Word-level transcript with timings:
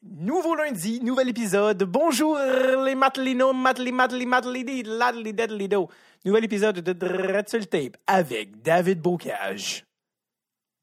Nouveau 0.00 0.54
lundi, 0.54 1.00
nouvel 1.00 1.28
épisode. 1.28 1.82
Bonjour 1.82 2.38
les 2.38 2.94
matelinos, 2.94 3.52
mateli, 3.52 3.90
mateli, 3.90 4.26
mateli, 4.26 4.82
ladli, 4.84 5.32
deadlido. 5.32 5.88
Nouvel 6.24 6.44
épisode 6.44 6.78
de 6.78 6.92
Dreadful 6.92 7.66
Tape 7.66 7.96
avec 8.06 8.62
David 8.62 9.00
Bocage. 9.00 9.84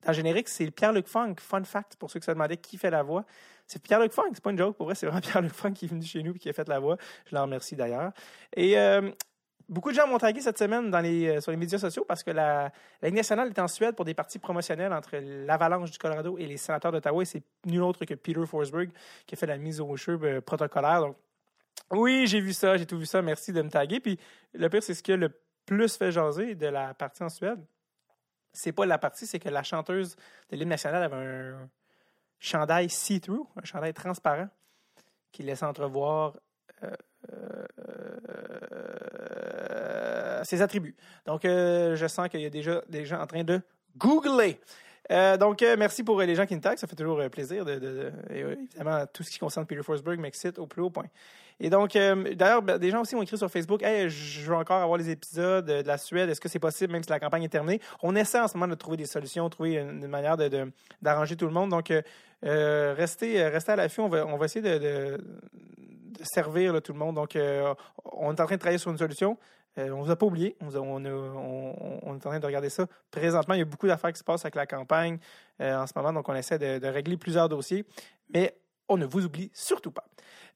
Dans 0.06 0.12
générique, 0.12 0.50
c'est 0.50 0.70
Pierre-Luc 0.70 1.08
Funk. 1.08 1.36
Fun 1.40 1.64
fact, 1.64 1.96
pour 1.96 2.12
ceux 2.12 2.20
qui 2.20 2.26
se 2.26 2.32
demandaient 2.32 2.58
qui 2.58 2.78
fait 2.78 2.90
la 2.90 3.04
voix. 3.04 3.24
C'est 3.68 3.82
Pierre-Luc 3.82 4.12
Funk, 4.12 4.32
c'est 4.34 4.44
pas 4.44 4.52
une 4.52 4.58
joke, 4.58 4.76
pour 4.76 4.86
vrai, 4.86 4.96
c'est 4.96 5.06
vraiment 5.06 5.22
Pierre-Luc 5.26 5.54
Funk 5.54 5.72
qui 5.72 5.86
est 5.86 5.88
venu 5.88 6.04
chez 6.04 6.22
nous 6.22 6.36
et 6.36 6.38
qui 6.38 6.50
a 6.50 6.54
fait 6.54 6.68
la 6.68 6.80
voix. 6.80 6.98
Je 7.26 7.36
l'en 7.36 7.44
remercie 7.44 7.78
d'ailleurs. 7.78 8.12
Et 8.54 8.78
euh, 8.78 9.10
Beaucoup 9.68 9.90
de 9.90 9.96
gens 9.96 10.08
m'ont 10.08 10.20
tagué 10.20 10.42
cette 10.42 10.60
semaine 10.60 10.94
euh, 10.94 11.42
sur 11.42 11.50
les 11.50 11.58
médias 11.58 11.80
sociaux 11.80 12.06
parce 12.08 12.22
que 12.24 12.30
la, 12.30 12.72
Ligue 13.02 13.16
nationale 13.16 13.50
est 13.50 13.60
en 13.60 13.68
Suède 13.68 13.96
pour 13.96 14.06
des 14.06 14.14
parties 14.14 14.38
promotionnelles 14.38 14.94
entre 14.94 15.18
l'Avalanche 15.18 15.90
du 15.90 15.98
Colorado 15.98 16.38
et 16.38 16.46
les 16.46 16.58
sénateurs 16.58 16.92
d'Ottawa. 16.92 17.24
Et 17.24 17.26
c'est 17.26 17.44
nul 17.66 17.82
autre 17.82 18.06
que 18.06 18.14
Peter 18.14 18.46
Forsberg 18.46 18.92
qui 19.26 19.34
a 19.34 19.38
fait 19.38 19.48
la 19.48 19.58
mise 19.58 19.82
au 19.82 19.96
jeu 19.96 20.20
euh, 20.22 20.42
protocolaire. 20.42 21.02
Donc, 21.02 21.18
oui, 21.92 22.28
j'ai 22.28 22.40
vu 22.42 22.54
ça, 22.54 22.78
j'ai 22.78 22.86
tout 22.86 23.00
vu 23.00 23.08
ça. 23.08 23.24
Merci 23.24 23.54
de 23.54 23.62
me 23.64 23.70
taguer. 23.70 24.00
Puis 24.00 24.20
le 24.54 24.70
pire, 24.70 24.84
c'est 24.84 24.94
ce 24.94 25.02
qui 25.02 25.14
a 25.14 25.18
le 25.18 25.32
plus 25.66 25.98
fait 25.98 26.12
jaser 26.12 26.54
de 26.54 26.68
la 26.68 26.94
partie 26.94 27.24
en 27.24 27.30
Suède. 27.30 27.60
C'est 28.54 28.72
pas 28.72 28.86
la 28.86 29.00
partie, 29.00 29.26
c'est 29.26 29.40
que 29.40 29.50
la 29.50 29.64
chanteuse 29.64 30.16
de 30.52 30.58
l'hymne 30.58 30.70
national 30.70 31.02
avait 31.02 31.16
un 31.16 31.70
chandail 32.40 32.90
see-through, 32.90 33.48
un 33.56 33.66
chandail 33.66 33.94
transparent 33.94 34.48
qui 35.32 35.44
laisse 35.44 35.64
entrevoir 35.64 36.36
euh, 36.84 36.96
ses 40.46 40.62
attributs. 40.62 40.96
Donc, 41.26 41.46
euh, 41.46 41.96
je 41.96 42.08
sens 42.08 42.30
qu'il 42.30 42.42
y 42.42 42.46
a 42.46 42.50
déjà 42.50 42.82
des 42.88 43.06
gens 43.06 43.20
en 43.20 43.28
train 43.28 43.44
de 43.44 43.62
googler. 43.98 44.60
Euh, 45.12 45.38
donc, 45.38 45.62
euh, 45.62 45.76
merci 45.78 46.04
pour 46.04 46.20
les 46.22 46.36
gens 46.36 46.46
qui 46.46 46.56
nous 46.56 46.62
taguent. 46.62 46.78
Ça 46.78 46.88
fait 46.88 46.96
toujours 46.96 47.22
plaisir. 47.30 47.66
De, 47.66 48.12
évidemment, 48.30 49.06
tout 49.12 49.24
ce 49.24 49.30
qui 49.30 49.40
concerne 49.40 49.66
Peter 49.66 49.84
Forsberg 49.84 50.20
m'excite 50.20 50.58
au 50.58 50.66
plus 50.66 50.82
haut 50.82 50.90
point. 50.90 51.06
Et 51.60 51.70
donc, 51.70 51.94
d'ailleurs, 51.94 52.62
ben, 52.62 52.78
des 52.78 52.90
gens 52.90 53.02
aussi 53.02 53.16
ont 53.16 53.22
écrit 53.22 53.38
sur 53.38 53.50
Facebook 53.50 53.82
Hey, 53.82 54.10
je 54.10 54.42
veux 54.42 54.56
encore 54.56 54.82
avoir 54.82 54.98
les 54.98 55.10
épisodes 55.10 55.66
de 55.66 55.88
la 55.88 55.98
Suède. 55.98 56.30
Est-ce 56.30 56.42
que 56.42 56.50
c'est 56.50 56.60
possible, 56.60 56.92
même 56.92 57.04
si 57.04 57.10
la 57.10 57.20
campagne 57.20 57.44
est 57.44 57.50
terminée 57.50 57.80
On 58.02 58.16
essaie 58.16 58.40
en 58.40 58.48
ce 58.48 58.58
moment 58.58 58.68
de 58.68 58.76
trouver 58.76 58.98
des 58.98 59.06
solutions, 59.06 59.50
trouver 59.50 59.76
une, 59.76 60.04
une 60.04 60.08
manière 60.08 60.38
d'arranger 61.02 61.36
tout 61.38 61.46
le 61.46 61.54
monde. 61.54 61.70
Donc, 61.70 61.94
restez, 62.42 63.48
restez 63.48 63.72
à 63.72 63.76
l'affût. 63.76 64.02
On 64.02 64.10
va, 64.10 64.26
on 64.26 64.38
va 64.38 64.46
essayer 64.46 64.80
de, 64.80 65.18
servir 66.24 66.82
tout 66.82 66.94
le 66.94 67.00
monde. 67.00 67.16
Donc, 67.16 67.38
on 67.38 68.34
est 68.34 68.42
en 68.42 68.46
train 68.46 68.56
de 68.56 68.60
travailler 68.60 68.80
sur 68.80 68.92
une 68.92 68.98
solution. 68.98 69.38
Euh, 69.78 69.90
on 69.90 70.00
ne 70.00 70.04
vous 70.06 70.12
a 70.12 70.16
pas 70.16 70.26
oublié. 70.26 70.56
On, 70.62 71.06
est 71.06 72.10
en 72.10 72.20
train 72.20 72.40
de 72.40 72.46
regarder 72.46 72.70
ça. 72.70 72.88
Présentement, 73.12 73.54
il 73.54 73.60
y 73.60 73.62
a 73.62 73.66
beaucoup 73.66 73.88
d'affaires 73.88 74.12
qui 74.12 74.20
se 74.20 74.24
passent 74.24 74.46
avec 74.46 74.56
la 74.56 74.66
campagne 74.66 75.18
euh, 75.62 75.78
en 75.78 75.88
ce 75.88 75.94
moment. 75.96 76.14
Donc, 76.14 76.30
on 76.30 76.36
essaie 76.36 76.58
de, 76.58 76.88
régler 76.88 77.18
plusieurs 77.18 77.50
dossiers. 77.50 77.86
Mais 78.34 78.58
on 78.88 78.98
ne 78.98 79.06
vous 79.06 79.26
oublie 79.26 79.52
surtout 79.54 79.92
pas. 79.92 80.06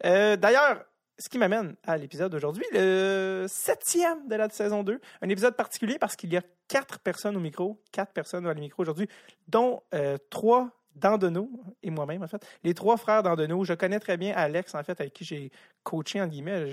Euh, 0.05 0.35
D'ailleurs, 0.35 0.85
ce 1.17 1.27
qui 1.27 1.37
m'amène 1.37 1.75
à 1.85 1.97
l'épisode 1.97 2.31
d'aujourd'hui, 2.31 2.63
le 2.71 3.45
septième 3.49 4.27
de 4.27 4.35
la 4.35 4.49
saison 4.49 4.83
2. 4.83 5.01
Un 5.21 5.29
épisode 5.29 5.55
particulier 5.55 5.97
parce 5.99 6.15
qu'il 6.15 6.31
y 6.31 6.37
a 6.37 6.41
quatre 6.69 6.99
personnes 6.99 7.35
au 7.35 7.41
micro, 7.41 7.81
quatre 7.91 8.13
personnes 8.13 8.47
à 8.47 8.53
le 8.53 8.59
micro 8.59 8.81
aujourd'hui, 8.83 9.09
dont 9.47 9.81
trois 10.29 10.69
d'Andeneau 10.95 11.49
et 11.83 11.89
moi-même, 11.89 12.23
en 12.23 12.27
fait. 12.27 12.45
Les 12.63 12.73
trois 12.73 12.97
frères 12.97 13.23
d'Andeneau. 13.23 13.63
Je 13.63 13.73
connais 13.73 13.99
très 13.99 14.17
bien 14.17 14.33
Alex, 14.35 14.75
en 14.75 14.83
fait, 14.83 14.99
avec 14.99 15.13
qui 15.13 15.25
j'ai 15.25 15.51
coaché, 15.83 16.21
en 16.21 16.27
guillemets. 16.27 16.65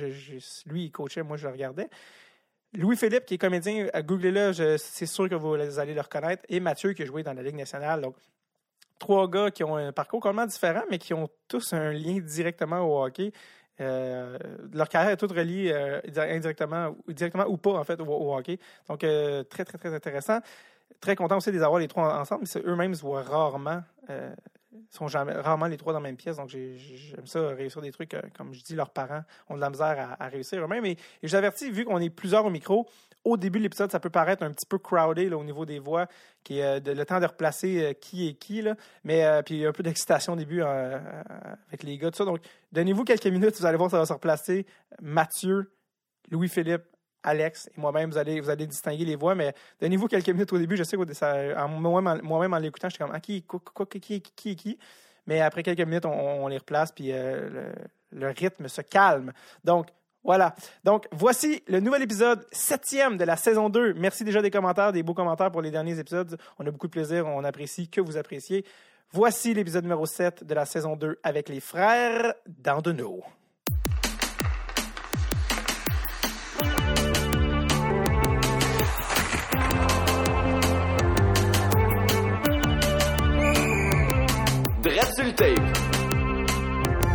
Lui, 0.67 0.85
il 0.85 0.91
coachait, 0.91 1.23
moi, 1.23 1.37
je 1.37 1.47
le 1.47 1.53
regardais. 1.53 1.89
Louis-Philippe, 2.77 3.25
qui 3.27 3.35
est 3.35 3.39
comédien, 3.39 3.89
à 3.93 4.03
googlez-le, 4.03 4.53
je- 4.53 4.77
c'est 4.77 5.07
sûr 5.07 5.29
que 5.29 5.35
vous 5.35 5.55
allez 5.55 5.95
le 5.95 6.01
reconnaître. 6.01 6.43
Et 6.49 6.61
Mathieu, 6.61 6.93
qui 6.93 7.03
a 7.03 7.07
joué 7.07 7.23
dans 7.23 7.33
la 7.33 7.43
Ligue 7.43 7.57
nationale. 7.57 8.01
Donc, 8.03 8.17
trois 8.99 9.29
gars 9.29 9.51
qui 9.51 9.65
ont 9.65 9.77
un 9.77 9.93
parcours 9.93 10.21
complètement 10.21 10.47
différent, 10.47 10.83
mais 10.91 10.99
qui 10.99 11.15
ont 11.15 11.29
tous 11.49 11.73
un 11.73 11.93
lien 11.93 12.19
directement 12.21 12.81
au 12.81 13.05
hockey. 13.05 13.33
Euh, 13.81 14.39
leur 14.73 14.89
carrière 14.89 15.13
est 15.13 15.17
toute 15.17 15.33
reliée 15.33 15.71
euh, 15.73 16.01
indirectement, 16.35 16.97
directement 17.09 17.47
ou 17.47 17.57
pas, 17.59 17.73
en 17.73 17.85
fait, 17.85 18.01
au, 18.01 18.35
hockey. 18.35 18.59
Donc, 18.89 19.05
euh, 19.05 19.43
très, 19.45 19.65
très, 19.65 19.79
très 19.79 19.95
intéressant. 19.95 20.39
Très 21.01 21.15
content 21.15 21.37
aussi 21.37 21.51
de 21.51 21.57
les 21.57 21.63
avoir 21.63 21.79
les 21.81 21.89
trois 21.89 22.05
en- 22.17 22.21
ensemble. 22.21 22.45
mais 22.55 22.63
Eux-mêmes 22.65 22.95
se 22.95 23.03
voient 23.03 23.23
rarement. 23.23 23.83
Sont 24.91 25.07
rarement 25.07 25.67
les 25.67 25.77
trois 25.77 25.93
dans 25.93 26.01
la 26.01 26.09
même 26.09 26.17
pièce. 26.17 26.37
Donc, 26.37 26.49
j'ai- 26.49 26.77
j'aime 26.77 27.27
ça, 27.27 27.49
réussir 27.49 27.81
des 27.81 27.93
trucs, 27.93 28.15
euh, 28.15 28.23
comme 28.37 28.53
je 28.53 28.63
dis, 28.63 28.75
leurs 28.75 28.91
parents 28.91 29.23
ont 29.49 29.57
de 29.57 29.61
la 29.61 29.71
misère 29.71 30.17
à, 30.19 30.29
réussir 30.29 30.63
eux-mêmes. 30.63 30.85
Et, 30.87 30.97
je 31.23 31.29
vous 31.29 31.35
avertis, 31.35 31.71
vu 31.71 31.85
qu'on 31.85 31.99
est 31.99 32.11
plusieurs 32.11 32.45
au 32.45 32.51
micro, 32.51 32.89
au 33.25 33.37
début 33.37 33.59
de 33.59 33.65
l'épisode, 33.65 33.91
ça 33.91 34.01
peut 34.01 34.11
paraître 34.11 34.43
un 34.43 34.53
petit 34.53 34.67
peu 34.67 34.79
crowded 34.79 35.33
au 35.33 35.45
niveau 35.45 35.67
des 35.67 35.79
voix, 35.79 36.07
qui 36.45 36.59
est 36.59 36.81
euh, 36.87 36.95
le 36.95 37.05
temps 37.05 37.21
de 37.21 37.27
replacer 37.27 37.83
euh, 37.83 37.93
qui 37.93 38.29
est 38.29 38.35
qui. 38.35 38.63
Mais 39.05 39.43
puis 39.45 39.67
un 39.67 39.73
peu 39.73 39.83
d'excitation 39.83 40.35
au 40.35 40.37
début 40.37 40.63
avec 40.63 41.83
les 41.83 41.99
gars, 41.99 42.11
tout 42.11 42.19
ça. 42.19 42.25
Donc, 42.25 42.41
donnez-vous 42.73 43.05
quelques 43.05 43.27
minutes, 43.27 43.57
vous 43.59 43.67
allez 43.67 43.77
voir, 43.77 43.91
ça 43.91 43.99
va 43.99 44.07
se 44.07 44.13
replacer. 44.13 44.67
Mathieu, 45.01 45.73
Louis-Philippe, 46.31 46.85
Alex 47.27 47.69
et 47.77 47.81
moi-même, 47.81 48.11
vous 48.11 48.19
allez, 48.19 48.41
vous 48.41 48.49
allez 48.49 48.67
distinguer 48.67 49.05
les 49.05 49.17
voix, 49.17 49.35
mais 49.35 49.53
donnez-vous 49.81 50.07
quelques 50.07 50.29
minutes 50.29 50.53
au 50.53 50.59
début. 50.59 50.77
Je 50.77 50.85
sais 50.85 50.97
que 50.97 51.67
moi-même, 51.67 52.21
moi-même, 52.23 52.55
en 52.55 52.59
l'écoutant, 52.59 52.89
j'étais 52.89 53.05
comme, 53.05 53.13
ah, 53.15 53.21
qui, 53.21 53.43
quoi, 53.43 53.61
quoi, 53.75 53.85
qui, 53.87 54.01
qui, 54.01 54.21
qui, 54.21 54.57
qui? 54.57 54.79
Mais 55.27 55.41
après 55.41 55.63
quelques 55.63 55.81
minutes, 55.81 56.07
on, 56.07 56.45
on 56.45 56.49
les 56.49 56.59
replace, 56.59 56.93
puis 56.93 57.11
euh, 57.11 57.73
le, 58.13 58.21
le 58.21 58.29
rythme 58.29 58.69
se 58.69 58.81
calme. 58.81 59.33
Donc, 59.65 59.89
voilà. 60.23 60.55
Donc, 60.85 61.07
voici 61.13 61.63
le 61.69 61.81
nouvel 61.81 62.03
épisode, 62.03 62.47
septième 62.51 63.17
de 63.17 63.25
la 63.25 63.37
saison 63.37 63.69
2. 63.69 63.95
Merci 63.95 64.25
déjà 64.25 64.43
des 64.43 64.51
commentaires, 64.51 64.93
des 64.93 65.03
beaux 65.03 65.15
commentaires 65.15 65.51
pour 65.51 65.63
les 65.63 65.71
derniers 65.71 65.99
épisodes. 65.99 66.37
On 66.59 66.67
a 66.67 66.71
beaucoup 66.71 66.87
de 66.87 66.93
plaisir, 66.93 67.27
on 67.27 67.45
apprécie 67.45 67.89
que 67.89 68.01
vous 68.01 68.17
appréciez. 68.17 68.65
Voici 69.13 69.55
l'épisode 69.55 69.85
numéro 69.85 70.05
7 70.05 70.45
de 70.45 70.55
la 70.55 70.65
saison 70.65 70.97
2 70.97 71.21
avec 71.23 71.49
les 71.49 71.61
frères 71.61 72.35
d'Andeneau. 72.47 73.23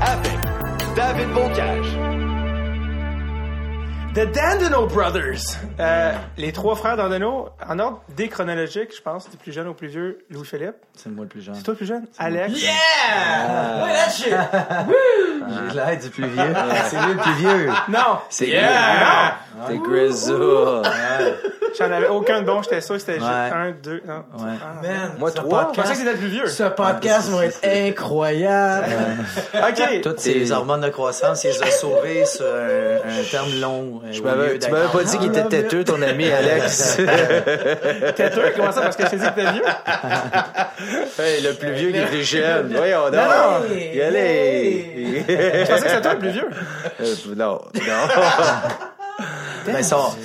Avec 0.01 0.39
David 0.95 1.33
Bocage. 1.33 1.90
The 4.13 4.25
Dandino 4.29 4.87
Brothers. 4.87 5.55
Euh, 5.79 6.11
les 6.37 6.51
trois 6.51 6.75
frères 6.75 6.97
d'Andeno, 6.97 7.47
en 7.65 7.79
ordre 7.79 8.01
déchronologique, 8.17 8.93
je 8.93 9.01
pense, 9.01 9.29
du 9.29 9.37
plus 9.37 9.53
jeune 9.53 9.67
au 9.69 9.73
plus 9.73 9.87
vieux, 9.87 10.25
Louis-Philippe. 10.29 10.75
C'est 10.97 11.09
moi 11.09 11.23
le 11.23 11.29
plus 11.29 11.41
jeune. 11.41 11.55
C'est 11.55 11.63
toi 11.63 11.73
le 11.73 11.77
plus 11.77 11.85
jeune? 11.85 12.05
Alex? 12.19 12.59
Ah. 12.69 13.83
Ouais, 13.85 13.93
that 13.93 14.09
shit! 14.11 14.33
J'ai 15.69 15.75
l'air 15.75 15.97
du 15.97 16.09
plus 16.09 16.27
vieux. 16.27 16.53
C'est 16.89 16.97
lui 17.01 17.13
le 17.13 17.19
plus 17.19 17.33
vieux. 17.35 17.69
Non! 17.87 18.19
C'est 18.29 18.47
Yeah! 18.47 19.35
C'est 19.67 19.77
Grizzle. 19.77 20.81
J'en 21.79 21.89
avais 21.89 22.07
aucun 22.09 22.41
de 22.41 22.45
bon, 22.45 22.61
j'étais 22.61 22.81
sûr 22.81 22.95
que 22.95 22.99
c'était 22.99 23.13
juste 23.13 23.25
un, 23.25 23.71
deux, 23.81 24.01
non. 24.05 24.25
Ouais. 24.37 24.51
Ah. 24.61 24.81
Man, 24.81 25.11
Moi, 25.19 25.31
ce 25.31 25.35
trois. 25.37 25.71
Je 25.73 25.81
pensais 25.81 25.93
que 25.93 25.99
podcast, 25.99 25.99
c'était 25.99 26.11
le 26.11 26.17
plus 26.17 26.27
vieux. 26.27 26.47
ce 26.47 26.63
podcast 26.63 27.29
va 27.29 27.45
être 27.45 27.59
incroyable. 27.63 28.87
OK. 29.55 30.01
Toutes 30.01 30.19
ces 30.19 30.51
hormones 30.51 30.81
de 30.81 30.89
croissance, 30.89 31.45
il 31.45 31.51
les 31.51 31.63
a 31.63 31.71
sauvés 31.71 32.25
sur 32.25 32.45
un, 32.45 33.09
un 33.09 33.23
terme 33.29 33.61
long. 33.61 34.00
Euh, 34.03 34.57
Tu 34.59 34.71
m'avais 34.71 34.87
pas 34.91 35.03
dit 35.03 35.17
qu'il 35.17 35.27
était 35.29 35.47
têteux, 35.47 35.83
ton 35.83 36.01
ami 36.01 36.29
Alex. 36.29 36.97
Têteux, 38.15 38.53
comment 38.55 38.71
ça? 38.71 38.81
Parce 38.81 38.95
que 38.95 39.05
je 39.05 39.09
t'ai 39.09 39.17
dit 39.17 39.23
que 39.23 39.29
t'étais 39.29 39.51
vieux? 39.51 39.63
Hey, 41.19 41.41
le 41.41 41.53
plus 41.53 41.73
vieux 41.73 41.91
qui 41.91 41.97
est 41.97 42.05
plus 42.07 42.23
jeune. 42.23 42.73
Voyons 42.75 43.11
donc. 43.11 43.13
non. 43.13 43.75
Y 43.75 44.01
aller. 44.01 45.23
Je 45.27 45.67
pensais 45.67 45.83
que 45.83 45.89
c'était 45.89 46.01
toi 46.01 46.13
le 46.13 46.19
plus 46.19 46.29
vieux. 46.29 46.49
Euh, 47.01 47.15
non, 47.35 47.61
non. 47.75 48.07
Ben, 49.65 49.75
ils 49.77 49.85
sont, 49.85 50.15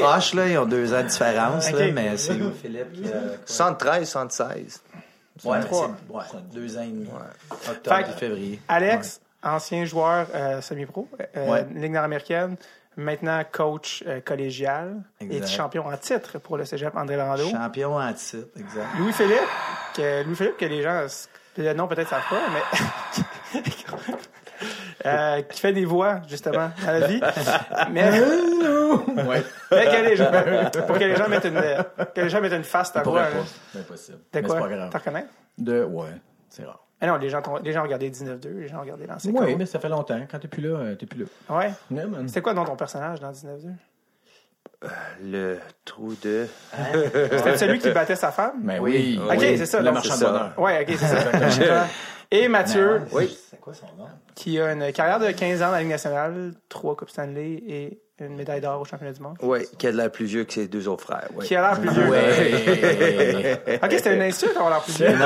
proches, 0.00 0.34
là. 0.34 0.48
Ils 0.48 0.58
ont 0.58 0.64
deux 0.64 0.94
ans 0.94 1.02
de 1.02 1.08
différence, 1.08 1.70
là, 1.70 1.86
mais 1.92 2.16
c'est 2.16 2.32
Philippe 2.62 2.92
qui 2.92 3.04
a... 3.12 3.36
73, 3.44 4.08
76. 4.08 4.82
Ouais, 5.44 5.58
deux 6.52 6.78
ans 6.78 6.82
et 6.82 6.86
demi. 6.86 7.08
Octobre 7.68 7.96
Fait 7.96 8.12
février. 8.18 8.60
Alex, 8.68 9.20
ancien 9.42 9.84
joueur 9.84 10.26
euh, 10.34 10.60
semi-pro, 10.60 11.08
euh, 11.36 11.48
Ouais. 11.48 11.66
Ligue 11.74 11.92
nord-américaine, 11.92 12.56
maintenant 12.98 13.42
coach 13.50 14.02
euh, 14.06 14.20
collégial 14.20 14.96
et 15.20 15.46
champion 15.46 15.86
en 15.86 15.96
titre 15.96 16.38
pour 16.38 16.56
le 16.58 16.64
cégep 16.64 16.94
André 16.96 17.16
Lando. 17.16 17.48
Champion 17.48 17.96
en 17.96 18.12
titre, 18.12 18.48
exact. 18.58 18.86
Louis-Philippe, 18.98 19.38
que, 19.94 20.24
Louis-Philippe, 20.24 20.56
que 20.58 20.64
les 20.66 20.82
gens, 20.82 21.06
le 21.56 21.72
nom 21.72 21.86
peut-être 21.88 22.08
savent 22.08 22.28
pas, 22.28 22.42
mais 22.52 23.62
euh, 25.06 25.42
qui 25.42 25.60
fait 25.60 25.72
des 25.72 25.84
voix, 25.84 26.20
justement, 26.28 26.70
dans 26.84 26.92
la 26.92 27.06
vie. 27.06 27.20
Mais, 27.92 28.10
Ouais. 29.24 29.44
mais 29.70 29.86
que 29.86 30.04
les 30.08 30.16
gens, 30.16 30.30
pour 30.86 30.98
que 30.98 31.04
les 31.04 31.16
gens 31.16 31.28
mettent 31.28 31.44
une, 31.44 31.60
que 32.14 32.20
les 32.20 32.28
gens 32.28 32.40
mettent 32.40 32.52
une 32.52 32.64
face 32.64 32.90
à 32.90 32.94
ta 32.94 33.02
voix. 33.02 33.22
Pas. 33.22 33.28
C'est 33.72 33.78
impossible. 33.80 34.18
De 34.32 34.40
quoi? 34.40 34.54
c'est 34.56 34.60
pas 34.60 34.68
grave. 34.68 34.90
T'en 34.90 34.98
reconnais? 34.98 35.26
De, 35.56 35.84
ouais, 35.84 36.10
c'est 36.48 36.64
rare. 36.64 36.84
Ah 37.00 37.06
non, 37.06 37.16
les 37.16 37.28
gens, 37.30 37.40
les 37.62 37.72
gens 37.72 37.80
ont 37.80 37.84
regardé 37.84 38.10
19-2, 38.10 38.48
les 38.58 38.68
gens 38.68 38.78
ont 38.78 38.80
regardé 38.80 39.06
l'ancien. 39.06 39.32
Oui, 39.32 39.54
mais 39.56 39.66
ça 39.66 39.78
fait 39.78 39.88
longtemps. 39.88 40.20
Quand 40.30 40.38
t'es 40.40 40.48
plus 40.48 40.62
là, 40.62 40.76
euh, 40.78 40.94
t'es 40.96 41.06
plus 41.06 41.20
là. 41.20 41.26
Ouais. 41.56 41.72
Man. 41.90 42.26
C'était 42.26 42.42
quoi, 42.42 42.54
dans 42.54 42.64
ton 42.64 42.74
personnage 42.76 43.20
dans 43.20 43.30
19-2? 43.30 43.72
Le 45.22 45.58
trou 45.84 46.14
de. 46.22 46.46
C'était 46.92 47.56
celui 47.56 47.78
qui 47.78 47.90
battait 47.90 48.14
sa 48.16 48.30
femme? 48.30 48.62
Ben 48.62 48.80
oui. 48.80 49.18
Ok, 49.28 49.40
c'est 49.40 49.66
ça. 49.66 49.80
Le 49.80 49.90
marchand 49.90 50.14
c'est 50.14 50.24
de 50.24 50.30
bonheur. 50.30 50.52
Ouais, 50.58 50.82
ok, 50.82 50.96
c'est 50.96 51.06
ça. 51.06 51.86
Et 52.30 52.46
Mathieu, 52.46 53.02
Oui. 53.12 53.36
C'est 53.50 53.58
quoi 53.58 53.72
son 53.74 53.86
nom? 53.96 54.06
Qui 54.38 54.60
a 54.60 54.72
une 54.72 54.92
carrière 54.92 55.18
de 55.18 55.32
15 55.32 55.62
ans 55.62 55.66
dans 55.66 55.72
la 55.72 55.80
Ligue 55.80 55.88
nationale, 55.90 56.52
trois 56.68 56.94
Coupes 56.96 57.10
Stanley 57.10 57.60
et 57.66 57.98
une 58.20 58.36
médaille 58.36 58.60
d'or 58.60 58.80
au 58.80 58.84
championnat 58.84 59.12
du 59.12 59.20
monde. 59.20 59.36
Oui, 59.42 59.60
qui 59.78 59.86
a 59.88 59.90
l'air 59.90 60.10
plus 60.12 60.26
vieux 60.26 60.44
que 60.44 60.52
ses 60.52 60.68
deux 60.68 60.86
autres 60.86 61.02
frères. 61.04 61.28
Oui. 61.34 61.44
Qui 61.44 61.56
a 61.56 61.60
l'air 61.60 61.80
plus 61.80 61.90
vieux. 61.90 62.08
Ouais. 62.08 63.60
Ok, 63.82 63.90
c'était 63.92 64.14
une 64.14 64.22
insulte 64.22 64.54
d'avoir 64.54 64.70
l'air 64.70 64.82
plus 64.82 64.92
vieux. 64.92 65.08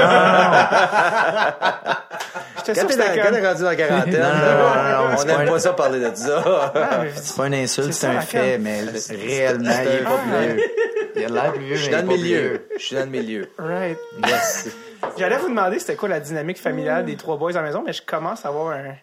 J'étais 2.64 2.74
sûr 2.74 2.82
Quand 2.82 2.88
que 2.88 2.92
t'es 2.92 2.98
dans- 2.98 3.04
c'était 3.06 3.20
quand 3.20 3.32
t'es 3.32 3.46
rendu 3.48 3.62
dans 3.62 3.68
la 3.68 3.76
quarantaine, 3.76 4.12
Non, 4.12 4.28
non, 4.28 4.28
non, 4.28 5.10
non, 5.10 5.16
on 5.18 5.24
n'aime 5.24 5.48
pas 5.48 5.58
ça 5.58 5.72
parler 5.72 5.98
de 6.00 6.14
ça. 6.14 6.72
C'est 7.16 7.36
pas 7.36 7.46
une 7.48 7.54
insulte, 7.54 7.92
C'est 7.92 8.06
un 8.06 8.20
fait, 8.20 8.58
mais 8.58 8.80
réellement, 9.10 9.70
il 9.82 9.88
est 9.88 10.02
pas 10.04 10.18
plus 10.18 10.54
vieux. 10.54 10.62
Il 11.16 11.24
a 11.24 11.28
l'air 11.28 11.52
plus 11.52 11.64
vieux, 11.64 11.76
Je 11.76 11.82
suis 11.82 11.90
dans 11.92 12.02
le 12.02 12.06
milieu. 12.16 12.66
Je 12.76 12.82
suis 12.82 12.96
dans 12.96 13.04
le 13.04 13.10
milieu. 13.10 13.50
Right. 13.58 13.98
Yes. 14.26 14.74
J'allais 15.18 15.36
vous 15.38 15.48
demander 15.48 15.78
c'était 15.78 15.96
quoi 15.96 16.08
la 16.08 16.20
dynamique 16.20 16.58
familiale 16.58 17.04
des 17.04 17.16
trois 17.16 17.36
boys 17.36 17.50
à 17.50 17.54
la 17.54 17.62
maison, 17.62 17.82
mais 17.84 17.92
je 17.92 18.02
commence 18.02 18.44
à 18.44 18.48
avoir 18.48 18.68
un, 18.76 18.94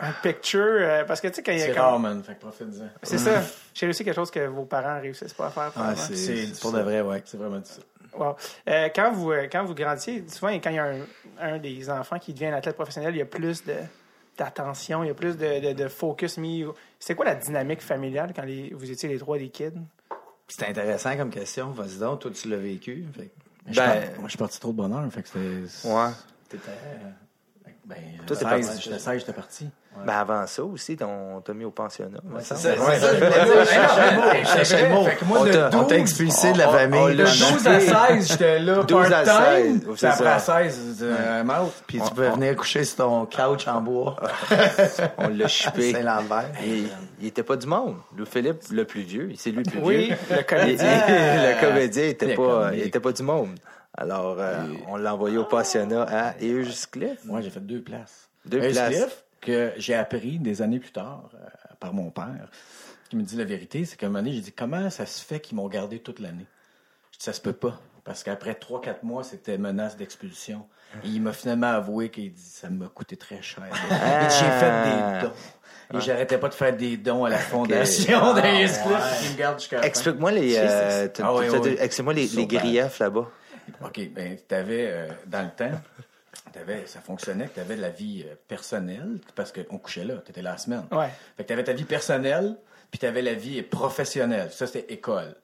un 0.00 0.12
picture. 0.22 0.60
euh, 0.64 1.04
parce 1.04 1.20
que 1.20 1.28
tu 1.28 1.34
sais, 1.34 1.42
quand 1.42 1.52
il 1.52 1.58
y 1.58 1.62
a 1.62 1.66
C'est 1.66 1.72
comme- 1.72 1.80
rare, 1.82 1.98
man. 2.00 2.22
Fait 2.22 2.34
que 2.34 2.40
profite-en. 2.40 2.84
C'est 3.02 3.18
ça. 3.18 3.42
J'ai 3.74 3.86
réussi 3.86 4.04
quelque 4.04 4.14
chose 4.16 4.30
que 4.30 4.46
vos 4.46 4.64
parents 4.64 5.00
réussissent 5.00 5.34
pas 5.34 5.46
à 5.46 5.50
faire. 5.50 5.72
Ah, 5.76 5.92
probablement. 5.94 6.08
c'est 6.16 6.60
pour 6.60 6.72
de 6.72 6.80
vrai, 6.80 7.00
ouais. 7.00 7.22
C'est 7.24 7.36
vraiment 7.36 7.58
difficile. 7.58 7.84
Wow. 8.16 8.36
Euh, 8.68 8.88
quand, 8.94 9.12
vous, 9.12 9.30
euh, 9.32 9.46
quand 9.52 9.64
vous 9.64 9.74
grandissiez, 9.74 10.24
souvent, 10.28 10.48
quand 10.54 10.70
il 10.70 10.76
y 10.76 10.78
a 10.78 10.84
un, 10.86 10.96
un 11.40 11.58
des 11.58 11.88
enfants 11.90 12.18
qui 12.18 12.32
devient 12.32 12.46
un 12.46 12.54
athlète 12.54 12.74
professionnel, 12.74 13.14
il 13.14 13.18
y 13.18 13.22
a 13.22 13.26
plus 13.26 13.64
de 13.64 13.74
d'attention, 14.36 15.02
il 15.02 15.08
y 15.08 15.10
a 15.10 15.14
plus 15.14 15.36
de, 15.36 15.60
de, 15.68 15.72
de 15.72 15.88
focus 15.88 16.38
mis. 16.38 16.64
au- 16.64 16.74
C'est 17.00 17.14
quoi 17.14 17.24
la 17.24 17.34
dynamique 17.34 17.80
familiale 17.82 18.32
quand 18.34 18.44
les, 18.44 18.72
vous 18.74 18.90
étiez 18.90 19.08
les 19.08 19.18
trois 19.18 19.36
des 19.38 19.48
kids? 19.48 19.72
C'est 20.48 20.66
intéressant 20.68 21.16
comme 21.16 21.30
question. 21.30 21.70
Vas-y 21.70 21.98
donc, 21.98 22.20
toi, 22.20 22.30
tu 22.30 22.48
l'as 22.48 22.56
vécu. 22.56 23.04
Fait 23.14 23.30
je 23.70 23.76
Ben- 23.76 24.10
moi, 24.16 24.24
je 24.24 24.28
suis 24.30 24.38
parti 24.38 24.58
trop 24.58 24.72
de 24.72 24.76
bonheur. 24.78 25.06
Fait 25.12 25.22
que 25.22 25.28
c'était. 25.28 25.88
Ouais. 25.88 26.10
t'étais- 26.48 26.70
Ben, 27.84 27.96
Toi, 28.26 28.36
t'es 28.36 28.44
16, 28.44 28.66
parti. 28.66 28.82
j'étais 28.82 28.98
16, 28.98 29.24
parti. 29.98 30.06
Ben 30.06 30.14
avant 30.34 30.46
ça 30.46 30.64
aussi, 30.64 30.96
on 31.02 31.40
t'a 31.40 31.52
mis 31.54 31.64
au 31.64 31.70
pensionnat. 31.70 32.18
me 32.24 32.40
C'est 32.40 32.56
ça, 32.56 32.56
c'est 32.56 32.76
ça, 32.76 33.14
je 33.14 33.14
le 33.16 34.88
le 34.88 35.34
On 35.36 35.44
t'a- 35.44 35.68
12, 35.70 35.80
On 35.80 35.84
t'a 35.84 35.96
expulsé 35.98 36.52
de 36.52 36.58
la 36.58 36.68
on- 36.68 36.72
famille. 36.72 37.00
on 37.00 37.08
de 37.08 37.12
l'a 37.12 37.24
pendant- 37.24 37.52
12 37.52 37.66
à 37.66 37.80
16, 37.80 38.28
j'étais 38.28 38.58
là 38.58 38.82
12 38.88 39.06
à 39.12 39.22
part-time. 39.22 39.72
16, 39.74 39.80
Puis 39.84 39.92
c'est 39.96 40.06
après 40.06 40.26
à 40.28 40.38
16, 40.38 40.98
euh, 41.02 41.40
I'm 41.42 41.50
out. 41.50 41.72
Puis 41.86 42.00
tu 42.06 42.14
peux 42.14 42.28
venir 42.28 42.56
coucher 42.56 42.84
sur 42.84 42.96
ton 42.96 43.26
couch 43.26 43.68
en 43.68 43.80
bois. 43.80 44.16
On 45.18 45.28
l'a 45.28 45.48
chipé. 45.48 45.92
Saint-Lambert. 45.92 46.50
Il, 46.64 46.88
il 47.20 47.26
était 47.28 47.42
pas 47.42 47.56
du 47.56 47.66
monde. 47.66 47.96
Louis 48.16 48.26
Philippe, 48.26 48.62
le 48.70 48.84
plus 48.84 49.02
vieux, 49.02 49.30
c'est 49.36 49.50
lui 49.50 49.62
le 49.64 49.70
plus 49.70 49.80
Oui, 49.82 50.06
vieux. 50.06 50.16
le 50.30 50.36
il- 50.68 50.76
le 50.78 51.60
comédien 51.60 52.04
était 52.04 52.26
Le 52.26 52.34
pas, 52.34 52.42
comédien. 52.42 52.70
il 52.82 52.86
était 52.88 53.00
pas 53.00 53.12
du 53.12 53.22
monde. 53.22 53.50
Alors, 53.96 54.36
euh, 54.38 54.54
on 54.88 54.96
l'a 54.96 55.12
envoyé 55.14 55.38
au 55.38 55.44
pensionnat 55.44 56.02
à 56.08 56.34
Cliff. 56.92 57.18
Moi, 57.24 57.40
j'ai 57.40 57.50
fait 57.50 57.58
deux 57.60 57.80
places. 57.80 58.28
Deux 58.46 58.60
places. 58.60 59.24
Que 59.40 59.72
j'ai 59.76 59.94
appris 59.94 60.38
des 60.38 60.62
années 60.62 60.80
plus 60.80 60.90
tard 60.90 61.30
euh, 61.34 61.46
par 61.78 61.94
mon 61.94 62.10
père, 62.10 62.50
qui 63.08 63.16
me 63.16 63.22
dit 63.22 63.36
la 63.36 63.44
vérité, 63.44 63.84
c'est 63.84 63.96
qu'à 63.96 64.06
un 64.06 64.08
moment 64.08 64.20
donné, 64.20 64.34
j'ai 64.34 64.40
dit 64.40 64.52
comment 64.52 64.90
ça 64.90 65.06
se 65.06 65.24
fait 65.24 65.40
qu'ils 65.40 65.56
m'ont 65.56 65.68
gardé 65.68 66.00
toute 66.00 66.18
l'année? 66.18 66.46
Je 67.12 67.18
dis 67.18 67.24
ça 67.24 67.32
se 67.32 67.40
peut 67.40 67.52
pas. 67.52 67.80
Parce 68.04 68.22
qu'après 68.24 68.52
3-4 68.52 68.96
mois, 69.02 69.22
c'était 69.22 69.58
menace 69.58 69.96
d'expulsion. 69.96 70.66
Et 71.04 71.08
il 71.08 71.20
m'a 71.20 71.34
finalement 71.34 71.66
avoué 71.66 72.10
qu'il 72.10 72.32
dit 72.32 72.40
ça 72.40 72.70
m'a 72.70 72.86
coûté 72.86 73.16
très 73.16 73.42
cher. 73.42 73.64
Dit, 73.70 74.36
j'ai 74.38 74.50
fait 74.58 74.84
des 74.84 75.26
dons. 75.26 75.32
Et 75.94 76.00
j'arrêtais 76.00 76.38
pas 76.38 76.48
de 76.48 76.54
faire 76.54 76.74
des 76.76 76.96
dons 76.96 77.24
à 77.24 77.30
la 77.30 77.38
fondation 77.38 78.34
des 78.34 78.40
Cliff 78.40 78.78
qui 79.20 79.32
me 79.32 79.36
garde 79.36 79.58
jusqu'à 79.58 79.76
la 79.76 79.82
fin. 79.82 79.88
Explique-moi 79.88 80.32
les, 80.32 80.56
euh, 80.56 81.08
Ah 81.22 81.34
oui, 81.34 81.46
oui. 81.50 81.76
explique-moi 81.78 82.14
les, 82.14 82.46
griefs 82.46 82.98
là-bas. 82.98 83.30
OK, 83.84 84.00
ben 84.14 84.38
t'avais 84.48 84.86
euh, 84.88 85.08
dans 85.26 85.42
le 85.42 85.50
temps, 85.50 85.78
ça 86.86 87.00
fonctionnait 87.00 87.46
que 87.48 87.54
t'avais 87.56 87.76
la 87.76 87.90
vie 87.90 88.24
euh, 88.26 88.34
personnelle 88.48 89.18
parce 89.34 89.52
qu'on 89.52 89.78
couchait 89.78 90.04
là, 90.04 90.16
t'étais 90.18 90.42
là 90.42 90.52
la 90.52 90.58
semaine. 90.58 90.84
Ouais. 90.92 91.08
Fait 91.36 91.44
que 91.44 91.48
t'avais 91.48 91.64
ta 91.64 91.72
vie 91.72 91.84
personnelle, 91.84 92.56
puis 92.90 92.98
t'avais 92.98 93.22
la 93.22 93.34
vie 93.34 93.62
professionnelle. 93.62 94.50
Ça 94.52 94.66
c'était 94.66 94.92
école. 94.92 95.34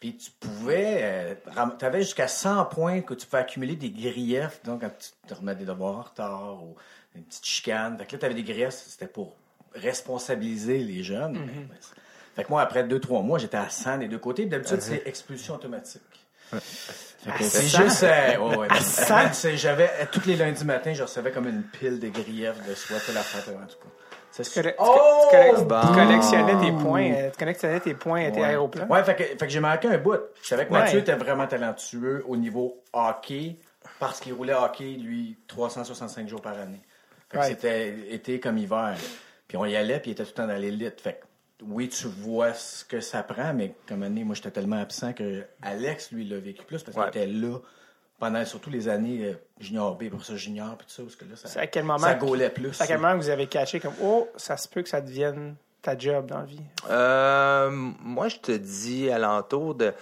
Puis 0.00 0.16
tu 0.16 0.30
pouvais, 0.32 0.98
euh, 1.02 1.34
ram- 1.54 1.76
t'avais 1.78 2.02
jusqu'à 2.02 2.26
100 2.28 2.64
points 2.66 3.02
que 3.02 3.14
tu 3.14 3.24
pouvais 3.26 3.42
accumuler 3.42 3.76
des 3.76 3.90
griefs, 3.90 4.60
donc 4.64 4.80
quand 4.80 4.90
tu 4.98 5.10
te 5.28 5.34
remets 5.34 5.54
des 5.54 5.64
devoirs 5.64 5.96
en 5.98 6.02
retard 6.02 6.62
ou 6.64 6.76
une 7.14 7.22
petite 7.24 7.46
chicane. 7.46 7.96
Fait 7.98 8.06
que 8.06 8.12
là 8.12 8.18
t'avais 8.18 8.34
des 8.34 8.42
griefs, 8.42 8.72
c'était 8.88 9.06
pour 9.06 9.36
responsabiliser 9.74 10.78
les 10.78 11.02
jeunes. 11.02 11.34
Ben, 11.34 11.66
Fait 12.34 12.44
que 12.44 12.48
moi 12.50 12.62
après 12.62 12.82
2-3 12.84 13.22
mois, 13.22 13.38
j'étais 13.38 13.56
à 13.58 13.68
100 13.70 13.98
des 13.98 14.08
deux 14.08 14.18
côtés. 14.18 14.46
D'habitude 14.46 14.80
c'est 14.82 15.06
expulsion 15.06 15.54
automatique. 15.54 16.02
C'est 17.40 17.60
100? 17.68 17.82
juste. 17.84 18.02
euh, 18.02 18.36
ouais, 18.38 18.56
ouais. 18.56 18.68
100? 18.80 19.32
C'est- 19.32 19.56
J'avais, 19.56 19.90
euh, 20.00 20.04
tous 20.10 20.26
les 20.26 20.36
lundis 20.36 20.64
matins, 20.64 20.92
je 20.92 21.02
recevais 21.02 21.30
comme 21.30 21.46
une 21.48 21.62
pile 21.62 22.00
de 22.00 22.08
griefs 22.08 22.66
de 22.68 22.74
soie, 22.74 22.96
la 23.14 23.20
fête 23.22 23.54
en 23.54 23.66
tout 23.66 23.76
cas. 23.78 23.88
Tu, 24.34 24.42
tu 24.42 24.50
tu 24.50 25.94
collectionnais 25.94 26.58
tes 26.58 26.72
points, 26.72 27.12
tu 27.30 27.38
collectionnais 27.38 27.80
tes 27.80 27.94
points 27.94 28.26
à 28.26 28.30
tes 28.30 28.40
Ouais. 28.40 28.46
aéroplans. 28.46 28.86
Ouais, 28.88 29.04
fait 29.04 29.14
que, 29.14 29.22
fait 29.24 29.36
que 29.36 29.48
j'ai 29.48 29.60
manqué 29.60 29.88
un 29.88 29.98
bout. 29.98 30.18
Je 30.42 30.48
savais 30.48 30.66
que 30.66 30.72
Ouais. 30.72 30.80
Mathieu 30.80 31.00
était 31.00 31.14
vraiment 31.14 31.46
talentueux 31.46 32.24
au 32.26 32.36
niveau 32.36 32.82
hockey 32.94 33.56
parce 34.00 34.20
qu'il 34.20 34.32
roulait 34.32 34.54
hockey, 34.54 34.94
lui, 34.98 35.36
365 35.48 36.28
jours 36.28 36.40
par 36.40 36.54
année. 36.58 36.80
Fait 37.30 37.38
que 37.38 37.44
c'était 37.44 37.94
été 38.10 38.40
comme 38.40 38.56
hiver. 38.58 38.94
Puis 39.48 39.56
on 39.58 39.66
y 39.66 39.76
allait, 39.76 40.00
puis 40.00 40.10
il 40.10 40.14
était 40.14 40.22
tout 40.24 40.30
le 40.30 40.34
temps 40.42 40.46
dans 40.46 40.58
l'élite. 40.58 41.00
Fait 41.00 41.14
que 41.20 41.24
oui, 41.68 41.88
tu 41.88 42.06
vois 42.08 42.54
ce 42.54 42.84
que 42.84 43.00
ça 43.00 43.22
prend, 43.22 43.52
mais 43.54 43.74
comme 43.88 44.02
année, 44.02 44.24
moi, 44.24 44.34
j'étais 44.34 44.50
tellement 44.50 44.80
absent 44.80 45.12
que 45.12 45.44
Alex, 45.62 46.10
lui, 46.12 46.24
l'a 46.28 46.38
vécu 46.38 46.64
plus 46.64 46.82
parce 46.82 46.96
Ouais. 46.96 47.10
qu'il 47.10 47.22
était 47.22 47.32
là 47.32 47.58
pendant 48.18 48.44
surtout 48.44 48.70
les 48.70 48.88
années 48.88 49.24
euh, 49.26 49.34
junior 49.58 49.96
B, 49.96 50.08
pour 50.08 50.24
ça 50.24 50.36
junior, 50.36 50.76
puis 50.76 50.86
tout 50.86 50.92
ça, 50.94 51.02
parce 51.02 51.16
que 51.16 51.24
là, 51.24 51.30
ça, 51.34 51.60
à 51.60 51.66
quel 51.66 51.84
moment 51.84 51.98
ça 51.98 52.14
gaulait 52.14 52.50
plus. 52.50 52.72
C'est 52.72 52.84
à 52.84 52.86
quel 52.86 52.98
moment 52.98 53.14
que 53.18 53.22
vous 53.24 53.30
avez 53.30 53.46
caché 53.48 53.80
comme 53.80 53.94
Oh, 54.02 54.28
ça 54.36 54.56
se 54.56 54.68
peut 54.68 54.82
que 54.82 54.88
ça 54.88 55.00
devienne 55.00 55.56
ta 55.82 55.98
job 55.98 56.26
dans 56.26 56.38
la 56.38 56.44
vie. 56.44 56.60
Euh, 56.90 57.68
moi, 57.72 58.28
je 58.28 58.36
te 58.36 58.52
dis, 58.52 59.10
alentour 59.10 59.74
de 59.74 59.92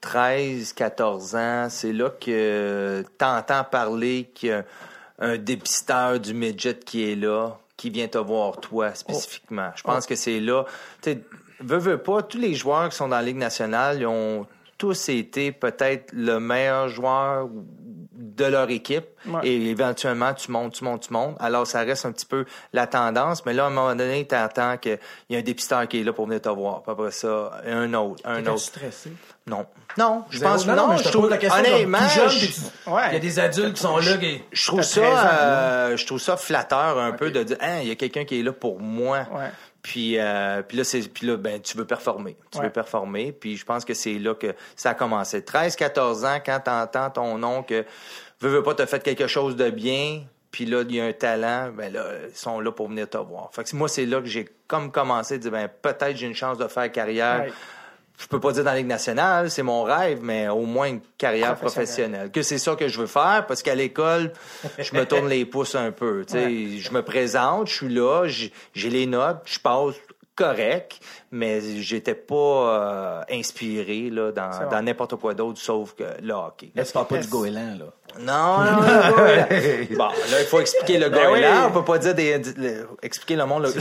13, 0.00 0.72
14 0.72 1.34
ans, 1.36 1.66
c'est 1.70 1.92
là 1.92 2.10
que 2.10 3.04
t'entends 3.18 3.64
parler 3.64 4.30
qu'il 4.34 4.48
y 4.48 4.52
a 4.52 4.64
un 5.20 5.36
dépisteur 5.36 6.18
du 6.18 6.32
midget 6.34 6.78
qui 6.78 7.12
est 7.12 7.16
là, 7.16 7.56
qui 7.80 7.88
vient 7.88 8.08
te 8.08 8.18
voir 8.18 8.58
toi 8.60 8.94
spécifiquement. 8.94 9.70
Je 9.74 9.82
pense 9.82 10.04
que 10.06 10.14
c'est 10.14 10.38
là. 10.38 10.66
Tu 11.00 11.16
veux, 11.60 11.78
veux 11.78 11.96
pas, 11.96 12.20
tous 12.22 12.36
les 12.36 12.52
joueurs 12.54 12.90
qui 12.90 12.96
sont 12.96 13.08
dans 13.08 13.16
la 13.16 13.22
Ligue 13.22 13.38
nationale, 13.38 14.00
ils 14.00 14.06
ont 14.06 14.46
tous 14.76 15.08
été 15.08 15.50
peut-être 15.50 16.12
le 16.12 16.38
meilleur 16.40 16.88
joueur 16.88 17.48
de 18.12 18.44
leur 18.44 18.68
équipe 18.70 19.06
Ouais. 19.26 19.40
et 19.46 19.68
éventuellement 19.70 20.32
tu 20.32 20.50
montes, 20.50 20.72
tu 20.74 20.84
montes, 20.84 21.02
tu 21.08 21.12
montes. 21.12 21.36
Alors 21.40 21.66
ça 21.66 21.80
reste 21.80 22.06
un 22.06 22.12
petit 22.12 22.24
peu 22.24 22.44
la 22.72 22.86
tendance, 22.86 23.44
mais 23.44 23.52
là 23.52 23.64
à 23.64 23.66
un 23.66 23.70
moment 23.70 23.94
donné, 23.94 24.26
tu 24.26 24.34
attends 24.34 24.76
qu'il 24.78 24.98
y 25.28 25.36
a 25.36 25.38
un 25.38 25.42
dépisteur 25.42 25.86
qui 25.88 26.00
est 26.00 26.04
là 26.04 26.12
pour 26.14 26.26
venir 26.26 26.40
te 26.40 26.48
voir. 26.48 26.82
Puis 26.82 26.92
après 26.92 27.10
ça, 27.10 27.60
un 27.66 27.92
autre, 27.94 28.22
un 28.24 28.44
autre. 28.46 28.58
stressé? 28.58 29.12
Non. 29.46 29.66
Non, 29.98 30.24
je 30.30 30.38
Zéro? 30.38 30.52
pense 30.52 30.66
non, 30.66 30.76
non, 30.76 30.88
mais 30.88 30.98
je 30.98 31.08
trouve- 31.08 31.28
la 31.28 31.38
question. 31.38 31.58
honnêtement, 31.60 31.98
Ouais. 32.86 33.02
Il 33.08 33.12
y 33.14 33.16
a 33.16 33.18
des 33.18 33.38
adultes 33.40 33.74
qui 33.74 33.80
sont 33.82 33.96
là 33.96 34.16
qui. 34.18 34.42
je 34.52 34.66
trouve 34.66 34.80
T'as 34.80 34.86
ça, 34.86 35.00
13 35.00 35.12
ans, 35.12 35.28
euh, 35.40 35.96
je 35.96 36.06
trouve 36.06 36.18
ça 36.20 36.36
flatteur 36.36 36.98
un 36.98 37.12
peu 37.12 37.30
de 37.30 37.42
dire, 37.42 37.56
hein, 37.60 37.78
il 37.82 37.88
y 37.88 37.90
a 37.90 37.94
quelqu'un 37.96 38.24
qui 38.24 38.38
est 38.38 38.42
là 38.42 38.52
pour 38.52 38.78
moi. 38.80 39.26
Ouais. 39.32 39.50
Puis, 39.82 40.18
euh, 40.18 40.62
puis 40.62 40.76
là, 40.76 40.84
c'est, 40.84 41.00
puis 41.08 41.26
là, 41.26 41.36
ben, 41.36 41.60
tu 41.60 41.76
veux 41.76 41.86
performer. 41.86 42.36
Tu 42.52 42.58
Ouais. 42.58 42.64
veux 42.66 42.70
performer. 42.70 43.32
Puis 43.32 43.56
je 43.56 43.64
pense 43.64 43.84
que 43.84 43.94
c'est 43.94 44.18
là 44.18 44.34
que 44.34 44.54
ça 44.76 44.90
a 44.90 44.94
commencé. 44.94 45.42
13, 45.42 45.74
14 45.74 46.24
ans, 46.24 46.38
quand 46.44 46.60
t'entends 46.60 47.10
ton 47.10 47.38
nom 47.38 47.62
que 47.62 47.84
veux, 48.40 48.50
veux 48.50 48.62
pas 48.62 48.74
te 48.74 48.84
fait 48.86 49.02
quelque 49.02 49.26
chose 49.26 49.56
de 49.56 49.70
bien, 49.70 50.22
puis 50.52 50.66
là, 50.66 50.82
il 50.88 50.94
y 50.94 51.00
a 51.00 51.06
un 51.06 51.12
talent, 51.12 51.70
ben 51.74 51.92
là, 51.92 52.04
ils 52.28 52.36
sont 52.36 52.60
là 52.60 52.70
pour 52.72 52.88
venir 52.88 53.08
te 53.08 53.16
voir. 53.18 53.48
Fait 53.52 53.64
que 53.64 53.74
moi, 53.74 53.88
c'est 53.88 54.06
là 54.06 54.20
que 54.20 54.26
j'ai 54.26 54.46
comme 54.68 54.92
commencé 54.92 55.34
à 55.34 55.38
dire, 55.38 55.50
ben, 55.50 55.68
peut-être 55.82 56.16
j'ai 56.16 56.26
une 56.26 56.34
chance 56.34 56.58
de 56.58 56.68
faire 56.68 56.92
carrière. 56.92 57.40
Ouais. 57.46 57.52
Je 58.20 58.26
peux 58.26 58.38
pas 58.38 58.52
dire 58.52 58.64
dans 58.64 58.72
la 58.72 58.76
Ligue 58.76 58.86
nationale, 58.86 59.50
c'est 59.50 59.62
mon 59.62 59.82
rêve, 59.82 60.18
mais 60.22 60.48
au 60.48 60.66
moins 60.66 60.88
une 60.88 61.00
carrière 61.16 61.56
Professionnelle. 61.56 62.30
Que 62.30 62.42
c'est 62.42 62.58
ça 62.58 62.76
que 62.76 62.86
je 62.86 63.00
veux 63.00 63.06
faire, 63.06 63.46
parce 63.48 63.62
qu'à 63.62 63.74
l'école, 63.74 64.32
je 64.78 64.94
me 64.94 65.06
tourne 65.06 65.28
les 65.30 65.46
pouces 65.46 65.74
un 65.74 65.90
peu. 65.90 66.24
Tu 66.26 66.34
sais, 66.34 66.78
Je 66.78 66.92
me 66.92 67.02
présente, 67.02 67.68
je 67.68 67.74
suis 67.74 67.88
là, 67.88 68.26
j'ai 68.26 68.90
les 68.90 69.06
notes, 69.06 69.38
je 69.46 69.58
passe 69.58 69.94
correct, 70.36 71.00
mais 71.30 71.60
j'étais 71.80 72.14
pas 72.14 72.34
euh, 72.34 73.20
inspiré 73.30 74.08
là, 74.10 74.32
dans 74.32 74.82
n'importe 74.82 75.16
quoi 75.16 75.34
d'autre 75.34 75.58
sauf 75.60 75.94
que 75.94 76.04
le 76.22 76.32
hockey. 76.32 76.70
Là, 76.74 76.84
tu 76.84 76.92
parles 76.92 77.06
pas 77.06 77.18
du 77.18 77.28
goéland, 77.28 77.76
là. 77.78 77.86
Non, 78.18 78.58
non, 78.64 78.72
non. 78.80 79.96
Bon, 79.96 80.08
là, 80.08 80.40
il 80.40 80.46
faut 80.46 80.58
expliquer 80.60 80.98
le 80.98 81.08
Ben 81.10 81.28
goéland. 81.28 81.48
oui. 81.48 81.64
On 81.68 81.70
peut 81.70 81.84
pas 81.84 81.98
dire 81.98 82.12
des, 82.14 82.38
le- 82.56 82.88
expliquer 83.02 83.36
le 83.36 83.46
monde. 83.46 83.62
le- 83.64 83.72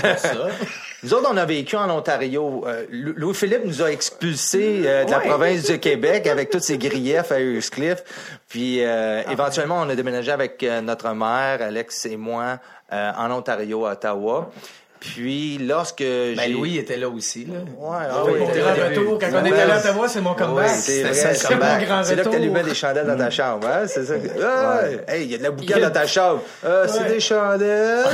Nous 1.02 1.14
autres, 1.16 1.28
on 1.32 1.36
a 1.38 1.46
vécu 1.46 1.76
en 1.76 1.90
Ontario. 1.90 2.64
Euh, 2.68 2.86
Lou- 2.92 3.14
Louis-Philippe 3.18 3.66
nous 3.66 3.82
a 3.82 3.92
expulsés 3.92 4.84
euh, 4.86 5.04
de 5.06 5.10
la 5.12 5.20
province 5.22 5.64
du 5.64 5.80
Québec 5.80 6.28
avec 6.28 6.52
tous 6.52 6.60
ses 6.60 6.78
griefs 6.78 7.32
à 7.32 7.40
Euscliffe. 7.42 8.04
Puis, 8.48 8.84
euh, 8.86 9.24
éventuellement, 9.32 9.82
on 9.82 9.90
a 9.90 9.96
déménagé 9.96 10.32
avec 10.32 10.62
euh, 10.62 10.82
notre 10.82 11.10
mère, 11.14 11.62
Alex 11.64 12.06
et 12.06 12.16
moi, 12.18 12.60
euh, 12.94 13.12
en 13.18 13.32
Ontario, 13.32 13.88
à 13.88 13.94
Ottawa. 13.94 14.52
Puis 15.00 15.58
lorsque 15.60 16.00
j'ai... 16.00 16.36
Ben, 16.36 16.52
Louis 16.52 16.78
était 16.78 16.98
là 16.98 17.08
aussi, 17.08 17.46
là. 17.46 17.54
Ouais, 17.78 17.98
ah 18.12 18.24
Oui, 18.26 18.34
t'es 18.52 18.60
grand 18.60 18.74
là. 18.76 18.90
retour. 18.90 19.18
Quand 19.20 19.28
on 19.34 19.46
est 19.46 19.52
Ouais. 19.52 19.60
allé 19.62 19.72
à 19.72 19.78
Ottawa, 19.78 20.08
c'est 20.10 20.20
mon 20.22 20.34
comeback. 20.34 20.66
Oui, 20.72 20.74
c'est 20.78 21.04
vrai, 21.04 21.14
ça, 21.14 21.34
c'est 21.34 21.54
mon 21.56 21.60
grand 21.86 22.04
C'est 22.04 22.16
là 22.16 22.24
que 22.24 22.30
t'allumais 22.30 22.64
des 22.64 22.74
chandelles 22.76 23.08
dans 23.08 23.18
ta 23.18 23.30
chambre, 23.30 23.66
hein? 23.68 23.84
C'est 23.88 24.04
ça. 24.04 24.16
que- 24.16 24.28
Ouais. 24.28 25.06
Hey, 25.08 25.24
il 25.24 25.32
y 25.32 25.36
a 25.36 25.38
de 25.38 25.44
la 25.44 25.52
boucane 25.52 25.84
a- 25.84 25.88
dans 25.90 25.94
ta 26.02 26.06
chambre. 26.08 26.42
Euh, 26.66 26.86
c'est 26.90 27.00
Ouais. 27.00 27.10
des 27.10 27.20
chandelles. 27.22 28.06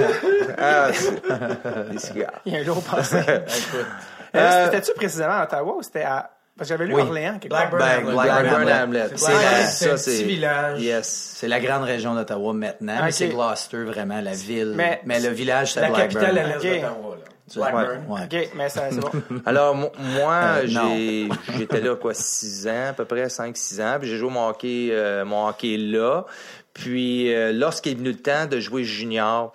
ah, 0.58 0.88
c'est- 0.92 1.90
des 1.92 1.98
cigares. 1.98 2.32
Il 2.46 2.54
y 2.54 2.56
a 2.56 2.60
un 2.60 2.64
lourd 2.64 2.82
passé. 2.82 3.16
Écoute, 3.20 3.86
Euh, 4.34 4.64
C'était-tu 4.64 4.94
précisément 4.94 5.34
à 5.34 5.44
Ottawa 5.44 5.74
ou 5.76 5.82
c'était 5.82 6.02
à. 6.04 6.30
Parce 6.56 6.68
que 6.68 6.74
j'avais 6.74 6.86
lu 6.86 6.94
Oui. 6.94 7.02
Orléans 7.02 7.38
quelque 7.38 7.48
Blackburn. 7.50 7.78
Ben, 7.82 8.12
Blackburn. 8.12 8.54
Hamlet. 8.62 8.72
Hamlet. 8.72 9.08
C'est 9.16 9.90
un 9.90 9.94
petit 9.94 10.24
village. 10.24 10.80
Yes. 10.80 11.34
C'est 11.36 11.48
la 11.48 11.60
grande 11.60 11.84
région 11.84 12.14
d'Ottawa 12.14 12.52
maintenant, 12.52 12.96
Ok. 12.98 13.04
mais 13.04 13.12
c'est 13.12 13.28
Gloucester, 13.28 13.84
vraiment, 13.84 14.20
la 14.20 14.32
ville. 14.34 14.74
Mais- 14.76 15.00
Mais, 15.06 15.18
le 15.20 15.30
village, 15.30 15.72
c'est 15.72 15.80
La 15.80 15.90
capitale 15.90 16.38
à 16.38 16.42
l'est 16.58 16.80
d'Ottawa. 16.80 17.16
Blackburn. 17.54 18.04
Ouais. 18.08 18.20
Ok, 18.24 18.50
mais 18.54 18.68
ça, 18.68 18.82
c'est 18.90 19.00
bon. 19.00 19.10
Alors, 19.46 19.74
mo- 19.74 19.90
moi, 19.98 20.40
Euh, 20.62 21.28
j'étais 21.58 21.80
là, 21.80 21.96
quoi, 21.96 22.14
6 22.14 22.68
ans, 22.68 22.88
à 22.90 22.92
peu 22.92 23.04
près 23.04 23.28
5-6 23.28 23.80
ans. 23.82 23.96
Puis 23.98 24.08
j'ai 24.08 24.16
joué 24.16 24.30
mon 24.30 24.48
hockey, 24.48 24.88
euh, 24.92 25.24
mon 25.24 25.48
hockey 25.48 25.76
là. 25.76 26.24
Puis, 26.74 27.34
euh, 27.34 27.52
lorsqu'il 27.52 27.92
est 27.92 27.96
venu 27.96 28.10
le 28.10 28.16
temps 28.18 28.46
de 28.46 28.60
jouer 28.60 28.84
junior, 28.84 29.52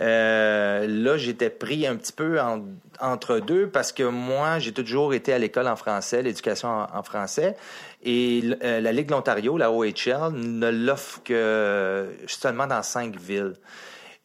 euh, 0.00 0.86
là, 0.88 1.16
j'étais 1.16 1.50
pris 1.50 1.86
un 1.86 1.96
petit 1.96 2.12
peu 2.12 2.40
en- 2.40 2.62
entre 3.00 3.38
deux 3.38 3.68
parce 3.68 3.92
que 3.92 4.02
moi, 4.02 4.58
j'ai 4.58 4.72
toujours 4.72 5.14
été 5.14 5.32
à 5.32 5.38
l'école 5.38 5.68
en 5.68 5.76
français, 5.76 6.22
l'éducation 6.22 6.68
en, 6.68 7.02
français. 7.02 7.56
Et 8.02 8.42
euh, 8.62 8.80
la 8.80 8.92
Ligue 8.92 9.06
de 9.06 9.12
l'Ontario, 9.12 9.56
la 9.56 9.70
OHL, 9.70 10.32
ne 10.32 10.70
l'offre 10.70 11.22
que 11.24 12.08
seulement 12.26 12.66
dans 12.66 12.82
cinq 12.82 13.16
villes. 13.16 13.54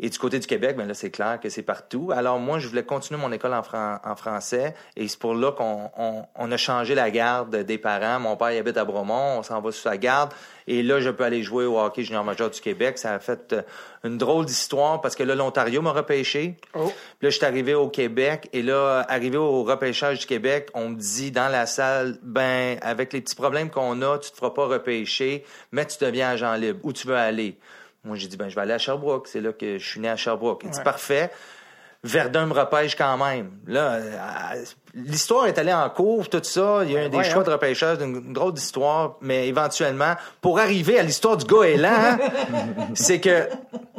Et 0.02 0.10
du 0.10 0.18
côté 0.18 0.40
du 0.40 0.48
Québec, 0.48 0.78
ben 0.78 0.88
là, 0.88 0.94
c'est 0.94 1.12
clair 1.12 1.40
que 1.42 1.50
c'est 1.50 1.62
partout. 1.62 2.12
Alors 2.16 2.40
moi, 2.40 2.58
je 2.60 2.68
voulais 2.70 2.84
continuer 2.84 3.20
mon 3.20 3.32
école 3.34 3.54
en, 3.54 3.64
fran- 3.64 4.00
en 4.04 4.16
français. 4.16 4.74
Et 4.96 5.08
c'est 5.10 5.20
pour 5.20 5.36
là 5.36 5.52
qu'on 5.52 5.92
on, 5.98 6.24
on 6.36 6.52
a 6.52 6.58
changé 6.58 6.96
la 6.96 7.12
garde 7.12 7.56
des 7.58 7.78
parents. 7.78 8.20
Mon 8.20 8.38
père 8.38 8.52
il 8.52 8.58
habite 8.58 8.78
à 8.78 8.86
Bromont, 8.86 9.40
on 9.40 9.44
s'en 9.44 9.60
va 9.60 9.72
sur 9.74 9.84
sa 9.84 9.98
garde. 9.98 10.32
Et 10.68 10.84
là, 10.84 11.02
je 11.02 11.10
peux 11.10 11.24
aller 11.26 11.44
jouer 11.44 11.66
au 11.66 11.80
hockey 11.80 12.04
junior 12.04 12.24
majeur 12.24 12.50
du 12.50 12.62
Québec. 12.62 12.98
Ça 12.98 13.16
a 13.16 13.20
fait 13.20 13.54
euh, 13.54 13.62
une 14.06 14.18
drôle 14.18 14.46
d'histoire 14.46 15.02
parce 15.02 15.16
que 15.16 15.24
là, 15.24 15.36
l'Ontario 15.36 15.82
m'a 15.82 15.92
repêché. 15.92 16.56
Oh. 16.76 16.86
Puis 16.86 17.26
là, 17.26 17.30
je 17.30 17.36
suis 17.36 17.46
arrivé 17.46 17.74
au 17.74 17.90
Québec 17.90 18.48
et 18.54 18.62
là, 18.62 19.06
arrivé 19.10 19.38
au 19.38 19.64
repêchage 19.64 20.20
du 20.20 20.26
Québec, 20.28 20.70
on 20.76 20.90
me 20.90 20.96
dit 20.96 21.32
dans 21.32 21.50
la 21.50 21.66
salle, 21.66 22.18
ben, 22.24 22.78
avec 22.82 23.12
les 23.12 23.20
petits 23.20 23.36
problèmes 23.36 23.70
qu'on 23.70 24.02
a, 24.02 24.18
tu 24.20 24.32
te 24.32 24.38
feras 24.38 24.52
pas 24.52 24.68
repêcher, 24.68 25.44
mais 25.72 25.86
tu 25.86 25.98
deviens 26.00 26.30
agent 26.30 26.54
libre. 26.54 26.80
Où 26.84 26.94
tu 26.94 27.06
veux 27.08 27.18
aller? 27.18 27.58
Moi, 28.04 28.16
j'ai 28.18 28.28
dit, 28.28 28.38
ben, 28.38 28.50
je 28.50 28.56
vais 28.56 28.62
aller 28.62 28.74
à 28.74 28.78
Sherbrooke. 28.78 29.28
C'est 29.28 29.42
là 29.42 29.52
que 29.54 29.78
je 29.78 29.88
suis 29.88 30.00
né 30.00 30.10
à 30.10 30.16
Sherbrooke. 30.16 30.62
Il 30.64 30.70
dit, 30.70 30.82
parfait. 30.82 31.30
Verdun 32.02 32.46
me 32.46 32.54
repêche 32.54 32.96
quand 32.96 33.18
même. 33.18 33.52
Là, 33.68 33.96
euh, 33.96 34.64
l'histoire 34.96 35.48
est 35.48 35.58
allée 35.58 35.74
en 35.74 35.90
cours, 35.90 36.30
tout 36.30 36.40
ça. 36.42 36.80
Il 36.86 36.92
y 36.92 36.98
a 36.98 37.06
eu 37.06 37.10
des 37.10 37.18
Ouais, 37.18 37.24
choix 37.26 37.42
hein. 37.42 37.46
de 37.46 37.52
repêchage, 37.52 37.98
une, 38.00 38.32
drôle 38.32 38.54
d'histoire, 38.54 39.18
mais 39.20 39.50
éventuellement, 39.50 40.14
pour 40.40 40.60
arriver 40.60 40.98
à 40.98 41.04
l'histoire 41.04 41.36
du 41.36 41.46
goéland, 41.46 41.90
hein, 41.92 42.18
c'est 42.94 43.20
que 43.20 43.50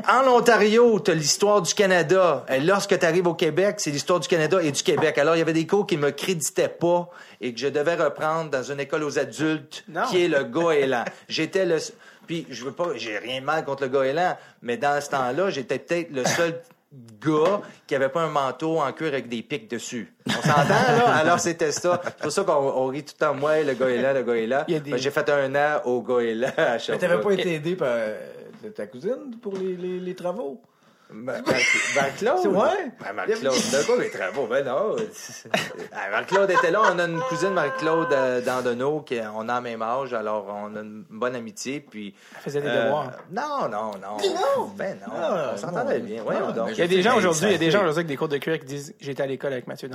en 0.09 0.27
Ontario, 0.29 0.99
tu 1.01 1.11
as 1.11 1.15
l'histoire 1.15 1.61
du 1.61 1.75
Canada. 1.75 2.47
Et 2.49 2.61
lorsque 2.61 2.99
tu 2.99 3.05
arrives 3.05 3.27
au 3.27 3.35
Québec, 3.35 3.75
c'est 3.81 3.91
l'histoire 3.91 4.19
du 4.19 4.29
Canada 4.29 4.63
et 4.63 4.73
du 4.73 4.83
Québec. 4.83 5.19
Alors, 5.19 5.37
il 5.37 5.41
y 5.41 5.43
avait 5.43 5.53
des 5.53 5.67
cours 5.67 5.87
qui 5.87 5.99
me 5.99 6.11
créditaient 6.11 6.69
pas 6.71 7.11
et 7.43 7.53
que 7.53 7.61
je 7.61 7.69
devais 7.69 7.97
reprendre 7.97 8.49
dans 8.49 8.63
une 8.63 8.81
école 8.81 9.05
aux 9.05 9.19
adultes 9.19 9.85
Non. 9.89 10.05
qui 10.11 10.25
est 10.25 10.29
le 10.29 10.45
goéland. 10.45 11.05
J'étais 11.29 11.67
le 11.67 11.77
puis 12.31 12.47
je 12.49 12.65
veux 12.65 12.71
pas 12.71 12.91
j'ai 12.95 13.19
rien 13.19 13.41
de 13.41 13.45
mal 13.45 13.65
contre 13.65 13.83
le 13.83 13.89
goéland, 13.89 14.37
mais 14.63 14.77
dans 14.77 15.01
ce 15.01 15.11
temps-là, 15.11 15.51
j'étais 15.51 15.81
peut-être 15.81 16.13
le 16.13 16.25
seul 16.25 16.61
gars 17.21 17.61
qui 17.89 17.95
avait 17.97 18.09
pas 18.09 18.21
un 18.23 18.29
manteau 18.29 18.79
en 18.81 18.93
cuir 18.93 19.09
avec 19.09 19.29
des 19.29 19.43
pics 19.43 19.69
dessus. 19.69 20.15
On 20.29 20.31
s'entend, 20.31 20.69
là? 20.69 21.13
Alors, 21.17 21.41
c'était 21.41 21.73
ça. 21.73 22.01
C'est 22.05 22.17
pour 22.19 22.31
ça 22.31 22.45
qu'on 22.45 22.53
on 22.53 22.87
rit 22.87 23.03
tout 23.05 23.15
le 23.19 23.27
temps, 23.27 23.35
moi, 23.35 23.61
le 23.65 23.75
goéland, 23.75 24.13
le 24.13 24.23
goéland. 24.23 24.63
Il 24.69 24.75
y 24.75 24.77
a 24.77 24.81
des- 24.81 24.93
Ben, 24.93 24.97
J'ai 24.97 25.11
fait 25.11 25.29
un 25.29 25.53
an 25.57 25.81
au 25.87 26.03
goéland 26.03 26.53
à 26.57 26.73
Mais 26.75 26.79
Sherbrooke. 26.79 27.01
t'avais 27.09 27.21
pas 27.23 27.33
été 27.33 27.55
aidé 27.55 27.75
par 27.75 27.89
euh, 27.91 28.17
ta 28.77 28.87
cousine 28.87 29.37
pour 29.43 29.55
les, 29.57 29.75
les, 29.77 29.99
les 29.99 30.15
travaux? 30.15 30.61
Ben, 31.13 31.43
ben, 31.45 31.55
ben, 31.95 32.05
Claude. 32.19 32.47
Ouais. 32.47 32.91
Ben, 33.01 33.13
Marc-Claude. 33.15 33.55
De 33.55 33.87
quoi 33.87 33.97
les 33.99 34.11
travaux? 34.11 34.47
Ben 34.47 34.65
non. 34.65 34.97
Ah, 35.93 36.11
Marc-Claude 36.11 36.51
était 36.51 36.71
là. 36.71 36.81
On 36.95 36.99
a 36.99 37.05
une 37.05 37.21
cousine, 37.21 37.51
Marc-Claude 37.51 38.13
euh, 38.13 38.41
Dandonneau, 38.41 39.01
qui 39.01 39.19
on 39.35 39.49
a 39.49 39.57
le 39.57 39.61
même 39.63 39.83
âge, 39.83 40.15
alors 40.15 40.47
on 40.49 40.77
a 40.77 40.81
une 40.81 41.05
bonne 41.11 41.35
amitié. 41.35 41.81
Puis, 41.81 42.15
Elle 42.37 42.41
faisait 42.43 42.61
des 42.61 42.69
euh, 42.69 42.85
devoirs. 42.85 43.11
Non, 43.31 43.69
non, 43.69 43.91
non. 44.01 44.17
Ben 44.77 44.99
non. 45.07 45.13
Ah, 45.15 45.51
on 45.55 45.57
s'entendait 45.57 45.99
non. 45.99 46.05
bien. 46.05 46.23
Voyons 46.23 46.47
Ah, 46.49 46.53
donc. 46.53 46.69
Il 46.73 46.79
y 46.79 46.83
a 46.83 46.87
des 46.87 47.03
gens 47.03 47.17
aujourd'hui, 47.17 47.47
il 47.49 47.53
y 47.53 47.57
a 47.57 47.59
des 47.59 47.71
gens 47.71 47.81
aujourd'hui 47.81 47.99
avec 48.01 48.07
des 48.09 48.17
cours 48.17 48.29
de 48.29 48.39
cuir 48.39 48.59
qui 48.61 48.67
disent 48.67 48.95
J'étais 49.01 49.23
à 49.23 49.27
l'école 49.27 49.53
avec 49.53 49.67
Mathieu 49.67 49.89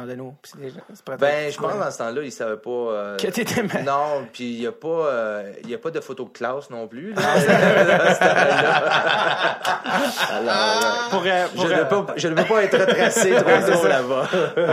pas 1.06 1.18
Ben, 1.18 1.52
je 1.52 1.58
pense 1.58 1.78
dans 1.80 1.92
ce 1.92 1.98
temps-là, 1.98 2.22
il 2.24 2.32
savait 2.32 2.58
pas. 2.58 2.70
euh, 2.70 3.18
Que 3.18 3.28
t'étais 3.28 3.64
mal. 3.64 3.84
Non, 3.84 4.28
puis 4.32 4.44
il 4.46 4.62
y 4.62 4.68
a 4.68 4.72
pas, 4.72 4.88
euh, 4.88 5.54
y 5.68 5.74
a 5.74 5.78
pas 5.78 5.92
de 5.92 6.00
photo 6.02 6.26
de 6.26 6.30
classe 6.30 6.70
non 6.70 6.88
plus. 6.88 7.14
là. 7.14 7.22
Alors, 10.30 10.84
euh, 10.84 11.05
Pour, 11.10 11.24
euh, 11.26 11.48
pour, 11.56 11.68
je, 11.68 11.74
euh, 11.74 11.80
ne 11.80 11.84
peux, 11.84 12.14
je 12.16 12.28
ne 12.28 12.36
peux 12.36 12.44
pas 12.44 12.64
être 12.64 12.86
tracé 12.86 13.32
trop 13.32 13.50
c'est 13.62 13.72
tôt 13.72 13.82
ça. 13.84 13.88
là-bas. 13.88 14.28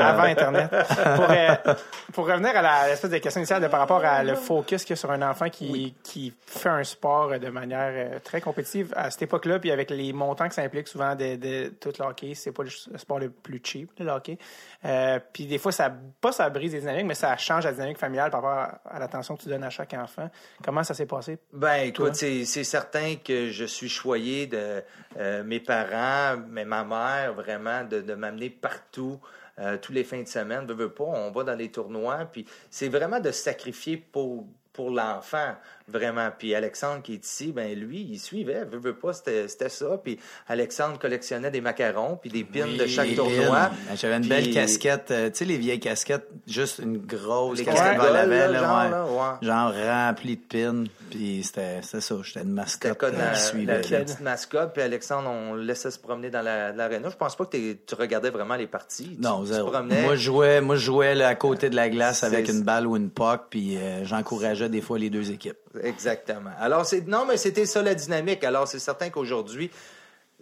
avant 0.08 0.22
Internet. 0.22 0.70
Pour, 1.16 1.30
euh, 1.30 1.74
pour 2.12 2.26
revenir 2.26 2.52
à 2.56 2.88
l'espèce 2.88 3.10
de 3.10 3.18
question 3.18 3.40
initiale 3.40 3.62
de 3.62 3.68
par 3.68 3.80
rapport 3.80 4.04
à 4.04 4.22
le 4.22 4.34
focus 4.34 4.82
qu'il 4.84 4.90
y 4.90 4.92
a 4.94 4.96
sur 4.96 5.10
un 5.10 5.22
enfant 5.22 5.48
qui, 5.48 5.94
qui 6.02 6.32
fait 6.46 6.68
un 6.68 6.84
sport 6.84 7.38
de 7.38 7.48
manière 7.48 7.92
euh, 7.94 8.18
très 8.22 8.40
compétitive 8.40 8.92
à 8.96 9.10
cette 9.10 9.22
époque-là, 9.22 9.58
puis 9.58 9.70
avec 9.70 9.90
les 9.90 10.12
montants 10.12 10.48
que 10.48 10.54
ça 10.54 10.62
implique 10.62 10.88
souvent 10.88 11.14
de, 11.14 11.36
de 11.36 11.72
tout 11.80 11.92
le 11.98 12.04
hockey, 12.04 12.34
c'est 12.34 12.52
pas 12.52 12.62
le 12.62 12.70
le 12.90 12.98
sport 12.98 13.18
le 13.18 13.30
plus 13.30 13.60
cheap, 13.62 13.90
le 13.98 14.10
hockey. 14.10 14.38
Euh, 14.84 15.20
puis 15.32 15.46
des 15.46 15.58
fois, 15.58 15.72
ça 15.72 15.92
pas 16.20 16.32
ça 16.32 16.50
brise 16.50 16.72
les 16.72 16.80
dynamiques, 16.80 17.06
mais 17.06 17.14
ça 17.14 17.36
change 17.36 17.64
la 17.64 17.72
dynamique 17.72 17.98
familiale 17.98 18.30
par 18.30 18.42
rapport 18.42 18.58
à, 18.58 18.96
à 18.96 18.98
l'attention 18.98 19.36
que 19.36 19.42
tu 19.42 19.48
donnes 19.48 19.64
à 19.64 19.70
chaque 19.70 19.94
enfant. 19.94 20.28
Comment 20.64 20.82
ça 20.82 20.94
s'est 20.94 21.06
passé? 21.06 21.38
Ben, 21.52 21.86
écoute, 21.86 22.14
c'est 22.14 22.44
c'est 22.44 22.64
certain 22.64 23.14
que 23.16 23.50
je 23.50 23.64
suis 23.64 23.88
choyé 23.88 24.46
de 24.46 24.82
euh, 25.18 25.44
mes 25.44 25.60
parents, 25.60 26.36
mais 26.48 26.64
ma 26.64 26.82
mère, 26.84 27.34
vraiment, 27.34 27.84
de, 27.84 28.00
de 28.00 28.14
m'amener 28.14 28.50
partout. 28.50 29.20
euh, 29.58 29.76
tous 29.76 29.92
les 29.92 30.04
fins 30.04 30.22
de 30.22 30.28
semaine, 30.28 30.66
veux, 30.66 30.74
veux 30.74 30.92
pas, 30.92 31.04
on 31.04 31.30
va 31.30 31.44
dans 31.44 31.54
les 31.54 31.70
tournois, 31.70 32.24
puis 32.30 32.46
c'est 32.70 32.88
vraiment 32.88 33.20
de 33.20 33.30
se 33.30 33.42
sacrifier 33.42 33.96
pour 33.96 34.46
pour 34.72 34.88
l'enfant, 34.88 35.54
vraiment. 35.92 36.28
Puis 36.36 36.54
Alexandre 36.54 37.02
qui 37.02 37.14
est 37.14 37.24
ici, 37.24 37.52
ben 37.52 37.78
lui, 37.78 38.06
il 38.10 38.18
suivait, 38.18 38.64
veux 38.70 38.94
pas, 38.94 39.12
c'était 39.12 39.68
ça. 39.68 39.98
Puis 40.02 40.18
Alexandre 40.48 40.98
collectionnait 40.98 41.50
des 41.50 41.60
macarons, 41.60 42.16
puis 42.20 42.30
des 42.30 42.44
pins 42.44 42.66
de 42.66 42.86
chaque 42.86 43.14
tournoi. 43.14 43.70
Lynn. 43.88 43.96
J'avais 43.96 44.14
une 44.16 44.20
Puis- 44.22 44.28
belle 44.30 44.50
casquette, 44.52 45.10
euh, 45.10 45.30
tu 45.30 45.36
sais, 45.38 45.44
les 45.44 45.58
vieilles 45.58 45.80
casquettes, 45.80 46.28
juste 46.46 46.78
une 46.78 46.98
grosse 46.98 47.58
Les 47.58 47.64
casquette 47.64 48.00
vers 48.00 48.12
là, 48.26 48.52
genre, 48.52 48.82
ouais. 48.84 48.90
là, 48.90 49.06
ouais. 49.06 49.46
genre 49.46 49.72
rempli 49.74 50.36
de 50.36 50.42
pins, 50.42 50.84
puis 51.10 51.42
c'était 51.44 51.80
ça, 51.82 51.98
j'étais 52.22 52.40
une 52.42 52.52
mascotte 52.52 53.02
euh, 53.02 53.10
la, 53.10 53.16
qui 53.18 53.18
la- 53.20 53.34
suivait. 53.34 53.82
la 53.82 53.98
là. 53.98 54.04
petite 54.04 54.20
mascotte, 54.20 54.72
puis 54.72 54.82
Alexandre, 54.82 55.28
on 55.28 55.54
laissait 55.54 55.90
se 55.90 55.98
promener 55.98 56.30
dans 56.30 56.42
la- 56.42 56.72
l'aréna. 56.72 57.10
Je 57.10 57.16
pense 57.16 57.36
pas 57.36 57.44
que 57.46 57.56
tu 57.72 57.94
regardais 57.94 58.30
vraiment 58.30 58.56
les 58.56 58.66
parties. 58.66 59.16
Non, 59.20 59.42
tu, 59.42 59.52
zéro. 59.52 59.70
promenais. 59.70 60.02
Moi, 60.02 60.16
je 60.16 60.20
jouais, 60.22 60.60
moi, 60.60 60.76
je 60.76 60.84
jouais 60.84 61.14
là, 61.14 61.28
à 61.28 61.34
côté 61.34 61.70
de 61.70 61.76
la 61.76 61.88
glace 61.88 62.24
avec 62.24 62.48
une 62.48 62.62
balle 62.62 62.86
ou 62.86 62.96
une 62.96 63.10
puck, 63.10 63.42
puis 63.50 63.76
euh, 63.76 64.04
j'encourageais 64.04 64.68
des 64.68 64.80
fois 64.80 64.98
les 64.98 65.10
deux 65.10 65.30
équipes. 65.30 65.56
Exactement. 65.80 66.52
Alors, 66.58 66.84
c'est 66.84 67.06
non, 67.06 67.24
mais 67.26 67.36
c'était 67.36 67.66
ça 67.66 67.82
la 67.82 67.94
dynamique. 67.94 68.44
Alors, 68.44 68.68
c'est 68.68 68.78
certain 68.78 69.10
qu'aujourd'hui, 69.10 69.70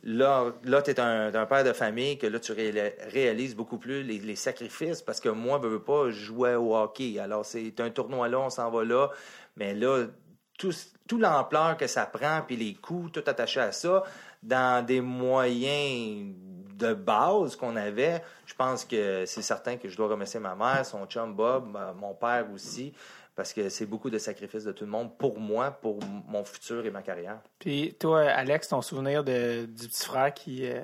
là, 0.03 0.53
là 0.65 0.83
tu 0.83 0.91
es 0.91 1.01
un, 1.01 1.47
père 1.47 1.65
de 1.65 1.73
famille, 1.73 2.19
que 2.19 2.27
là, 2.27 2.39
tu 2.39 2.53
ré- 2.53 2.97
réalises 3.09 3.55
beaucoup 3.55 3.79
plus 3.79 4.03
les, 4.03 4.37
sacrifices, 4.37 5.03
parce 5.03 5.21
que 5.21 5.29
moi, 5.29 5.61
je 5.63 5.69
veux 5.69 5.83
pas, 5.83 6.11
jouais 6.11 6.55
au 6.55 6.77
hockey. 6.77 7.19
Alors, 7.19 7.45
c'est 7.45 7.79
un 7.81 7.91
tournoi 7.91 8.29
là, 8.29 8.41
on 8.41 8.51
s'en 8.51 8.71
va 8.71 8.85
là, 8.85 9.11
mais 9.57 9.75
là, 9.75 10.07
tout, 10.59 10.73
tout 11.09 11.19
l'ampleur 11.19 11.77
que 11.77 11.87
ça 11.87 12.07
prend, 12.07 12.43
puis 12.47 12.57
les 12.57 12.75
coûts, 12.75 13.09
tout 13.13 13.25
attaché 13.27 13.61
à 13.61 13.73
ça, 13.73 14.03
dans 14.43 14.85
des 14.85 15.01
moyens 15.01 16.35
de 16.81 16.95
base 16.95 17.57
qu'on 17.57 17.77
avait, 17.77 18.23
je 18.47 18.55
pense 18.55 18.85
que 18.85 19.25
c'est 19.27 19.43
certain 19.43 19.77
que 19.77 19.89
je 19.89 19.97
dois 19.97 20.09
remercier 20.09 20.41
ma 20.41 20.55
mère, 20.55 20.85
son 20.85 21.05
chum 21.07 21.35
Bob, 21.35 21.79
mon 21.97 22.15
père 22.15 22.47
aussi, 22.53 22.93
parce 23.37 23.53
que 23.53 23.69
c'est 23.69 23.87
beaucoup 23.87 24.11
de 24.11 24.19
sacrifices 24.19 24.65
de 24.65 24.73
tout 24.73 24.85
le 24.85 24.91
monde 24.91 25.17
pour 25.17 25.39
moi, 25.39 25.71
pour 25.71 25.99
mon 26.29 26.45
futur 26.45 26.85
et 26.85 26.91
ma 26.91 27.03
carrière. 27.03 27.39
Puis 27.59 27.95
toi, 27.99 28.23
Alex, 28.23 28.69
ton 28.69 28.83
souvenir 28.83 29.25
de, 29.25 29.67
du 29.67 29.89
petit 29.89 30.05
frère 30.05 30.35
qui, 30.35 30.67
euh, 30.67 30.83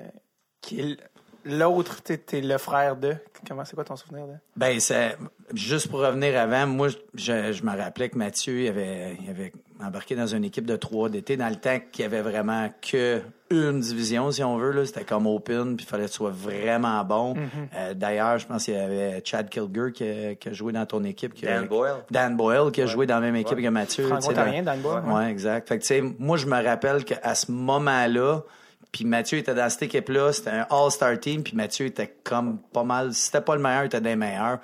qui 0.61 0.79
est 0.81 0.97
l'autre, 1.45 2.01
t'es 2.01 2.17
t'es 2.17 2.41
le 2.41 2.57
frère 2.57 2.95
de. 2.95 3.15
Comment 3.47 3.65
c'est 3.65 3.75
quoi 3.75 3.83
ton 3.83 3.95
souvenir 3.95 4.27
de? 4.27 4.33
Ben, 4.55 4.79
c'est 4.79 5.17
juste 5.53 5.89
pour 5.89 5.99
revenir 5.99 6.39
avant, 6.39 6.67
moi, 6.67 6.89
je, 6.89 7.51
je 7.51 7.63
me 7.63 7.75
rappelais 7.75 8.09
que 8.09 8.17
Mathieu 8.17 8.61
il 8.61 8.67
avait, 8.67 9.17
il 9.21 9.29
avait 9.29 9.53
embarqué 9.83 10.15
dans 10.15 10.27
une 10.27 10.43
équipe 10.43 10.65
de 10.65 10.75
trois 10.75 11.09
d'été 11.09 11.37
dans 11.37 11.49
le 11.49 11.55
temps 11.55 11.77
qu'il 11.91 12.03
y 12.03 12.05
avait 12.05 12.21
vraiment 12.21 12.69
que 12.81 13.21
une 13.49 13.79
division, 13.79 14.29
si 14.31 14.43
on 14.43 14.57
veut. 14.57 14.71
là. 14.71 14.85
C'était 14.85 15.03
comme 15.05 15.25
open, 15.27 15.77
puis 15.77 15.85
il 15.85 15.89
fallait 15.89 16.05
que 16.05 16.09
tu 16.09 16.15
sois 16.17 16.31
vraiment 16.31 17.03
bon. 17.05 17.35
Euh, 17.75 17.93
D'ailleurs, 17.93 18.37
je 18.39 18.45
pense 18.47 18.65
qu'il 18.65 18.73
y 18.73 18.77
avait 18.77 19.21
Chad 19.23 19.47
Kilger 19.49 19.91
qui, 19.93 20.03
a- 20.03 20.35
qui 20.35 20.49
a 20.49 20.53
joué 20.53 20.73
dans 20.73 20.85
ton 20.85 21.03
équipe. 21.05 21.33
qui 21.33 21.47
a- 21.47 21.59
Dan 21.59 21.67
Boyle. 21.67 21.95
Dan 22.11 22.35
Boyle 22.35 22.71
qui 22.71 22.81
a 22.81 22.85
joué 22.87 23.05
dans 23.05 23.15
la 23.15 23.21
même 23.21 23.35
équipe 23.37 23.57
que 23.61 23.67
Mathieu. 23.69 24.03
tu 24.03 24.09
sais, 24.09 24.15
Franco-ontarien, 24.15 24.63
Dan 24.63 24.79
Boyle, 24.81 25.03
Ouais, 25.05 25.13
ouais. 25.13 25.31
exact. 25.31 25.67
Fait 25.69 25.77
que, 25.77 25.81
tu 25.83 25.87
sais, 25.87 26.01
moi, 26.19 26.35
je 26.37 26.45
me 26.47 26.61
rappelle 26.63 27.03
qu'à 27.05 27.35
ce 27.35 27.51
moment-là, 27.51 28.41
Puis 28.89 29.03
Mathieu 29.03 29.37
était 29.37 29.53
dans 29.53 29.69
cette 29.69 29.83
équipe-là, 29.83 30.31
c'était 30.31 30.49
un 30.49 30.65
All-Star 30.71 31.19
team, 31.19 31.43
puis 31.43 31.55
Mathieu 31.55 31.85
était 31.87 32.15
comme 32.23 32.57
pas 32.73 32.83
mal, 32.85 33.13
si 33.13 33.25
c'était 33.25 33.41
pas 33.41 33.55
le 33.55 33.61
meilleur, 33.61 33.83
il 33.83 33.87
était 33.87 33.99
des 34.01 34.15
meilleurs. 34.15 34.59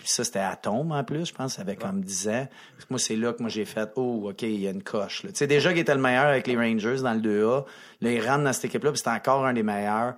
Puis 0.00 0.08
ça, 0.08 0.24
c'était 0.24 0.38
à 0.38 0.56
Tombe 0.56 0.92
en 0.92 1.04
plus, 1.04 1.26
je 1.26 1.34
pense, 1.34 1.54
ça 1.56 1.62
avait 1.62 1.76
comme 1.76 2.00
10 2.00 2.28
ans. 2.28 2.48
Parce 2.74 2.84
que 2.86 2.90
moi, 2.90 2.98
c'est 2.98 3.16
là 3.16 3.34
que 3.34 3.40
moi 3.42 3.50
j'ai 3.50 3.66
fait, 3.66 3.88
oh, 3.96 4.30
OK, 4.30 4.40
il 4.42 4.60
y 4.60 4.66
a 4.66 4.70
une 4.70 4.82
coche. 4.82 5.22
Tu 5.22 5.28
sais, 5.34 5.46
déjà 5.46 5.70
qu'il 5.70 5.80
était 5.80 5.94
le 5.94 6.00
meilleur 6.00 6.24
avec 6.26 6.46
les 6.46 6.56
Rangers 6.56 7.02
dans 7.02 7.12
le 7.12 7.20
2A, 7.20 7.64
là, 8.00 8.10
il 8.10 8.26
rentre 8.26 8.44
dans 8.44 8.52
cette 8.54 8.64
équipe-là, 8.64 8.90
puis 8.92 8.98
c'était 8.98 9.10
encore 9.10 9.44
un 9.44 9.52
des 9.52 9.62
meilleurs. 9.62 10.14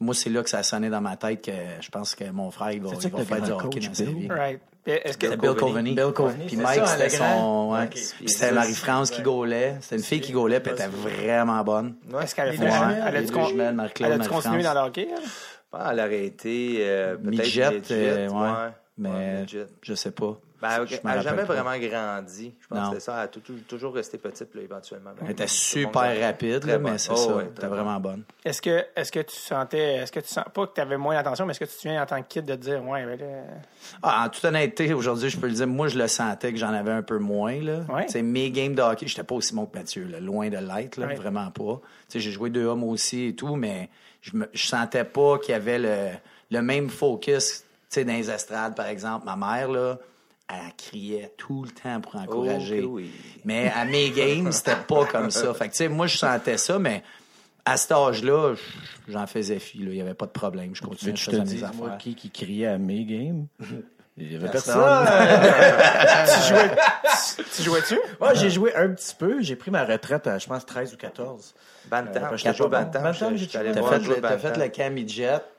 Moi, 0.00 0.14
c'est 0.14 0.30
là 0.30 0.42
que 0.42 0.50
ça 0.50 0.58
a 0.58 0.62
sonné 0.62 0.88
dans 0.88 1.00
ma 1.00 1.16
tête 1.16 1.44
que 1.44 1.50
je 1.80 1.88
pense 1.88 2.14
que 2.14 2.24
mon 2.30 2.50
frère, 2.52 2.70
il 2.72 2.82
va, 2.82 2.90
il 3.00 3.08
va 3.10 3.24
faire 3.24 3.42
du 3.42 3.50
hockey 3.50 3.68
coach 3.80 3.88
dans 3.88 3.94
sa 3.94 4.04
Bill? 4.04 4.14
vie. 4.14 4.28
Right. 4.28 4.60
Est-ce 4.86 5.16
que 5.18 5.34
Bill 5.36 5.54
Coveney. 5.54 5.94
Bill 5.94 6.12
Coveney, 6.12 6.46
Puis 6.46 6.56
c'est 6.56 6.62
Mike, 6.62 6.86
c'était 6.86 7.08
son. 7.08 7.72
ouais. 7.72 7.88
C'était 8.26 8.52
Marie-France 8.52 9.10
qui 9.10 9.22
gaulait. 9.22 9.76
C'était 9.80 9.96
une 9.96 10.02
fille 10.02 10.20
qui 10.20 10.32
gaulait, 10.32 10.60
puis 10.60 10.72
elle 10.76 10.84
était 10.84 10.96
vraiment 10.96 11.64
bonne. 11.64 11.94
est-ce 12.22 12.34
qu'elle 12.34 12.48
a 12.48 12.50
Ouais, 12.52 12.56
fait 12.58 12.64
elle 13.06 13.12
les 13.14 13.18
a-tu 13.20 13.26
deux 13.28 13.32
con- 13.34 13.46
jumelles, 13.46 13.74
Marie-Claude, 13.74 14.10
elle 14.12 14.20
a-tu 14.20 14.28
continué 14.30 14.62
Marie-France. 14.62 14.74
dans 14.74 14.82
le 14.82 14.88
hockey? 14.88 15.08
elle? 15.10 15.22
Ah, 15.76 15.88
elle 15.92 16.00
a 16.00 16.02
arrêté, 16.04 16.76
euh, 16.80 17.16
peut-être 17.16 17.24
Midget, 17.30 17.70
midget, 17.72 17.92
euh, 17.92 18.28
ouais. 18.28 18.70
Mais 18.96 19.08
Ouais, 19.08 19.66
je 19.82 19.94
sais 19.94 20.12
pas. 20.12 20.38
Ben, 20.62 20.86
elle 20.88 21.00
n'a 21.04 21.20
jamais 21.20 21.44
pas. 21.44 21.60
vraiment 21.60 21.76
grandi. 21.76 22.54
Je 22.60 22.66
pense 22.68 22.78
Non. 22.78 22.84
que 22.84 22.88
c'était 22.90 23.00
ça. 23.00 23.16
Elle 23.16 23.24
a 23.24 23.28
tou- 23.28 23.40
tou- 23.40 23.58
toujours 23.68 23.92
resté 23.94 24.16
petite, 24.16 24.54
là, 24.54 24.62
éventuellement. 24.62 25.10
Elle 25.20 25.32
était 25.32 25.46
super 25.48 26.18
rapide, 26.20 26.64
là, 26.64 26.78
mais 26.78 26.96
c'est 26.96 27.10
Oh, 27.12 27.16
ça. 27.16 27.36
ouais, 27.36 27.44
était 27.46 27.66
vraiment 27.66 28.00
bonne. 28.00 28.22
Est-ce 28.44 28.62
que, 28.62 28.82
est-ce 28.96 29.12
que 29.12 29.20
tu 29.20 29.34
sentais, 29.36 29.96
est-ce 29.96 30.12
que 30.12 30.20
tu 30.20 30.28
sens, 30.28 30.44
pas 30.54 30.66
que 30.68 30.72
tu 30.74 30.80
avais 30.80 30.96
moins 30.96 31.16
d'attention, 31.16 31.44
mais 31.44 31.50
est-ce 31.50 31.60
que 31.60 31.64
tu 31.66 31.72
te 31.74 31.80
souviens 31.80 32.02
en 32.02 32.06
tant 32.06 32.22
que 32.22 32.28
kid 32.28 32.46
de 32.46 32.54
te 32.54 32.60
dire, 32.60 32.82
ouais, 32.82 33.04
ben 33.04 33.44
Ah, 34.02 34.24
en 34.24 34.28
toute 34.30 34.44
honnêteté, 34.44 34.94
aujourd'hui, 34.94 35.28
je 35.28 35.38
peux 35.38 35.48
le 35.48 35.52
dire, 35.54 35.66
moi, 35.66 35.88
je 35.88 35.98
le 35.98 36.08
sentais 36.08 36.52
que 36.52 36.58
j'en 36.58 36.72
avais 36.72 36.92
un 36.92 37.02
peu 37.02 37.18
moins. 37.18 37.60
Là. 37.60 37.80
Ouais. 37.90 38.06
Tu 38.06 38.12
sais, 38.12 38.22
Mes 38.22 38.50
games 38.50 38.74
de 38.74 38.80
hockey, 38.80 39.06
j'étais 39.06 39.24
pas 39.24 39.34
aussi 39.34 39.54
bon 39.54 39.66
que 39.66 39.76
Mathieu, 39.76 40.04
là, 40.04 40.18
loin 40.20 40.48
de 40.48 40.56
l'être, 40.56 40.98
Ouais. 41.04 41.14
vraiment 41.16 41.50
pas. 41.50 41.80
Tu 42.08 42.12
sais, 42.12 42.20
J'ai 42.20 42.30
joué 42.30 42.48
deux 42.48 42.64
hommes 42.64 42.84
aussi 42.84 43.26
et 43.26 43.34
tout, 43.36 43.56
mais 43.56 43.90
je, 44.22 44.34
me, 44.34 44.48
je 44.54 44.66
sentais 44.66 45.04
pas 45.04 45.38
qu'il 45.40 45.52
y 45.52 45.56
avait 45.56 45.78
le, 45.78 46.08
le 46.50 46.62
même 46.62 46.88
focus 46.88 47.64
sais, 47.94 48.04
dans 48.04 48.12
les 48.12 48.30
estrades, 48.30 48.74
par 48.76 48.86
exemple. 48.86 49.24
Ma 49.26 49.36
mère, 49.36 49.68
là, 49.70 49.98
elle 50.48 50.72
criait 50.76 51.32
tout 51.36 51.64
le 51.64 51.70
temps 51.70 52.00
pour 52.00 52.16
encourager. 52.16 52.82
Oh, 52.84 52.92
oui. 52.94 53.10
Mais 53.44 53.70
à 53.74 53.84
mes 53.84 54.10
games, 54.16 54.52
c'était 54.52 54.76
pas 54.76 55.06
comme 55.06 55.30
ça. 55.30 55.52
Fait 55.54 55.66
que, 55.68 55.72
tu 55.72 55.78
sais, 55.78 55.88
moi, 55.88 56.06
je 56.06 56.16
sentais 56.18 56.58
ça, 56.58 56.78
mais 56.78 57.02
à 57.64 57.76
cet 57.76 57.92
âge-là, 57.92 58.54
j'en 59.08 59.26
faisais 59.26 59.58
fi. 59.58 59.78
là. 59.78 59.90
Il 59.90 59.96
y 59.96 60.00
avait 60.00 60.14
pas 60.14 60.26
de 60.26 60.32
problème. 60.32 60.74
Je 60.74 60.82
continuais, 60.82 61.14
te 61.14 61.20
faisais 61.20 61.42
mes 61.42 61.60
moi, 61.76 61.86
affaires. 61.88 61.98
qui, 61.98 62.14
qui 62.14 62.30
criait 62.30 62.66
à 62.66 62.78
mes 62.78 63.04
games? 63.04 63.46
Il 64.16 64.32
y 64.32 64.36
avait 64.36 64.48
Personne. 64.48 64.80
personne. 64.80 66.26
tu 66.46 66.48
jouais, 66.54 66.70
tu, 67.36 67.44
tu 67.56 67.62
jouais-tu? 67.62 67.94
Ouais, 68.20 68.34
j'ai 68.34 68.48
joué 68.50 68.72
un 68.76 68.90
petit 68.90 69.14
peu. 69.16 69.42
J'ai 69.42 69.56
pris 69.56 69.72
ma 69.72 69.84
retraite 69.84 70.26
à, 70.28 70.38
je 70.38 70.46
pense, 70.46 70.64
13 70.64 70.94
ou 70.94 70.96
14. 70.96 71.52
Bantam. 71.90 72.22
Euh, 72.32 72.36
J'étais. 72.36 72.52
Bantam. 72.68 73.02
Bantam, 73.02 73.36
j'ai 73.36 73.48
T'as 73.48 73.62
voir 73.72 73.94
fait, 73.94 73.98
le- 73.98 74.04
puis 74.04 74.20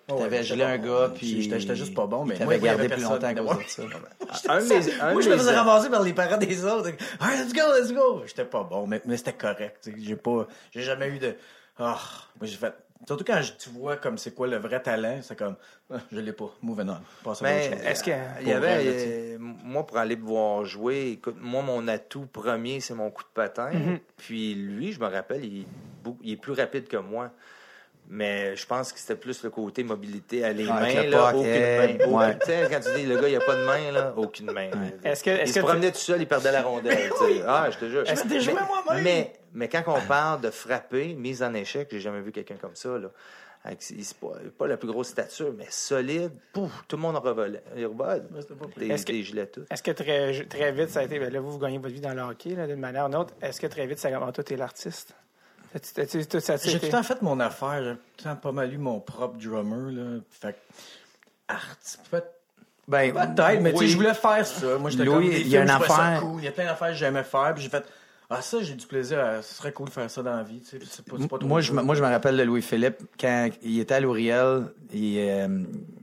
Ouais, 0.10 0.20
t'avais 0.20 0.44
gelé 0.44 0.64
un 0.64 0.78
gars, 0.78 1.12
puis... 1.14 1.42
J'étais- 1.42 1.76
juste 1.76 1.94
pas 1.96 2.06
bon, 2.06 2.24
mais 2.26 2.36
moi, 2.40 2.54
avait 2.54 2.60
gardé 2.60 2.88
plus 2.90 3.02
longtemps 3.04 3.28
à 3.28 3.34
cause 3.34 3.48
Ouais. 3.58 3.64
de 3.66 3.70
ça. 3.70 4.54
Un 4.54 4.60
de 4.62 4.66
mes- 4.70 5.02
un 5.02 5.12
Moi, 5.14 5.22
je 5.22 5.30
me 5.30 5.38
faisais 5.38 5.56
ramasser 5.56 5.90
par 5.90 6.04
les 6.04 6.14
parents 6.14 6.38
des 6.38 6.64
autres. 6.64 6.90
All 7.20 7.28
right, 7.28 7.40
let's 7.40 7.54
go, 7.54 7.62
let's 7.78 7.92
go. 7.92 8.24
J'étais 8.26 8.46
pas 8.46 8.64
bon, 8.64 8.88
mais, 8.88 9.02
mais 9.06 9.18
c'était 9.18 9.34
correct. 9.34 9.90
J'ai 9.98 10.16
pas, 10.16 10.48
j'ai 10.72 10.82
jamais 10.84 11.10
eu 11.10 11.20
de, 11.20 11.36
ah, 11.80 11.98
moi 12.40 12.44
j'ai 12.44 12.56
fait, 12.56 12.74
surtout 13.08 13.24
quand 13.24 13.42
je- 13.42 13.54
tu 13.54 13.70
vois 13.70 13.98
comme 13.98 14.18
c'est 14.18 14.34
quoi 14.34 14.48
le 14.48 14.58
vrai 14.58 14.82
talent, 14.82 15.20
c'est 15.22 15.38
comme, 15.38 15.56
ah, 15.92 15.98
je 16.12 16.20
l'ai 16.20 16.34
pas, 16.34 16.50
moving 16.62 16.90
on. 16.90 16.98
Mais 17.44 17.72
chose. 17.72 17.80
est-ce 17.86 18.04
que- 18.04 18.12
il 18.42 18.48
y 18.48 18.52
avait, 18.54 18.78
euh, 18.88 19.38
moi, 19.40 19.86
pour 19.86 19.98
aller 19.98 20.16
me 20.16 20.26
voir 20.26 20.66
jouer, 20.66 21.12
écoute, 21.12 21.36
moi, 21.40 21.62
mon 21.62 21.88
atout 21.88 22.26
premier, 22.26 22.80
c'est 22.80 22.94
mon 22.96 23.12
coup 23.12 23.24
de 23.24 23.30
patin. 23.34 23.72
Mhm. 23.72 24.00
Puis 24.18 24.56
lui, 24.56 24.92
je 24.92 25.00
me 25.00 25.08
rappelle, 25.08 25.44
il, 25.46 25.66
il 26.24 26.34
est 26.34 26.38
plus 26.38 26.54
rapide 26.54 26.88
que 26.88 26.98
moi. 26.98 27.32
Mais 28.08 28.56
je 28.56 28.66
pense 28.68 28.94
que 28.94 29.00
c'était 29.00 29.16
plus 29.16 29.44
le 29.44 29.50
côté 29.50 29.84
mobilité 29.84 30.44
à 30.44 30.54
les 30.54 30.68
Ah, 30.70 30.80
mains. 30.80 31.04
le 31.04 31.10
Là, 31.10 31.32
puck, 31.32 31.40
aucune 31.40 31.52
hey, 31.54 31.98
main. 31.98 32.06
ouais. 32.08 32.38
Tu 32.40 32.46
sais, 32.46 32.68
quand 32.70 32.80
tu 32.80 32.94
dis 33.00 33.06
le 33.08 33.18
gars, 33.20 33.28
il 33.30 33.36
a 33.36 33.40
pas 33.40 33.56
de 33.56 33.66
main, 33.66 33.92
là, 33.92 34.14
aucune 34.16 34.52
main. 34.52 34.70
Est-ce 35.04 35.24
que- 35.24 35.32
il 35.32 35.40
est-ce 35.40 35.54
se 35.54 35.60
que 35.60 35.66
promenait 35.66 35.92
tout 35.92 35.98
seul, 35.98 36.22
il 36.22 36.28
perdait 36.28 36.52
la 36.52 36.62
rondelle. 36.62 37.12
Ah, 37.48 37.68
je 37.72 37.78
te 37.80 37.90
jure. 37.90 38.08
Est-ce 38.08 38.24
que 38.24 38.28
mais, 38.28 38.34
t'es 38.36 38.42
joué 38.42 38.54
moi-même? 38.54 39.04
mais, 39.04 39.34
mais 39.54 39.68
quand 39.70 39.84
on 39.88 40.00
parle 40.08 40.42
de 40.42 40.52
frapper, 40.52 41.16
mise 41.16 41.42
en 41.42 41.54
échec, 41.56 41.88
j'ai 41.92 42.00
jamais 42.00 42.22
vu 42.22 42.32
quelqu'un 42.32 42.58
comme 42.62 42.76
ça. 42.76 42.90
Là. 43.00 43.10
Il- 43.72 44.06
pas, 44.22 44.28
pas 44.60 44.68
la 44.68 44.78
plus 44.78 44.88
grosse 44.88 45.08
stature, 45.08 45.52
mais 45.58 45.66
solide. 45.72 46.32
Pouf, 46.54 46.72
tout 46.88 46.98
le 46.98 47.02
monde 47.02 47.16
en 47.18 47.20
revolait. 47.22 47.64
Il 47.76 47.88
revole. 47.88 48.24
Des, 48.78 48.90
Est-ce 48.90 49.04
que- 49.08 49.12
des 49.12 49.24
gilets 49.24 49.48
tout. 49.48 49.64
Est-ce 49.72 49.82
que 49.82 49.90
très, 49.90 50.46
très 50.46 50.72
vite, 50.72 50.92
ça 50.92 51.00
a 51.00 51.04
été, 51.04 51.18
ben 51.18 51.34
là, 51.34 51.40
vous, 51.40 51.54
vous 51.54 51.58
gagnez 51.58 51.80
votre 51.80 51.92
vie 51.96 52.00
dans 52.02 52.14
le 52.14 52.22
hockey, 52.22 52.52
là, 52.52 52.68
d'une 52.68 52.80
manière 52.80 53.06
ou 53.06 53.10
d'une 53.10 53.18
autre. 53.18 53.34
Est-ce 53.42 53.60
que 53.60 53.66
très 53.66 53.88
vite, 53.88 53.98
ça 53.98 54.10
a 54.10 54.32
toi, 54.32 54.44
t'es 54.44 54.56
l'artiste? 54.56 55.16
J'ai 55.84 56.16
tout 56.80 56.86
le 56.86 56.90
temps 56.92 57.04
fait 57.04 57.22
mon 57.22 57.40
affaire. 57.40 57.84
J'ai 57.84 57.94
tout 57.96 58.00
le 58.20 58.24
temps 58.24 58.36
pas 58.38 58.52
mal 58.52 58.74
eu 58.74 58.78
mon 58.78 59.00
propre 59.00 59.38
drummer, 59.38 59.92
là. 59.92 60.20
Fait 60.30 60.56
art, 61.48 61.76
peut- 62.10 62.24
Ben, 62.88 63.12
peut-être, 63.14 63.62
mais 63.62 63.72
tu 63.72 63.78
sais, 63.80 63.84
oui. 63.84 63.90
je 63.90 63.96
voulais 63.98 64.14
faire 64.14 64.46
ça. 64.46 64.78
Moi, 64.78 64.90
j'étais 64.92 65.06
comme, 65.06 65.24
il 65.24 65.48
y 65.48 65.58
a 65.58 65.64
une 65.64 65.70
affaire- 65.70 66.20
cool. 66.22 66.40
Il 66.42 66.46
y 66.46 66.48
a 66.48 66.52
plein 66.52 66.66
d'affaires 66.66 66.90
que 66.90 66.94
j'aimais 66.94 67.24
faire, 67.24 67.54
puis 67.56 67.64
j'ai 67.64 67.70
fait, 67.70 67.84
ah, 68.30 68.42
ça, 68.42 68.58
j'ai 68.62 68.74
du 68.76 68.86
plaisir. 68.88 69.20
à- 69.20 69.42
Ce 69.42 69.54
serait 69.56 69.72
cool 69.72 69.88
de 69.88 69.92
faire 69.94 70.10
ça 70.10 70.24
dans 70.24 70.36
la 70.36 70.44
vie, 70.44 70.60
tu 70.62 70.70
sais. 70.70 70.78
pas- 70.80 71.16
c'est 71.20 71.28
pas 71.28 71.38
trop 71.38 71.48
Moi 71.48 71.62
je, 71.62 71.72
moi, 71.74 71.96
je 71.96 72.02
me 72.04 72.08
rappelle 72.08 72.38
de 72.38 72.44
Louis-Philippe, 72.44 72.98
quand 73.20 73.50
il 73.64 73.80
était 73.80 73.94
à 73.96 74.00
L'Ouriel, 74.00 74.64
il, 74.94 75.18
euh, 75.20 75.48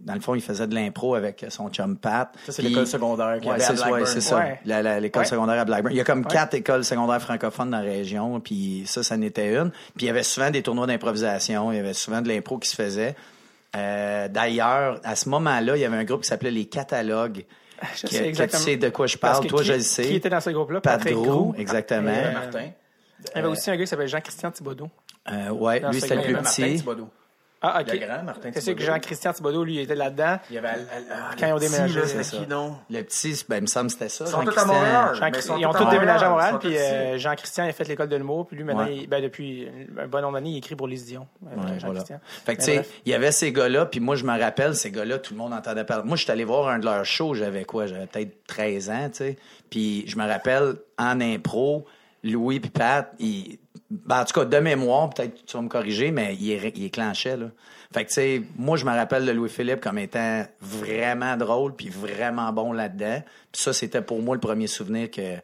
dans 0.05 0.15
le 0.15 0.21
fond, 0.21 0.35
il 0.35 0.41
faisait 0.43 0.67
de 0.67 0.75
l'impro 0.75 1.15
avec 1.15 1.45
son 1.49 1.69
chum 1.71 1.97
Pat. 1.97 2.33
Ça, 2.47 2.53
c'est 2.53 2.63
Puis- 2.63 2.71
l'école 2.71 2.87
secondaire 2.87 3.37
qu'il 3.39 3.47
y 3.47 3.51
Ouais, 3.51 3.59
c'est 3.61 3.77
ça, 3.77 3.85
ouais, 3.85 3.91
Blackburn. 3.99 4.07
c'est 4.07 4.21
ça. 4.21 4.37
Ouais. 4.39 4.61
La- 4.65 4.83
la- 4.83 5.01
L'école 5.01 5.23
Ouais. 5.23 5.29
secondaire 5.29 5.59
à 5.61 5.65
Blackburn. 5.65 5.93
Il 5.95 5.99
y 5.99 6.01
a 6.01 6.05
comme 6.05 6.21
Ouais. 6.21 6.31
quatre 6.31 6.55
écoles 6.55 6.85
secondaires 6.85 7.21
francophones 7.23 7.71
dans 7.71 7.79
la 7.79 7.83
région, 7.85 8.41
puis 8.41 8.85
ça, 8.87 9.03
ça 9.03 9.17
n'était 9.17 9.55
une. 9.55 9.71
Puis 9.71 10.05
il 10.05 10.07
y 10.07 10.11
avait 10.11 10.23
souvent 10.23 10.51
des 10.51 10.63
tournois 10.63 10.87
d'improvisation, 10.87 11.73
il 11.73 11.77
y 11.77 11.81
avait 11.81 11.93
souvent 11.95 12.23
de 12.23 12.29
l'impro 12.29 12.59
qui 12.59 12.69
se 12.69 12.77
faisait. 12.77 13.15
Euh, 13.75 14.29
D'ailleurs, 14.29 15.01
à 15.03 15.17
ce 15.17 15.29
moment-là, 15.31 15.77
il 15.77 15.81
y 15.81 15.85
avait 15.85 15.97
un 15.97 16.05
groupe 16.05 16.23
qui 16.23 16.29
s'appelait 16.29 16.51
Les 16.51 16.67
Catalogues. 16.67 17.45
Je 17.97 18.03
Que- 18.03 18.09
sais 18.09 18.19
que 18.21 18.25
exactement. 18.25 18.59
tu 18.65 18.71
sais 18.71 18.77
de 18.77 18.89
quoi 18.91 19.07
je 19.07 19.17
parle. 19.19 19.47
Toi, 19.47 19.61
qui- 19.61 19.67
je 19.67 19.73
le 19.75 19.81
sais. 19.81 20.03
Qui 20.05 20.15
était 20.17 20.29
dans 20.31 20.41
ce 20.41 20.51
groupe-là? 20.51 20.81
Pat 20.81 20.99
Patrick 20.99 21.15
Gros, 21.17 21.55
exactement. 21.59 22.09
Et, 22.11 22.17
euh, 22.27 22.33
Martin. 22.33 22.71
Il 23.21 23.37
y 23.37 23.39
avait 23.39 23.49
aussi 23.49 23.71
un 23.71 23.77
gars 23.77 23.83
qui 23.85 23.89
s'appelle 23.89 24.09
Jean-Christian 24.09 24.51
Thibodeau. 24.51 24.89
Euh, 25.31 25.51
ouais, 25.51 25.81
lui, 25.91 26.01
c'était 26.01 26.17
le 26.17 26.23
plus 26.23 26.33
Martin 26.33 26.63
petit. 26.63 26.85
Ah, 27.65 27.81
OK. 27.81 27.93
Le 27.93 27.99
grand 27.99 28.23
Martin 28.25 28.51
C'est 28.53 28.61
sûr 28.61 28.75
que. 28.75 28.83
Jean-Christian 28.83 29.33
Thibodeau, 29.33 29.63
lui, 29.65 29.75
il 29.77 29.81
était 29.81 29.95
là-dedans? 29.95 30.39
Il 30.51 30.57
y 30.57 30.59
avait, 30.59 30.71
Quand 31.39 31.47
ils 31.47 31.53
ont 31.53 31.59
déménagé, 31.59 32.05
c'était 32.07 32.37
qui, 32.37 32.47
non? 32.49 32.77
Le 32.91 33.03
petit, 33.03 33.45
ben, 33.49 33.57
il 33.59 33.63
me 33.63 33.67
semble 33.67 33.87
que 33.87 33.93
c'était 33.93 34.09
ça. 34.09 34.25
Ils 34.27 34.31
sont 34.31 34.43
tous 34.43 34.49
à 34.59 35.15
Jean-Christian. 35.15 35.55
Montréal. 35.55 35.61
Ils 35.61 35.67
ont 35.67 35.73
tous 35.73 35.91
déménagé 35.91 36.25
à 36.25 36.29
Montréal, 36.31 36.59
puis 36.61 36.77
euh, 36.77 37.19
Jean-Christian 37.19 37.65
a 37.69 37.73
fait 37.73 37.87
l'école 37.89 38.09
de 38.09 38.17
l'humour, 38.17 38.47
puis 38.47 38.57
lui, 38.57 38.65
maintenant, 38.65 38.85
Ouais. 38.85 38.97
il- 38.97 39.07
ben, 39.09 39.23
depuis 39.23 39.69
un 39.99 40.07
bon 40.09 40.21
nombre 40.23 40.35
d'années, 40.35 40.51
il 40.51 40.57
écrit 40.59 40.75
pour 40.75 40.89
Lise 40.89 41.07
Dion. 41.07 41.27
euh, 41.45 41.51
Ouais, 41.51 41.63
voilà. 41.65 41.79
Jean-Christian. 41.79 42.21
Fait 42.45 42.57
que, 42.57 42.61
tu 42.61 42.67
sais, 42.67 42.87
il 43.07 43.13
y 43.13 43.15
avait 43.15 43.31
ces 43.33 43.53
gars-là, 43.53 43.87
puis 43.87 44.01
moi, 44.01 44.17
je 44.17 44.25
me 44.25 44.37
rappelle, 44.39 44.75
ces 44.75 44.91
gars-là, 44.91 45.19
tout 45.19 45.33
le 45.35 45.39
monde 45.39 45.53
entendait 45.53 45.85
parler. 45.85 46.05
Moi, 46.05 46.17
je 46.17 46.25
suis 46.25 46.33
allé 46.33 46.45
voir 46.45 46.69
un 46.69 46.79
de 46.81 46.85
leurs 46.85 47.05
shows, 47.05 47.35
j'avais 47.35 47.65
quoi? 47.65 47.87
J'avais 47.87 48.07
peut-être 48.07 48.45
13 48.47 48.91
ans, 48.91 49.09
tu 49.11 49.19
sais. 49.19 49.37
Puis 49.71 50.05
je 50.09 50.17
me 50.19 50.27
rappelle, 50.27 50.75
en 50.99 51.21
impro, 51.21 51.87
Louis 52.25 52.61
puis 52.61 52.71
Pat, 52.71 53.13
ils... 53.19 53.59
ben, 54.07 54.21
en 54.21 54.25
tout 54.25 54.33
cas, 54.41 54.45
de 54.47 54.57
mémoire, 54.59 55.11
peut-être 55.11 55.45
tu 55.45 55.57
vas 55.57 55.63
me 55.63 55.69
corriger, 55.69 56.11
mais 56.11 56.35
il, 56.35 56.51
est- 56.53 56.77
il 56.77 56.85
éclenchait, 56.87 57.37
là. 57.37 57.47
Fait 57.93 58.05
que, 58.05 58.09
tu 58.09 58.15
sais, 58.15 58.43
moi, 58.57 58.77
je 58.79 58.87
me 58.87 58.91
rappelle 58.91 59.27
de 59.27 59.33
Louis-Philippe 59.33 59.81
comme 59.83 59.99
étant 59.99 60.45
vraiment 60.61 61.37
drôle 61.37 61.75
puis 61.77 61.91
vraiment 61.91 62.51
bon 62.53 62.73
là-dedans. 62.73 63.23
Puis 63.53 63.61
ça, 63.63 63.73
c'était 63.75 64.01
pour 64.01 64.23
moi 64.23 64.35
le 64.35 64.41
premier 64.41 64.67
souvenir 64.67 65.11
que... 65.11 65.37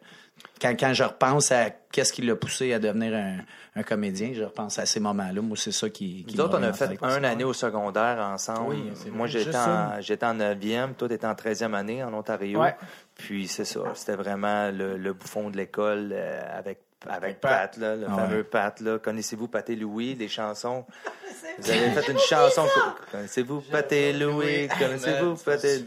Quand, 0.61 0.73
quand 0.79 0.93
je 0.93 1.03
repense 1.03 1.51
à 1.51 1.69
qu'est-ce 1.69 2.11
qui 2.13 2.21
l'a 2.21 2.35
poussé 2.35 2.73
à 2.73 2.79
devenir 2.79 3.13
un, 3.13 3.37
un 3.75 3.83
comédien, 3.83 4.31
je 4.33 4.43
repense 4.43 4.79
à 4.79 4.85
ces 4.85 4.99
moments-là. 5.01 5.41
Moi, 5.41 5.55
c'est 5.57 5.71
ça 5.73 5.89
qui, 5.89 6.23
qui 6.25 6.35
Nous 6.35 6.41
autres, 6.41 6.57
on 6.59 6.63
a 6.63 6.73
fait 6.73 6.87
tête. 6.89 6.99
un 7.03 7.23
année 7.23 7.43
au 7.43 7.53
secondaire 7.53 8.19
ensemble. 8.19 8.69
Oui, 8.69 8.83
Moi, 9.11 9.27
j'étais 9.27 9.55
en, 9.55 9.99
j'étais 10.01 10.25
en 10.25 10.35
9e, 10.35 10.93
toi, 10.95 11.07
t'étais 11.07 11.27
en 11.27 11.33
13e 11.33 11.73
année 11.73 12.03
en 12.03 12.13
Ontario. 12.13 12.61
Ouais. 12.61 12.75
Puis 13.15 13.47
c'est 13.47 13.65
ça, 13.65 13.81
c'était 13.95 14.15
vraiment 14.15 14.71
le, 14.71 14.97
le 14.97 15.13
bouffon 15.13 15.49
de 15.49 15.57
l'école 15.57 16.09
euh, 16.13 16.41
avec 16.57 16.79
avec 17.07 17.39
Pat. 17.39 17.71
Pat, 17.71 17.77
là, 17.77 17.95
le 17.95 18.07
fameux. 18.07 18.43
Pat. 18.43 18.79
Là. 18.81 18.99
Connaissez-vous 18.99 19.47
Pat 19.47 19.69
et 19.69 19.75
Louis, 19.75 20.15
des 20.15 20.27
chansons? 20.27 20.85
Vous 21.59 21.69
avez 21.69 21.91
fait 21.91 22.11
une 22.11 22.19
chanson. 22.19 22.65
Connaissez-vous 23.11 23.61
Pat 23.61 23.91
et 23.91 24.13
Louis? 24.13 24.67
Connaissez-vous 24.67 25.35
Pat 25.45 25.63
et... 25.63 25.85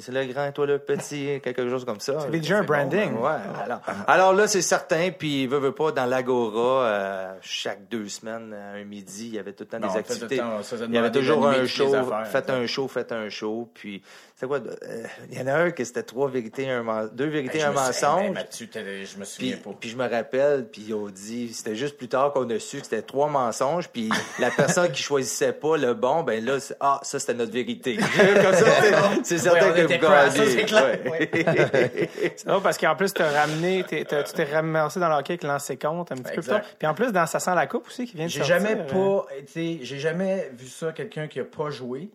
C'est 0.00 0.12
le 0.12 0.24
grand, 0.26 0.50
toi 0.52 0.66
le 0.66 0.78
petit, 0.78 1.40
quelque 1.42 1.68
chose 1.68 1.84
comme 1.84 2.00
ça. 2.00 2.20
avait 2.20 2.40
déjà 2.40 2.56
un 2.58 2.60
C'est 2.62 2.66
bon, 2.66 2.72
branding. 2.74 3.14
ouais, 3.18 3.30
alors, 3.64 3.80
alors 4.06 4.32
là, 4.34 4.46
c'est 4.46 4.60
certain, 4.62 5.10
puis 5.16 5.46
veut, 5.46 5.58
veut 5.58 5.72
pas, 5.72 5.92
dans 5.92 6.04
l'Agora, 6.04 6.84
euh, 6.84 7.32
chaque 7.40 7.88
deux 7.88 8.08
semaines, 8.08 8.52
à 8.54 8.76
un 8.78 8.84
midi, 8.84 9.28
il 9.28 9.34
y 9.34 9.38
avait 9.38 9.52
tout 9.52 9.64
le 9.64 9.68
temps 9.68 9.78
Non, 9.78 9.88
des 9.88 9.94
on 9.94 9.98
activités. 9.98 10.36
temps, 10.36 10.56
on 10.58 10.62
faisait 10.62 10.84
il 10.86 10.94
y 10.94 10.98
avait 10.98 11.10
toujours 11.10 11.46
un 11.46 11.64
show, 11.66 11.94
affaires, 11.94 12.26
faites 12.28 12.50
un 12.50 12.66
show, 12.66 12.86
faites 12.88 13.12
un 13.12 13.28
show, 13.30 13.70
puis 13.72 14.02
c'est 14.36 14.46
quoi, 14.46 14.58
euh, 14.58 15.04
il 15.32 15.38
y 15.38 15.42
en 15.42 15.46
a 15.46 15.54
un 15.54 15.70
que 15.70 15.82
c'était 15.84 16.02
trois 16.02 16.28
vérités, 16.28 16.68
un 16.70 17.06
deux 17.12 17.26
vérités, 17.26 17.62
un 17.62 17.70
hey, 17.70 17.74
mensonge. 17.74 18.26
ben, 18.26 18.34
Mathieu, 18.34 18.68
je 18.74 18.80
me 18.80 19.04
Puis, 19.04 19.26
souviens 19.26 19.56
pas. 19.56 19.70
puis 19.80 19.88
je 19.90 19.96
me 19.96 20.08
rappelle, 20.08 20.66
puis 20.70 20.84
ils 20.88 20.94
ont 20.94 21.08
dit, 21.08 21.52
c'était 21.54 21.74
juste 21.76 21.96
plus 21.96 22.08
tard 22.08 22.32
qu'on 22.32 22.48
a 22.50 22.58
su 22.58 22.78
que 22.78 22.84
c'était 22.84 23.02
trois 23.02 23.28
mensonges, 23.28 23.88
puis 23.88 24.10
la 24.38 24.50
personne 24.50 24.92
qui 24.92 25.02
choisissait 25.02 25.52
pas 25.52 25.76
le 25.76 25.94
bon, 25.94 26.22
ben 26.22 26.44
là, 26.44 26.60
c'est- 26.60 26.76
ah, 26.80 27.00
ça 27.02 27.18
c'était 27.18 27.34
notre 27.34 27.52
vérité. 27.52 27.96
Comme 27.96 28.54
ça, 28.54 28.66
c'est- 28.82 29.24
c'est 29.24 29.38
certain 29.38 29.70
on 29.70 29.77
que 29.86 29.92
était 29.92 29.98
vous 29.98 30.06
crass, 30.06 30.34
ça, 30.34 30.38
gagnez. 30.44 30.52
c'est 30.52 30.64
clair. 30.64 30.98
Ouais. 31.10 32.10
C'est 32.36 32.46
drôle 32.46 32.62
parce 32.62 32.78
qu'en 32.78 32.96
plus, 32.96 33.12
tu 33.14 33.22
ramené, 33.22 33.84
t'es- 33.84 34.04
t'as- 34.04 34.22
tu 34.22 34.32
t'es 34.32 34.44
ramassé 34.44 35.00
dans 35.00 35.08
le 35.08 35.14
hockey 35.14 35.32
avec 35.34 35.42
l'ancien 35.44 35.76
compte 35.76 36.12
un 36.12 36.16
petit 36.16 36.34
peu 36.34 36.40
plus 36.42 36.48
tard. 36.50 36.60
Puis 36.78 36.86
en 36.88 36.94
plus, 36.94 37.12
dans 37.12 37.26
Ça 37.26 37.40
sent 37.40 37.54
la 37.54 37.66
coupe 37.66 37.86
aussi 37.86 38.06
qui 38.06 38.16
vient 38.16 38.26
de 38.26 38.30
J'ai 38.30 38.38
sortir. 38.40 38.58
jamais 38.60 38.80
euh, 38.80 38.84
pas 39.22 39.26
j'ai 39.56 39.98
jamais 39.98 40.50
vu 40.52 40.66
ça 40.66 40.92
quelqu'un 40.92 41.28
qui 41.28 41.40
a 41.40 41.44
pas 41.44 41.70
joué, 41.70 42.10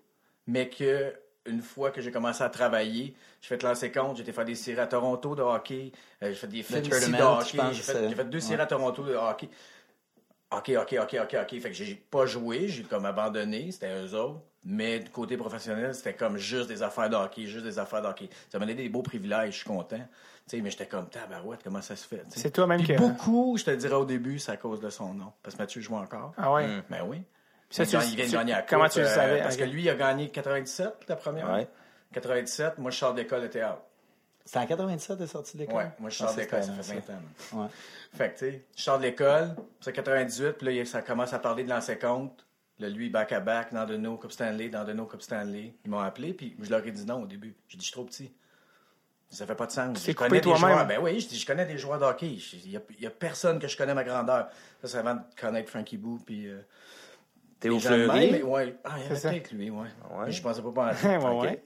mais 0.48 0.70
que 0.70 1.14
une 1.46 1.62
fois 1.62 1.92
que 1.92 2.00
j'ai 2.02 2.10
commencé 2.12 2.42
à 2.44 2.50
travailler, 2.50 3.14
j'ai 3.42 3.48
fait 3.50 3.62
lancer 3.64 3.92
compte, 3.92 4.16
j'ai 4.16 4.24
été 4.24 4.32
faire 4.32 4.46
des 4.46 4.56
séries 4.56 4.80
à 4.80 4.88
Toronto 4.88 5.36
de 5.36 5.42
hockey, 5.42 5.92
euh, 6.24 6.30
j'ai 6.30 6.36
fait 6.36 6.48
des 6.48 6.64
films 6.64 6.82
de 6.82 7.22
hockey, 7.22 7.58
j'ai 7.74 7.82
fait, 7.82 7.92
c'est- 7.92 8.10
j'ai 8.10 8.16
fait 8.16 8.24
deux 8.30 8.40
séries 8.40 8.62
à 8.62 8.66
Toronto 8.66 9.04
de 9.04 9.14
hockey. 9.14 9.50
OK, 10.52 10.72
OK, 10.80 10.96
OK, 11.02 11.18
OK, 11.22 11.36
OK. 11.42 11.60
Fait 11.62 11.70
que 11.70 11.74
j'ai 11.74 11.96
pas 11.96 12.26
joué, 12.26 12.68
j'ai 12.68 12.84
comme 12.84 13.06
abandonné, 13.06 13.72
c'était 13.72 13.92
eux 13.94 14.14
autres. 14.16 14.40
Mais 14.66 15.00
du 15.00 15.10
côté 15.10 15.36
professionnel, 15.36 15.94
c'était 15.94 16.14
comme 16.14 16.38
juste 16.38 16.70
des 16.70 16.84
affaires 16.84 17.10
de 17.10 17.16
hockey, 17.16 17.46
juste 17.48 17.66
des 17.66 17.80
affaires 17.80 18.02
de 18.02 18.08
hockey. 18.08 18.30
Ça 18.50 18.60
m'a 18.60 18.66
donné 18.66 18.76
des 18.76 18.88
beaux 18.90 19.02
privilèges, 19.02 19.52
je 19.54 19.58
suis 19.58 19.66
content. 19.68 19.98
Tu 19.98 20.58
sais, 20.58 20.62
mais 20.62 20.72
j'étais 20.72 20.86
comme, 20.88 21.08
tabarouette, 21.10 21.62
comment 21.64 21.82
ça 21.82 21.96
se 21.96 22.08
fait? 22.08 22.24
C'est 22.30 22.52
toi-même 22.52 22.84
qui- 22.84 22.94
beaucoup, 22.94 23.56
je 23.58 23.66
te 23.66 23.72
dirais 23.72 23.96
au 23.96 24.06
début, 24.06 24.40
c'est 24.40 24.52
à 24.54 24.58
cause 24.58 24.80
de 24.80 24.90
son 24.90 25.14
nom. 25.14 25.32
Parce 25.42 25.56
que 25.56 25.62
Mathieu 25.62 25.82
joue 25.82 25.96
encore. 25.96 26.34
Ah 26.38 26.52
ouais? 26.54 26.82
Ben 26.90 27.04
oui. 27.06 27.22
Ça, 27.70 27.84
il, 27.84 27.90
tu- 27.90 27.96
il 27.98 28.16
vient 28.16 28.26
de 28.28 28.32
gagner 28.32 28.52
la 28.54 28.62
comment 28.62 28.84
coupe, 28.86 28.94
tu 28.94 29.00
le 29.00 29.06
euh, 29.08 29.16
savais? 29.16 29.42
Parce 29.42 29.58
que 29.58 29.64
lui, 29.64 29.82
il 29.84 29.90
a 29.90 29.96
gagné 29.96 30.30
97, 30.30 30.94
la 31.08 31.16
première. 31.16 31.50
Ouais. 31.52 31.68
97, 32.14 32.78
moi, 32.78 32.92
je 32.92 32.98
sors 32.98 33.14
d'école 33.14 33.42
de 33.42 33.48
théâtre. 33.48 33.82
C'était 34.46 34.60
en 34.60 34.66
87, 34.68 35.18
t'es 35.18 35.28
sorti 35.28 35.56
de 35.58 35.62
l'école? 35.62 35.78
Ouais, 35.78 35.92
moi, 36.00 36.10
je 36.10 36.18
sors 36.18 36.28
Ah, 36.30 36.34
ça, 36.34 36.42
d'école, 36.42 36.64
ça 36.64 36.74
fait 36.74 36.92
avant, 36.92 37.02
20 37.52 37.58
ans. 37.58 37.62
Ouais. 37.64 37.68
Fait 38.14 38.30
que, 38.34 38.40
tu 38.40 38.52
sais, 38.52 38.66
je 38.76 38.82
sors 38.84 38.98
de 38.98 39.04
l'école, 39.04 39.56
c'est 39.80 39.94
98, 39.94 40.52
puis 40.54 40.78
là, 40.78 40.86
ça 40.86 41.02
commence 41.02 41.34
à 41.34 41.40
parler 41.40 41.64
de 41.64 41.70
l'ancien 41.70 41.96
compte. 41.96 42.46
Là, 42.80 42.90
lui, 42.90 43.10
back-à-back, 43.10 43.74
dans 43.74 43.86
de 43.86 43.98
nos 43.98 44.18
Coupe 44.18 44.32
Stanley, 44.32 44.70
dans 44.70 44.84
de 44.84 44.94
nos 44.94 45.06
Coupe 45.06 45.22
Stanley. 45.22 45.76
Ils 45.86 45.92
m'ont 45.92 46.00
appelé, 46.00 46.34
puis 46.34 46.56
je 46.60 46.70
leur 46.70 46.86
ai 46.86 46.92
dit 46.92 47.06
non 47.06 47.22
au 47.24 47.26
début. 47.28 47.56
J'ai 47.68 47.78
dit, 47.78 47.82
je 47.86 47.88
suis 47.88 47.94
trop 47.94 48.04
petit. 48.04 48.32
Ça 49.30 49.48
fait 49.48 49.56
pas 49.56 49.66
de 49.66 49.72
sens. 49.72 50.06
Je 50.06 50.12
connais 50.12 50.36
des 50.38 50.42
toi-même. 50.42 50.60
joueurs. 50.74 50.88
Ben 50.88 51.00
oui, 51.02 51.20
je 51.20 51.28
dis, 51.28 51.38
je 51.40 51.46
connais 51.46 51.66
des 51.66 51.78
joueurs 51.78 51.98
de 52.00 52.06
hockey. 52.06 52.38
Il 52.66 52.72
y 52.72 53.06
a, 53.08 53.10
personne 53.10 53.58
que 53.60 53.68
je 53.68 53.76
connais 53.78 53.94
ma 53.96 54.04
grandeur. 54.04 54.48
Ça, 54.82 54.88
c'est 54.88 54.98
avant 54.98 55.16
de 55.16 55.22
connaître 55.40 55.70
Frankie 55.70 55.98
Boo, 55.98 56.20
puis... 56.26 56.48
euh, 56.48 56.62
Théo 57.60 57.76
les 57.76 57.80
Fleury. 57.80 58.32
mais 58.32 58.44
ouais. 58.44 58.76
Ah, 58.84 58.96
il 58.98 59.04
y 59.04 59.06
avait 59.06 59.22
peut-être 59.22 59.52
lui, 59.54 59.70
ouais. 59.70 59.88
Ouais. 60.12 60.30
Je 60.32 60.42
pensais 60.42 60.62
pas 60.62 60.72
penser. 60.72 61.08
Ouais, 61.18 61.40
ouais. 61.40 61.64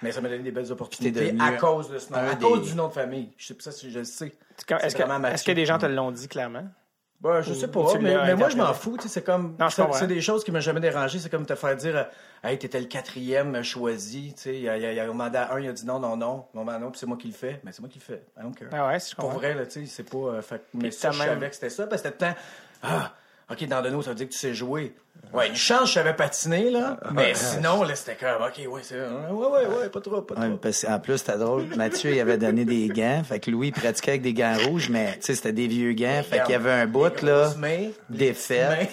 Mais 0.00 0.12
ça 0.12 0.20
m'a 0.20 0.28
donné 0.28 0.44
des 0.44 0.52
belles 0.52 0.70
opportunités 0.70 1.34
à 1.40 1.52
cause 1.54 1.90
de 1.90 1.98
ce 1.98 2.12
nom, 2.12 2.18
à 2.18 2.34
des- 2.36 2.44
cause 2.46 2.68
du 2.68 2.74
nom 2.76 2.86
de 2.88 2.92
famille. 2.92 3.32
Je 3.36 3.46
sais 3.48 3.54
pas 3.54 3.62
ça, 3.64 3.72
si 3.72 3.90
je 3.90 3.98
le 3.98 4.04
sais. 4.04 4.32
Est-ce 4.56 4.64
que, 4.64 5.26
est-ce 5.26 5.44
que 5.44 5.52
des 5.52 5.66
gens 5.66 5.78
te 5.78 5.86
l'ont 5.86 6.12
dit 6.12 6.28
clairement? 6.28 6.68
Bah, 7.20 7.40
je 7.40 7.54
sais 7.54 7.68
pas, 7.68 7.80
mais, 8.02 8.10
mais 8.26 8.34
moi 8.36 8.48
je 8.50 8.56
m'en 8.58 8.74
fous, 8.74 8.96
c'est 9.06 9.24
comme 9.24 9.56
c'est- 9.70 10.06
des 10.06 10.20
choses 10.20 10.44
qui 10.44 10.52
m'ont 10.52 10.60
jamais 10.60 10.80
dérangé, 10.80 11.18
c'est 11.18 11.30
comme 11.30 11.46
te 11.46 11.54
faire 11.54 11.74
dire 11.74 12.06
hey, 12.44 12.58
t'étais 12.58 12.78
le 12.78 12.86
quatrième 12.86 13.62
choisi, 13.62 14.34
tu 14.36 14.42
sais, 14.42 14.54
il 14.54 14.60
y 14.62 14.68
a, 14.68 14.76
y 14.76 15.00
a, 15.00 15.04
un 15.04 15.12
mandat 15.14 15.50
un, 15.52 15.58
il 15.60 15.68
a 15.68 15.72
dit 15.72 15.86
non, 15.86 15.98
non, 15.98 16.16
non, 16.16 16.46
non, 16.54 16.64
non, 16.64 16.78
non, 16.78 16.90
puis 16.90 17.00
c'est 17.00 17.06
moi 17.06 17.16
qui 17.16 17.28
le 17.28 17.32
fais, 17.34 17.58
mais 17.64 17.72
c'est 17.72 17.80
moi 17.80 17.88
qui 17.88 17.98
le 17.98 18.04
fais, 18.04 18.22
I 18.38 18.42
don't 18.42 18.54
care. 18.54 18.68
Ah 18.72 18.88
ouais, 18.88 18.98
Pour 19.16 19.30
vrai, 19.30 19.54
là, 19.54 19.64
tu 19.64 19.80
sais, 19.80 19.86
c'est 19.86 20.02
pas. 20.10 20.18
euh, 20.18 20.42
fait, 20.42 20.62
mais 20.74 20.90
ça, 20.90 21.08
t'as 21.08 21.14
je 21.14 21.18
même- 21.20 21.28
savais 21.28 21.48
que 21.48 21.54
c'était 21.54 21.70
ça, 21.70 21.86
parce 21.86 22.02
que 22.02 22.08
c'était 22.08 22.26
le 22.28 22.32
temps. 22.34 22.38
Ah, 22.82 23.12
ok, 23.50 23.66
dans 23.68 23.82
Deneau, 23.82 24.02
ça 24.02 24.10
veut 24.10 24.16
dire 24.16 24.28
que 24.28 24.32
tu 24.32 24.38
sais 24.38 24.54
jouer. 24.54 24.94
Ouais, 25.32 25.48
une 25.48 25.56
chance, 25.56 25.88
je 25.88 25.94
savais 25.94 26.14
patiner, 26.14 26.70
là. 26.70 26.98
Mais 27.12 27.34
sinon, 27.34 27.82
là, 27.82 27.94
c'était 27.96 28.14
comme, 28.14 28.42
ok, 28.42 28.72
ouais, 28.72 28.80
c'est. 28.82 28.94
Ouais, 28.96 29.46
ouais, 29.46 29.66
ouais, 29.66 29.88
pas 29.88 30.00
trop, 30.00 30.22
pas 30.22 30.34
trop. 30.34 30.44
Ouais, 30.44 30.56
parce 30.60 30.82
qu'en 30.84 30.98
plus, 31.00 31.18
c'était 31.18 31.36
drôle. 31.38 31.64
Mathieu, 31.76 32.12
il 32.12 32.20
avait 32.20 32.38
donné 32.38 32.64
des 32.64 32.88
gants. 32.88 33.22
Fait 33.24 33.40
que 33.40 33.50
Louis, 33.50 33.68
il 33.68 33.72
pratiquait 33.72 34.12
avec 34.12 34.22
des 34.22 34.34
gants 34.34 34.56
rouges, 34.66 34.88
mais 34.88 35.14
tu 35.16 35.22
sais, 35.22 35.34
c'était 35.34 35.52
des 35.52 35.66
vieux 35.66 35.92
gants. 35.94 36.22
Fait 36.22 36.42
qu'il 36.42 36.52
y 36.52 36.54
avait 36.54 36.70
un 36.70 36.86
bout, 36.86 37.22
là, 37.22 37.52
défait. 38.08 38.68
mains. 38.68 38.86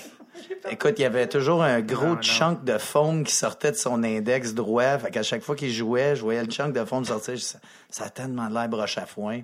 Écoute, 0.69 0.93
il 0.97 1.01
y 1.01 1.05
avait 1.05 1.27
toujours 1.27 1.63
un 1.63 1.81
gros 1.81 2.05
Non, 2.07 2.15
non. 2.15 2.21
chunk 2.21 2.63
de 2.63 2.77
foam 2.77 3.23
qui 3.23 3.33
sortait 3.33 3.71
de 3.71 3.75
son 3.77 4.03
index 4.03 4.53
droit. 4.53 4.97
Fait 4.97 5.11
qu'à 5.11 5.23
chaque 5.23 5.41
fois 5.43 5.55
qu'il 5.55 5.71
jouait, 5.71 6.15
je 6.15 6.21
voyais 6.21 6.43
le 6.43 6.49
chunk 6.51 6.73
de 6.73 6.83
foam 6.85 7.03
sortir. 7.05 7.35
Je 7.35 7.39
disais, 7.41 7.57
ça 7.89 8.05
a 8.05 8.09
tellement 8.09 8.47
de 8.47 8.53
l'air 8.53 8.67
broche 8.69 8.97
à 8.97 9.05
foin. 9.05 9.41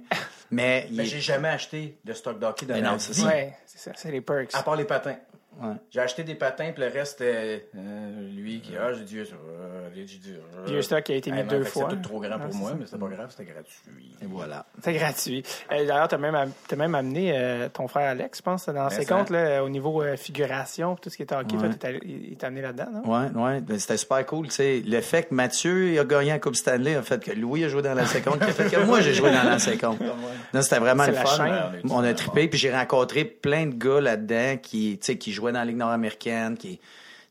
Mais, 0.51 0.87
il 0.89 0.97
Mais 0.97 1.05
j'ai 1.05 1.19
jamais 1.21 1.49
acheté 1.49 1.97
de 2.03 2.13
stock 2.13 2.39
d'hockey 2.39 2.65
dans 2.65 2.75
Mais 2.75 2.81
ma 2.81 2.91
non, 2.91 2.99
c'est 2.99 3.13
vie. 3.13 3.21
ça. 3.21 3.27
Ouais, 3.27 3.53
c'est 3.65 3.79
ça, 3.79 3.91
c'est 3.95 4.11
les 4.11 4.21
perks. 4.21 4.51
À 4.53 4.63
part 4.63 4.75
les 4.75 4.85
patins. 4.85 5.15
Ouais. 5.61 5.75
J'ai 5.91 5.99
acheté 5.99 6.23
des 6.23 6.35
patins, 6.35 6.71
puis 6.73 6.83
le 6.83 6.89
reste, 6.91 7.17
c'était 7.19 7.67
euh, 7.75 8.29
lui 8.35 8.61
qui. 8.61 8.73
Ah, 8.77 8.93
j'ai 8.93 9.03
dit. 9.03 9.19
euh, 9.19 9.89
j'ai 9.95 10.03
dit 10.05 10.33
euh, 10.33 10.65
Vieux 10.65 10.81
stock 10.81 11.03
qui 11.03 11.11
a 11.13 11.15
été 11.15 11.31
mis 11.31 11.43
deux 11.43 11.63
fois. 11.63 11.89
Tout 11.89 11.95
trop 11.97 12.19
grand 12.19 12.31
Ah, 12.35 12.39
pour 12.39 12.51
c'est 12.53 12.57
moi, 12.59 12.71
mais 12.79 12.85
c'était 12.85 12.97
pas 12.97 13.07
grave, 13.07 13.27
c'était 13.29 13.51
gratuit. 13.51 14.15
Et 14.21 14.25
voilà. 14.25 14.65
C'est 14.83 14.93
gratuit. 14.93 15.43
Euh, 15.71 15.85
D'ailleurs, 15.85 16.07
tu 16.07 16.15
as 16.15 16.17
même, 16.17 16.51
t'as 16.67 16.75
même 16.75 16.95
amené 16.95 17.33
euh, 17.35 17.67
ton 17.69 17.87
frère 17.87 18.09
Alex, 18.09 18.37
je 18.39 18.43
pense, 18.43 18.67
dans 18.69 18.89
ses 18.89 19.03
ça. 19.03 19.15
comptes, 19.15 19.29
là, 19.29 19.63
au 19.63 19.69
niveau 19.69 20.01
euh, 20.01 20.15
figuration, 20.15 20.95
tout 20.95 21.09
ce 21.09 21.17
qui 21.17 21.23
est 21.23 21.31
hockey. 21.33 21.55
Ouais. 21.57 21.99
il 22.05 22.37
t'a 22.37 22.47
amené 22.47 22.61
là-dedans, 22.61 22.87
non? 23.03 23.11
Ouais, 23.11 23.29
ouais. 23.35 23.61
Ben, 23.61 23.77
c'était 23.79 23.97
super 23.97 24.25
cool. 24.25 24.47
Tu 24.47 24.53
sais, 24.53 24.83
le 24.85 25.01
fait 25.01 25.23
que 25.29 25.33
Mathieu 25.33 25.89
il 25.91 25.99
a 25.99 26.03
gagné 26.05 26.29
la 26.31 26.39
Coupe 26.39 26.55
Stanley 26.55 26.95
a 26.95 27.01
fait 27.01 27.23
que 27.23 27.31
Louis 27.31 27.63
a 27.63 27.67
joué 27.69 27.81
dans 27.81 27.93
la 27.93 28.05
seconde, 28.05 28.39
qui 28.39 28.45
a 28.45 28.53
fait 28.53 28.69
que 28.69 28.83
moi 28.85 29.01
j'ai 29.01 29.13
joué 29.13 29.31
dans 29.31 29.43
la 29.43 29.59
seconde. 29.59 29.97
C'était 30.61 30.79
vraiment 30.79 31.05
le 31.05 31.13
fun. 31.13 31.25
chaîne. 31.25 31.81
On 31.89 32.03
a 32.03 32.13
trippé, 32.13 32.47
puis 32.47 32.57
j'ai 32.59 32.73
rencontré 32.73 33.23
plein 33.25 33.65
de 33.67 33.73
gars 33.75 34.01
là-dedans 34.01 34.57
qui, 34.61 34.97
tu 34.99 35.05
sais, 35.05 35.17
qui 35.17 35.31
jouaient 35.31 35.48
dans 35.51 35.59
la 35.59 35.65
Ligue 35.65 35.77
nord-américaine, 35.77 36.57
qui 36.57 36.79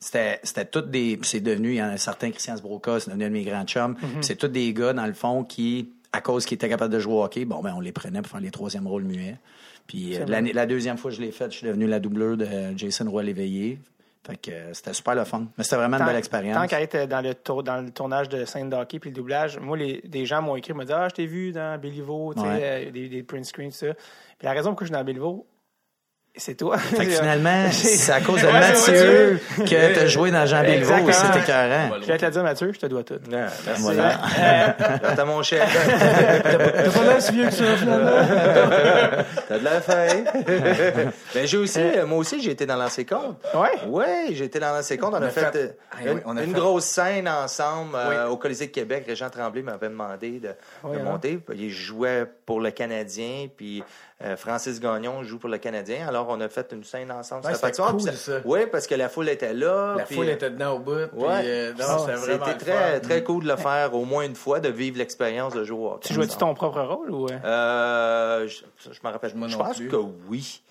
c'était 0.01 0.39
c'était 0.43 0.65
toutes 0.65 0.91
des 0.91 1.19
c'est 1.23 1.41
devenu 1.41 1.71
il 1.71 1.77
y 1.77 1.83
en 1.83 1.87
a 1.87 1.93
un 1.93 1.97
certain 1.97 2.31
Christian 2.31 2.57
Sbroca, 2.57 3.01
c'est 3.01 3.11
devenu 3.11 3.25
un 3.25 3.29
de 3.29 3.33
mes 3.33 3.43
grands 3.45 3.65
chums. 3.65 3.95
Puis 3.97 4.07
C'est 4.21 4.37
tous 4.37 4.49
des 4.49 4.73
gars 4.73 4.93
dans 4.93 5.07
le 5.07 5.13
fond 5.15 5.45
qui 5.45 5.91
à 6.13 6.21
cause 6.21 6.47
qu'ils 6.47 6.55
étaient 6.57 6.69
capables 6.69 6.93
de 6.93 6.99
jouer 7.01 7.15
au 7.15 7.25
hockey, 7.25 7.45
bon 7.45 7.61
ben 7.61 7.75
on 7.77 7.81
les 7.81 7.93
prenait 7.93 8.23
pour 8.23 8.31
faire 8.31 8.41
les 8.41 8.51
troisième 8.51 8.87
rôles 8.87 9.05
muets. 9.05 9.37
Puis 9.87 10.17
euh, 10.17 10.25
la 10.27 10.67
deuxième 10.67 10.99
fois 10.99 11.11
que 11.11 11.17
je 11.17 11.21
l'ai 11.23 11.33
faite, 11.33 11.51
je 11.53 11.59
suis 11.59 11.67
devenu 11.67 11.87
la 11.87 11.99
doubleur 12.01 12.37
de 12.37 12.47
Jason 12.77 13.11
Roy 13.11 13.23
léveillé. 13.25 13.79
Fait 14.27 14.37
que 14.37 14.51
euh, 14.51 14.75
c'était 14.75 14.93
super 14.93 15.15
le 15.15 15.25
fun. 15.25 15.47
Mais 15.57 15.65
c'était 15.65 15.77
vraiment 15.77 15.97
une 15.97 16.05
belle 16.05 16.17
expérience. 16.17 16.55
Tant 16.57 16.67
qu'à 16.67 16.83
être 16.83 17.09
dans 17.09 17.23
le, 17.23 17.35
tour, 17.35 17.63
dans 17.63 17.81
le 17.81 17.91
tournage 17.91 18.29
de 18.29 18.45
scène 18.45 18.69
de 18.69 18.77
hockey 18.77 18.99
puis 18.99 19.09
le 19.09 19.17
doublage, 19.17 19.59
moi, 19.59 19.77
les, 19.79 20.03
des 20.05 20.27
gens 20.27 20.43
m'ont 20.43 20.57
écrit, 20.57 20.75
m'ont 20.75 20.85
dit 20.85 20.93
Ah, 20.93 21.09
je 21.09 21.15
t'ai 21.15 21.25
vu 21.27 21.53
dans 21.53 21.81
Béliveau, 21.81 22.35
tu 22.35 22.41
sais, 22.43 22.47
Ouais. 22.47 22.61
euh, 22.63 22.91
des, 22.91 23.09
des 23.09 23.23
print 23.23 23.47
screens, 23.47 23.71
tout 23.71 23.77
ça. 23.77 23.95
Puis 23.95 24.45
la 24.45 24.53
raison 24.53 24.71
pourquoi 24.71 24.85
je 24.87 24.91
suis 24.93 24.99
dans 24.99 25.05
Béliveau, 25.05 25.47
c'est 26.39 26.55
toi. 26.55 26.79
Fait 26.79 27.05
que 27.07 27.11
finalement, 27.21 27.67
c'est 27.73 28.13
à 28.13 28.21
cause 28.21 28.41
de 28.43 28.47
Mathieu 28.53 29.41
que 29.59 29.95
t'as 29.95 30.07
joué 30.07 30.31
dans 30.31 30.47
Jean 30.47 30.63
Béliveau. 30.63 30.95
Exactement. 30.95 31.13
C'était 31.35 31.39
écœurant. 31.53 31.91
Je 32.01 32.07
vais 32.07 32.19
te 32.19 32.25
le 32.25 32.31
dire, 32.31 32.43
Mathieu, 32.43 32.73
je 32.73 32.79
te 32.79 32.87
dois 32.87 33.03
tout. 33.05 33.15
Non, 33.31 33.45
merci. 33.67 33.83
Voilà. 33.83 34.19
T'as 35.17 35.25
mon 35.25 35.43
chef. 35.43 35.63
T'as 36.43 36.91
pas 36.91 37.05
l'air 37.05 37.21
si 37.23 37.33
vieux 37.33 37.45
que 37.47 37.53
ça, 37.53 37.77
finalement. 37.77 38.11
T'as 39.49 39.59
de 39.59 39.65
la 39.65 39.81
faim. 39.81 40.25
ben, 41.35 41.47
j'ai 41.47 41.57
aussi, 41.59 41.81
euh, 41.81 42.07
moi 42.07 42.19
aussi, 42.19 42.41
j'ai 42.43 42.53
été 42.53 42.67
dans 42.67 42.77
l'ancien 42.77 43.05
compte. 43.05 43.37
Ouais. 43.55 43.87
Ouais, 43.89 44.27
j'ai 44.33 44.45
été 44.45 44.59
dans 44.59 44.73
l'ancien 44.75 44.97
compte. 44.97 45.15
On, 45.15 45.23
a 45.23 45.27
a 45.27 45.31
fait, 45.31 45.41
fait- 45.53 45.57
euh, 45.57 45.69
Ah 45.93 45.97
une, 46.05 46.15
oui, 46.17 46.21
on 46.27 46.37
a 46.37 46.43
une 46.43 46.53
fait- 46.55 46.59
grosse 46.61 46.85
scène 46.85 47.29
ensemble 47.29 47.95
euh, 47.97 48.29
au 48.29 48.37
Colisée 48.37 48.67
de 48.67 48.73
Québec. 48.73 49.05
Régent 49.07 49.31
Tremblay 49.31 49.63
m'avait 49.63 49.89
demandé 49.89 50.39
de, 50.39 50.51
Oui, 50.85 50.97
de 50.97 51.01
hein. 51.01 51.05
monter. 51.05 51.39
Il 51.55 51.71
jouait 51.71 52.25
pour 52.47 52.61
le 52.61 52.71
Canadien, 52.71 53.47
puis 53.57 53.83
euh, 54.25 54.37
Francis 54.37 54.81
Gagnon 54.81 55.23
joue 55.23 55.39
pour 55.39 55.49
le 55.49 55.59
Canadien. 55.59 56.09
Alors, 56.09 56.27
on 56.29 56.41
a 56.41 56.49
fait 56.49 56.73
une 56.73 56.83
scène 56.83 57.13
ensemble. 57.13 57.47
Ouais, 57.47 57.55
C'était 57.55 57.71
cool, 57.81 57.97
Puis 58.03 58.17
ça. 58.17 58.33
Oui, 58.45 58.61
parce 58.71 58.87
que 58.89 58.95
la 58.97 59.09
foule 59.09 59.29
était 59.29 59.55
là. 59.55 59.95
La 59.97 60.05
puis, 60.05 60.17
foule 60.17 60.29
euh, 60.29 60.33
était 60.33 60.51
dedans 60.51 60.73
au 60.75 60.79
bout. 60.81 61.07
Puis, 61.13 61.21
Ouais. 61.25 61.41
euh, 61.45 61.73
non, 61.79 62.07
c'était 62.21 62.55
très, 62.57 63.01
très 63.01 63.23
cool 63.23 63.45
de 63.45 63.49
le 63.51 63.57
faire 63.69 63.95
au 63.95 64.05
moins 64.05 64.25
une 64.25 64.35
fois, 64.35 64.59
de 64.59 64.69
vivre 64.69 64.99
l'expérience 64.99 65.55
de 65.55 65.63
jouer 65.63 65.79
au 65.79 65.91
hockey 65.93 66.09
Tu 66.09 66.15
jouais-tu 66.15 66.37
ton 66.37 66.53
propre 66.55 66.81
rôle 66.81 67.11
ou. 67.13 67.27
euh? 67.31 68.49
Je, 68.49 68.91
je 68.93 68.99
me 69.07 69.13
rappelle. 69.13 69.35
Moi 69.37 69.49
je 69.49 69.57
pense 69.57 69.77
plus. 69.77 69.89
que 69.89 69.97
oui. 70.29 70.63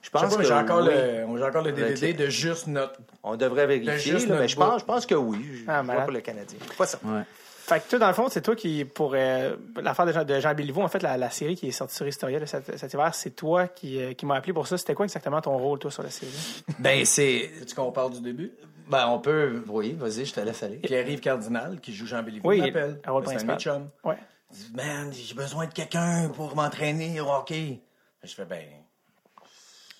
Je 0.00 0.06
Je 0.06 0.10
pense 0.10 0.22
sais 0.22 0.36
pas, 0.36 0.42
que 0.42 0.48
j'ai 0.48 0.54
encore, 0.54 0.82
oui. 0.82 0.90
le, 1.38 1.44
encore 1.44 1.62
le 1.62 1.70
DVD 1.72 2.12
de 2.12 2.26
juste 2.28 2.66
notre. 2.66 2.94
On 3.22 3.36
devrait 3.36 3.66
vérifier, 3.68 4.12
juste 4.12 4.28
là, 4.28 4.36
mais 4.38 4.48
je 4.48 4.56
pense, 4.56 4.80
je 4.80 4.84
pense 4.84 5.06
que 5.06 5.14
oui. 5.14 5.44
Je 5.54 5.62
Ah, 5.68 5.82
malade. 5.82 6.04
pour 6.04 6.12
le 6.12 6.20
Canadien. 6.20 6.58
Pas 6.76 6.86
ça. 6.86 6.98
Ouais. 7.04 7.22
Fait 7.64 7.80
que 7.84 7.88
toi, 7.90 7.98
dans 8.00 8.08
le 8.08 8.12
fond, 8.14 8.28
c'est 8.28 8.42
toi 8.42 8.56
qui, 8.56 8.84
pour 8.84 9.12
euh, 9.14 9.54
l'affaire 9.80 10.04
de 10.04 10.12
Jean, 10.12 10.24
de 10.24 10.40
Jean 10.40 10.52
Béliveau, 10.54 10.82
en 10.82 10.88
fait, 10.88 11.02
la, 11.02 11.16
la 11.16 11.30
série 11.30 11.54
qui 11.54 11.68
est 11.68 11.72
sortie 11.72 11.94
sur 11.94 12.06
Historia 12.08 12.38
là, 12.40 12.46
cet, 12.46 12.76
cet 12.76 12.92
hiver, 12.92 13.14
c'est 13.14 13.30
toi 13.30 13.68
qui, 13.68 14.00
euh, 14.02 14.14
qui 14.14 14.26
m'as 14.26 14.34
appelé 14.36 14.52
pour 14.52 14.66
ça. 14.66 14.76
C'était 14.76 14.94
quoi 14.94 15.04
exactement 15.06 15.40
ton 15.40 15.56
rôle, 15.56 15.78
toi, 15.78 15.90
sur 15.90 16.02
la 16.02 16.10
série? 16.10 16.32
Ben, 16.80 17.04
c'est. 17.04 17.50
Sais-tu 17.60 17.74
qu'on 17.74 17.92
parle 17.92 18.12
du 18.14 18.20
début? 18.20 18.52
Ben, 18.88 19.06
on 19.08 19.20
peut. 19.20 19.62
Oui, 19.68 19.92
vas-y, 19.98 20.24
je 20.24 20.34
te 20.34 20.40
laisse 20.40 20.62
aller. 20.64 20.78
Pierre-Yves 20.78 21.20
Cardinal, 21.20 21.78
qui 21.80 21.94
joue 21.94 22.06
Jean 22.06 22.22
Béliveau, 22.22 22.48
Oui, 22.48 22.60
m'appelle. 22.60 23.00
un 23.06 23.10
rôle 23.12 23.22
un 23.22 23.26
principal. 23.26 23.58
chums. 23.60 23.88
Ouais. 24.04 24.16
Il 24.50 24.56
dit, 24.58 24.72
man, 24.74 25.12
j'ai 25.12 25.34
besoin 25.34 25.66
de 25.66 25.72
quelqu'un 25.72 26.30
pour 26.34 26.54
m'entraîner 26.56 27.20
au 27.20 27.30
hockey. 27.30 27.80
Je 28.24 28.34
fais, 28.34 28.44
ben, 28.44 28.64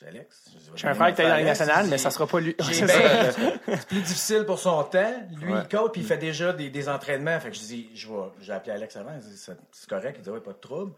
Alex. 0.07 0.51
Je 0.75 0.79
suis 0.79 0.89
un 0.89 0.95
frère 0.95 1.15
qui 1.15 1.21
est 1.23 1.25
dans 1.25 1.31
la 1.37 1.43
nationale, 1.45 1.87
mais 1.89 1.99
ça 1.99 2.11
sera 2.11 2.27
pas 2.27 2.41
lui. 2.41 2.55
J'ai 2.61 2.75
C'est 2.87 2.87
ben, 2.87 3.79
plus 3.89 4.01
difficile 4.03 4.45
pour 4.45 4.59
son 4.59 4.83
temps. 4.85 5.15
Lui, 5.41 5.53
Ouais. 5.53 5.61
il 5.63 5.69
coach, 5.69 5.93
puis 5.93 6.01
il 6.03 6.07
fait 6.07 6.19
déjà 6.19 6.53
des, 6.53 6.71
des 6.71 6.89
entraînements. 6.89 7.39
Fait 7.41 7.51
que 7.51 7.57
je 7.57 7.61
dis, 7.61 7.91
je 7.95 8.09
vais, 8.09 8.15
j'ai 8.41 8.53
appelé 8.53 8.73
Alex 8.73 8.97
avant. 8.97 9.13
il 9.15 9.21
dit, 9.21 9.37
C'est 9.37 9.57
c'est 9.73 9.89
correct. 9.89 10.17
Il 10.19 10.23
dit, 10.23 10.31
ouais, 10.31 10.41
pas 10.41 10.53
de 10.53 10.59
trouble. 10.59 10.93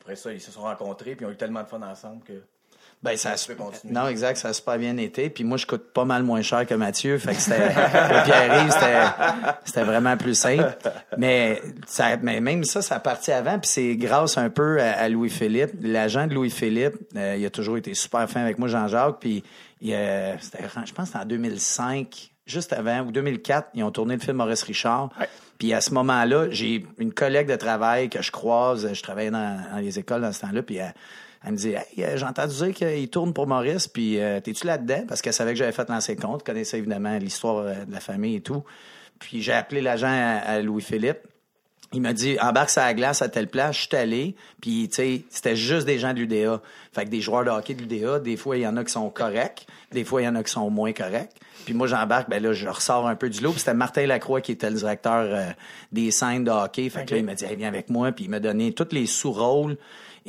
Après 0.00 0.16
ça, 0.16 0.32
ils 0.32 0.40
se 0.40 0.50
sont 0.50 0.62
rencontrés, 0.62 1.14
puis 1.16 1.24
ils 1.26 1.28
ont 1.28 1.32
eu 1.32 1.36
tellement 1.36 1.62
de 1.62 1.68
fun 1.68 1.82
ensemble 1.82 2.22
que. 2.24 2.42
Ben, 3.00 3.16
ça 3.16 3.30
a. 3.30 3.36
Non, 3.84 4.08
exact, 4.08 4.38
ça 4.38 4.48
a 4.48 4.52
super 4.52 4.76
bien 4.76 4.96
été. 4.96 5.30
Puis 5.30 5.44
moi, 5.44 5.56
je 5.56 5.66
coûte 5.66 5.92
pas 5.92 6.04
mal 6.04 6.24
moins 6.24 6.42
cher 6.42 6.66
que 6.66 6.74
Mathieu. 6.74 7.16
Fait 7.18 7.32
que 7.32 7.40
c'était, 7.40 7.68
Pierre-Yves, 8.24 8.72
c'était, 8.72 9.06
c'était 9.64 9.84
vraiment 9.84 10.16
plus 10.16 10.34
simple. 10.34 10.76
Mais, 11.16 11.62
ça, 11.86 12.16
mais 12.16 12.40
même 12.40 12.64
ça, 12.64 12.82
ça 12.82 12.96
a 12.96 13.00
parti 13.00 13.30
avant. 13.30 13.60
Puis 13.60 13.70
c'est 13.70 13.96
grâce 13.96 14.36
un 14.36 14.50
peu 14.50 14.80
à, 14.80 14.92
à 14.94 15.08
Louis-Philippe. 15.08 15.74
L'agent 15.80 16.26
de 16.26 16.34
Louis-Philippe, 16.34 16.96
euh, 17.14 17.36
il 17.38 17.46
a 17.46 17.50
toujours 17.50 17.76
été 17.76 17.94
super 17.94 18.28
fin 18.28 18.40
avec 18.40 18.58
moi, 18.58 18.66
Jean-Jacques. 18.66 19.18
Puis, 19.20 19.44
il, 19.80 19.94
euh, 19.94 20.36
c'était, 20.40 20.64
je 20.64 20.92
pense 20.92 21.10
que 21.10 21.12
c'était 21.12 21.24
en 21.24 21.28
2005, 21.28 22.30
juste 22.46 22.72
avant, 22.72 23.02
ou 23.02 23.12
2004, 23.12 23.68
ils 23.74 23.84
ont 23.84 23.92
tourné 23.92 24.14
le 24.16 24.20
film 24.20 24.38
Maurice 24.38 24.64
Richard. 24.64 25.10
Puis 25.58 25.72
à 25.72 25.80
ce 25.80 25.94
moment-là, 25.94 26.48
j'ai 26.50 26.84
une 26.98 27.12
collègue 27.12 27.48
de 27.48 27.56
travail 27.56 28.08
que 28.08 28.22
je 28.22 28.32
croise. 28.32 28.92
Je 28.92 29.02
travaillais 29.02 29.30
dans, 29.30 29.60
dans 29.72 29.78
les 29.78 30.00
écoles 30.00 30.22
dans 30.22 30.32
ce 30.32 30.40
temps-là. 30.40 30.62
Puis 30.62 30.76
elle, 30.76 30.94
elle 31.48 31.54
me 31.54 31.58
dit 31.58 31.70
Hey, 31.70 32.04
euh, 32.04 32.16
j'ai 32.16 32.26
entendu 32.26 32.54
dire 32.54 32.74
qu'il 32.74 33.08
tourne 33.08 33.32
pour 33.32 33.46
Maurice, 33.46 33.88
puis 33.88 34.20
euh, 34.20 34.38
t'es-tu 34.40 34.66
là-dedans? 34.66 35.04
Parce 35.08 35.22
qu'elle 35.22 35.32
savait 35.32 35.52
que 35.52 35.58
j'avais 35.58 35.72
fait 35.72 35.88
lancer 35.88 36.14
compte, 36.14 36.44
connaissait 36.44 36.78
évidemment 36.78 37.16
l'histoire 37.16 37.64
euh, 37.64 37.84
de 37.86 37.92
la 37.92 38.00
famille 38.00 38.36
et 38.36 38.40
tout. 38.42 38.62
Puis 39.18 39.40
j'ai 39.40 39.54
appelé 39.54 39.80
l'agent 39.80 40.08
à, 40.08 40.36
à 40.36 40.60
Louis-Philippe. 40.60 41.20
Il 41.94 42.02
m'a 42.02 42.12
dit 42.12 42.36
embarque 42.42 42.68
sur 42.68 42.82
la 42.82 42.92
glace 42.92 43.22
à 43.22 43.30
telle 43.30 43.48
place, 43.48 43.76
je 43.76 43.86
suis 43.86 43.96
allé, 43.96 44.36
puis 44.60 44.90
tu 44.90 44.96
sais, 44.96 45.22
c'était 45.30 45.56
juste 45.56 45.86
des 45.86 45.98
gens 45.98 46.12
de 46.12 46.18
l'UDA. 46.18 46.60
Fait 46.92 47.06
que 47.06 47.08
des 47.08 47.22
joueurs 47.22 47.44
de 47.44 47.50
hockey 47.50 47.72
de 47.72 47.82
l'UDA, 47.82 48.18
des 48.18 48.36
fois 48.36 48.58
il 48.58 48.60
y 48.60 48.66
en 48.66 48.76
a 48.76 48.84
qui 48.84 48.92
sont 48.92 49.08
corrects, 49.08 49.66
des 49.90 50.04
fois 50.04 50.20
il 50.20 50.26
y 50.26 50.28
en 50.28 50.34
a 50.34 50.42
qui 50.42 50.52
sont 50.52 50.68
moins 50.68 50.92
corrects. 50.92 51.32
Puis 51.64 51.72
moi 51.72 51.86
j'embarque, 51.86 52.28
ben 52.28 52.42
là 52.42 52.52
je 52.52 52.68
ressors 52.68 53.08
un 53.08 53.16
peu 53.16 53.30
du 53.30 53.40
lot, 53.40 53.52
puis 53.52 53.60
c'était 53.60 53.72
Martin 53.72 54.04
Lacroix 54.04 54.42
qui 54.42 54.52
était 54.52 54.68
le 54.68 54.76
directeur 54.76 55.24
euh, 55.30 55.50
des 55.90 56.10
scènes 56.10 56.44
de 56.44 56.50
hockey. 56.50 56.90
Fait 56.90 57.06
que 57.06 57.12
là 57.12 57.20
il 57.20 57.24
m'a 57.24 57.34
dit 57.34 57.46
hey, 57.46 57.56
viens 57.56 57.68
avec 57.68 57.88
moi, 57.88 58.12
puis 58.12 58.26
il 58.26 58.30
m'a 58.30 58.40
donné 58.40 58.72
tous 58.72 58.92
les 58.92 59.06
sous-rôles. 59.06 59.78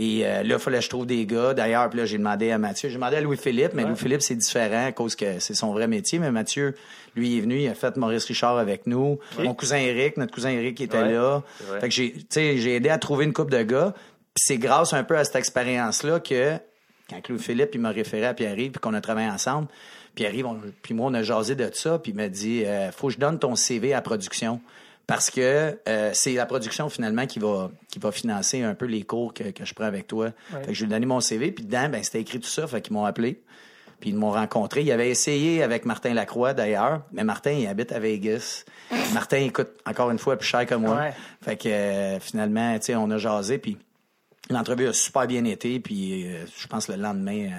Et 0.01 0.25
euh, 0.25 0.43
là, 0.43 0.55
il 0.55 0.59
fallait 0.59 0.77
que 0.77 0.85
je 0.85 0.89
trouve 0.89 1.05
des 1.05 1.25
gars. 1.25 1.53
D'ailleurs, 1.53 1.89
puis 1.89 1.99
là, 1.99 2.05
j'ai 2.05 2.17
demandé 2.17 2.51
à 2.51 2.57
Mathieu. 2.57 2.88
J'ai 2.88 2.95
demandé 2.95 3.17
à 3.17 3.21
Louis-Philippe, 3.21 3.73
mais 3.73 3.83
Louis-Philippe, 3.83 4.21
c'est 4.21 4.38
différent 4.38 4.85
à 4.85 4.93
cause 4.93 5.13
que 5.13 5.39
c'est 5.39 5.53
son 5.53 5.73
vrai 5.73 5.88
métier. 5.88 6.19
Mais 6.19 6.31
Mathieu, 6.31 6.73
lui, 7.17 7.38
est 7.38 7.41
venu, 7.41 7.59
il 7.59 7.67
a 7.67 7.73
fait 7.75 7.97
Maurice 7.97 8.23
Richard 8.23 8.57
avec 8.57 8.88
nous. 8.88 9.19
Mon 9.38 9.53
cousin 9.53 9.75
Eric, 9.75 10.15
notre 10.15 10.33
cousin 10.33 10.51
Eric 10.51 10.79
était 10.79 10.97
Ouais, 10.97 11.12
là. 11.12 11.43
Fait 11.81 11.89
que 11.89 11.93
j'ai, 11.93 12.15
j'ai 12.29 12.75
aidé 12.75 12.88
à 12.88 12.97
trouver 12.97 13.25
une 13.25 13.33
coupe 13.33 13.51
de 13.51 13.62
gars. 13.62 13.93
Puis 14.33 14.43
c'est 14.45 14.57
grâce 14.57 14.93
un 14.93 15.03
peu 15.03 15.17
à 15.17 15.25
cette 15.25 15.35
expérience-là 15.35 16.21
que 16.21 16.53
quand 17.09 17.27
Louis-Philippe, 17.27 17.71
il 17.73 17.81
m'a 17.81 17.89
référé 17.89 18.25
à 18.25 18.33
Pierre-Yves, 18.33 18.71
puis 18.71 18.79
qu'on 18.79 18.93
a 18.93 19.01
travaillé 19.01 19.29
ensemble. 19.29 19.67
Pierre-Yves, 20.15 20.45
puis 20.81 20.93
moi, 20.93 21.09
on 21.09 21.13
a 21.13 21.23
jasé 21.23 21.55
de 21.55 21.69
ça, 21.73 21.99
puis 21.99 22.13
il 22.13 22.15
m'a 22.15 22.29
dit, 22.29 22.63
euh, 22.65 22.91
faut 22.91 23.07
que 23.07 23.13
je 23.13 23.19
donne 23.19 23.38
ton 23.38 23.55
CV 23.55 23.93
à 23.93 24.01
production. 24.01 24.62
Parce 25.09 25.31
que 25.31 25.79
euh, 25.89 26.11
c'est 26.13 26.33
la 26.33 26.45
production 26.45 26.87
finalement 26.87 27.25
qui 27.25 27.39
va 27.39 27.71
qui 27.89 27.97
va 27.97 28.11
financer 28.11 28.61
un 28.61 28.75
peu 28.75 28.85
les 28.85 29.01
cours 29.01 29.33
que, 29.33 29.45
que 29.45 29.65
je 29.65 29.73
prends 29.73 29.85
avec 29.85 30.05
toi. 30.05 30.29
Fait 30.51 30.67
que 30.67 30.73
je 30.73 30.85
lui 30.85 30.85
ai 30.85 30.93
donné 30.93 31.07
mon 31.07 31.19
CV, 31.19 31.51
puis 31.51 31.65
dedans, 31.65 31.89
ben 31.89 32.03
c'était 32.03 32.21
écrit 32.21 32.39
tout 32.39 32.47
ça, 32.47 32.67
fait 32.67 32.79
qu'ils 32.79 32.93
m'ont 32.93 33.05
appelé. 33.05 33.41
Puis 33.99 34.11
ils 34.11 34.15
m'ont 34.15 34.29
rencontré. 34.29 34.83
Ils 34.83 34.91
avaient 34.91 35.09
essayé 35.09 35.63
avec 35.63 35.85
Martin 35.85 36.13
Lacroix 36.13 36.53
d'ailleurs, 36.53 37.01
mais 37.11 37.23
Martin 37.23 37.53
il 37.53 37.65
habite 37.65 37.91
à 37.91 37.97
Vegas. 37.97 38.65
Martin 39.15 39.39
il 39.39 39.51
coûte 39.51 39.71
encore 39.83 40.11
une 40.11 40.19
fois 40.19 40.37
plus 40.37 40.47
cher 40.47 40.67
que 40.67 40.75
moi. 40.75 40.97
Ouais. 40.97 41.13
Fait 41.41 41.57
que 41.57 41.69
euh, 41.69 42.19
finalement, 42.19 42.77
tu 42.77 42.85
sais, 42.85 42.95
on 42.95 43.09
a 43.09 43.17
jasé 43.17 43.57
puis 43.57 43.79
l'entrevue 44.51 44.89
a 44.89 44.93
super 44.93 45.25
bien 45.25 45.43
été 45.43 45.79
puis 45.79 46.27
euh, 46.27 46.45
je 46.55 46.67
pense 46.67 46.87
le 46.87 46.97
lendemain 46.97 47.49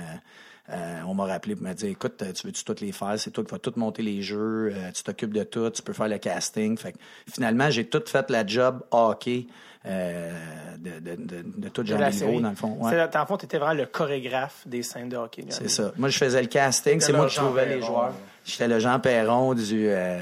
euh, 0.73 1.01
on 1.07 1.15
m'a 1.15 1.25
rappelé 1.27 1.57
pour 1.57 1.67
me 1.67 1.73
dire 1.73 1.91
écoute, 1.91 2.23
euh, 2.23 2.33
tu 2.33 2.47
veux-tu 2.47 2.65
toutes 2.65 2.81
les 2.81 2.93
faire? 2.93 3.19
C'est 3.19 3.31
toi 3.31 3.45
qui 3.45 3.51
vas 3.51 3.59
tout 3.59 3.73
monter 3.77 4.03
les 4.03 4.23
jeux, 4.23 4.73
euh, 4.73 4.91
tu 4.93 5.03
t'occupes 5.03 5.33
de 5.33 5.43
tout, 5.43 5.71
tu 5.71 5.83
peux 5.83 5.93
faire 5.93 6.09
le 6.09 6.19
casting. 6.19 6.77
Fait 6.79 6.93
que 6.93 6.99
finalement, 7.33 7.71
j'ai 7.71 7.87
tout 7.87 8.03
fait 8.07 8.31
la 8.31 8.47
job 8.47 8.83
hockey 8.91 9.47
euh, 9.87 10.31
de, 10.79 11.01
de, 11.01 11.17
de, 11.17 11.45
de 11.57 11.69
tout 11.69 11.85
série. 11.85 12.27
niveau, 12.27 12.41
dans 12.41 12.51
le 12.51 12.57
fond. 12.57 12.77
Ouais. 12.81 13.09
Dans 13.09 13.21
le 13.21 13.27
fond, 13.27 13.37
tu 13.37 13.47
étais 13.47 13.59
vraiment 13.59 13.75
le 13.75 13.87
chorégraphe 13.87 14.63
des 14.67 14.83
scènes 14.83 15.09
de 15.09 15.17
hockey. 15.17 15.45
C'est 15.49 15.69
ça. 15.69 15.93
Moi, 15.97 16.09
je 16.09 16.19
faisais 16.19 16.41
le 16.41 16.49
casting. 16.49 17.01
C'est 17.01 17.13
moi 17.13 17.27
qui 17.27 17.35
Jean 17.35 17.47
trouvais 17.47 17.67
les 17.67 17.83
joueurs. 17.83 18.13
J'étais 18.45 18.69
le 18.69 18.79
Jean 18.79 19.01
Perron 19.01 19.55
du, 19.55 19.87
de 19.89 20.13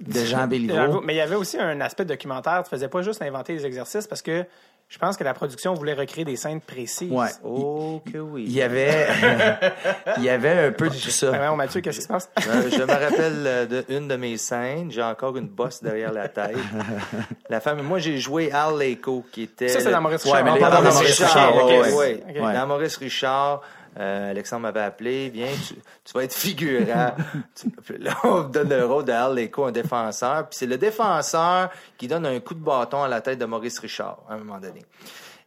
Jean 0.24 0.46
Béliveau. 0.46 1.00
Mais 1.02 1.14
il 1.14 1.18
y 1.18 1.20
avait 1.20 1.36
aussi 1.36 1.58
un 1.58 1.80
aspect 1.80 2.04
documentaire. 2.04 2.62
Tu 2.64 2.70
faisais 2.70 2.88
pas 2.88 3.02
juste 3.02 3.22
inventer 3.22 3.54
les 3.54 3.66
exercices 3.66 4.06
parce 4.06 4.22
que 4.22 4.44
je 4.92 4.98
pense 4.98 5.16
que 5.16 5.24
la 5.24 5.32
production 5.32 5.72
voulait 5.72 5.94
recréer 5.94 6.26
des 6.26 6.36
scènes 6.36 6.60
précises. 6.60 7.10
Ouais. 7.10 7.28
Oh 7.42 8.02
que 8.12 8.18
oui. 8.18 8.44
Il 8.46 8.52
y 8.52 8.60
avait, 8.60 9.06
il 10.18 10.22
y 10.24 10.28
avait 10.28 10.66
un 10.66 10.72
peu 10.72 10.90
de 10.90 10.94
tout 10.94 11.08
ça. 11.10 11.30
Ouais, 11.30 11.56
Mathieu, 11.56 11.80
qu'est-ce 11.80 11.96
qui 11.96 12.02
se 12.02 12.08
passe? 12.08 12.30
Euh, 12.46 12.68
je 12.70 12.82
me 12.82 12.92
rappelle 12.92 13.44
euh, 13.46 13.64
de 13.66 13.84
une 13.88 14.06
de 14.06 14.16
mes 14.16 14.36
scènes. 14.36 14.90
J'ai 14.92 15.02
encore 15.02 15.34
une 15.38 15.48
bosse 15.48 15.82
derrière 15.82 16.12
la 16.12 16.28
tête. 16.28 16.56
La 17.48 17.60
femme. 17.60 17.80
Moi, 17.80 18.00
j'ai 18.00 18.18
joué 18.18 18.52
Al 18.52 18.78
Leco, 18.78 19.24
qui 19.32 19.44
était. 19.44 19.68
Ça, 19.68 19.80
c'est 19.80 19.90
dans 19.90 20.02
Maurice 20.02 20.24
Ouais, 20.26 20.32
Richard. 20.32 20.44
mais 20.44 20.50
On 20.50 20.54
les- 20.56 20.60
parle 20.60 20.74
dans 20.84 20.92
Maurice 20.92 21.18
Richard, 21.20 21.28
Richard. 21.52 21.56
ouais, 21.66 21.78
ok. 21.90 21.98
ouais. 21.98 22.24
Ok. 22.28 22.42
Ouais. 22.44 22.52
Dans 22.54 22.66
Maurice 22.66 22.96
Richard, 22.98 23.62
euh, 23.98 24.30
Alexandre 24.30 24.62
m'avait 24.62 24.80
appelé, 24.80 25.28
viens, 25.28 25.52
tu, 25.66 25.74
tu 25.74 26.12
vas 26.14 26.24
être 26.24 26.34
figurant. 26.34 27.14
Là, 27.98 28.16
on 28.24 28.44
me 28.44 28.48
donne 28.48 28.70
le 28.70 28.84
rôle 28.86 29.04
de 29.04 29.12
Al 29.12 29.34
Leco, 29.34 29.64
un 29.66 29.72
défenseur. 29.72 30.48
Puis 30.48 30.58
c'est 30.58 30.66
le 30.66 30.78
défenseur 30.78 31.70
qui 31.98 32.08
donne 32.08 32.24
un 32.26 32.40
coup 32.40 32.54
de 32.54 32.60
bâton 32.64 33.02
à 33.02 33.08
la 33.08 33.20
tête 33.20 33.38
de 33.38 33.44
Maurice 33.44 33.78
Richard, 33.78 34.18
à 34.28 34.34
un 34.34 34.38
moment 34.38 34.58
donné. 34.58 34.82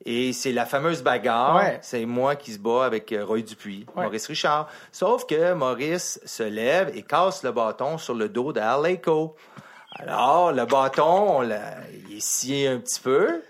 Et 0.05 0.33
c'est 0.33 0.51
la 0.51 0.65
fameuse 0.67 1.01
bagarre. 1.01 1.55
Ouais. 1.55 1.79
C'est 1.81 2.05
moi 2.05 2.35
qui 2.35 2.53
se 2.53 2.59
bat 2.59 2.85
avec 2.85 3.11
euh, 3.11 3.25
Roy 3.25 3.41
Dupuis, 3.41 3.85
Ouais. 3.95 4.03
Maurice 4.03 4.27
Richard. 4.27 4.67
Sauf 4.91 5.25
que 5.25 5.53
Maurice 5.53 6.19
se 6.25 6.43
lève 6.43 6.91
et 6.95 7.01
casse 7.01 7.41
le 7.43 7.51
bâton 7.51 7.97
sur 7.97 8.13
le 8.13 8.29
dos 8.29 8.53
d'Al 8.53 8.83
Leco. 8.83 9.35
Alors, 9.97 10.51
le 10.51 10.65
bâton, 10.65 11.39
on 11.39 11.43
il 11.43 11.51
est 12.17 12.19
scié 12.19 12.67
un 12.67 12.77
petit 12.79 12.99
peu. 12.99 13.41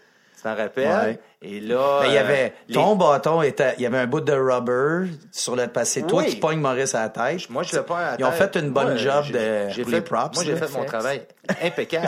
T'en 0.46 0.56
rappelles? 0.56 0.88
Ouais. 0.88 1.20
Et 1.42 1.60
là. 1.60 2.02
Ben, 2.02 2.08
il 2.10 2.14
y 2.14 2.18
euh, 2.18 2.22
avait, 2.22 2.54
les- 2.68 2.76
ton 2.76 2.96
bâton 2.96 3.42
était, 3.42 3.74
il 3.80 3.82
y 3.82 3.88
avait 3.88 3.98
un 3.98 4.06
bout 4.06 4.22
de 4.22 4.32
rubber 4.32 5.10
sur 5.32 5.56
le 5.56 5.66
passé. 5.66 6.04
Toi 6.04 6.24
qui 6.24 6.36
pognes 6.36 6.60
Maurice 6.60 6.94
à 6.94 7.02
la 7.02 7.10
tête. 7.10 7.50
Moi, 7.50 7.64
je 7.64 7.76
l'ai 7.76 7.82
pas 7.82 7.98
à 7.98 8.12
la 8.12 8.18
Ils 8.20 8.26
ont 8.26 8.32
fait 8.32 8.56
une 8.56 8.70
bonne 8.70 8.90
Moi, 8.90 8.96
job 8.98 9.26
de, 9.32 9.70
j'ai 9.70 9.82
pour 9.82 9.90
fait, 9.90 9.96
les 9.98 10.02
props. 10.04 10.36
Moi, 10.36 10.44
j'ai 10.44 10.56
fait 10.56 10.72
mon 10.72 10.86
travail 10.86 11.24
impeccable. 11.64 12.08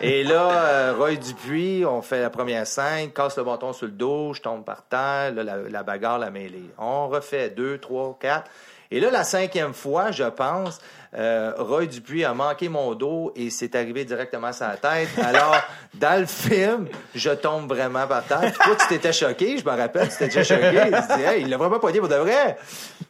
Et 0.00 0.24
là, 0.24 0.50
euh, 0.52 0.94
Roy 0.96 1.16
Dupuis, 1.16 1.84
on 1.84 2.00
fait 2.00 2.22
la 2.22 2.30
première 2.30 2.66
scène, 2.66 3.10
casse 3.10 3.36
le 3.36 3.44
bâton 3.44 3.74
sur 3.74 3.86
le 3.86 3.92
dos, 3.92 4.32
je 4.32 4.40
tombe 4.40 4.64
par 4.64 4.86
terre, 4.88 5.34
là, 5.34 5.42
la, 5.42 5.56
la 5.70 5.82
bagarre, 5.82 6.18
la 6.18 6.30
mêlée. 6.30 6.70
On 6.78 7.08
refait 7.08 7.50
deux, 7.50 7.76
trois, 7.76 8.16
quatre. 8.18 8.50
Et 8.94 9.00
là, 9.00 9.10
la 9.10 9.24
cinquième 9.24 9.74
fois, 9.74 10.12
je 10.12 10.22
pense, 10.22 10.78
euh, 11.16 11.52
Roy 11.58 11.86
Dupuis 11.86 12.24
a 12.24 12.32
manqué 12.32 12.68
mon 12.68 12.94
dos 12.94 13.32
et 13.34 13.50
c'est 13.50 13.74
arrivé 13.74 14.04
directement 14.04 14.52
sur 14.52 14.66
la 14.68 14.76
tête. 14.76 15.08
Alors, 15.20 15.56
dans 15.94 16.20
le 16.20 16.26
film, 16.26 16.86
je 17.12 17.30
tombe 17.30 17.68
vraiment 17.68 18.06
par 18.06 18.24
terre. 18.24 18.40
Puis 18.40 18.52
toi, 18.62 18.76
tu 18.80 18.86
t'étais 18.86 19.12
choqué, 19.12 19.58
je 19.58 19.64
me 19.64 19.70
rappelle, 19.76 20.08
tu 20.10 20.16
t'étais 20.18 20.44
choqué. 20.44 20.70
Tu 21.08 21.16
dis, 21.16 21.22
hey, 21.24 21.42
il 21.42 21.50
l'a 21.50 21.56
vraiment 21.56 21.80
pas 21.80 21.90
dit 21.90 21.98
pour 21.98 22.08
de 22.08 22.14
vrai. 22.14 22.56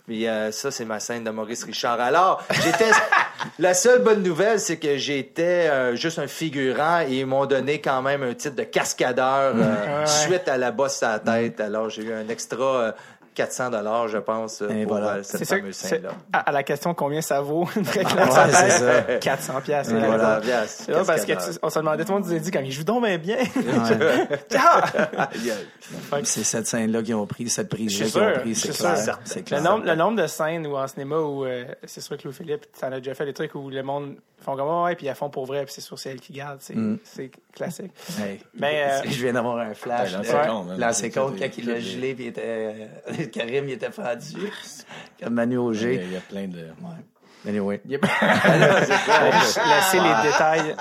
Puis 0.07 0.27
euh, 0.27 0.51
ça, 0.53 0.71
c'est 0.71 0.85
ma 0.87 1.01
scène 1.01 1.25
de 1.25 1.31
Maurice 1.31 1.65
Richard. 1.65 2.01
Alors, 2.01 2.43
j'étais. 2.51 2.91
La 3.59 3.75
seule 3.75 4.01
bonne 4.03 4.23
nouvelle, 4.23 4.59
c'est 4.59 4.79
que 4.79 4.97
j'étais 4.97 5.69
euh, 5.69 5.97
juste 5.97 6.19
un 6.19 6.27
figurant 6.27 7.01
et 7.01 7.21
ils 7.21 7.27
m'ont 7.27 7.45
donné 7.47 7.81
quand 7.81 8.01
même 8.01 8.23
un 8.23 8.33
titre 8.33 8.57
de 8.57 8.63
cascadeur 8.63 9.55
euh, 9.55 10.01
Ouais. 10.01 10.07
suite 10.07 10.49
à 10.49 10.57
la 10.57 10.71
bosse 10.71 11.03
à 11.03 11.13
la 11.13 11.19
tête. 11.19 11.61
Alors, 11.61 11.91
j'ai 11.91 12.03
eu 12.05 12.13
un 12.13 12.29
extra 12.29 12.95
400 13.35 13.71
dollars, 13.71 14.09
je 14.09 14.19
pense, 14.19 14.63
euh, 14.63 14.69
Et 14.71 14.85
pour 14.87 14.97
voilà. 14.97 15.17
euh, 15.19 15.23
cette 15.23 15.47
fameuse 15.49 15.75
scène-là. 15.75 16.11
À, 16.33 16.39
à 16.39 16.53
la 16.53 16.63
question 16.63 16.95
combien 16.95 17.21
ça 17.21 17.41
vaut 17.41 17.69
une 17.77 17.83
vraie 17.83 18.05
Ouais, 18.05 18.13
classe 18.13 18.37
à 18.37 18.49
c'est 18.53 18.69
tête, 18.69 19.07
ça. 19.09 19.19
400 19.19 19.61
pièces. 19.63 19.89
Et 19.91 19.95
voilà. 19.95 20.41
C'est 20.67 20.93
drôle 20.93 21.07
parce 21.07 21.25
que 21.25 21.33
tu- 21.33 21.59
on 21.63 21.71
se 21.71 21.79
demandait, 21.79 22.05
tout 22.05 22.13
le 22.13 22.15
monde 22.19 22.25
disait 22.25 22.41
dit 22.41 22.51
comme 22.51 22.65
il 22.65 22.73
joue 22.73 22.85
donc 22.85 23.03
bien 23.03 23.19
bien. 23.19 23.37
Ouais. 23.39 24.29
Ah! 24.57 25.29
C'est 26.25 26.45
cette 26.45 26.67
scène-là 26.67 27.03
qu'ils 27.03 27.15
ont 27.15 27.27
pris, 27.27 27.49
cette 27.49 27.69
prise-là 27.69 28.07
qu'ils 28.07 28.19
ont 28.23 28.41
pris, 28.41 28.55
c'est 28.55 28.73
clair. 28.77 28.95
Le 29.35 29.43
clair. 29.43 29.63
nombre, 29.63 29.85
le 29.85 29.95
nombre 29.95 30.23
de 30.23 30.27
scènes 30.27 30.67
où 30.67 30.77
en 30.77 30.87
cinéma 30.87 31.17
où 31.19 31.45
euh, 31.45 31.65
c'est 31.85 32.01
sûr 32.01 32.17
que 32.17 32.25
Louis 32.25 32.35
Philippe, 32.35 32.67
t'en 32.81 32.93
as 32.93 32.99
déjà 32.99 33.15
fait 33.15 33.25
des 33.27 33.33
trucs 33.33 33.55
où 33.55 33.69
le 33.71 33.83
monde 33.83 34.17
font 34.41 34.57
comme 34.57 34.85
ouais, 34.85 34.95
puis 34.95 35.07
ils 35.07 35.15
font 35.15 35.31
pour 35.31 35.47
vrai, 35.47 35.65
puis 35.65 35.73
c'est 35.75 35.81
sûr 35.81 35.99
c'est 35.99 36.11
elle 36.11 36.21
qui 36.21 36.33
garde, 36.35 36.59
c'est 36.61 36.75
Mm. 36.75 36.99
classique. 37.55 37.93
Hey. 38.21 38.41
Mais, 38.59 38.85
euh, 38.85 39.09
je 39.11 39.23
viens 39.23 39.33
d'avoir 39.33 39.59
un 39.59 39.73
flash. 39.75 40.13
Ouais, 40.13 40.19
compte, 40.47 40.67
C'est- 40.93 41.11
quand 41.11 41.31
il 41.59 41.67
l'a 41.67 41.75
c'est- 41.77 41.81
gelé, 41.81 42.15
puis 42.15 42.25
il 42.25 42.29
était, 42.29 42.43
euh, 42.45 43.13
Karim, 43.31 43.69
il 43.69 43.73
était 43.73 43.91
fendu. 43.91 44.51
Comme 45.23 45.35
Manu 45.35 45.53
Il 45.53 45.55
y 45.55 45.59
a- 45.59 45.63
Auger. 45.63 46.01
il 46.05 46.13
y 46.13 46.17
a 46.17 46.21
plein 46.21 46.49
de. 46.49 46.59
Ouais. 46.59 47.05
Anyway, 47.47 47.81
les 47.85 47.99
détails. 50.23 50.75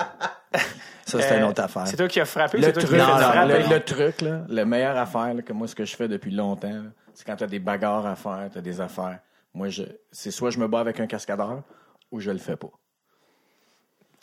ça, 1.06 1.20
c'est 1.20 1.36
une 1.38 1.44
autre 1.44 1.62
affaire. 1.62 1.86
C'est 1.86 1.96
toi 1.96 2.08
qui 2.08 2.20
as 2.20 2.24
frappé, 2.24 2.56
Le 2.58 2.72
toi 2.72 2.82
truc, 2.82 2.86
qui 2.88 2.96
Non, 2.96 3.06
non, 3.06 3.46
le, 3.46 3.74
le 3.74 3.80
truc, 3.80 4.20
là, 4.22 4.42
la 4.48 4.64
meilleure 4.64 4.96
affaire 4.96 5.34
là, 5.34 5.42
que 5.42 5.52
moi, 5.52 5.68
ce 5.68 5.74
que 5.74 5.84
je 5.84 5.94
fais 5.94 6.08
depuis 6.08 6.30
longtemps, 6.30 6.84
c'est 7.12 7.26
quand 7.26 7.36
tu 7.36 7.44
as 7.44 7.48
des 7.48 7.58
bagarres 7.58 8.06
à 8.06 8.16
faire, 8.16 8.48
tu 8.52 8.58
as 8.58 8.62
des 8.62 8.80
affaires. 8.80 9.18
Moi, 9.52 9.68
je, 9.68 9.82
c'est 10.10 10.30
soit 10.30 10.50
je 10.50 10.58
me 10.58 10.66
bats 10.66 10.80
avec 10.80 10.98
un 11.00 11.06
cascadeur 11.06 11.62
ou 12.10 12.18
je 12.20 12.30
le 12.30 12.38
fais 12.38 12.56
pas. 12.56 12.70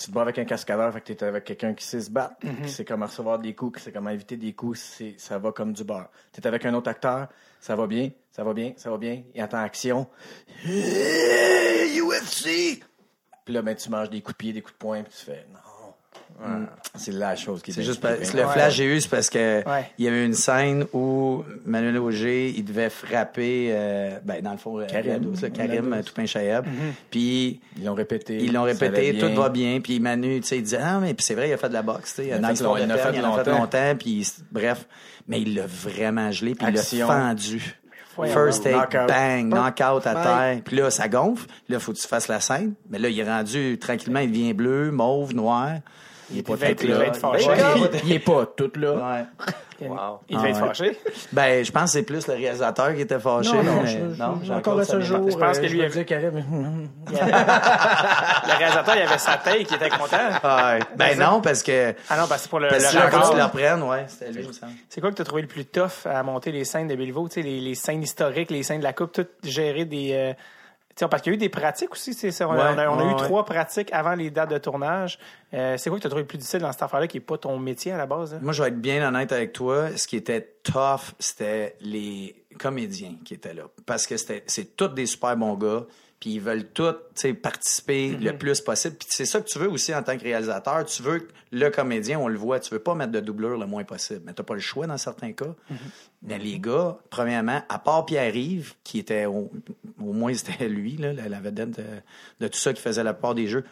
Tu 0.01 0.07
te 0.07 0.11
bats 0.11 0.23
avec 0.23 0.39
un 0.39 0.45
cascadeur, 0.45 0.91
fait 0.91 1.01
que 1.01 1.05
tu 1.05 1.13
es 1.13 1.23
avec 1.23 1.43
quelqu'un 1.43 1.75
qui 1.75 1.85
sait 1.85 2.01
se 2.01 2.09
battre, 2.09 2.35
qui 2.63 2.69
sait 2.69 2.83
comment 2.83 3.05
recevoir 3.05 3.37
des 3.37 3.53
coups, 3.53 3.77
qui 3.77 3.83
sait 3.83 3.91
comment 3.91 4.09
éviter 4.09 4.35
des 4.35 4.53
coups, 4.53 5.03
ça 5.17 5.37
va 5.37 5.51
comme 5.51 5.73
du 5.73 5.83
beurre. 5.83 6.09
Tu 6.33 6.41
es 6.41 6.47
avec 6.47 6.65
un 6.65 6.73
autre 6.73 6.89
acteur, 6.89 7.27
ça 7.59 7.75
va 7.75 7.85
bien, 7.85 8.09
ça 8.31 8.43
va 8.43 8.53
bien, 8.53 8.73
ça 8.77 8.89
va 8.89 8.97
bien, 8.97 9.21
il 9.35 9.43
entend 9.43 9.59
action. 9.59 10.07
UFC! 10.65 12.83
Puis 13.45 13.53
là, 13.53 13.61
ben, 13.61 13.75
tu 13.75 13.89
manges 13.91 14.09
des 14.09 14.21
coups 14.21 14.33
de 14.33 14.37
pied, 14.37 14.53
des 14.53 14.61
coups 14.61 14.73
de 14.73 14.79
poing, 14.79 15.03
puis 15.03 15.13
tu 15.15 15.25
fais 15.25 15.45
non. 15.53 15.59
C'est 16.95 17.13
la 17.13 17.35
chose 17.35 17.61
qui 17.61 17.71
C'est 17.71 17.81
est 17.81 17.83
juste 17.83 18.03
le 18.03 18.09
Ouais. 18.45 18.51
flash 18.51 18.75
j'ai 18.75 18.85
eu, 18.85 18.99
c'est 18.99 19.09
parce 19.09 19.29
que 19.29 19.59
Ouais. 19.67 19.89
il 19.97 20.05
y 20.05 20.07
avait 20.07 20.25
une 20.25 20.33
scène 20.33 20.85
où 20.93 21.43
Manuel 21.65 21.97
Auger, 21.99 22.49
il 22.55 22.65
devait 22.65 22.89
frapper, 22.89 23.69
euh, 23.71 24.17
ben, 24.25 24.41
dans 24.41 24.51
le 24.51 24.57
fond, 24.57 24.77
Karim. 24.87 25.05
Karim, 25.21 25.33
là, 25.41 25.49
Karim 25.49 25.89
Lados. 25.91 26.05
Toupin 26.05 26.25
Chayab. 26.25 26.65
Mm-hmm. 26.65 26.69
Puis 27.09 27.61
Ils 27.77 27.85
l'ont 27.85 27.93
répété. 27.93 28.37
ils 28.43 28.51
l'ont 28.51 28.63
répété, 28.63 29.17
tout 29.17 29.33
va 29.39 29.49
bien. 29.49 29.79
Puis 29.81 29.99
Manu, 29.99 30.41
tu 30.41 30.47
sais, 30.47 30.57
il 30.57 30.63
disait, 30.63 30.79
ah, 30.81 30.99
mais 30.99 31.13
puis 31.13 31.23
c'est 31.25 31.35
vrai, 31.35 31.49
il 31.49 31.53
a 31.53 31.57
fait 31.57 31.69
de 31.69 31.73
la 31.73 31.81
boxe, 31.81 32.15
tu 32.15 32.23
sais. 32.23 32.27
Il 32.27 32.33
a 32.33 32.53
fait 32.55 32.63
long- 32.63 32.75
il 32.77 32.83
en 32.85 32.89
a 32.89 32.97
fait 32.97 33.09
il 33.17 33.23
a 33.23 33.43
fait 33.43 33.49
longtemps. 33.51 33.95
Puis 33.97 34.27
bref, 34.51 34.85
mais 35.27 35.41
il 35.41 35.55
l'a 35.55 35.65
vraiment 35.67 36.31
gelé, 36.31 36.55
puis 36.55 36.65
il 36.67 36.73
l'a 36.99 37.05
fendu. 37.07 37.77
First 38.33 38.63
take, 38.63 38.75
Knockout. 38.75 39.07
bang, 39.07 39.47
knockout 39.47 40.05
à 40.05 40.13
terre. 40.15 40.61
Puis 40.65 40.75
là, 40.75 40.91
ça 40.91 41.07
gonfle. 41.07 41.47
Là, 41.69 41.79
faut 41.79 41.93
que 41.93 41.97
tu 41.97 42.07
fasses 42.07 42.27
la 42.27 42.39
scène. 42.41 42.73
Mais 42.89 42.99
là, 42.99 43.07
il 43.09 43.17
est 43.17 43.23
rendu 43.23 43.79
tranquillement, 43.79 44.19
il 44.19 44.29
devient 44.29 44.53
bleu, 44.53 44.91
mauve, 44.91 45.33
noir. 45.33 45.75
Il 46.31 46.39
est 46.39 46.43
pas 46.43 46.53
Il 46.53 46.75
tout 46.75 46.83
il 46.85 46.91
va 46.93 46.99
là. 46.99 47.05
être 47.07 47.17
fâché. 47.17 47.47
Il- 47.75 47.99
Il 48.09 48.11
est 48.13 48.19
pas 48.19 48.45
tout 48.55 48.71
là. 48.75 49.25
Wow. 49.83 50.19
Il 50.29 50.37
devait 50.37 50.49
Ah, 50.49 50.51
être 50.51 50.59
fâché. 50.59 50.97
Ben, 51.31 51.65
je 51.65 51.71
pense 51.71 51.85
que 51.85 51.89
c'est 51.89 52.03
plus 52.03 52.27
le 52.27 52.35
réalisateur 52.35 52.93
qui 52.93 53.01
était 53.01 53.17
fâché. 53.17 53.51
Non, 53.51 53.63
non, 53.63 53.81
mais- 53.81 53.87
je- 53.87 54.13
je- 54.13 54.21
non, 54.21 54.39
j'ai 54.43 54.53
encore 54.53 54.79
à 54.79 54.83
ce 54.85 55.01
jour. 55.01 55.27
Je 55.27 55.35
pense 55.35 55.57
que 55.57 55.65
euh, 55.65 55.69
lui, 55.69 55.69
je 55.69 55.75
il 55.77 55.81
me 55.81 55.87
disais, 55.87 56.05
Karim, 56.05 56.43
Le 57.11 58.57
réalisateur, 58.57 58.95
il 58.95 59.01
avait 59.01 59.17
sa 59.17 59.37
taille 59.37 59.65
qui 59.65 59.75
était 59.75 59.89
content. 59.89 60.17
Ah, 60.43 60.73
ouais. 60.75 60.79
Ben 60.95 61.17
non, 61.19 61.41
parce 61.41 61.63
que. 61.63 61.93
Ah 62.09 62.17
non, 62.17 62.27
parce 62.27 62.43
que 62.45 62.49
pour 62.49 62.59
le, 62.59 62.67
Parce 62.69 62.93
le 62.93 62.99
que 62.99 63.05
record, 63.05 63.31
tu 63.31 63.37
le 63.37 63.43
reprennes, 63.43 63.83
ouais. 63.83 64.05
C'était 64.07 64.31
lui, 64.31 64.43
il. 64.45 64.67
C'est 64.89 65.01
quoi 65.01 65.09
que 65.11 65.15
tu 65.15 65.21
as 65.21 65.25
trouvé 65.25 65.41
le 65.41 65.47
plus 65.47 65.65
tough 65.65 66.05
à 66.05 66.21
monter 66.23 66.51
les 66.51 66.63
scènes 66.65 66.87
de 66.87 66.95
Béliveau? 66.95 67.27
Tu 67.27 67.35
sais, 67.35 67.41
les, 67.41 67.59
les 67.59 67.75
scènes 67.75 68.03
historiques, 68.03 68.51
les 68.51 68.63
scènes 68.63 68.79
de 68.79 68.83
la 68.85 68.93
coupe, 68.93 69.11
tout 69.13 69.27
gérer 69.43 69.85
des. 69.85 70.11
euh, 70.13 70.33
tu 71.05 71.09
parce 71.09 71.21
qu'il 71.21 71.31
y 71.31 71.33
a 71.33 71.35
eu 71.35 71.37
des 71.37 71.49
pratiques 71.49 71.91
aussi. 71.91 72.13
c'est 72.13 72.31
ça. 72.31 72.47
On, 72.47 72.51
a- 72.51 72.55
Ouais, 72.73 72.75
on 72.75 72.77
a, 72.79 72.89
on 72.89 72.99
a 72.99 73.03
ouais, 73.05 73.11
eu 73.11 73.13
ouais. 73.15 73.23
trois 73.27 73.43
pratiques 73.45 73.91
avant 73.93 74.13
les 74.15 74.29
dates 74.31 74.49
de 74.51 74.57
tournage. 74.57 75.19
Euh, 75.53 75.75
c'est 75.77 75.89
quoi 75.89 75.97
que 75.99 76.01
tu 76.01 76.07
as 76.07 76.09
trouvé 76.09 76.23
le 76.23 76.27
plus 76.27 76.37
difficile 76.37 76.59
dans 76.61 76.71
cette 76.71 76.83
affaire-là 76.83 77.07
qui 77.07 77.17
n'est 77.17 77.23
pas 77.23 77.37
ton 77.37 77.57
métier 77.59 77.91
à 77.91 77.97
la 77.97 78.05
base? 78.05 78.33
hein? 78.33 78.39
Moi, 78.41 78.53
je 78.53 78.61
vais 78.63 78.69
être 78.69 78.79
bien 78.81 79.07
honnête 79.07 79.31
avec 79.31 79.53
toi. 79.53 79.89
Ce 79.97 80.07
qui 80.07 80.15
était 80.15 80.55
tough, 80.63 81.13
c'était 81.19 81.75
les 81.81 82.43
comédiens 82.59 83.15
qui 83.25 83.33
étaient 83.33 83.53
là. 83.53 83.63
Parce 83.85 84.07
que 84.07 84.17
c'était, 84.17 84.43
c'est 84.47 84.75
tous 84.77 84.87
des 84.89 85.05
super 85.05 85.35
bons 85.37 85.55
gars. 85.55 85.85
Puis 86.19 86.33
ils 86.35 86.39
veulent 86.39 86.67
tous, 86.71 86.91
tu 86.91 86.97
sais, 87.15 87.33
participer 87.33 88.09
le 88.09 88.37
plus 88.37 88.61
possible. 88.61 88.95
Puis 88.95 89.07
c'est 89.09 89.25
ça 89.25 89.41
que 89.41 89.47
tu 89.47 89.57
veux 89.57 89.67
aussi 89.67 89.95
en 89.95 90.03
tant 90.03 90.15
que 90.15 90.21
réalisateur. 90.23 90.85
Tu 90.85 91.01
veux 91.01 91.17
que 91.17 91.31
le 91.51 91.69
comédien, 91.71 92.19
on 92.19 92.27
le 92.27 92.37
voit, 92.37 92.59
tu 92.59 92.71
veux 92.71 92.79
pas 92.79 92.93
mettre 92.93 93.11
de 93.11 93.19
doublure 93.21 93.57
le 93.57 93.65
moins 93.65 93.83
possible. 93.83 94.21
Mais 94.25 94.33
t'as 94.33 94.43
pas 94.43 94.53
le 94.53 94.59
choix 94.59 94.85
dans 94.85 94.99
certains 94.99 95.31
cas. 95.33 95.55
Mais 96.23 96.37
les 96.37 96.59
gars, 96.59 96.97
premièrement, 97.09 97.61
à 97.67 97.79
part 97.79 98.05
Pierre-Yves, 98.05 98.73
qui 98.83 98.99
était, 98.99 99.25
au, 99.25 99.51
au 99.99 100.13
moins 100.13 100.33
c'était 100.35 100.69
lui, 100.69 100.97
là, 100.97 101.13
la, 101.13 101.27
la 101.29 101.39
vedette 101.39 101.71
de, 101.77 101.83
de 102.39 102.47
tout 102.47 102.59
ça 102.59 102.73
qui 102.73 102.81
faisait 102.81 103.03
la 103.03 103.13
part 103.13 103.33
des 103.35 103.47
jeux, 103.47 103.63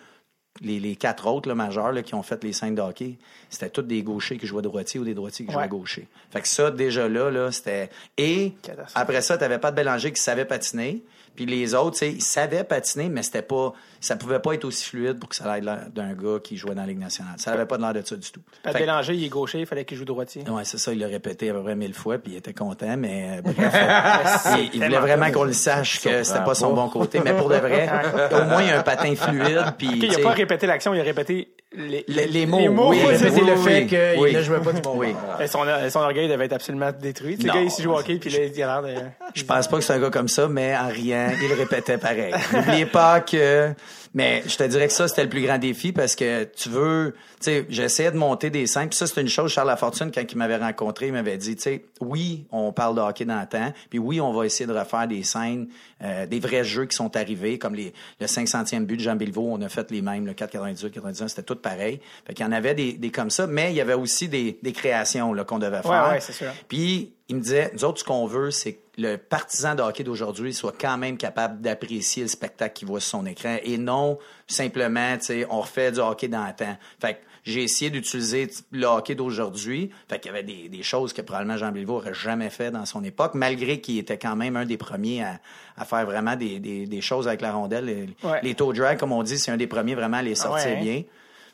les, 0.62 0.80
les 0.80 0.96
quatre 0.96 1.28
autres 1.28 1.48
là, 1.48 1.56
majeurs 1.56 1.92
là, 1.92 2.02
qui 2.02 2.16
ont 2.16 2.24
fait 2.24 2.44
les 2.44 2.52
scènes 2.54 2.76
de 2.76 2.82
hockey, 2.82 3.18
c'était 3.50 3.70
tous 3.70 3.84
des 3.84 4.02
gauchers 4.04 4.38
qui 4.38 4.48
jouaient 4.48 4.64
droitier 4.64 5.00
ou 5.00 5.06
des 5.06 5.14
droitiers 5.14 5.46
qui 5.46 5.52
jouaient 5.54 5.62
Ouais. 5.64 5.70
gaucher. 5.70 6.08
Fait 6.32 6.42
que 6.42 6.48
ça, 6.48 6.72
déjà 6.72 7.08
là, 7.08 7.30
là 7.30 7.52
c'était... 7.52 7.90
Et 8.18 8.54
après 8.96 9.22
ça, 9.22 9.38
t'avais 9.38 9.60
pas 9.60 9.72
de 9.72 9.76
Bélanger 9.78 10.12
qui 10.12 10.20
savait 10.22 10.46
patiner. 10.46 11.04
Puis 11.40 11.46
les 11.46 11.74
autres, 11.74 11.92
tu 11.92 12.00
sais, 12.00 12.12
ils 12.12 12.22
savaient 12.22 12.66
patiner, 12.66 13.08
mais 13.08 13.24
c'était 13.24 13.42
pas... 13.42 13.72
Ça 14.02 14.18
pouvait 14.18 14.40
pas 14.40 14.52
être 14.56 14.66
aussi 14.66 14.84
fluide 14.84 15.20
pour 15.20 15.30
que 15.30 15.38
ça 15.38 15.58
ait 15.58 15.62
l'air 15.62 15.86
d'un 15.96 16.12
gars 16.12 16.40
qui 16.44 16.58
jouait 16.58 16.76
dans 16.76 16.82
la 16.82 16.88
Ligue 16.88 17.00
nationale. 17.00 17.36
Ça 17.38 17.54
avait 17.54 17.66
pas 17.66 17.78
de 17.78 17.82
l'air 17.82 17.94
de 17.94 18.02
ça 18.06 18.18
du 18.18 18.30
tout. 18.30 18.42
Pat 18.62 18.74
Fait 18.74 18.80
que- 18.80 18.84
Bélanger, 18.84 19.14
il 19.14 19.24
est 19.24 19.30
gaucher, 19.30 19.62
il 19.62 19.66
fallait 19.66 19.86
qu'il 19.86 19.98
joue 19.98 20.04
droitier. 20.04 20.44
Ouais, 20.50 20.66
c'est 20.66 20.78
ça, 20.78 20.92
il 20.92 21.00
l'a 21.00 21.08
répété 21.08 21.50
à 21.50 21.54
peu 21.54 21.64
près 21.64 21.78
mille 21.78 21.94
fois, 21.94 22.18
puis 22.18 22.34
il 22.34 22.36
était 22.40 22.54
content, 22.54 22.98
mais 22.98 23.38
euh, 23.38 23.42
bref, 23.42 23.56
il, 24.58 24.70
il 24.74 24.84
voulait 24.84 25.00
vraiment 25.00 25.32
qu'on 25.32 25.46
le 25.46 25.54
sache 25.54 26.02
que 26.02 26.24
c'était 26.24 26.44
pas 26.44 26.56
son 26.56 26.74
bon 26.74 26.90
côté, 26.90 27.22
mais 27.24 27.34
pour 27.34 27.48
de 27.48 27.56
vrai, 27.56 27.88
au 28.34 28.44
moins 28.44 28.62
il 28.62 28.68
y 28.68 28.72
a 28.72 28.80
un 28.80 28.84
patin 28.84 29.16
fluide, 29.16 29.64
puis 29.78 29.88
il 29.98 30.12
n'a 30.12 30.20
pas 30.20 30.32
répété 30.32 30.68
l'action, 30.68 30.94
il 30.94 31.00
a 31.00 31.04
répété 31.04 31.48
les, 31.72 32.04
les, 32.08 32.26
les 32.26 32.46
mots, 32.48 32.58
oui, 32.58 33.00
oui, 33.06 33.14
le 33.20 33.54
oui, 33.54 33.64
fait 33.64 33.86
qu'il 33.86 34.38
ne 34.38 34.42
jouait 34.42 34.60
pas 34.60 34.74
du 34.74 34.82
bon 34.82 34.94
Oui. 34.96 35.14
Et 35.40 35.46
son, 35.46 35.60
son 35.90 36.00
orgueil 36.00 36.28
devait 36.28 36.46
être 36.46 36.54
absolument 36.54 36.92
détruit. 36.92 37.38
Non. 37.46 37.54
gars, 37.54 37.62
il 37.62 37.70
s'est 37.70 37.84
joué 37.84 37.94
au 37.94 38.00
hockey, 38.00 38.16
puis 38.16 38.32
là, 38.32 38.40
il 38.46 38.64
a 38.64 38.82
l'air 38.82 38.82
de... 38.82 39.02
Je 39.36 39.44
pense 39.44 39.68
pas 39.68 39.78
que 39.78 39.84
c'est 39.84 39.94
un 39.94 40.00
gars 40.00 40.10
comme 40.10 40.28
ça, 40.28 40.48
mais 40.48 40.76
en 40.76 40.88
riant, 40.88 41.30
il 41.40 41.48
le 41.48 41.54
répétait 41.54 42.00
pareil. 42.00 42.34
N'oubliez 42.54 42.86
pas 42.88 43.22
que... 43.22 43.72
Mais 44.14 44.44
je 44.46 44.58
te 44.58 44.64
dirais 44.64 44.88
que 44.88 44.94
ça, 44.94 45.08
c'était 45.08 45.24
le 45.24 45.30
plus 45.30 45.42
grand 45.44 45.58
défi 45.58 45.92
parce 45.92 46.16
que 46.16 46.44
tu 46.44 46.70
veux... 46.70 47.16
Tu 47.40 47.46
sais, 47.46 47.66
j'essayais 47.70 48.12
de 48.12 48.18
monter 48.18 48.50
des 48.50 48.68
scènes. 48.68 48.90
Puis 48.90 48.98
ça, 48.98 49.08
c'est 49.08 49.22
une 49.22 49.30
chose, 49.30 49.52
Charles 49.52 49.68
Lafortune, 49.68 50.12
quand 50.14 50.24
il 50.30 50.38
m'avait 50.38 50.58
rencontré, 50.58 51.08
il 51.08 51.14
m'avait 51.14 51.38
dit, 51.38 51.56
tu 51.56 51.62
sais, 51.62 51.86
oui, 52.02 52.46
on 52.52 52.72
parle 52.74 52.96
de 52.96 53.02
hockey 53.02 53.26
dans 53.26 53.40
le 53.40 53.46
temps, 53.46 53.74
puis 53.90 54.00
oui, 54.00 54.20
on 54.20 54.34
va 54.34 54.46
essayer 54.46 54.66
de 54.66 54.74
refaire 54.78 55.08
des 55.08 55.24
scènes, 55.24 55.68
euh, 56.02 56.26
des 56.26 56.40
vrais 56.40 56.64
jeux 56.64 56.86
qui 56.86 56.96
sont 56.96 57.16
arrivés, 57.16 57.58
comme 57.58 57.76
les, 57.76 57.94
le 58.20 58.26
500e 58.26 58.86
but 58.86 58.98
de 58.98 59.02
Jean 59.02 59.16
Béliveau, 59.16 59.48
on 59.52 59.62
a 59.62 59.70
fait 59.70 59.90
les 59.92 60.02
mêmes, 60.02 60.26
le 60.26 60.34
4,98, 60.34 60.90
99, 60.92 61.30
c'était 61.30 61.44
tout 61.44 61.56
pareil. 61.56 62.00
Fait 62.26 62.34
qu'il 62.34 62.46
y 62.46 62.50
en 62.50 62.52
avait 62.52 62.74
des, 62.74 62.94
des 62.94 63.12
comme 63.12 63.30
ça, 63.30 63.48
mais 63.48 63.72
il 63.72 63.76
y 63.76 63.82
avait 63.82 63.94
aussi 63.94 64.28
des, 64.28 64.60
des 64.62 64.74
créations 64.74 65.34
là, 65.34 65.44
qu'on 65.44 65.60
devait 65.60 65.82
faire. 65.82 66.10
ouais, 66.12 66.20
c'est 66.20 66.34
sûr. 66.34 66.52
Puis 66.68 67.14
il 67.30 67.36
me 67.38 67.42
disait, 67.42 67.70
nous 67.74 67.86
autres, 67.86 68.00
ce 68.00 68.04
qu'on 68.04 68.26
veut, 68.26 68.52
c'est 68.52 68.74
que 68.74 68.80
le 68.98 69.18
partisan 69.18 69.76
de 69.76 69.82
hockey 69.82 70.04
d'aujourd'hui 70.04 70.54
soit 70.54 70.74
quand 70.78 70.98
même 70.98 71.16
capable 71.18 71.62
d'apprécier 71.62 72.24
le 72.24 72.30
spectacle 72.30 72.74
qu'il 72.74 72.88
voit 72.88 73.00
sur 73.00 73.20
son 73.20 73.26
écran 73.26 73.58
et 73.64 73.78
non 73.78 74.18
simplement, 74.48 75.16
tu 75.18 75.26
sais, 75.26 75.48
on 75.50 75.62
refait 75.62 75.92
du 75.92 76.00
hockey 76.00 76.28
dans 76.28 76.46
le 76.46 76.54
temps. 76.54 76.76
Fait 77.00 77.14
que 77.14 77.20
j'ai 77.44 77.64
essayé 77.64 77.90
d'utiliser 77.90 78.50
le 78.72 78.86
hockey 78.86 79.16
d'aujourd'hui. 79.16 79.92
Fait 80.10 80.20
qu'il 80.20 80.32
y 80.32 80.36
avait 80.36 80.44
des, 80.44 80.68
des 80.70 80.84
choses 80.84 81.14
que 81.14 81.22
probablement 81.22 81.56
Jean 81.58 81.72
Béliveau 81.72 81.96
aurait 81.96 82.14
jamais 82.14 82.50
fait 82.50 82.72
dans 82.72 82.86
son 82.86 83.04
époque, 83.04 83.34
malgré 83.36 83.80
qu'il 83.80 83.98
était 83.98 84.18
quand 84.18 84.36
même 84.36 84.58
un 84.58 84.66
des 84.66 84.78
premiers 84.78 85.24
à, 85.24 85.40
à 85.78 85.86
faire 85.86 86.06
vraiment 86.06 86.36
des, 86.36 86.60
des, 86.60 86.86
des 86.86 87.02
choses 87.02 87.28
avec 87.28 87.42
la 87.42 87.54
rondelle. 87.54 87.86
Les, 87.86 88.10
Ouais. 88.28 88.40
les 88.44 88.54
drag, 88.54 88.98
comme 89.00 89.14
on 89.14 89.24
dit, 89.24 89.40
c'est 89.40 89.52
un 89.52 89.58
des 89.58 89.68
premiers 89.68 89.96
vraiment 89.96 90.18
à 90.18 90.22
les 90.22 90.36
sortir 90.36 90.66
ouais, 90.72 90.78
hein? 90.78 90.82
bien. 90.84 91.04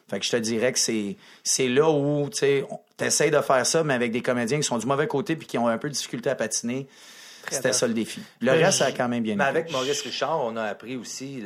Fait 0.09 0.19
que 0.19 0.25
je 0.25 0.31
te 0.31 0.37
dirais 0.37 0.71
que 0.71 0.79
c'est 0.79 1.17
c'est 1.43 1.67
là 1.67 1.89
où 1.89 2.29
tu 2.29 2.37
sais 2.37 2.65
t'essayes 2.97 3.31
de 3.31 3.41
faire 3.41 3.65
ça 3.65 3.83
mais 3.83 3.93
avec 3.95 4.11
des 4.11 4.21
comédiens 4.21 4.57
qui 4.57 4.63
sont 4.63 4.77
du 4.77 4.85
mauvais 4.85 5.07
côté 5.07 5.35
puis 5.35 5.47
qui 5.47 5.57
ont 5.57 5.67
un 5.67 5.77
peu 5.79 5.89
de 5.89 5.93
difficulté 5.93 6.29
à 6.29 6.35
patiner. 6.35 6.87
C'était 7.49 7.73
ça 7.73 7.85
le 7.87 7.93
défi. 7.93 8.21
Le 8.41 8.51
Mais 8.53 8.65
reste 8.65 8.79
ça 8.79 8.85
a 8.85 8.91
quand 8.91 9.07
même 9.07 9.21
bien 9.23 9.35
Mais 9.35 9.43
été. 9.43 9.49
avec 9.49 9.71
Maurice 9.71 10.01
Richard, 10.01 10.41
on 10.43 10.55
a 10.57 10.63
appris 10.63 10.95
aussi 10.95 11.43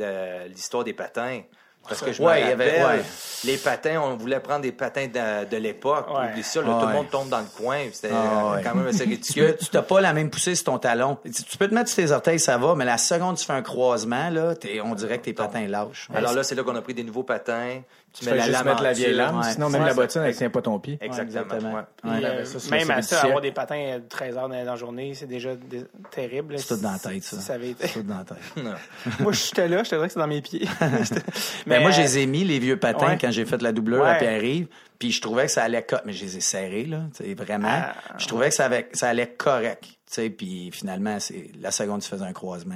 l'histoire 0.50 0.84
des 0.84 0.94
patins. 0.94 1.42
Parce 1.88 2.02
que 2.02 2.12
je 2.12 2.22
Ouais, 2.22 2.42
me 2.46 2.52
avait- 2.52 2.82
rappelle, 2.82 3.00
ouais. 3.00 3.06
les 3.46 3.58
patins, 3.58 4.00
on 4.02 4.16
voulait 4.16 4.40
prendre 4.42 4.62
des 4.62 4.72
patins 4.74 5.08
de, 5.08 5.50
de 5.50 5.58
l'époque. 5.58 6.08
Ouais. 6.14 6.28
Oublie 6.30 6.44
ça, 6.44 6.62
là, 6.62 6.78
tout 6.80 6.88
le 6.88 6.94
monde 6.94 7.10
tombe 7.10 7.30
dans 7.30 7.40
le 7.40 7.48
coin. 7.58 7.80
C'était 7.92 8.14
Ah 8.14 8.58
euh, 8.58 8.62
quand 8.62 8.76
même 8.76 8.88
assez 8.88 9.06
ridicule. 9.06 9.56
tu 9.60 9.68
t'as 9.70 9.82
pas 9.82 10.00
la 10.00 10.14
même 10.14 10.30
poussée 10.30 10.54
sur 10.56 10.66
ton 10.66 10.78
talon. 10.78 11.18
Tu 11.24 11.58
peux 11.58 11.68
te 11.68 11.74
mettre 11.74 11.90
sur 11.90 12.04
tes 12.04 12.12
orteils, 12.12 12.40
ça 12.40 12.58
va, 12.60 12.76
mais 12.76 12.86
la 12.86 12.98
seconde 13.00 13.36
que 13.36 13.40
tu 13.40 13.46
fais 13.48 13.54
un 13.54 13.64
croisement, 13.64 14.30
là, 14.30 14.54
on 14.84 14.94
dirait 14.94 15.18
que 15.18 15.24
tes 15.26 15.34
patins 15.34 15.66
lâchent. 15.68 16.10
Alors 16.14 16.34
là, 16.34 16.44
c'est 16.44 16.54
là 16.54 16.64
qu'on 16.64 16.76
a 16.76 16.82
pris 16.82 16.94
des 16.94 17.04
nouveaux 17.04 17.24
patins. 17.24 17.82
Tu 18.12 18.26
mets 18.26 18.32
la 18.36 18.38
juste 18.44 18.52
lame 18.54 18.66
mettre 18.66 18.82
la 18.84 18.94
vieille 18.94 19.14
lame, 19.14 19.38
Ouais. 19.38 19.44
sinon 19.54 19.70
même 19.70 19.82
Ouais, 19.82 19.88
la 19.88 19.94
ça- 19.94 20.02
bottine, 20.02 20.22
elle 20.24 20.36
tient 20.36 20.50
pas 20.50 20.62
ton 20.64 20.80
pied. 20.80 20.98
Exactement. 21.00 21.42
exactement. 21.44 21.74
ouais. 21.76 21.82
Puis, 22.02 22.10
Ouais. 22.12 22.26
euh, 22.26 22.38
ben, 22.38 22.46
ça, 22.46 22.76
même 22.76 22.92
à 22.92 23.02
ça, 23.04 23.22
avoir 23.22 23.42
des 23.42 23.52
patins 23.52 23.76
euh, 23.78 24.00
de 24.00 24.08
13 24.08 24.36
heures 24.38 24.50
dans 24.50 24.56
la 24.66 24.76
journée, 24.76 25.14
c'est 25.14 25.28
déjà 25.28 25.56
dé- 25.56 25.86
terrible. 26.12 26.58
C'est 26.58 26.76
tout 26.76 26.82
dans 26.82 26.92
la 26.92 27.00
tête, 27.00 27.24
ça. 27.24 27.38
Si 27.38 27.42
ça 27.44 27.54
avait 27.54 27.70
été- 27.70 27.88
C'est 27.88 28.02
tout 28.02 28.04
dans 28.08 28.18
la 28.18 28.24
tête. 28.24 28.38
Moi, 29.20 29.32
j'étais 29.32 29.68
là, 29.68 29.84
je 29.84 29.90
te 29.92 29.96
dirais 29.96 30.08
que 30.08 30.14
c'est 30.14 30.20
dans 30.20 30.28
mes 30.28 30.42
pieds. 30.42 30.68
Mais 31.68 31.80
moi, 31.80 31.92
je 31.92 32.02
les 32.02 32.18
ai 32.20 32.26
mis, 32.26 32.44
les 32.44 32.60
vieux 32.60 32.78
patins, 32.78 33.10
ouais. 33.10 33.18
quand 33.20 33.32
j'ai 33.32 33.46
fait 33.46 33.62
la 33.62 33.72
doubleur 33.72 34.06
à. 34.06 34.16
Pierre-Yves. 34.16 34.68
Puis 34.98 35.12
je 35.14 35.22
trouvais 35.22 35.46
que 35.46 35.52
ça 35.52 35.64
allait... 35.64 35.86
Mais 36.06 36.12
je 36.12 36.26
les 36.26 36.38
ai 36.38 36.42
serrés, 36.42 36.84
là. 36.84 37.04
tu 37.16 37.24
sais, 37.24 37.34
vraiment. 37.34 37.70
Ah, 37.72 37.94
je 38.18 38.28
trouvais 38.28 38.50
que 38.50 38.56
ça, 38.56 38.66
avait- 38.66 38.90
ça 38.92 39.08
allait 39.10 39.28
correct. 39.28 39.86
Sais, 40.16 40.30
Puis 40.30 40.72
finalement, 40.72 41.20
c'est 41.20 41.52
la 41.62 41.72
seconde, 41.72 42.02
tu 42.02 42.10
faisais 42.10 42.26
un 42.26 42.34
croisement. 42.34 42.76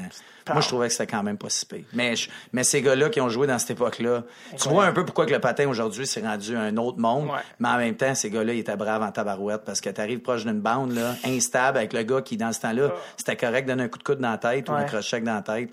Moi, 0.50 0.62
je 0.62 0.68
trouvais 0.68 0.88
que 0.88 0.94
c'était 0.94 1.08
quand 1.08 1.24
même 1.24 1.38
pas 1.38 1.50
si 1.50 1.66
pire. 1.66 1.86
Mais, 1.94 2.16
je- 2.16 2.30
mais 2.52 2.64
ces 2.64 2.82
gars-là 2.82 3.10
qui 3.10 3.22
ont 3.22 3.30
joué 3.30 3.48
dans 3.48 3.58
cette 3.60 3.72
époque-là, 3.72 4.24
tu 4.58 4.70
vois 4.70 4.86
un 4.86 4.92
peu 4.94 5.04
pourquoi 5.06 5.26
que 5.26 5.32
le 5.32 5.40
patin 5.40 5.68
aujourd'hui 5.68 6.06
s'est 6.06 6.22
rendu 6.22 6.56
un 6.56 6.76
autre 6.78 7.00
monde. 7.00 7.26
Ouais. 7.30 7.40
Mais 7.60 7.70
en 7.70 7.78
même 7.78 7.96
temps, 7.96 8.14
ces 8.16 8.30
gars-là, 8.30 8.54
ils 8.54 8.60
étaient 8.60 8.76
braves 8.76 9.02
en 9.02 9.12
tabarouette 9.12 9.64
parce 9.66 9.82
que 9.82 9.90
t'arrives 9.90 10.20
proche 10.20 10.46
d'une 10.46 10.60
bande, 10.62 10.92
là, 10.94 11.16
instable, 11.26 11.78
avec 11.78 11.94
le 11.94 12.04
gars 12.04 12.22
qui, 12.22 12.38
dans 12.38 12.52
ce 12.54 12.62
temps-là, 12.62 12.92
c'était 13.18 13.36
correct 13.38 13.64
de 13.66 13.72
donner 13.72 13.84
un 13.84 13.88
coup 13.90 14.00
de 14.00 14.04
coude 14.04 14.20
dans 14.20 14.32
la 14.32 14.38
tête 14.38 14.70
ou 14.70 14.74
un 14.74 14.84
crochet 14.84 15.22
dans 15.22 15.34
la 15.36 15.42
tête. 15.42 15.70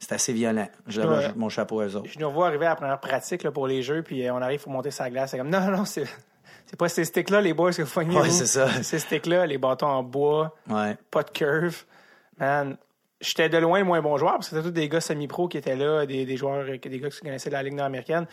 C'était 0.00 0.16
assez 0.16 0.32
violent. 0.32 0.68
Je 0.86 1.00
lève 1.00 1.10
Ouais. 1.10 1.32
mon 1.36 1.48
chapeau 1.48 1.80
à 1.80 1.86
eux 1.86 1.96
autres. 1.96 2.10
Je 2.12 2.18
nous 2.18 2.28
revois 2.28 2.48
arriver 2.48 2.66
à 2.66 2.70
la 2.70 2.76
première 2.76 3.00
pratique 3.00 3.42
là, 3.42 3.50
pour 3.50 3.66
les 3.66 3.80
jeux, 3.82 4.02
puis 4.02 4.26
euh, 4.26 4.34
on 4.34 4.42
arrive, 4.42 4.60
il 4.60 4.62
faut 4.62 4.68
monter 4.70 4.90
sa 4.90 5.08
glace. 5.08 5.30
C'est 5.30 5.38
comme, 5.38 5.48
non, 5.48 5.60
non, 5.70 5.84
c'est 5.86 6.04
pas 6.76 6.88
ces 6.88 7.04
sticks-là, 7.04 7.40
les 7.40 7.52
boys, 7.54 7.72
que 7.72 7.82
vous 7.82 7.90
poignez. 7.92 8.16
Ouais, 8.16 8.28
vous. 8.28 8.34
c'est 8.34 8.46
ça. 8.46 8.68
Ces 8.82 8.98
sticks-là, 8.98 9.46
les 9.46 9.58
bâtons 9.58 9.86
en 9.86 10.02
bois, 10.02 10.54
Ouais. 10.68 10.96
pas 11.10 11.22
de 11.22 11.30
curve. 11.30 11.84
Man, 12.38 12.76
j'étais 13.20 13.48
de 13.48 13.58
loin 13.58 13.78
le 13.78 13.84
moins 13.84 14.00
bon 14.02 14.16
joueur, 14.16 14.34
parce 14.34 14.48
que 14.48 14.56
c'était 14.56 14.68
tous 14.68 14.72
des 14.74 14.88
gars 14.88 15.00
semi-pro 15.00 15.48
qui 15.48 15.58
étaient 15.58 15.76
là, 15.76 16.04
des, 16.06 16.24
des 16.24 16.36
joueurs, 16.36 16.64
des 16.64 16.78
gars 17.00 17.08
qui 17.10 17.20
connaissaient 17.20 17.50
la 17.50 17.62
Ligue 17.62 17.74
nord-américaine. 17.74 18.26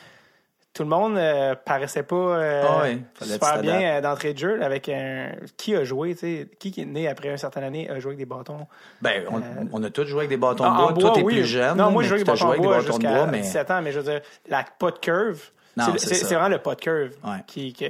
Tout 0.73 0.83
le 0.83 0.89
monde 0.89 1.17
euh, 1.17 1.53
paraissait 1.53 2.03
pas 2.03 2.15
euh, 2.15 2.63
Ah 3.19 3.25
super 3.25 3.61
bien 3.61 3.81
euh, 3.97 4.01
d'entrée 4.01 4.31
de 4.33 4.39
jeu 4.39 4.55
là, 4.55 4.65
avec 4.65 4.87
un 4.87 5.33
qui 5.57 5.75
a 5.75 5.83
joué, 5.83 6.13
tu 6.13 6.19
sais, 6.21 6.47
qui 6.59 6.71
qui 6.71 6.83
est 6.83 6.85
né 6.85 7.09
après 7.09 7.29
une 7.29 7.35
certaine 7.37 7.65
année 7.65 7.89
a 7.89 7.99
joué 7.99 8.11
avec 8.11 8.19
des 8.19 8.25
bâtons. 8.25 8.65
Ben, 9.01 9.25
on, 9.29 9.41
on 9.73 9.83
a 9.83 9.89
tous 9.89 10.05
joué 10.05 10.19
avec 10.19 10.29
des 10.29 10.37
bâtons 10.37 10.63
de 10.63 10.69
bois. 10.69 10.85
en 10.87 10.91
bois, 10.93 11.01
Toi, 11.01 11.11
t'es 11.13 11.23
oui. 11.23 11.33
plus 11.35 11.45
jeune. 11.45 11.75
Non, 11.77 11.91
moi, 11.91 12.03
j'ai 12.03 12.07
joué 12.07 12.15
avec 12.21 12.25
des 12.25 12.31
bâtons 12.31 12.45
en 12.45 12.55
bois 12.57 12.77
bâtons 12.77 12.87
de 12.87 12.91
jusqu'à 12.93 13.13
bois, 13.13 13.27
mais 13.27 13.41
17 13.41 13.69
ans, 13.71 13.81
mais 13.81 13.91
je 13.91 13.99
veux 13.99 14.09
dire, 14.13 14.21
la 14.47 14.63
pas 14.79 14.91
de 14.91 14.99
curve, 14.99 15.41
c'est, 15.77 15.83
c'est 15.91 16.07
c'est- 16.07 16.15
c'est 16.25 16.35
vraiment 16.35 16.47
le 16.49 16.59
pas 16.59 16.75
de 16.75 16.79
curve 16.79 17.11
Ouais. 17.21 17.39
qui, 17.47 17.73
que, 17.73 17.85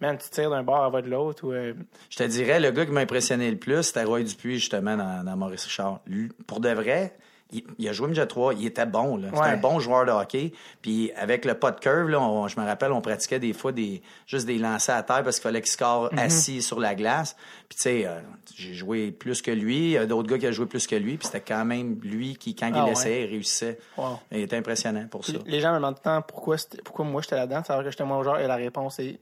man, 0.00 0.16
tu 0.18 0.28
tires 0.30 0.50
d'un 0.50 0.62
bord 0.62 0.94
à 0.94 1.02
de 1.02 1.08
l'autre. 1.10 1.46
Ou, 1.46 1.52
euh, 1.52 1.74
je 2.10 2.16
te 2.16 2.22
dirais, 2.24 2.60
le 2.60 2.70
gars 2.70 2.86
qui 2.86 2.92
m'a 2.92 3.00
impressionné 3.00 3.50
le 3.50 3.56
plus, 3.58 3.82
c'était 3.82 4.04
Roy 4.04 4.22
Dupuis, 4.22 4.58
justement, 4.58 4.96
dans, 4.96 5.24
dans 5.24 5.36
Maurice 5.36 5.64
Richard. 5.64 6.00
Lui, 6.06 6.28
pour 6.46 6.60
de 6.60 6.70
vrai, 6.70 7.16
il, 7.50 7.64
il 7.78 7.88
a 7.88 7.92
joué 7.94 8.08
midget 8.08 8.26
3, 8.26 8.52
il 8.54 8.66
était 8.66 8.84
bon. 8.84 9.16
là. 9.16 9.28
C'était 9.30 9.40
Ouais. 9.40 9.48
un 9.48 9.56
bon 9.56 9.80
joueur 9.80 10.04
de 10.04 10.10
hockey. 10.10 10.52
Puis 10.82 11.10
avec 11.16 11.46
le 11.46 11.54
pas 11.54 11.70
de 11.70 11.80
curve, 11.80 12.10
là, 12.10 12.20
on- 12.20 12.46
je 12.46 12.60
me 12.60 12.66
rappelle, 12.66 12.92
on 12.92 13.00
pratiquait 13.00 13.38
des 13.38 13.54
fois 13.54 13.72
des 13.72 14.02
juste 14.26 14.46
des 14.46 14.58
lancers 14.58 14.94
à 14.94 15.02
terre 15.02 15.22
parce 15.22 15.36
qu'il 15.36 15.44
fallait 15.44 15.62
qu'il 15.62 15.70
score 15.70 16.12
Mhm. 16.12 16.18
assis 16.18 16.60
sur 16.60 16.78
la 16.78 16.94
glace. 16.94 17.36
Puis 17.70 17.76
tu 17.78 17.82
sais, 17.84 18.06
euh, 18.06 18.20
j'ai 18.54 18.74
joué 18.74 19.12
plus 19.12 19.40
que 19.40 19.50
lui. 19.50 19.76
Il 19.78 19.90
y 19.92 19.96
a 19.96 20.04
d'autres 20.04 20.28
gars 20.28 20.36
qui 20.36 20.46
ont 20.46 20.52
joué 20.52 20.66
plus 20.66 20.86
que 20.86 20.94
lui. 20.96 21.16
Puis 21.16 21.26
c'était 21.26 21.40
quand 21.40 21.64
même 21.64 21.98
lui 22.02 22.36
qui, 22.36 22.54
quand 22.54 22.70
Ah 22.74 22.80
il 22.80 22.84
ouais. 22.84 22.90
essayait, 22.92 23.24
il 23.24 23.30
réussissait. 23.30 23.78
Wow. 23.96 24.18
Il 24.30 24.40
était 24.40 24.56
impressionnant 24.56 25.06
pour 25.10 25.24
ça. 25.24 25.32
Les 25.46 25.60
gens 25.60 25.70
me 25.70 25.76
demandent 25.76 25.96
pourquoi, 26.28 26.56
pourquoi 26.84 27.06
moi 27.06 27.22
j'étais 27.22 27.36
là-dedans, 27.36 27.64
savoir 27.64 27.82
que 27.82 27.90
j'étais 27.90 28.04
moins 28.04 28.22
joueur, 28.22 28.40
et 28.40 28.46
la 28.46 28.56
réponse 28.56 28.98
est 28.98 29.18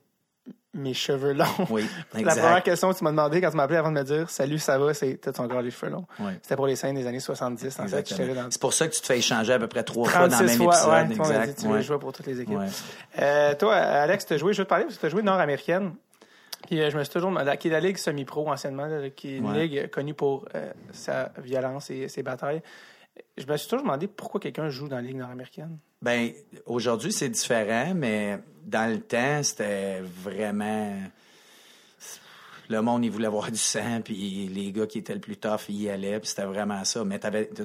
mes 0.74 0.92
cheveux 0.92 1.32
longs. 1.32 1.46
Oui, 1.70 1.86
La 2.12 2.20
exact. 2.20 2.40
première 2.40 2.62
question 2.62 2.92
que 2.92 2.98
tu 2.98 3.04
m'as 3.04 3.10
demandé 3.10 3.40
quand 3.40 3.50
tu 3.50 3.56
m'as 3.56 3.62
appelé 3.62 3.78
avant 3.78 3.90
de 3.90 3.98
me 3.98 4.04
dire 4.04 4.28
Salut, 4.28 4.58
ça 4.58 4.78
va, 4.78 4.92
c'est 4.92 5.16
T'as 5.20 5.42
encore 5.42 5.62
les 5.62 5.70
cheveux 5.70 5.90
longs. 5.90 6.04
Oui. 6.20 6.32
C'était 6.42 6.56
pour 6.56 6.66
les 6.66 6.76
scènes 6.76 6.94
des 6.96 7.06
années 7.06 7.20
70. 7.20 7.66
En 7.80 7.86
fait, 7.88 7.98
Exactement. 7.98 8.34
dans 8.42 8.50
C'est 8.50 8.60
pour 8.60 8.72
ça 8.74 8.86
que 8.86 8.94
tu 8.94 9.00
te 9.00 9.06
fais 9.06 9.18
échanger 9.18 9.54
à 9.54 9.58
peu 9.58 9.68
près 9.68 9.82
trois 9.84 10.08
fois 10.08 10.28
dans 10.28 10.38
le 10.40 10.46
36 10.46 10.58
même 10.58 10.62
fois. 10.70 10.74
épisode. 10.74 10.90
Ouais, 10.92 11.02
m'a 11.04 11.04
dit, 11.04 11.20
exact. 11.46 11.60
tu 11.60 11.92
Ouais. 11.92 11.98
pour 11.98 12.12
toutes 12.12 12.26
les 12.26 12.40
équipes. 12.40 12.58
Ouais. 12.58 12.66
Euh, 13.20 13.54
toi, 13.54 13.74
Alex, 13.74 14.26
tu 14.26 14.34
as 14.34 14.36
joué, 14.36 14.52
je 14.52 14.58
veux 14.58 14.64
te 14.64 14.68
parler 14.68 14.84
parce 14.84 14.96
que 14.96 15.00
tu 15.00 15.06
as 15.06 15.10
joué 15.10 15.22
nord-américaine. 15.22 15.94
Puis 16.66 16.80
euh, 16.82 16.90
je 16.90 16.98
me 16.98 17.04
suis 17.04 17.12
toujours 17.12 17.30
demandé, 17.30 17.56
qui 17.56 17.68
est 17.68 17.70
la 17.70 17.80
ligue 17.80 17.96
semi-pro 17.96 18.48
anciennement, 18.50 18.86
là, 18.86 19.08
qui 19.10 19.34
est 19.34 19.36
une 19.38 19.52
ligue 19.54 19.88
connue 19.90 20.14
pour 20.14 20.46
euh, 20.54 20.70
sa 20.92 21.30
violence 21.38 21.90
et 21.90 22.08
ses 22.08 22.22
batailles. 22.22 22.60
Je 23.36 23.46
me 23.46 23.56
suis 23.56 23.68
toujours 23.68 23.84
demandé 23.84 24.06
pourquoi 24.06 24.40
quelqu'un 24.40 24.68
joue 24.68 24.88
dans 24.88 24.96
la 24.96 25.02
ligue 25.02 25.16
nord-américaine. 25.16 25.78
Ben, 26.02 26.30
aujourd'hui, 26.64 27.12
c'est 27.12 27.28
différent, 27.28 27.92
mais 27.94 28.38
dans 28.64 28.90
le 28.90 29.00
temps, 29.00 29.42
c'était 29.42 30.00
vraiment. 30.00 30.94
Le 32.68 32.82
monde, 32.82 33.04
il 33.04 33.10
voulait 33.10 33.28
voir 33.28 33.50
du 33.50 33.58
sang, 33.58 34.00
puis 34.02 34.48
les 34.48 34.72
gars 34.72 34.86
qui 34.86 34.98
étaient 34.98 35.14
le 35.14 35.20
plus 35.20 35.36
tough, 35.36 35.68
ils 35.68 35.82
y 35.82 35.88
allaient, 35.88 36.18
puis 36.18 36.28
c'était 36.28 36.44
vraiment 36.44 36.84
ça. 36.84 37.04
Mais 37.04 37.20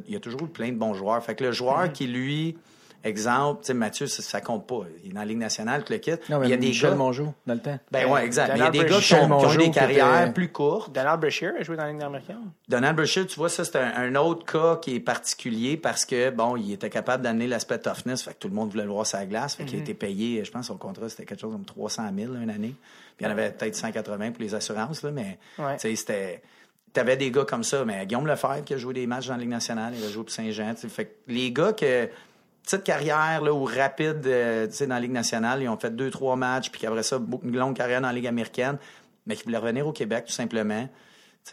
il 0.07 0.13
y 0.13 0.15
a 0.15 0.19
toujours 0.19 0.43
eu 0.43 0.47
plein 0.47 0.69
de 0.69 0.77
bons 0.77 0.93
joueurs. 0.93 1.23
Fait 1.23 1.35
que 1.35 1.43
le 1.43 1.51
joueur 1.51 1.91
qui, 1.91 2.05
lui, 2.05 2.55
exemple, 3.03 3.61
tu 3.61 3.67
sais, 3.67 3.73
Mathieu, 3.73 4.07
ça, 4.07 4.21
ça 4.21 4.41
compte 4.41 4.67
pas. 4.67 4.81
Il 5.03 5.09
est 5.09 5.13
dans 5.13 5.19
la 5.21 5.25
Ligue 5.25 5.37
nationale, 5.37 5.83
tu 5.83 5.93
le 5.93 5.99
quittes. 5.99 6.29
Non, 6.29 6.39
mais 6.39 6.47
il 6.47 6.49
y 6.49 6.53
a 6.53 6.57
des 6.57 6.67
Michel 6.67 6.91
gars. 6.91 6.95
Mongeau, 6.95 7.33
dans 7.45 7.53
le 7.53 7.59
temps. 7.59 7.79
Ben 7.91 8.05
ouais, 8.09 8.25
exact. 8.25 8.49
Mais 8.53 8.59
il 8.59 8.63
y 8.63 8.67
a 8.67 8.69
des 8.71 8.79
gars 8.85 8.99
qui 8.99 9.13
ont, 9.13 9.17
qui 9.17 9.23
ont 9.23 9.27
Mongeau, 9.27 9.57
des 9.59 9.71
carrières 9.71 10.21
était- 10.23 10.33
plus 10.33 10.49
courtes. 10.51 10.93
Donald 10.93 11.19
Brashear 11.19 11.53
a 11.59 11.63
joué 11.63 11.75
dans 11.77 11.83
la 11.83 11.89
ligue 11.89 11.99
nord-américaine. 11.99 12.37
Donald 12.69 12.95
Brashear, 12.95 13.25
tu 13.27 13.35
vois, 13.37 13.49
ça, 13.49 13.63
c'est 13.65 13.75
un, 13.77 13.91
un 13.95 14.15
autre 14.15 14.45
cas 14.45 14.77
qui 14.77 14.95
est 14.95 14.99
particulier 14.99 15.77
parce 15.77 16.05
que, 16.05 16.29
bon, 16.29 16.55
il 16.57 16.71
était 16.73 16.89
capable 16.89 17.23
d'amener 17.23 17.47
l'aspect 17.47 17.79
toughness, 17.79 18.23
fait 18.23 18.33
que 18.33 18.39
tout 18.39 18.47
le 18.47 18.53
monde 18.55 18.71
voulait 18.71 18.83
le 18.85 18.91
voir 18.91 19.05
sur 19.05 19.17
la 19.17 19.25
glace, 19.25 19.55
fait 19.55 19.65
qu'il 19.65 19.79
a 19.79 19.81
été 19.81 19.93
payé, 19.93 20.43
je 20.45 20.51
pense, 20.51 20.67
son 20.67 20.77
contrat, 20.77 21.09
c'était 21.09 21.25
quelque 21.25 21.41
chose 21.41 21.51
comme 21.53 21.65
300 21.65 22.03
000 22.17 22.33
une 22.35 22.49
année. 22.49 22.75
Puis 23.17 23.21
il 23.21 23.23
y 23.25 23.27
en 23.27 23.31
avait 23.31 23.51
peut-être 23.51 23.75
180 23.75 24.31
pour 24.31 24.41
les 24.41 24.55
assurances, 24.55 25.03
là, 25.03 25.11
mais, 25.11 25.37
Ouais. 25.59 25.75
tu 25.75 25.81
sais, 25.89 25.95
c'était... 25.95 26.41
T'avais 26.93 27.15
des 27.15 27.31
gars 27.31 27.45
comme 27.45 27.63
ça, 27.63 27.85
mais 27.85 28.05
Guillaume 28.05 28.27
Lefebvre 28.27 28.65
qui 28.65 28.73
a 28.73 28.77
joué 28.77 28.93
des 28.93 29.07
matchs 29.07 29.27
dans 29.27 29.35
la 29.35 29.39
Ligue 29.39 29.49
nationale, 29.49 29.93
il 29.97 30.03
a 30.03 30.09
joué 30.09 30.23
pour 30.23 30.31
Saint-Jean, 30.31 30.75
fait 30.75 31.05
que 31.05 31.11
les 31.27 31.51
gars 31.51 31.71
que... 31.73 32.09
Petite 32.63 32.83
carrière 32.83 33.41
là, 33.41 33.53
ou 33.53 33.65
rapide 33.65 34.21
euh, 34.25 34.67
dans 34.67 34.87
la 34.87 34.99
Ligue 34.99 35.11
nationale, 35.11 35.61
ils 35.61 35.69
ont 35.69 35.77
fait 35.77 35.95
deux, 35.95 36.11
trois 36.11 36.35
matchs, 36.35 36.69
puis 36.69 36.81
qu'après 36.81 37.03
ça, 37.03 37.19
une 37.43 37.57
longue 37.57 37.75
carrière 37.75 38.01
dans 38.01 38.07
la 38.07 38.13
Ligue 38.13 38.27
américaine, 38.27 38.77
mais 39.25 39.35
qui 39.35 39.43
voulaient 39.43 39.57
revenir 39.57 39.87
au 39.87 39.91
Québec 39.91 40.25
tout 40.27 40.33
simplement. 40.33 40.87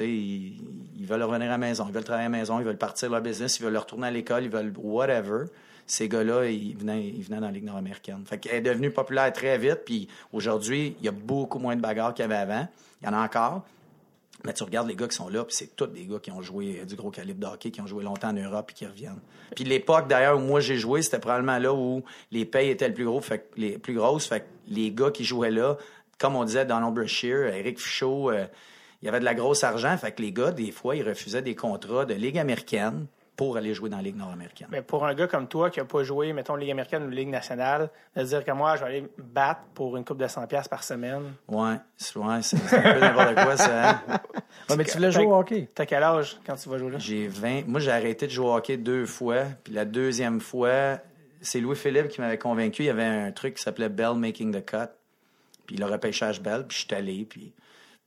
Ils, 0.00 0.60
ils 0.98 1.06
veulent 1.06 1.22
revenir 1.22 1.46
à 1.48 1.52
la 1.52 1.58
maison, 1.58 1.86
ils 1.88 1.94
veulent 1.94 2.04
travailler 2.04 2.26
à 2.26 2.30
la 2.30 2.38
maison, 2.38 2.60
ils 2.60 2.64
veulent 2.64 2.76
partir 2.76 3.10
leur 3.10 3.22
business, 3.22 3.58
ils 3.58 3.62
veulent 3.62 3.76
retourner 3.76 4.08
à 4.08 4.10
l'école, 4.10 4.44
ils 4.44 4.50
veulent 4.50 4.72
whatever. 4.76 5.46
Ces 5.86 6.08
gars-là, 6.10 6.44
ils 6.44 6.76
venaient, 6.76 7.06
ils 7.06 7.28
dans 7.28 7.40
la 7.40 7.50
Ligue 7.50 7.64
nord-américaine. 7.64 8.22
Fait 8.26 8.36
qu'elle 8.36 8.56
est 8.56 8.60
devenue 8.60 8.90
populaire 8.90 9.32
très 9.32 9.56
vite, 9.56 9.80
puis 9.86 10.06
aujourd'hui, 10.34 10.94
il 10.98 11.06
y 11.06 11.08
a 11.08 11.12
beaucoup 11.12 11.58
moins 11.58 11.74
de 11.74 11.80
bagarres 11.80 12.12
qu'il 12.12 12.28
y 12.28 12.32
avait. 12.32 12.66
Il 13.00 13.06
y 13.06 13.08
en 13.08 13.14
a 13.14 13.24
encore. 13.24 13.64
Mais 14.44 14.52
tu 14.52 14.62
regardes 14.62 14.88
les 14.88 14.94
gars 14.94 15.08
qui 15.08 15.16
sont 15.16 15.28
là, 15.28 15.44
puis 15.44 15.54
c'est 15.54 15.74
tous 15.74 15.86
des 15.86 16.06
gars 16.06 16.20
qui 16.20 16.30
ont 16.30 16.42
joué 16.42 16.84
du 16.86 16.94
gros 16.94 17.10
calibre 17.10 17.40
de 17.40 17.46
hockey, 17.46 17.70
qui 17.70 17.80
ont 17.80 17.86
joué 17.86 18.04
longtemps 18.04 18.28
en 18.28 18.34
Europe, 18.34 18.66
puis 18.68 18.76
qui 18.76 18.86
reviennent. 18.86 19.20
Puis 19.56 19.64
l'époque, 19.64 20.06
d'ailleurs, 20.08 20.38
où 20.38 20.40
moi 20.40 20.60
j'ai 20.60 20.76
joué, 20.76 21.02
c'était 21.02 21.18
probablement 21.18 21.58
là 21.58 21.74
où 21.74 22.04
les 22.30 22.44
payes 22.44 22.70
étaient 22.70 22.88
le 22.88 22.94
plus 22.94 23.04
gros, 23.04 23.20
fait 23.20 23.50
les 23.56 23.78
plus 23.78 23.94
grosses. 23.94 24.26
Fait 24.26 24.40
que 24.40 24.46
les 24.68 24.92
gars 24.92 25.10
qui 25.10 25.24
jouaient 25.24 25.50
là, 25.50 25.76
comme 26.18 26.36
on 26.36 26.44
disait, 26.44 26.64
Donald 26.64 26.94
Brashear, 26.94 27.52
Eric 27.54 27.80
Fichot, 27.80 28.30
euh, 28.30 28.46
il 29.02 29.06
y 29.06 29.08
avait 29.08 29.20
de 29.20 29.24
la 29.24 29.34
grosse 29.34 29.64
argent. 29.64 29.96
Fait 29.96 30.12
que 30.12 30.22
les 30.22 30.32
gars, 30.32 30.50
des 30.50 30.70
fois, 30.70 30.96
ils 30.96 31.02
refusaient 31.02 31.42
des 31.42 31.54
contrats 31.54 32.04
de 32.04 32.14
Ligue 32.14 32.38
américaine 32.38 33.06
pour 33.38 33.56
aller 33.56 33.72
jouer 33.72 33.88
dans 33.88 33.98
la 33.98 34.02
Ligue 34.02 34.16
nord-américaine. 34.16 34.66
Mais 34.68 34.82
pour 34.82 35.06
un 35.06 35.14
gars 35.14 35.28
comme 35.28 35.46
toi 35.46 35.70
qui 35.70 35.78
n'a 35.78 35.84
pas 35.84 36.02
joué, 36.02 36.32
mettons, 36.32 36.56
Ligue 36.56 36.72
américaine 36.72 37.04
ou 37.04 37.08
Ligue 37.08 37.28
nationale, 37.28 37.88
de 38.16 38.22
dire 38.24 38.44
que 38.44 38.50
moi, 38.50 38.74
je 38.74 38.80
vais 38.80 38.86
aller 38.88 39.02
me 39.02 39.08
battre 39.22 39.60
pour 39.74 39.96
une 39.96 40.04
coupe 40.04 40.18
de 40.18 40.26
100$ 40.26 40.48
piastres 40.48 40.68
par 40.68 40.82
semaine. 40.82 41.34
Ouais, 41.46 41.76
c'est 41.96 42.16
ouais, 42.18 42.24
un 42.26 42.92
peu 42.92 42.98
n'importe 43.00 43.34
quoi, 43.36 43.56
ça. 43.56 43.90
hein. 43.90 44.00
Ouais, 44.68 44.76
mais 44.76 44.84
tu 44.84 44.96
voulais 44.96 45.12
jouer 45.12 45.24
au 45.24 45.36
hockey. 45.36 45.70
T'as 45.72 45.86
quel 45.86 46.02
âge 46.02 46.36
quand 46.44 46.56
tu 46.56 46.68
vas 46.68 46.78
jouer 46.78 46.90
là? 46.90 46.98
J'ai 46.98 47.28
20. 47.28 47.68
Moi, 47.68 47.78
j'ai 47.78 47.92
arrêté 47.92 48.26
de 48.26 48.32
jouer 48.32 48.46
au 48.46 48.54
hockey 48.56 48.76
deux 48.76 49.06
fois. 49.06 49.44
Puis 49.62 49.72
la 49.72 49.84
deuxième 49.84 50.40
fois, 50.40 50.98
c'est 51.40 51.60
Louis-Philippe 51.60 52.08
qui 52.08 52.20
m'avait 52.20 52.38
convaincu. 52.38 52.82
Il 52.82 52.86
y 52.86 52.90
avait 52.90 53.04
un 53.04 53.30
truc 53.30 53.54
qui 53.54 53.62
s'appelait 53.62 53.88
Bell 53.88 54.14
Making 54.16 54.52
the 54.52 54.64
Cut. 54.64 54.90
Puis 55.66 55.76
le 55.76 55.86
repêchage 55.86 56.42
Bell. 56.42 56.66
Puis 56.66 56.78
je 56.80 56.86
suis 56.86 56.94
allé. 56.96 57.24
Puis 57.24 57.52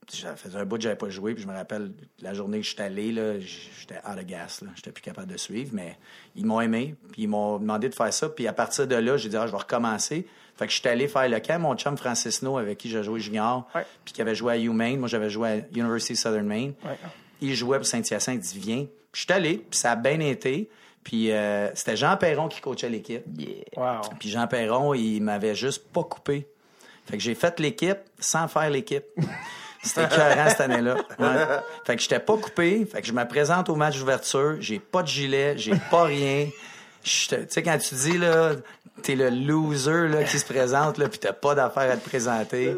ça 0.08 0.36
faisait 0.36 0.58
un 0.58 0.64
bout 0.64 0.76
que 0.76 0.82
j'avais 0.82 0.96
pas 0.96 1.08
joué. 1.10 1.34
Puis 1.34 1.42
je 1.42 1.48
me 1.48 1.54
rappelle, 1.54 1.92
la 2.20 2.34
journée 2.34 2.58
que 2.60 2.64
je 2.66 2.70
suis 2.72 2.82
allé, 2.82 3.12
là, 3.12 3.38
j'étais 3.40 3.96
out 3.98 4.18
of 4.18 4.24
gas. 4.26 4.60
Là. 4.62 4.68
J'étais 4.74 4.90
plus 4.92 5.02
capable 5.02 5.30
de 5.32 5.36
suivre. 5.36 5.70
Mais 5.72 5.96
ils 6.36 6.44
m'ont 6.46 6.60
aimé. 6.60 6.94
Puis 7.12 7.22
ils 7.22 7.28
m'ont 7.28 7.58
demandé 7.58 7.88
de 7.88 7.94
faire 7.94 8.12
ça. 8.12 8.28
Puis 8.28 8.46
à 8.46 8.52
partir 8.52 8.86
de 8.86 8.96
là, 8.96 9.16
j'ai 9.16 9.28
dit, 9.28 9.36
ah, 9.36 9.46
je 9.46 9.52
vais 9.52 9.58
recommencer. 9.58 10.26
Fait 10.56 10.66
que 10.66 10.72
je 10.72 10.78
suis 10.80 10.88
allé 10.88 11.08
faire 11.08 11.28
le 11.28 11.40
camp. 11.40 11.58
Mon 11.60 11.76
chum 11.76 11.96
Francis 11.96 12.42
No, 12.42 12.58
avec 12.58 12.78
qui 12.78 12.90
j'ai 12.90 13.02
joué 13.02 13.20
junior, 13.20 13.66
Ouais. 13.74 13.86
puis 14.04 14.12
qui 14.12 14.20
avait 14.20 14.34
joué 14.34 14.52
à 14.52 14.58
UMaine. 14.58 14.98
Moi, 14.98 15.08
j'avais 15.08 15.30
joué 15.30 15.48
à 15.48 15.56
University 15.78 16.14
Southern 16.16 16.46
Maine 16.46 16.74
Ouais. 16.84 16.98
il 17.40 17.54
jouait 17.54 17.78
pour 17.78 17.86
Saint-Hyacinthe, 17.86 18.44
il 18.44 18.52
dit 18.52 18.58
viens. 18.58 18.84
Puis 19.12 19.20
je 19.20 19.20
suis 19.22 19.32
allé, 19.32 19.58
puis 19.58 19.78
ça 19.78 19.92
a 19.92 19.96
bien 19.96 20.20
été. 20.20 20.68
Puis 21.04 21.32
euh, 21.32 21.74
c'était 21.74 21.96
Jean 21.96 22.16
Perron 22.16 22.48
qui 22.48 22.60
coachait 22.60 22.88
l'équipe. 22.88 23.24
Wow. 23.76 24.00
Puis 24.20 24.28
Jean 24.30 24.46
Perron, 24.46 24.94
il 24.94 25.20
m'avait 25.20 25.54
juste 25.54 25.84
pas 25.92 26.04
coupé. 26.04 26.46
Fait 27.06 27.16
que 27.16 27.22
j'ai 27.22 27.34
fait 27.34 27.58
l'équipe 27.58 27.98
sans 28.20 28.46
faire 28.46 28.68
l'équipe. 28.70 29.04
C'était 29.82 30.04
écœurant 30.04 30.48
cette 30.48 30.60
année-là. 30.60 30.96
Ouais. 31.18 31.46
Fait 31.84 31.96
que 31.96 32.02
j'étais 32.02 32.20
pas 32.20 32.36
coupé. 32.36 32.86
Fait 32.86 33.00
que 33.00 33.06
je 33.06 33.12
me 33.12 33.24
présente 33.26 33.68
au 33.68 33.74
match 33.74 33.98
d'ouverture. 33.98 34.56
J'ai 34.60 34.78
pas 34.78 35.02
de 35.02 35.08
gilet, 35.08 35.54
j'ai 35.58 35.74
pas 35.90 36.04
rien. 36.04 36.48
Tu 37.02 37.36
sais, 37.48 37.62
quand 37.62 37.78
tu 37.78 37.94
dis, 37.96 38.16
là, 38.16 38.52
t'es 39.02 39.16
le 39.16 39.30
loser 39.30 40.08
là, 40.08 40.22
qui 40.24 40.38
se 40.38 40.44
présente, 40.44 40.98
là, 40.98 41.08
puis 41.08 41.18
t'as 41.18 41.32
pas 41.32 41.54
d'affaire 41.54 41.90
à 41.90 41.96
te 41.96 42.08
présenter, 42.08 42.76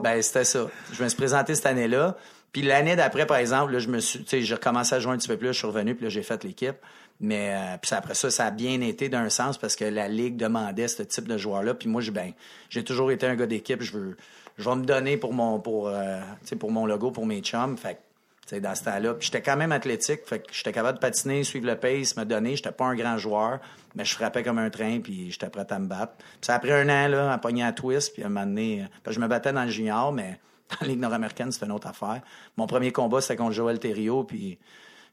ben 0.00 0.22
c'était 0.22 0.44
ça. 0.44 0.66
Je 0.92 1.02
me 1.02 1.08
suis 1.08 1.16
présenté 1.16 1.54
cette 1.54 1.66
année-là. 1.66 2.16
Puis 2.52 2.62
l'année 2.62 2.96
d'après, 2.96 3.26
par 3.26 3.36
exemple, 3.36 3.72
là, 3.72 3.78
je 3.78 3.88
me 3.88 4.00
suis, 4.00 4.20
tu 4.20 4.28
sais, 4.28 4.42
j'ai 4.42 4.54
recommencé 4.54 4.94
à 4.94 5.00
jouer 5.00 5.12
un 5.12 5.18
petit 5.18 5.28
peu 5.28 5.36
plus, 5.36 5.48
je 5.48 5.58
suis 5.58 5.66
revenu, 5.66 5.94
puis 5.94 6.04
là, 6.04 6.10
j'ai 6.10 6.22
fait 6.22 6.42
l'équipe. 6.42 6.76
Mais 7.20 7.54
euh, 7.54 7.76
puis 7.80 7.94
après 7.94 8.14
ça, 8.14 8.30
ça 8.30 8.46
a 8.46 8.50
bien 8.50 8.80
été 8.80 9.08
d'un 9.08 9.28
sens 9.30 9.58
parce 9.58 9.74
que 9.74 9.84
la 9.84 10.08
ligue 10.08 10.36
demandait 10.36 10.88
ce 10.88 11.02
type 11.02 11.28
de 11.28 11.36
joueur-là. 11.36 11.74
Puis 11.74 11.88
moi, 11.88 12.02
j'ai 12.02 12.10
ben, 12.10 12.32
j'ai 12.68 12.84
toujours 12.84 13.10
été 13.10 13.26
un 13.26 13.34
gars 13.36 13.46
d'équipe. 13.46 13.82
Je 13.82 13.92
veux, 13.92 14.16
je 14.58 14.68
vais 14.68 14.76
me 14.76 14.84
donner 14.84 15.16
pour 15.16 15.32
mon, 15.32 15.60
pour, 15.60 15.88
euh, 15.88 16.20
tu 16.42 16.48
sais, 16.48 16.56
pour 16.56 16.70
mon 16.70 16.86
logo, 16.86 17.10
pour 17.10 17.26
mes 17.26 17.40
chums. 17.40 17.76
Fait 17.76 17.94
que, 17.94 17.98
tu 18.46 18.54
sais, 18.54 18.60
dans 18.60 18.74
ce 18.74 18.84
temps-là, 18.84 19.14
j'étais 19.20 19.42
quand 19.42 19.56
même 19.56 19.72
athlétique. 19.72 20.20
Fait 20.24 20.38
que 20.38 20.52
j'étais 20.52 20.72
capable 20.72 20.98
de 20.98 21.00
patiner, 21.00 21.44
suivre 21.44 21.66
le 21.66 21.76
pace, 21.76 22.16
me 22.16 22.24
donner. 22.24 22.56
J'étais 22.56 22.72
pas 22.72 22.86
un 22.86 22.94
grand 22.94 23.18
joueur, 23.18 23.60
mais 23.94 24.04
je 24.04 24.14
frappais 24.14 24.42
comme 24.42 24.58
un 24.58 24.70
train, 24.70 25.00
puis 25.00 25.30
j'étais 25.30 25.48
prêt 25.48 25.66
à 25.68 25.78
me 25.78 25.86
battre. 25.86 26.14
Puis 26.16 26.38
ça 26.42 26.54
a 26.54 26.58
pris 26.58 26.72
un 26.72 26.88
an 26.88 27.08
là, 27.08 27.32
à 27.32 27.38
pogner 27.38 27.64
à 27.64 27.72
twist, 27.72 28.14
puis 28.14 28.22
à 28.22 28.26
un 28.26 28.28
moment 28.30 28.46
donné, 28.46 28.82
euh, 28.82 29.12
je 29.12 29.20
me 29.20 29.26
battais 29.26 29.52
dans 29.52 29.64
le 29.64 29.70
junior, 29.70 30.12
mais 30.12 30.40
dans 30.70 30.76
la 30.80 30.86
ligue 30.86 31.00
nord-américaine, 31.00 31.52
c'était 31.52 31.66
une 31.66 31.72
autre 31.72 31.88
affaire. 31.88 32.22
Mon 32.56 32.66
premier 32.66 32.92
combat, 32.92 33.20
c'était 33.20 33.36
contre 33.36 33.52
Joël 33.52 33.78
Thériault, 33.78 34.24
puis 34.24 34.58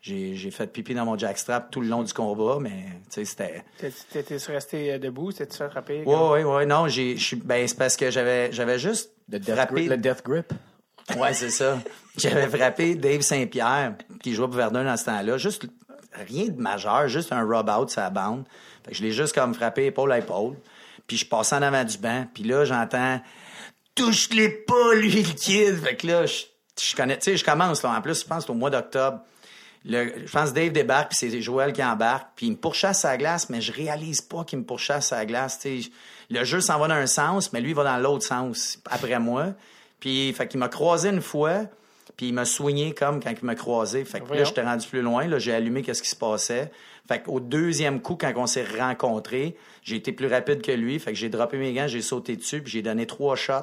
j'ai 0.01 0.35
j'ai 0.35 0.51
fait 0.51 0.67
pipi 0.67 0.93
dans 0.93 1.05
mon 1.05 1.17
jackstrap 1.17 1.71
tout 1.71 1.81
le 1.81 1.87
long 1.87 2.03
du 2.03 2.13
combat, 2.13 2.57
mais 2.61 2.85
tu 3.09 3.23
sais, 3.23 3.25
c'était. 3.25 3.63
T'es 3.77 4.37
resté 4.51 4.93
euh, 4.93 4.99
debout? 4.99 5.31
Fait 5.31 5.51
frapper? 5.51 6.03
Ouais, 6.05 6.15
ouais, 6.15 6.43
ouais, 6.43 6.65
non, 6.65 6.87
j'ai, 6.87 7.15
ben, 7.43 7.67
c'est 7.67 7.77
parce 7.77 7.97
que 7.97 8.11
j'avais, 8.11 8.51
j'avais 8.51 8.79
juste 8.79 9.12
Le 9.29 9.39
death, 9.39 9.55
frappé. 9.55 9.87
le 9.87 9.97
death 9.97 10.23
grip. 10.23 10.53
Ouais, 11.17 11.33
c'est 11.33 11.49
ça. 11.49 11.79
J'avais 12.17 12.47
frappé 12.47 12.95
Dave 12.95 13.21
Saint-Pierre, 13.21 13.95
qui 14.21 14.33
jouait 14.33 14.47
pour 14.47 14.55
Verdun 14.55 14.83
dans 14.83 14.97
ce 14.97 15.05
temps-là. 15.05 15.37
Juste 15.37 15.65
rien 16.13 16.47
de 16.47 16.61
majeur, 16.61 17.07
juste 17.07 17.31
un 17.31 17.43
rub-out 17.43 17.89
sur 17.89 18.01
la 18.01 18.09
bande. 18.09 18.45
Fait 18.85 18.91
que 18.91 18.97
je 18.97 19.03
l'ai 19.03 19.11
juste 19.11 19.33
comme 19.33 19.53
frappé 19.53 19.85
épaule 19.85 20.11
à 20.11 20.19
épaule. 20.19 20.55
Puis 21.07 21.17
je 21.17 21.25
passais 21.25 21.55
en 21.55 21.61
avant 21.61 21.83
du 21.83 21.97
banc. 21.97 22.27
Puis 22.33 22.43
là, 22.43 22.65
j'entends 22.65 23.21
«Touche-les 23.95 24.49
pas, 24.49 24.93
lui, 24.95 25.23
le 25.23 25.33
kid!» 25.33 25.81
Fait 25.83 25.95
que 25.95 26.07
là, 26.07 26.25
je, 26.25 26.43
je 26.81 26.95
connais... 26.95 27.17
Tu 27.17 27.31
sais, 27.31 27.37
je 27.37 27.43
commence, 27.43 27.83
là. 27.83 27.91
En 27.97 28.01
plus, 28.01 28.21
je 28.21 28.25
pense 28.25 28.49
au 28.49 28.53
mois 28.53 28.69
d'octobre. 28.69 29.19
Je 29.85 30.31
pense 30.31 30.51
que 30.51 30.55
Dave 30.55 30.71
débarque, 30.71 31.09
puis 31.09 31.17
c'est 31.17 31.41
Joël 31.41 31.73
qui 31.73 31.83
embarque, 31.83 32.29
puis 32.35 32.47
il 32.47 32.51
me 32.51 32.55
pourchasse 32.55 33.03
à 33.03 33.09
la 33.09 33.17
glace, 33.17 33.49
mais 33.49 33.59
je 33.59 33.73
réalise 33.73 34.21
pas 34.21 34.45
qu'il 34.45 34.59
me 34.59 34.63
pourchasse 34.63 35.11
à 35.11 35.17
la 35.17 35.25
glace. 35.25 35.59
tu 35.59 35.81
sais. 35.83 35.89
Le 36.33 36.43
jeu 36.43 36.61
s'en 36.61 36.79
va 36.79 36.87
dans 36.87 36.95
un 36.95 37.07
sens, 37.07 37.53
mais 37.53 37.61
lui, 37.61 37.69
il 37.69 37.75
va 37.75 37.83
dans 37.83 37.97
l'autre 37.97 38.25
sens 38.25 38.79
après 38.89 39.19
moi. 39.19 39.53
Puis, 39.99 40.33
fait 40.33 40.47
qu'il 40.47 40.59
m'a 40.59 40.67
croisé 40.67 41.09
une 41.09 41.21
fois, 41.21 41.65
puis 42.17 42.27
il 42.27 42.33
m'a 42.33 42.45
soigné 42.45 42.93
comme 42.93 43.21
quand 43.21 43.31
il 43.31 43.45
m'a 43.45 43.55
croisé. 43.55 44.03
Fait 44.03 44.17
que 44.19 44.23
là, 44.23 44.27
Voyons. 44.29 44.45
j'étais 44.45 44.63
rendu 44.63 44.87
plus 44.87 45.01
loin, 45.01 45.27
là, 45.27 45.39
j'ai 45.39 45.53
allumé 45.53 45.81
qu'est-ce 45.81 46.01
qui 46.01 46.09
se 46.09 46.15
passait. 46.15 46.71
Fait 47.07 47.21
qu'au 47.21 47.39
deuxième 47.39 48.01
coup, 48.01 48.15
quand 48.15 48.33
on 48.35 48.47
s'est 48.47 48.65
rencontrés, 48.79 49.55
j'ai 49.83 49.97
été 49.97 50.11
plus 50.11 50.27
rapide 50.27 50.61
que 50.61 50.71
lui. 50.71 50.99
Fait 50.99 51.11
que 51.11 51.17
j'ai 51.17 51.29
droppé 51.29 51.57
mes 51.57 51.73
gants, 51.73 51.87
j'ai 51.87 52.01
sauté 52.01 52.35
dessus, 52.35 52.61
puis 52.61 52.71
j'ai 52.71 52.81
donné 52.81 53.05
trois 53.05 53.35
shots. 53.35 53.53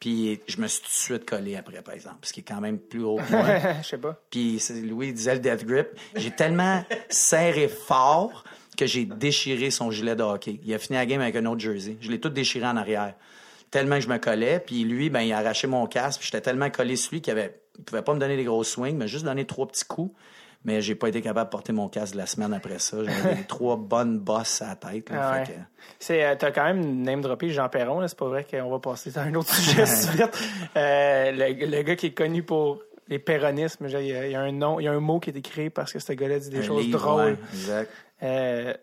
Puis 0.00 0.40
je 0.46 0.60
me 0.60 0.68
suis 0.68 0.80
tout 0.80 0.88
de 0.88 0.92
suite 0.92 1.24
collé 1.24 1.56
après, 1.56 1.82
par 1.82 1.92
exemple, 1.94 2.16
parce 2.20 2.32
qu'il 2.32 2.42
est 2.42 2.46
quand 2.46 2.60
même 2.60 2.78
plus 2.78 3.02
haut 3.02 3.16
que 3.16 3.32
moi. 3.32 3.44
Je 3.82 3.88
sais 3.88 3.98
pas. 3.98 4.16
Puis 4.30 4.62
Louis 4.84 5.12
disait 5.12 5.34
le 5.34 5.40
death 5.40 5.66
grip. 5.66 5.88
J'ai 6.14 6.30
tellement 6.30 6.84
serré 7.08 7.66
fort 7.66 8.44
que 8.78 8.86
j'ai 8.86 9.04
déchiré 9.04 9.70
son 9.70 9.90
gilet 9.90 10.16
de 10.16 10.22
hockey. 10.22 10.60
Il 10.64 10.72
a 10.72 10.78
fini 10.78 10.96
la 10.96 11.04
game 11.06 11.20
avec 11.20 11.36
un 11.36 11.44
autre 11.46 11.60
jersey. 11.60 11.96
Je 12.00 12.10
l'ai 12.10 12.20
tout 12.20 12.28
déchiré 12.30 12.66
en 12.66 12.76
arrière. 12.76 13.14
Tellement 13.70 13.96
que 13.96 14.02
je 14.02 14.08
me 14.08 14.18
collais. 14.18 14.62
Puis 14.64 14.84
lui, 14.84 15.10
ben, 15.10 15.20
il 15.20 15.32
a 15.32 15.38
arraché 15.38 15.66
mon 15.66 15.86
casque. 15.86 16.20
Puis 16.20 16.30
j'étais 16.32 16.40
tellement 16.40 16.70
collé 16.70 16.96
sur 16.96 17.12
lui 17.12 17.20
qu'il 17.20 17.32
avait, 17.32 17.60
il 17.78 17.84
pouvait 17.84 18.02
pas 18.02 18.14
me 18.14 18.18
donner 18.20 18.36
des 18.36 18.44
gros 18.44 18.64
swings, 18.64 18.96
mais 18.96 19.08
juste 19.08 19.24
donner 19.26 19.44
trois 19.44 19.66
petits 19.66 19.84
coups. 19.84 20.14
Mais 20.64 20.80
j'ai 20.80 20.94
pas 20.96 21.08
été 21.08 21.20
capable 21.22 21.48
de 21.48 21.52
porter 21.52 21.72
mon 21.72 21.88
casque 21.88 22.14
la 22.16 22.26
semaine 22.26 22.52
après 22.52 22.78
ça. 22.78 22.96
J'avais 23.04 23.42
trois 23.48 23.76
bonnes 23.76 24.18
bosses 24.18 24.60
à 24.62 24.68
la 24.68 24.76
tête. 24.76 25.10
là. 25.10 25.16
Ah 25.20 25.32
Fait 25.34 25.40
ouais. 25.52 25.56
que- 25.56 25.62
C'est, 25.98 26.24
euh, 26.24 26.34
t'as 26.38 26.50
quand 26.50 26.64
même 26.64 27.02
name 27.02 27.20
droppé 27.20 27.50
Jean 27.50 27.68
Perron. 27.68 28.06
C'est 28.08 28.18
pas 28.18 28.26
vrai 28.26 28.44
qu'on 28.50 28.68
va 28.70 28.78
passer 28.78 29.16
à 29.18 29.22
un 29.22 29.34
autre 29.34 29.54
sujet 29.54 29.84
vite. 29.84 30.38
Euh, 30.76 31.30
le, 31.32 31.66
le 31.66 31.82
gars 31.82 31.94
qui 31.96 32.06
est 32.06 32.12
connu 32.14 32.42
pour 32.42 32.80
les 33.08 33.18
péronismes, 33.18 33.86
il 33.88 34.06
y, 34.06 34.12
a, 34.14 34.26
il 34.26 34.32
y 34.32 34.34
a 34.34 34.40
un 34.40 34.52
nom, 34.52 34.80
il 34.80 34.84
y 34.84 34.88
a 34.88 34.92
un 34.92 35.00
mot 35.00 35.18
qui 35.20 35.30
est 35.30 35.36
écrit 35.36 35.70
parce 35.70 35.92
que 35.92 35.98
ce 35.98 36.12
gars-là 36.12 36.38
dit 36.40 36.50
des 36.50 36.58
un 36.58 36.62
choses 36.62 36.84
livre, 36.84 36.98
drôles. 36.98 37.22
ouais, 37.24 37.36
exact. 37.54 37.90
Euh, 38.22 38.74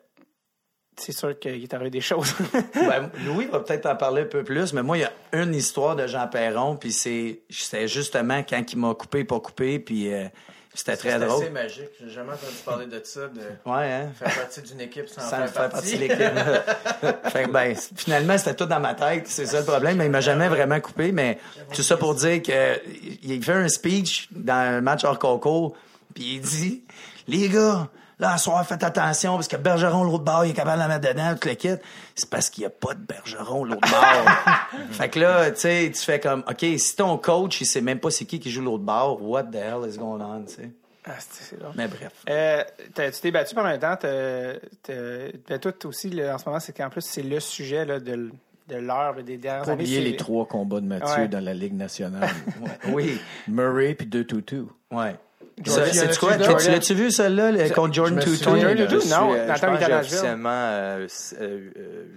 c'est 0.97 1.11
sûr 1.11 1.37
qu'il 1.37 1.61
est 1.61 1.73
arrivé 1.73 1.89
des 1.89 2.01
choses. 2.01 2.33
Ben, 2.73 3.09
Louis 3.25 3.45
va 3.47 3.59
peut-être 3.59 3.85
en 3.85 3.95
parler 3.95 4.21
un 4.21 4.25
peu 4.25 4.43
plus, 4.43 4.71
mais 4.73 4.81
moi, 4.83 4.97
il 4.97 5.01
y 5.01 5.03
a 5.03 5.11
une 5.33 5.53
histoire 5.53 5.95
de 5.95 6.07
Jean 6.07 6.27
Perron, 6.27 6.77
puis 6.77 6.91
c'est, 6.93 7.41
justement 7.87 8.43
quand 8.47 8.71
il 8.71 8.77
m'a 8.79 8.93
coupé, 8.93 9.25
pas 9.25 9.39
coupé, 9.41 9.79
puis 9.79 10.13
euh, 10.13 10.25
c'était 10.73 10.95
très 10.95 11.11
C'est 11.11 11.19
drôle. 11.19 11.41
assez 11.43 11.51
magique. 11.51 11.89
J'ai 12.01 12.09
jamais 12.09 12.31
entendu 12.31 12.53
parler 12.63 12.85
de 12.85 13.01
ça, 13.03 13.27
de 13.27 13.41
Ouais, 13.69 13.91
hein? 13.91 14.09
faire 14.17 14.35
partie 14.35 14.61
d'une 14.61 14.79
équipe 14.81 15.09
sans, 15.09 15.19
Sans 15.21 15.29
faire, 15.29 15.49
faire 15.49 15.69
partie. 15.69 15.71
partie 15.71 15.97
de 15.97 16.01
l'équipe. 16.01 17.21
fait 17.31 17.43
que, 17.43 17.49
ben, 17.51 17.75
finalement, 17.97 18.37
c'était 18.37 18.55
tout 18.55 18.65
dans 18.65 18.79
ma 18.79 18.93
tête. 18.93 19.27
C'est 19.27 19.45
ça 19.47 19.59
le 19.59 19.65
problème. 19.65 19.97
Mais 19.97 20.05
il 20.05 20.11
m'a 20.11 20.21
jamais 20.21 20.47
vraiment 20.49 20.79
coupé. 20.79 21.11
Mais 21.11 21.39
tout 21.73 21.81
ça 21.83 21.97
pour 21.97 22.15
dire 22.15 22.41
que 22.41 22.79
il 23.23 23.43
fait 23.43 23.53
un 23.53 23.67
speech 23.69 24.27
dans 24.31 24.53
un 24.53 24.81
match 24.81 25.03
hors 25.05 25.19
concours. 25.19 25.75
Puis 26.13 26.35
il 26.35 26.41
dit, 26.41 26.83
les 27.27 27.47
gars, 27.49 27.89
là, 28.19 28.37
soir, 28.37 28.65
faites 28.65 28.83
attention 28.83 29.35
parce 29.35 29.47
que 29.47 29.57
Bergeron, 29.57 30.03
l'autre 30.03 30.23
bord, 30.23 30.45
il 30.45 30.51
est 30.51 30.53
capable 30.53 30.81
de 30.83 30.87
la 30.87 30.99
mettre 30.99 31.07
dedans, 31.13 31.35
tout 31.39 31.47
le 31.47 31.55
kit. 31.55 31.69
C'est 32.15 32.29
parce 32.29 32.49
qu'il 32.49 32.61
n'y 32.61 32.67
a 32.67 32.69
pas 32.69 32.93
de 32.93 32.99
Bergeron, 33.01 33.63
l'autre 33.65 33.89
bord. 33.89 34.69
fait 34.91 35.09
que 35.09 35.19
là, 35.19 35.51
tu 35.51 35.59
sais, 35.61 35.91
tu 35.93 36.01
fais 36.01 36.19
comme, 36.19 36.43
OK, 36.49 36.65
si 36.77 36.95
ton 36.95 37.17
coach, 37.17 37.59
il 37.61 37.65
sait 37.65 37.81
même 37.81 37.99
pas 37.99 38.11
c'est 38.11 38.25
qui 38.25 38.39
qui 38.39 38.51
joue 38.51 38.61
l'autre 38.61 38.83
bord, 38.83 39.21
what 39.21 39.43
the 39.43 39.55
hell 39.55 39.89
is 39.89 39.97
going 39.97 40.21
on, 40.21 40.43
tu 40.45 40.53
sais? 40.55 40.69
ah, 41.07 41.11
c'est. 41.19 41.57
Mais 41.75 41.87
bref. 41.87 42.11
Euh, 42.29 42.63
t'as- 42.93 43.11
tu 43.11 43.21
t'es 43.21 43.31
battu 43.31 43.53
pendant 43.53 43.67
un 43.69 43.77
temps. 43.77 43.95
T'as, 43.95 45.57
toi 45.59 45.71
aussi, 45.85 46.09
là, 46.09 46.35
en 46.35 46.37
ce 46.37 46.45
moment, 46.45 46.59
c'est 46.59 46.75
qu'en 46.75 46.89
plus, 46.89 47.01
c'est 47.01 47.21
le 47.23 47.39
sujet 47.39 47.85
là, 47.85 47.99
de, 47.99 48.31
de 48.67 48.75
l'heure 48.75 49.19
et 49.19 49.23
des 49.23 49.37
dernières 49.37 49.69
années. 49.69 49.83
oublier 49.83 50.01
les 50.01 50.15
trois 50.15 50.47
combats 50.47 50.79
de 50.81 50.87
Mathieu 50.87 51.23
Ouais. 51.23 51.27
dans 51.27 51.43
la 51.43 51.53
Ligue 51.53 51.75
nationale. 51.75 52.29
Oui. 52.87 53.19
Murray 53.47 53.93
puis 53.95 54.07
2-2-2. 54.07 54.65
Ouais. 54.91 55.15
C'est 55.63 56.17
quoi? 56.19 56.35
L'as-tu 56.37 56.93
vu, 56.95 57.11
celle-là, 57.11 57.51
le- 57.51 57.69
contre 57.69 57.93
Jordan 57.93 58.19
Tutu? 58.19 58.43
Jordan 58.43 58.75
Tutu? 58.87 59.07
Non, 59.07 59.33
euh, 59.33 59.47
pense 59.47 59.59
qu'il 59.59 59.69
était 59.69 59.77
que 59.77 59.83
à 59.83 59.85
j'ai 59.85 59.91
Nashville. 59.93 60.17
officiellement 60.17 60.49
euh, 60.51 61.07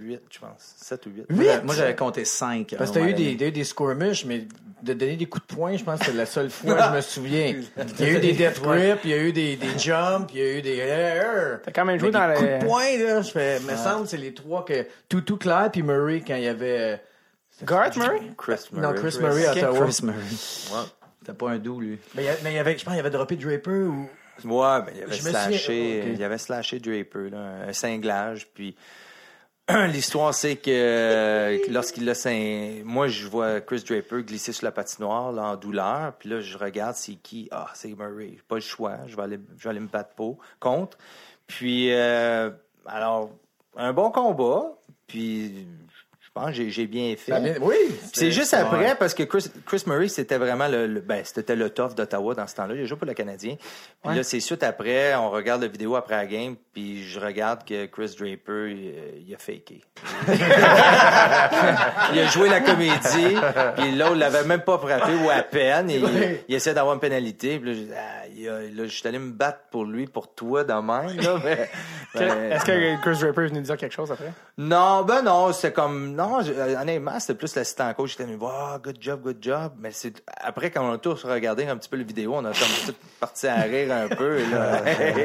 8, 0.01 0.21
je 0.31 0.39
pense. 0.41 0.75
7 0.77 1.07
ou 1.07 1.11
8. 1.11 1.25
Moi, 1.31 1.45
moi, 1.63 1.75
j'avais 1.77 1.95
compté 1.95 2.25
5. 2.25 2.75
Parce 2.77 2.91
que 2.91 2.99
t'as 2.99 3.05
eu 3.07 3.15
des, 3.15 3.51
des 3.51 3.65
skirmishes, 3.65 4.25
mais 4.25 4.47
de 4.83 4.93
donner 4.93 5.17
des 5.17 5.27
coups 5.27 5.47
de 5.47 5.55
poing, 5.55 5.77
je 5.77 5.85
pense 5.85 6.01
que 6.01 6.07
c'est 6.07 6.13
la 6.15 6.27
seule 6.27 6.51
fois 6.51 6.75
que 6.75 6.83
je 6.83 6.91
me 6.97 7.01
souviens. 7.01 7.55
Il 8.01 8.05
y 8.07 8.09
a 8.09 8.13
eu 8.13 8.19
des 8.21 8.33
death 8.33 8.61
grips, 8.61 9.01
il 9.05 9.11
y 9.11 9.15
a 9.15 9.19
eu 9.19 9.33
des, 9.33 9.57
des 9.57 9.79
jumps, 9.79 10.29
il 10.35 10.39
y 10.39 10.43
a 10.43 10.53
eu 10.59 10.63
des... 10.63 11.61
T'as 11.65 11.73
quand 11.73 11.85
même 11.85 11.99
joué 11.99 12.11
dans 12.11 12.29
des 12.29 12.35
coups 12.35 12.51
de 12.61 12.65
poing, 12.65 12.99
là, 12.99 13.23
je 13.23 13.31
fais... 13.31 13.61
me 13.61 13.77
semble 13.77 14.07
c'est 14.07 14.17
les 14.17 14.35
trois 14.35 14.65
que... 14.65 14.87
Toutou 15.09 15.37
Claire 15.37 15.71
puis 15.73 15.83
Murray, 15.83 16.23
quand 16.27 16.37
il 16.37 16.45
y 16.45 16.49
avait... 16.49 16.79
euh, 16.79 16.97
Garth 17.65 17.97
Murray? 17.97 18.21
Chris 18.37 18.55
Murray. 18.73 18.87
Non, 18.87 18.95
Chris 18.95 19.19
Murray 19.21 19.47
à 19.47 19.53
Ottawa. 19.53 19.81
Chris 19.87 19.99
Murray. 20.05 20.19
T'as 21.29 21.35
pas 21.35 21.51
un 21.51 21.59
doux, 21.59 21.79
lui. 21.79 21.99
Mais 22.15 22.23
il 22.23 22.25
y 22.25 22.29
a- 22.31 22.37
mais 22.43 22.53
il 22.53 22.57
y 22.57 22.59
avait, 22.59 22.79
je 22.79 22.83
pense 22.83 22.95
qu'il 22.95 23.01
avait 23.01 23.11
droppé 23.11 23.37
Draper 23.37 23.83
ou... 23.83 24.09
Ouais, 24.45 24.79
mais 24.87 24.93
il 24.97 25.03
avait 25.03 25.15
slashé, 25.15 26.13
il 26.15 26.25
avait 26.25 26.39
slashé 26.39 26.79
Draper, 26.79 27.29
là, 27.29 27.67
un 27.69 27.73
cinglage, 27.75 28.49
puis 28.55 28.75
l'histoire 29.93 30.33
c'est 30.33 30.57
que 30.57 30.71
euh, 30.71 31.59
lorsqu'il 31.69 32.07
l'a 32.07 32.15
moi 32.83 33.09
je 33.09 33.27
vois 33.27 33.61
Chris 33.61 33.85
Draper 33.87 34.23
glisser 34.23 34.55
sur 34.55 34.65
la 34.65 34.73
patinoire 34.73 35.33
là, 35.33 35.43
en 35.43 35.57
douleur, 35.57 36.15
puis 36.19 36.31
là 36.31 36.41
je 36.41 36.57
regarde 36.57 36.95
c'est 36.95 37.17
qui, 37.17 37.47
ah 37.51 37.67
c'est 37.75 37.95
Murray, 37.95 38.39
pas 38.49 38.55
le 38.55 38.63
choix, 38.63 38.97
je 39.07 39.15
vais 39.15 39.23
aller, 39.25 39.39
je 39.59 39.65
vais 39.65 39.71
aller 39.71 39.81
me 39.81 39.89
battre 39.89 40.15
pour 40.15 40.39
contre, 40.61 40.97
puis 41.47 41.93
euh, 41.93 42.49
alors 42.87 43.29
un 43.77 43.93
bon 43.93 44.11
combat, 44.11 44.79
puis 45.07 45.67
pense 46.39 46.57
que 46.57 46.69
j'ai- 46.69 46.87
bien 46.87 47.15
fait. 47.17 47.41
Bien- 47.41 47.55
Oui! 47.61 47.75
Puis 47.89 47.99
C'est 48.13 48.31
juste 48.33 48.55
après, 48.55 48.95
parce 48.97 49.15
que 49.15 49.23
Chris, 49.25 49.47
Chris 49.67 49.83
Murray, 49.87 50.09
c'était 50.09 50.39
vraiment 50.39 50.69
le, 50.69 50.87
le- 50.87 51.01
ben, 51.01 51.23
c'était 51.25 51.57
le 51.57 51.71
tough 51.71 51.95
d'Ottawa 51.95 52.35
dans 52.35 52.47
ce 52.47 52.55
temps-là. 52.57 52.75
Il 52.75 52.83
a 52.83 52.85
joué 52.87 52.97
pour 52.97 53.07
le 53.07 53.15
Canadien. 53.15 53.57
Puis 54.05 54.15
là, 54.17 54.23
c'est 54.23 54.41
suite 54.41 54.63
après, 54.63 55.15
on 55.17 55.31
regarde 55.31 55.63
la 55.63 55.69
vidéo 55.69 55.97
après 55.97 56.17
la 56.17 56.27
game, 56.27 56.57
puis 56.73 57.03
je 57.05 57.19
regarde 57.21 57.65
que 57.65 57.87
Chris 57.87 58.15
Draper, 58.19 58.71
il, 58.71 58.95
il 59.29 59.35
a 59.35 59.39
faké. 59.39 59.81
il 62.13 62.19
a 62.21 62.27
joué 62.27 62.49
la 62.49 62.61
comédie, 62.61 63.37
puis 63.77 63.93
l'autre 63.97 64.15
l'avait 64.17 64.45
même 64.45 64.63
pas 64.63 64.79
frappé, 64.79 65.13
ou 65.25 65.31
à 65.31 65.43
peine. 65.43 65.91
Il, 65.91 66.05
il 66.49 66.55
essaie 66.55 66.75
d'avoir 66.75 66.95
une 66.95 67.01
pénalité. 67.01 67.59
Puis 67.59 67.75
là, 67.75 67.77
je- 67.79 67.93
ah, 67.95 68.18
là, 68.47 68.85
je 68.85 68.89
suis 68.89 69.07
allé 69.09 69.19
me 69.19 69.31
battre 69.33 69.61
pour 69.71 69.85
lui, 69.85 70.07
pour 70.07 70.35
toi, 70.35 70.65
de 70.65 70.73
même. 70.73 71.17
Là, 71.21 71.37
mais- 71.45 71.69
mais- 72.15 72.49
Est-ce 72.51 72.65
que 72.65 73.01
Chris 73.03 73.19
Draper 73.21 73.43
est 73.45 73.49
venu 73.49 73.61
dire 73.63 73.77
quelque 73.77 73.95
chose 73.95 74.11
après? 74.13 74.33
non, 74.57 75.03
ben 75.03 75.23
non, 75.23 75.53
c'était 75.53 75.73
comme 75.73 76.15
non, 76.15 76.41
je- 76.43 76.53
euh, 76.53 76.81
honnêtement, 76.81 77.19
c'était 77.21 77.35
plus 77.35 77.55
l'assistant 77.55 77.93
coach 77.95 78.17
qui 78.17 78.23
était 78.23 78.31
venu 78.31 78.43
wow, 78.43 78.79
good 78.83 78.97
job, 79.01 79.21
good 79.23 79.39
job, 79.41 79.73
mais 79.79 79.91
c'est 79.93 80.13
après 80.43 80.71
quand 80.71 80.89
on 80.89 80.93
a 80.93 80.99
tous 80.99 81.25
regardé 81.25 81.67
un 81.67 81.77
petit 81.77 81.89
peu 81.89 81.97
le 81.97 82.05
vidéo, 82.05 82.35
on 82.37 82.45
a 82.45 82.51
comme 82.53 82.69
tout 82.87 82.95
parti 83.21 83.47
à 83.47 83.57
rire 83.63 83.93
un 83.93 84.09
peu 84.09 84.39
là. 84.51 84.83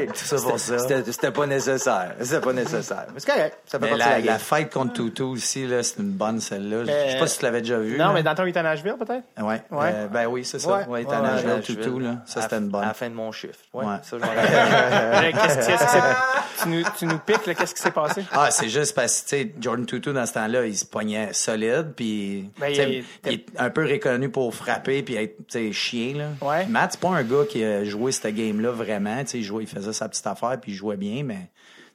ça 0.14 0.36
pour 0.38 0.60
ça. 0.60 0.80
C'était 0.80 1.12
c'était 1.12 1.32
pas 1.32 1.46
nécessaire, 1.48 2.16
c'était 2.22 2.42
pas 2.42 2.54
nécessaire. 2.54 3.06
Mais 3.14 3.20
c'est 3.20 3.32
correct, 3.32 3.58
ça 3.66 3.80
fait 3.80 3.86
Mais 3.86 3.98
partie 3.98 4.04
de 4.06 4.10
la, 4.10 4.20
la 4.20 4.32
la 4.34 4.40
fête 4.40 4.74
contre 4.74 4.94
Tutu 4.94 5.22
aussi, 5.24 5.68
là, 5.68 5.84
c'est 5.84 6.00
une 6.00 6.12
bonne 6.12 6.40
celle-là. 6.40 6.84
Je 6.86 7.12
sais 7.12 7.20
pas 7.20 7.28
si 7.28 7.38
tu 7.40 7.46
l'avais 7.46 7.62
déjà 7.62 7.78
vu. 7.80 7.98
Non, 7.98 8.08
là. 8.08 8.14
mais 8.14 8.24
dans 8.24 8.34
où 8.36 8.46
il 8.46 8.50
était 8.50 8.60
à 8.60 8.64
Nashville, 8.64 8.96
peut-être? 8.98 9.24
Ouais. 9.42 9.62
Ouais. 9.72 9.92
Euh, 9.94 10.08
ben 10.08 10.26
oui, 10.28 10.44
c'est 10.46 10.60
ça. 10.60 10.70
Ouais, 10.78 10.86
ouais, 10.88 11.04
joué 11.04 11.16
au 11.18 11.22
Nashville. 11.22 11.62
Tutu, 11.62 12.00
là. 12.00 12.16
Ça, 12.26 12.40
À- 12.40 12.44
c'était 12.44 12.58
une 12.58 12.70
bonne. 12.70 12.84
Fin 13.04 13.10
de 13.10 13.16
mon 13.16 13.32
chiffre. 13.32 13.60
Ouais, 13.74 13.86
Ouais. 13.86 13.96
ça 14.04 14.18
je 14.18 14.24
m'en 14.24 14.28
rappelle. 14.30 15.34
Qu'est-ce 15.42 15.62
s'est- 15.62 16.64
tu, 16.64 16.70
nous, 16.70 16.84
tu 16.98 17.06
nous 17.06 17.18
piques, 17.20 17.46
là, 17.46 17.54
qu'est-ce 17.56 17.76
qui 17.76 17.82
s'est 17.82 17.92
passé? 17.92 18.24
Ah, 18.32 18.50
c'est 18.52 18.70
juste 18.70 18.96
parce 18.96 19.22
que, 19.22 19.30
tu 19.30 19.36
sais, 19.36 19.54
Jordan 19.60 19.86
Tutu, 19.86 20.14
dans 20.14 20.26
ce 20.26 20.34
temps-là, 20.34 20.66
il 20.66 20.78
se 20.78 20.86
poignait 20.86 21.34
solide, 21.34 21.94
puis 21.96 22.50
Ben, 22.60 22.72
il 22.74 23.04
est 23.34 23.46
un 23.58 23.70
peu 23.70 23.84
reconnu 23.86 24.30
pour 24.30 24.54
frapper 24.56 25.04
puis 25.04 25.16
être, 25.16 25.36
tu 25.38 25.44
sais, 25.50 25.72
chien, 25.74 26.14
là. 26.16 26.28
Ouais. 26.48 26.66
Matt, 26.68 26.94
c'est 26.94 27.00
pas 27.02 27.10
un 27.10 27.24
gars 27.24 27.44
qui 27.50 27.64
a 27.64 27.84
joué 27.84 28.12
cette 28.12 28.34
game-là 28.36 28.72
vraiment, 28.72 29.20
tu 29.24 29.28
sais, 29.32 29.38
il 29.40 29.44
jouait, 29.44 29.64
il 29.64 29.68
faisait 29.70 29.94
sa 29.94 30.08
petite 30.08 30.28
affaire, 30.28 30.58
puis 30.62 30.72
il 30.72 30.76
jouait 30.76 30.98
bien, 30.98 31.24
mais, 31.24 31.50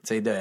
tu 0.04 0.14
sais, 0.14 0.20
de... 0.20 0.34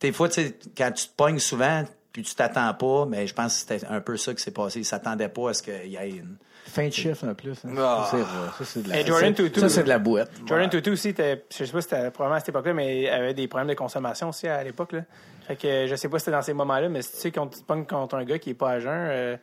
Des 0.00 0.12
fois, 0.12 0.28
tu 0.28 0.34
sais, 0.42 0.56
quand 0.76 0.92
tu 0.92 1.06
te 1.08 1.12
pognes 1.16 1.38
souvent, 1.38 1.84
puis 2.12 2.22
tu 2.22 2.34
t'attends 2.34 2.72
pas, 2.74 3.06
mais 3.06 3.26
je 3.26 3.34
pense 3.34 3.54
que 3.54 3.60
c'était 3.76 3.86
un 3.88 4.00
peu 4.00 4.16
ça 4.16 4.34
qui 4.34 4.42
s'est 4.42 4.50
passé. 4.52 4.78
Il 4.80 4.84
s'attendait 4.84 5.28
pas 5.28 5.50
à 5.50 5.54
ce 5.54 5.62
qu'il 5.62 5.86
y 5.90 5.96
ait 5.96 6.10
une... 6.10 6.36
Fin 6.66 6.88
de 6.88 6.92
chiffre 6.92 7.26
en 7.28 7.34
plus. 7.34 7.58
hein. 7.64 7.74
Ah. 7.78 8.08
Ça, 8.10 8.64
c'est 8.64 8.82
de 8.82 8.88
la... 8.90 9.04
Jordan 9.04 9.36
ça, 9.36 9.42
Tutu- 9.42 9.60
ça, 9.60 9.68
c'est 9.68 9.82
de 9.84 9.88
la 9.88 9.98
boîte. 9.98 10.30
Jordan 10.46 10.68
Tutu 10.70 10.90
aussi, 10.90 11.08
était, 11.10 11.44
je 11.50 11.64
sais 11.64 11.70
pas 11.72 11.80
si 11.82 11.88
c'était 11.88 12.10
probablement 12.10 12.36
à 12.36 12.40
cette 12.40 12.48
époque-là, 12.48 12.72
mais 12.74 13.02
il 13.02 13.08
avait 13.08 13.34
des 13.34 13.46
problèmes 13.48 13.68
de 13.68 13.74
consommation 13.74 14.30
aussi 14.30 14.48
à 14.48 14.62
l'époque. 14.64 14.92
Là. 14.92 15.00
Fait 15.46 15.56
que 15.56 15.86
je 15.86 15.94
sais 15.94 16.08
pas 16.08 16.18
si 16.18 16.24
c'était 16.24 16.36
dans 16.36 16.42
ces 16.42 16.54
moments-là, 16.54 16.88
mais 16.88 17.02
si 17.02 17.12
tu 17.12 17.18
sais 17.18 17.30
quand 17.30 17.46
tu 17.48 17.60
te 17.60 17.64
pognes 17.64 17.84
contre 17.86 18.14
un 18.16 18.24
gars 18.24 18.38
qui 18.38 18.50
est 18.50 18.54
pas 18.54 18.70
à 18.70 18.80
jeun, 18.80 18.90
euh, 18.92 19.36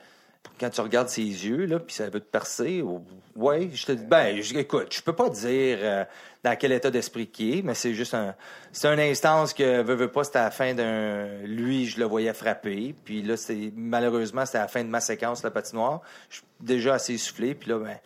quand 0.60 0.70
tu 0.72 0.82
regardes 0.82 1.10
ses 1.10 1.22
yeux, 1.22 1.66
là, 1.66 1.80
puis 1.80 1.94
ça 1.94 2.06
veut 2.06 2.20
te 2.20 2.26
percer, 2.32 2.82
ou- 2.82 3.04
ouais, 3.36 3.70
je 3.72 3.86
te 3.86 3.92
dis, 3.92 4.04
ben, 4.06 4.42
je- 4.42 4.58
écoute, 4.58 4.88
je 4.92 5.02
peux 5.04 5.14
pas 5.14 5.30
dire 5.30 5.78
euh, 5.82 6.04
dans 6.44 6.56
quel 6.56 6.72
état 6.72 6.90
d'esprit 6.90 7.28
qu'il 7.28 7.60
est, 7.60 7.62
mais 7.62 7.76
c'est 7.76 7.94
juste 7.94 8.14
un, 8.14 8.36
c'est 8.72 8.88
une 8.88 9.00
instance 9.00 9.54
que, 9.54 9.82
veut, 9.84 10.08
pas, 10.08 10.24
c'était 10.24 10.40
à 10.40 10.46
la 10.46 10.52
fin 10.52 10.74
d'un, 10.74 11.28
lui, 11.44 11.86
je 11.86 12.00
le 12.00 12.06
voyais 12.06 12.34
frapper, 12.34 12.96
puis 13.06 13.22
là, 13.22 13.38
c'est, 13.38 13.72
malheureusement, 13.76 14.46
c'était 14.46 14.58
à 14.58 14.62
la 14.62 14.68
fin 14.68 14.84
de 14.84 14.90
ma 14.90 15.02
séquence, 15.02 15.44
la 15.44 15.52
patinoire, 15.52 16.02
je 16.30 16.38
suis 16.38 16.46
déjà 16.60 16.96
assez 16.96 17.18
soufflé, 17.18 17.54
puis 17.54 17.70
là, 17.70 17.78
ben, 17.78 17.98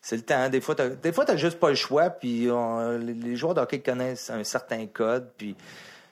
c'est 0.00 0.16
le 0.16 0.22
temps. 0.22 0.48
Des 0.48 0.60
fois, 0.60 0.74
t'as, 0.74 0.90
des 0.90 1.12
fois, 1.12 1.24
t'as 1.24 1.36
juste 1.36 1.58
pas 1.58 1.70
le 1.70 1.74
choix, 1.74 2.10
puis 2.10 2.48
les 3.00 3.36
joueurs 3.36 3.54
de 3.54 3.60
hockey 3.60 3.80
connaissent 3.80 4.30
un 4.30 4.44
certain 4.44 4.86
code, 4.86 5.28
puis 5.36 5.56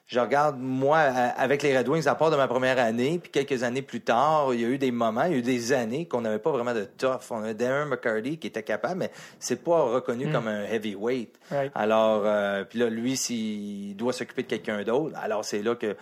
je 0.06 0.20
regarde, 0.20 0.56
moi, 0.58 0.98
à- 0.98 1.28
avec 1.40 1.62
les 1.62 1.76
Red 1.76 1.88
Wings, 1.88 2.06
à 2.06 2.14
part 2.14 2.30
de 2.30 2.36
ma 2.36 2.46
première 2.46 2.78
année, 2.78 3.18
puis 3.20 3.30
quelques 3.32 3.62
années 3.64 3.82
plus 3.82 4.00
tard, 4.00 4.54
il 4.54 4.60
y 4.60 4.64
a 4.64 4.68
eu 4.68 4.78
des 4.78 4.92
moments, 4.92 5.24
il 5.24 5.32
y 5.32 5.34
a 5.34 5.38
eu 5.38 5.42
des 5.42 5.72
années 5.72 6.06
qu'on 6.06 6.20
n'avait 6.20 6.38
pas 6.38 6.52
vraiment 6.52 6.74
de 6.74 6.84
tough. 6.84 7.22
On 7.30 7.42
avait 7.42 7.54
Darren 7.54 7.86
McCarty 7.86 8.38
qui 8.38 8.46
était 8.46 8.62
capable, 8.62 9.00
mais 9.00 9.10
c'est 9.40 9.62
pas 9.64 9.82
reconnu 9.82 10.30
comme 10.30 10.46
un 10.48 10.62
heavyweight. 10.64 11.34
Right. 11.50 11.72
Alors, 11.74 12.22
euh, 12.24 12.62
puis 12.64 12.78
là, 12.78 12.88
lui, 12.88 13.16
s'il 13.16 13.96
doit 13.96 14.12
s'occuper 14.12 14.42
de 14.44 14.48
quelqu'un 14.48 14.82
d'autre, 14.84 15.16
alors 15.20 15.44
c'est 15.44 15.62
là 15.62 15.74
que, 15.74 15.96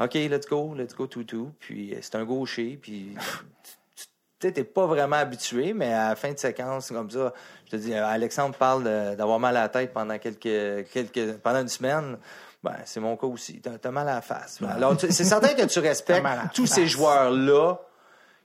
OK, 0.00 0.14
let's 0.14 0.46
go, 0.48 0.74
let's 0.76 0.94
go, 0.94 1.08
tout, 1.08 1.24
tout. 1.24 1.50
Puis 1.58 1.94
euh, 1.94 1.98
c'est 2.00 2.14
un 2.14 2.24
gaucher, 2.24 2.78
puis 2.80 3.16
tu 4.40 4.52
t'es 4.52 4.62
pas 4.62 4.86
vraiment 4.86 5.16
habitué, 5.16 5.72
mais 5.72 5.92
à 5.92 6.10
la 6.10 6.14
fin 6.16 6.32
de 6.32 6.38
séquence, 6.38 6.90
comme 6.92 7.10
ça, 7.10 7.34
je 7.66 7.70
te 7.72 7.76
dis, 7.76 7.92
euh, 7.92 8.06
Alexandre 8.06 8.54
parle 8.56 8.84
d'avoir 8.84 9.40
mal 9.40 9.56
à 9.56 9.62
la 9.62 9.68
tête 9.68 9.92
pendant 9.92 10.16
quelques, 10.18 10.88
quelques, 10.92 11.38
pendant 11.38 11.60
une 11.62 11.68
semaine. 11.68 12.18
Ben, 12.62 12.74
c'est 12.84 13.00
mon 13.00 13.16
cas 13.16 13.26
aussi. 13.28 13.60
T'as 13.60 13.72
as 13.88 13.90
mal 13.92 14.08
à 14.08 14.14
la 14.16 14.20
face. 14.20 14.58
Alors, 14.68 14.96
c'est 15.00 15.12
certain 15.24 15.54
que 15.54 15.62
tu 15.66 15.78
respectes 15.80 16.26
tous 16.54 16.66
ces 16.66 16.86
joueurs-là 16.86 17.78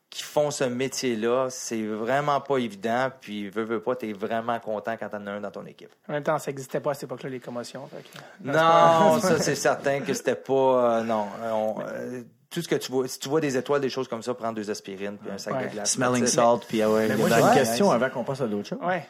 qui 0.10 0.22
font 0.22 0.52
ce 0.52 0.64
métier-là, 0.66 1.48
c'est 1.50 1.82
vraiment 1.82 2.40
pas 2.40 2.58
évident. 2.60 3.10
Puis, 3.20 3.50
veux, 3.50 3.64
veux 3.64 3.82
pas, 3.82 3.96
t'es 3.96 4.14
vraiment 4.14 4.60
content 4.60 4.96
quand 4.96 5.10
t'en 5.10 5.26
as 5.26 5.32
un 5.32 5.42
dans 5.42 5.50
ton 5.50 5.66
équipe. 5.66 5.90
En 6.08 6.14
même 6.14 6.22
temps, 6.22 6.38
ça 6.38 6.52
n'existait 6.52 6.80
pas 6.80 6.92
à 6.92 6.94
cette 6.94 7.06
époque-là, 7.06 7.30
les 7.32 7.40
commotions. 7.40 7.90
que- 7.92 8.48
Non, 8.48 9.20
ça, 9.22 9.40
c'est 9.40 9.56
certain 9.56 10.02
que 10.02 10.14
c'était 10.14 10.36
pas. 10.36 11.00
euh, 11.00 11.04
non. 11.04 11.26
Euh, 11.42 11.52
on- 11.52 11.82
euh, 11.82 12.22
tout 12.52 12.62
ce 12.62 12.68
que 12.68 12.76
tu 12.76 12.92
vois, 12.92 13.08
si 13.08 13.18
tu 13.18 13.28
vois 13.28 13.42
des 13.42 13.58
étoiles, 13.58 13.82
des 13.82 13.90
choses 13.90 14.08
comme 14.08 14.22
ça, 14.22 14.36
prends 14.36 14.54
deux 14.54 14.70
aspirines 14.70 15.18
puis 15.18 15.32
un 15.32 15.40
sac 15.40 15.56
Ouais. 15.56 15.66
de 15.66 15.72
glace. 15.72 15.94
Smelling 15.94 16.28
salt, 16.28 16.60
puis 16.68 16.84
ah 16.84 16.92
ouais. 16.92 17.08
Mais 17.08 17.16
moi, 17.16 17.30
j'ai 17.30 17.42
une 17.42 17.54
question 17.56 17.90
ouais, 17.90 17.96
avant 17.96 18.12
qu'on 18.12 18.24
passe 18.24 18.42
à 18.42 18.46
d'autres 18.48 18.70
choses. 18.70 18.80
Ouais. 18.84 19.08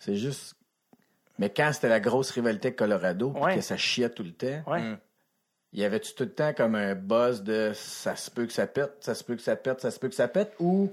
C'est 0.00 0.16
juste. 0.16 0.56
Mais 1.40 1.50
quand 1.50 1.72
c'était 1.72 1.88
la 1.88 1.98
grosse 2.00 2.30
rivalité 2.30 2.68
avec 2.68 2.78
Colorado, 2.78 3.30
puis 3.30 3.42
Ouais. 3.42 3.54
que 3.56 3.60
ça 3.62 3.76
chiait 3.76 4.10
tout 4.10 4.22
le 4.22 4.32
temps, 4.32 4.62
Ouais. 4.70 4.80
Mm. 4.80 4.98
y 5.72 5.84
avait-tu 5.84 6.14
tout 6.14 6.24
le 6.24 6.30
temps 6.32 6.52
comme 6.52 6.74
un 6.76 6.94
buzz 6.94 7.42
de 7.42 7.72
ça 7.74 8.14
se 8.14 8.30
peut 8.30 8.46
que 8.46 8.52
ça 8.52 8.66
pète, 8.68 8.92
ça 9.00 9.14
se 9.14 9.24
peut 9.24 9.34
que 9.36 9.42
ça 9.42 9.56
pète, 9.56 9.80
ça 9.80 9.90
se 9.90 9.98
peut 9.98 10.08
que 10.08 10.14
ça 10.14 10.28
pète, 10.28 10.52
ou 10.60 10.92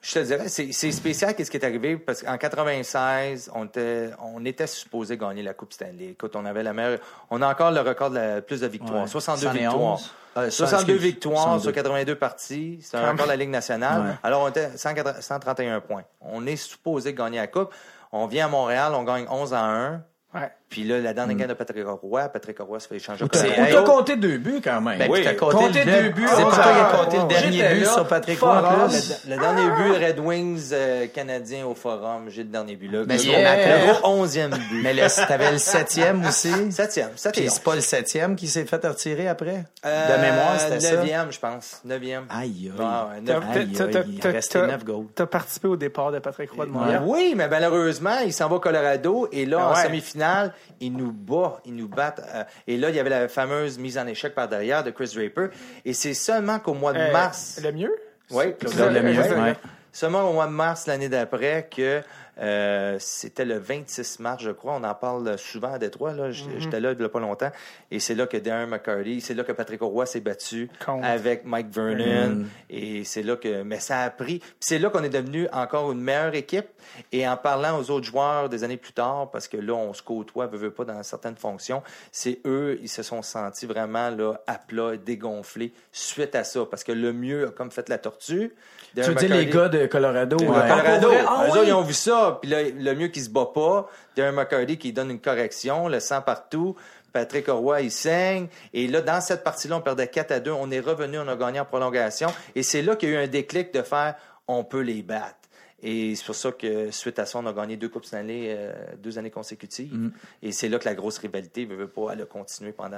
Je 0.00 0.14
te 0.14 0.18
dirais, 0.20 0.48
c'est 0.48 0.70
c'est 0.72 0.92
spécial 0.92 1.34
qu'est-ce 1.34 1.50
qui 1.50 1.56
est 1.56 1.64
arrivé 1.64 1.96
parce 1.96 2.22
qu'en 2.22 2.38
96, 2.38 3.50
on 3.54 3.64
était, 3.66 4.10
on 4.22 4.44
était 4.44 4.68
supposé 4.68 5.16
gagner 5.18 5.42
la 5.42 5.54
Coupe 5.54 5.72
Stanley. 5.72 6.10
Écoute, 6.12 6.36
on 6.36 6.44
avait 6.46 6.62
la 6.62 6.72
meilleure, 6.72 7.00
on 7.30 7.42
a 7.42 7.48
encore 7.48 7.72
le 7.72 7.80
record 7.80 8.10
de 8.10 8.14
la 8.16 8.40
plus 8.40 8.60
de 8.60 8.68
victoires, 8.68 9.02
Ouais. 9.02 9.08
62 9.08 9.46
111. 9.48 9.58
victoires. 9.58 10.00
Euh, 10.36 10.50
62 10.50 10.92
excuse, 10.94 11.02
victoires 11.12 11.42
62. 11.44 11.62
sur 11.62 11.72
82 11.72 12.14
parties, 12.14 12.78
c'est 12.80 12.96
un 12.96 13.10
record 13.10 13.26
de 13.26 13.30
la 13.30 13.36
Ligue 13.36 13.50
nationale. 13.50 14.02
Ouais. 14.02 14.14
Alors 14.22 14.42
on 14.42 14.48
était 14.48 14.76
180 14.76 15.20
131 15.20 15.80
points. 15.80 16.04
On 16.20 16.46
est 16.46 16.54
supposé 16.56 17.12
gagner 17.12 17.38
la 17.38 17.48
Coupe. 17.48 17.74
On 18.12 18.26
vient 18.26 18.46
à 18.46 18.48
Montréal, 18.48 18.92
on 18.94 19.04
gagne 19.04 19.26
11 19.28 19.54
à 19.54 19.60
1. 19.60 20.04
Ouais. 20.34 20.52
Puis 20.70 20.84
là, 20.84 20.98
la 21.00 21.14
dernière 21.14 21.34
gagne 21.36 21.48
de 21.48 21.54
Patrick 21.54 21.82
Roy, 21.86 22.28
Patrick 22.28 22.58
Roy 22.58 22.78
se 22.78 22.88
fait 22.88 22.96
échanger 22.96 23.24
au 23.24 23.28
t'as. 23.28 23.42
Hey, 23.46 23.74
compté 23.84 24.16
deux 24.16 24.36
buts 24.36 24.60
quand 24.62 24.80
même. 24.82 24.98
Ben, 24.98 25.08
Oui. 25.10 25.22
t'as 25.24 25.32
compté 25.32 25.56
Compter 25.56 25.84
le 25.84 26.02
deux 26.02 26.08
buts, 26.10 26.26
C'est 26.28 26.42
pas 26.44 26.50
toi 26.50 26.62
qui 26.62 26.68
as 26.68 26.98
compté 27.04 27.16
le 27.16 27.24
dernier 27.26 27.74
but 27.74 27.80
là, 27.84 27.92
sur 27.92 28.06
Patrick 28.06 28.40
Roy. 28.40 28.88
Le, 29.26 29.30
le 29.34 29.40
dernier 29.40 29.70
but, 29.70 30.04
Red 30.04 30.18
Wings 30.18 30.68
euh, 30.72 31.06
canadien 31.06 31.64
au 31.66 31.74
Forum, 31.74 32.24
j'ai 32.28 32.42
le 32.42 32.50
dernier 32.50 32.76
but 32.76 32.88
là. 32.92 33.04
Mais 33.06 33.16
gros- 33.16 33.24
Jonathan. 33.24 33.86
le 33.86 33.92
gros 33.92 34.08
onzième 34.08 34.50
but. 34.50 34.82
Mais 34.82 34.94
t'avais 35.26 35.52
le 35.52 35.58
septième 35.58 36.24
aussi. 36.26 36.48
Septième, 36.70 37.08
Puis 37.10 37.18
septième. 37.18 37.48
c'est 37.48 37.62
pas 37.62 37.74
le 37.74 37.80
septième 37.80 38.36
qui 38.36 38.46
s'est 38.46 38.66
fait 38.66 38.84
retirer 38.86 39.26
après? 39.26 39.64
Euh, 39.86 40.16
de 40.16 40.20
mémoire, 40.20 40.60
c'était 40.60 40.80
ça? 40.80 40.96
Neuvième, 40.96 41.32
je 41.32 41.38
pense. 41.38 41.80
Neuvième. 41.84 42.24
Aïe, 42.28 42.70
aïe. 42.70 42.72
Ah 42.78 43.08
ouais, 43.14 43.22
T'as- 43.24 43.32
neuf- 43.34 43.44
Aïe, 43.56 43.72
t'as- 43.72 43.84
aïe, 43.84 43.90
t'as- 43.90 44.00
il 44.06 44.18
t'as- 44.20 44.30
restait 44.32 44.60
t'as- 44.60 44.66
9 44.66 44.84
goals. 44.84 45.06
T'as 45.14 45.26
participé 45.26 45.68
au 45.68 45.76
départ 45.76 46.12
de 46.12 46.18
Patrick 46.18 46.50
Roy 46.52 46.66
de 46.66 46.70
Montréal? 46.70 47.02
Oui, 47.06 47.32
mais 47.34 47.48
malheureusement, 47.48 48.18
il 48.24 48.32
s'en 48.34 48.48
va 48.50 48.56
au 48.56 48.60
Colorado 48.60 49.28
et 49.32 49.46
là, 49.46 49.58
Ah 49.62 49.70
en 49.72 49.74
semi-finale, 49.82 50.52
il 50.80 50.92
nous 50.92 51.12
bat, 51.12 51.60
il 51.64 51.74
nous 51.76 51.88
bat. 51.88 52.14
euh, 52.34 52.44
et 52.66 52.76
là, 52.76 52.90
il 52.90 52.96
y 52.96 53.00
avait 53.00 53.10
la 53.10 53.28
fameuse 53.28 53.78
mise 53.78 53.98
en 53.98 54.06
échec 54.06 54.34
par 54.34 54.48
derrière 54.48 54.82
de 54.84 54.90
Chris 54.90 55.12
Draper. 55.14 55.48
Et 55.84 55.92
c'est 55.92 56.14
seulement 56.14 56.58
qu'au 56.58 56.74
mois 56.74 56.92
de 56.92 56.98
Euh, 56.98 57.12
mars. 57.12 57.60
Le 57.62 57.72
mieux? 57.72 57.94
Oui, 58.30 58.54
Claude 58.58 58.92
Lemieux, 58.92 59.20
Ouais. 59.22 59.54
Seulement 59.90 60.28
au 60.28 60.34
mois 60.34 60.46
de 60.46 60.52
mars 60.52 60.86
l'année 60.86 61.08
d'après 61.08 61.68
que 61.74 62.02
euh, 62.40 62.96
c'était 63.00 63.44
le 63.44 63.58
26 63.58 64.20
mars, 64.20 64.42
je 64.42 64.50
crois. 64.50 64.74
On 64.74 64.84
en 64.84 64.94
parle 64.94 65.36
souvent 65.38 65.72
à 65.72 65.78
Détroit. 65.78 66.12
Là. 66.12 66.28
Mhm. 66.28 66.34
J'étais 66.58 66.80
là 66.80 66.92
il 66.92 67.00
y 67.00 67.04
a 67.04 67.08
pas 67.08 67.20
longtemps. 67.20 67.50
Et 67.90 68.00
c'est 68.00 68.14
là 68.14 68.26
que 68.26 68.36
Darren 68.36 68.66
McCarty, 68.66 69.20
c'est 69.20 69.34
là 69.34 69.44
que 69.44 69.52
Patrick 69.52 69.80
Roy 69.80 70.06
s'est 70.06 70.20
battu 70.20 70.70
avec 71.02 71.44
Mike 71.44 71.68
Vernon. 71.70 72.44
Et 72.70 73.04
c'est 73.04 73.22
là 73.22 73.36
que. 73.36 73.62
Mais 73.62 73.80
ça 73.80 74.00
a 74.02 74.10
pris. 74.10 74.38
Puis 74.38 74.48
c'est 74.60 74.78
là 74.78 74.90
qu'on 74.90 75.02
est 75.02 75.08
devenu 75.08 75.48
encore 75.52 75.90
une 75.92 76.00
meilleure 76.00 76.34
équipe. 76.34 76.66
Et 77.12 77.26
en 77.28 77.36
parlant 77.36 77.78
aux 77.78 77.90
autres 77.90 78.06
joueurs 78.06 78.48
des 78.48 78.64
années 78.64 78.76
plus 78.76 78.92
tard, 78.92 79.30
parce 79.30 79.46
que 79.48 79.56
là, 79.56 79.74
on 79.74 79.92
se 79.92 80.02
côtoie, 80.02 80.46
veut, 80.46 80.58
veut 80.58 80.70
pas, 80.70 80.84
dans 80.84 81.02
certaines 81.02 81.36
fonctions, 81.36 81.82
c'est 82.12 82.40
eux, 82.46 82.78
ils 82.82 82.88
se 82.88 83.02
sont 83.02 83.22
sentis 83.22 83.66
vraiment 83.66 84.10
là, 84.10 84.34
à 84.46 84.54
plat, 84.54 84.96
dégonflés 84.96 85.72
suite 85.92 86.34
à 86.34 86.44
ça. 86.44 86.60
Parce 86.70 86.84
que 86.84 86.92
le 86.92 87.12
mieux 87.12 87.48
a 87.48 87.50
comme 87.50 87.70
fait 87.70 87.88
la 87.88 87.98
tortue. 87.98 88.52
Tu 88.94 89.00
Darren 89.00 89.08
veux 89.10 89.14
dire 89.16 89.36
les 89.36 89.46
gars 89.46 89.68
de 89.68 89.86
Colorado? 89.86 90.36
ouais. 90.38 90.46
Colorado, 90.46 91.08
Ah? 91.26 91.46
Ah, 91.52 91.56
eux 91.58 91.64
ils 91.66 91.72
ont 91.74 91.82
vu 91.82 91.92
ça, 91.92 92.27
puis 92.32 92.50
là, 92.50 92.62
le 92.62 92.94
mieux 92.94 93.08
qui 93.08 93.20
se 93.20 93.30
bat 93.30 93.46
pas, 93.52 93.88
Darren 94.16 94.32
McCarty 94.32 94.78
qui 94.78 94.92
donne 94.92 95.10
une 95.10 95.20
correction, 95.20 95.88
le 95.88 96.00
sang 96.00 96.22
partout, 96.22 96.76
Patrick 97.12 97.48
Roy, 97.48 97.82
il 97.82 97.90
saigne, 97.90 98.48
et 98.72 98.86
là, 98.86 99.00
dans 99.00 99.20
cette 99.20 99.42
partie-là, 99.42 99.76
on 99.76 99.80
perdait 99.80 100.08
4 100.08 100.32
à 100.32 100.40
2, 100.40 100.50
on 100.50 100.70
est 100.70 100.80
revenu, 100.80 101.18
on 101.18 101.28
a 101.28 101.36
gagné 101.36 101.58
en 101.60 101.64
prolongation, 101.64 102.28
et 102.54 102.62
c'est 102.62 102.82
là 102.82 102.96
qu'il 102.96 103.08
y 103.10 103.16
a 103.16 103.20
eu 103.20 103.24
un 103.24 103.28
déclic 103.28 103.72
de 103.72 103.82
faire, 103.82 104.14
on 104.46 104.64
peut 104.64 104.80
les 104.80 105.02
battre. 105.02 105.34
Et 105.82 106.16
c'est 106.16 106.26
pour 106.26 106.34
ça 106.34 106.52
que, 106.52 106.90
suite 106.90 107.18
à 107.18 107.26
ça, 107.26 107.38
on 107.38 107.46
a 107.46 107.52
gagné 107.52 107.76
deux 107.76 107.88
Coupes 107.88 108.04
Stanley 108.04 108.46
euh, 108.48 108.72
deux 108.98 109.16
années 109.16 109.30
consécutives. 109.30 109.94
Mm. 109.94 110.12
Et 110.42 110.52
c'est 110.52 110.68
là 110.68 110.78
que 110.78 110.84
la 110.84 110.94
grosse 110.94 111.18
rivalité 111.18 111.64
veut, 111.66 111.76
veut 111.76 111.88
pas, 111.88 112.12
elle 112.12 112.22
a 112.22 112.26
continué 112.26 112.72
pendant... 112.72 112.96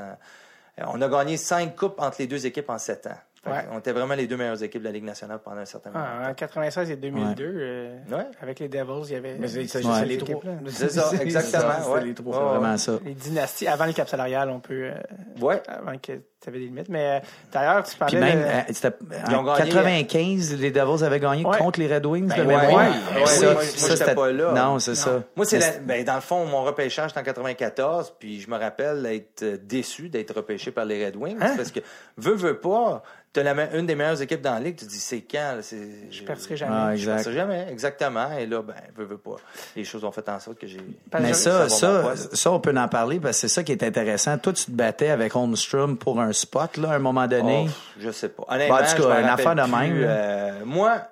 euh, 0.78 0.84
On 0.86 1.00
a 1.02 1.08
gagné 1.08 1.36
cinq 1.36 1.76
coupes 1.76 2.00
entre 2.00 2.16
les 2.20 2.26
deux 2.26 2.46
équipes 2.46 2.70
en 2.70 2.78
sept 2.78 3.06
ans. 3.06 3.18
Ouais. 3.46 3.64
On 3.72 3.78
était 3.78 3.92
vraiment 3.92 4.14
les 4.14 4.26
deux 4.26 4.36
meilleures 4.36 4.62
équipes 4.62 4.82
de 4.82 4.86
la 4.86 4.92
Ligue 4.92 5.04
nationale 5.04 5.40
pendant 5.42 5.62
un 5.62 5.64
certain 5.64 5.90
moment. 5.90 6.04
Ah, 6.06 6.30
en 6.30 6.34
96 6.34 6.90
et 6.90 6.96
2002, 6.96 7.44
euh, 7.46 7.96
Ouais. 8.10 8.26
avec 8.42 8.58
les 8.58 8.68
Devils, 8.68 9.06
il 9.08 9.12
y 9.12 9.16
avait 9.16 9.36
Mais 9.38 9.48
c'est 9.48 9.80
les 10.04 10.18
trois. 10.18 10.42
C'est 10.68 10.90
ça, 10.90 11.10
exactement, 11.22 11.72
C'est 11.82 11.88
ouais. 11.90 12.04
les 12.04 12.14
trois. 12.14 12.36
Ouais, 12.38 12.44
ouais. 12.52 12.58
Vraiment 12.58 12.76
ça. 12.76 12.98
Les 13.02 13.14
dynasties, 13.14 13.66
avant 13.66 13.86
le 13.86 13.94
cap 13.94 14.08
salarial, 14.10 14.50
on 14.50 14.60
peut... 14.60 14.90
euh, 14.90 14.94
Ouais. 15.40 15.62
avant 15.66 15.96
que 15.96 16.20
tu 16.42 16.48
avais 16.48 16.58
des 16.58 16.64
limites. 16.66 16.88
Mais 16.88 17.20
euh, 17.22 17.26
d'ailleurs, 17.52 17.82
tu 17.84 17.96
parlais... 17.96 18.18
Puis 18.18 18.28
même, 18.28 18.40
de- 18.42 18.86
euh, 19.14 19.36
ont 19.36 19.38
en 19.40 19.44
gagné, 19.56 19.70
95, 19.70 20.56
les 20.58 20.70
Devils 20.70 21.04
avaient 21.04 21.20
gagné 21.20 21.44
Ouais. 21.44 21.58
contre 21.58 21.80
les 21.80 21.92
Red 21.92 22.06
Wings 22.06 22.28
Ben 22.28 22.36
de 22.36 22.42
ouais, 22.48 22.56
mémoire. 22.66 22.86
ouais. 22.86 22.92
Puis 23.12 23.20
Ouais, 23.20 23.26
ça- 23.26 23.44
moi, 23.44 23.54
moi, 23.54 23.62
ça, 23.64 23.96
c'était- 23.96 24.14
pas 24.14 24.32
là. 24.32 24.52
Non, 24.52 24.78
c'est 24.78 24.94
ça. 24.94 25.22
Moi, 25.36 25.44
c'est 25.46 25.58
la- 25.58 25.78
ben, 25.78 26.04
dans 26.04 26.14
le 26.14 26.20
fond, 26.20 26.44
mon 26.46 26.62
repêchage, 26.62 27.10
c'était 27.10 27.20
en 27.20 27.24
94, 27.24 28.14
puis 28.18 28.40
je 28.40 28.48
me 28.50 28.56
rappelle 28.56 29.04
être 29.06 29.42
euh, 29.42 29.56
déçu 29.62 30.08
d'être 30.08 30.34
repêché 30.34 30.70
par 30.70 30.84
les 30.84 31.04
Red 31.06 31.16
Wings, 31.16 31.36
Hein? 31.40 31.54
parce 31.56 31.70
que, 31.70 31.80
veux, 32.16 32.34
veux 32.34 32.58
pas, 32.58 33.02
t'as 33.32 33.42
la 33.44 33.76
une 33.76 33.86
des 33.86 33.94
meilleures 33.94 34.20
équipes 34.20 34.40
dans 34.40 34.54
la 34.54 34.60
ligue, 34.60 34.76
tu 34.76 34.86
te 34.86 34.90
dis, 34.90 34.98
c'est 34.98 35.20
quand? 35.20 35.54
là? 35.56 35.62
C'est- 35.62 36.10
Je 36.10 36.22
percerai 36.24 36.56
jamais. 36.56 36.74
Ah, 36.76 36.96
Je 36.96 37.06
percerai 37.08 37.34
jamais, 37.34 37.66
exactement. 37.70 38.36
Et 38.36 38.46
là, 38.46 38.60
ben, 38.62 38.74
veux, 38.96 39.04
veux 39.04 39.18
pas. 39.18 39.36
Les 39.76 39.84
choses 39.84 40.02
ont 40.04 40.10
fait 40.10 40.28
en 40.28 40.40
sorte 40.40 40.58
que 40.58 40.66
j'ai... 40.66 40.80
Mais 41.20 41.32
ça, 41.34 41.68
ça, 41.68 42.14
ça, 42.32 42.50
on 42.52 42.58
peut 42.60 42.74
en 42.76 42.88
parler 42.88 43.20
parce 43.20 43.36
que 43.36 43.42
c'est 43.42 43.54
ça 43.54 43.62
qui 43.62 43.70
est 43.72 43.82
intéressant. 43.84 44.36
Toi, 44.38 44.52
tu 44.52 44.64
te 44.64 44.70
battais 44.72 45.10
avec 45.10 45.36
Holmstrom 45.36 45.96
pour 45.96 46.20
un 46.20 46.29
spot, 46.32 46.76
là, 46.76 46.90
à 46.90 46.94
un 46.94 46.98
moment 46.98 47.26
donné. 47.26 47.66
Oh, 47.68 47.72
je 47.98 48.10
sais 48.10 48.28
pas. 48.28 48.44
Honnêtement, 48.48 48.76
Bon, 48.78 48.84
en 48.84 48.96
tout 48.96 49.02
cas, 49.02 49.20
une 49.20 49.28
affaire 49.28 49.54
de 49.54 49.62
même, 49.62 50.02
euh, 50.04 50.64
moi, 50.64 51.08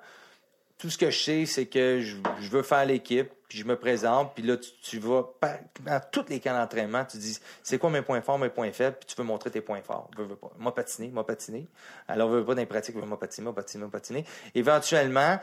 tout 0.79 0.91
ce 0.91 0.99
que 0.99 1.11
je 1.11 1.19
sais, 1.19 1.47
c'est 1.47 1.67
que 1.67 2.01
je, 2.01 2.17
je 2.41 2.49
veux 2.51 2.63
faire 2.63 2.85
l'équipe, 2.87 3.31
puis 3.49 3.59
je 3.59 3.65
me 3.65 3.77
présente, 3.77 4.35
puis 4.35 4.45
là, 4.45 4.57
tu, 4.57 4.71
tu 4.83 4.99
vas 4.99 5.25
dans 5.81 6.01
tous 6.13 6.27
les 6.29 6.39
camps 6.39 6.53
d'entraînement, 6.53 7.05
tu 7.05 7.17
dis, 7.17 7.39
c'est 7.63 7.79
quoi 7.79 7.91
mes 7.91 8.03
points 8.03 8.21
forts, 8.21 8.39
mes 8.39 8.51
points 8.51 8.71
faibles, 8.73 8.97
puis 9.01 9.09
tu 9.09 9.17
veux 9.17 9.27
montrer 9.27 9.51
tes 9.51 9.63
points 9.63 9.81
forts. 9.81 10.11
Veux, 10.17 10.25
veux 10.25 10.37
pas. 10.37 10.51
Moi, 10.59 10.75
patiner, 10.75 11.09
moi, 11.09 11.27
patiner. 11.27 11.67
Alors, 12.07 12.29
veux, 12.29 12.45
pas 12.45 12.55
dans 12.55 12.61
les 12.61 12.67
pratiques, 12.67 12.95
veux, 12.95 13.03
moi, 13.03 13.19
patiner, 13.19 13.45
moi, 13.45 13.55
patiner, 13.55 13.85
moi, 13.85 13.91
patiner. 13.91 14.25
Éventuellement, 14.55 15.39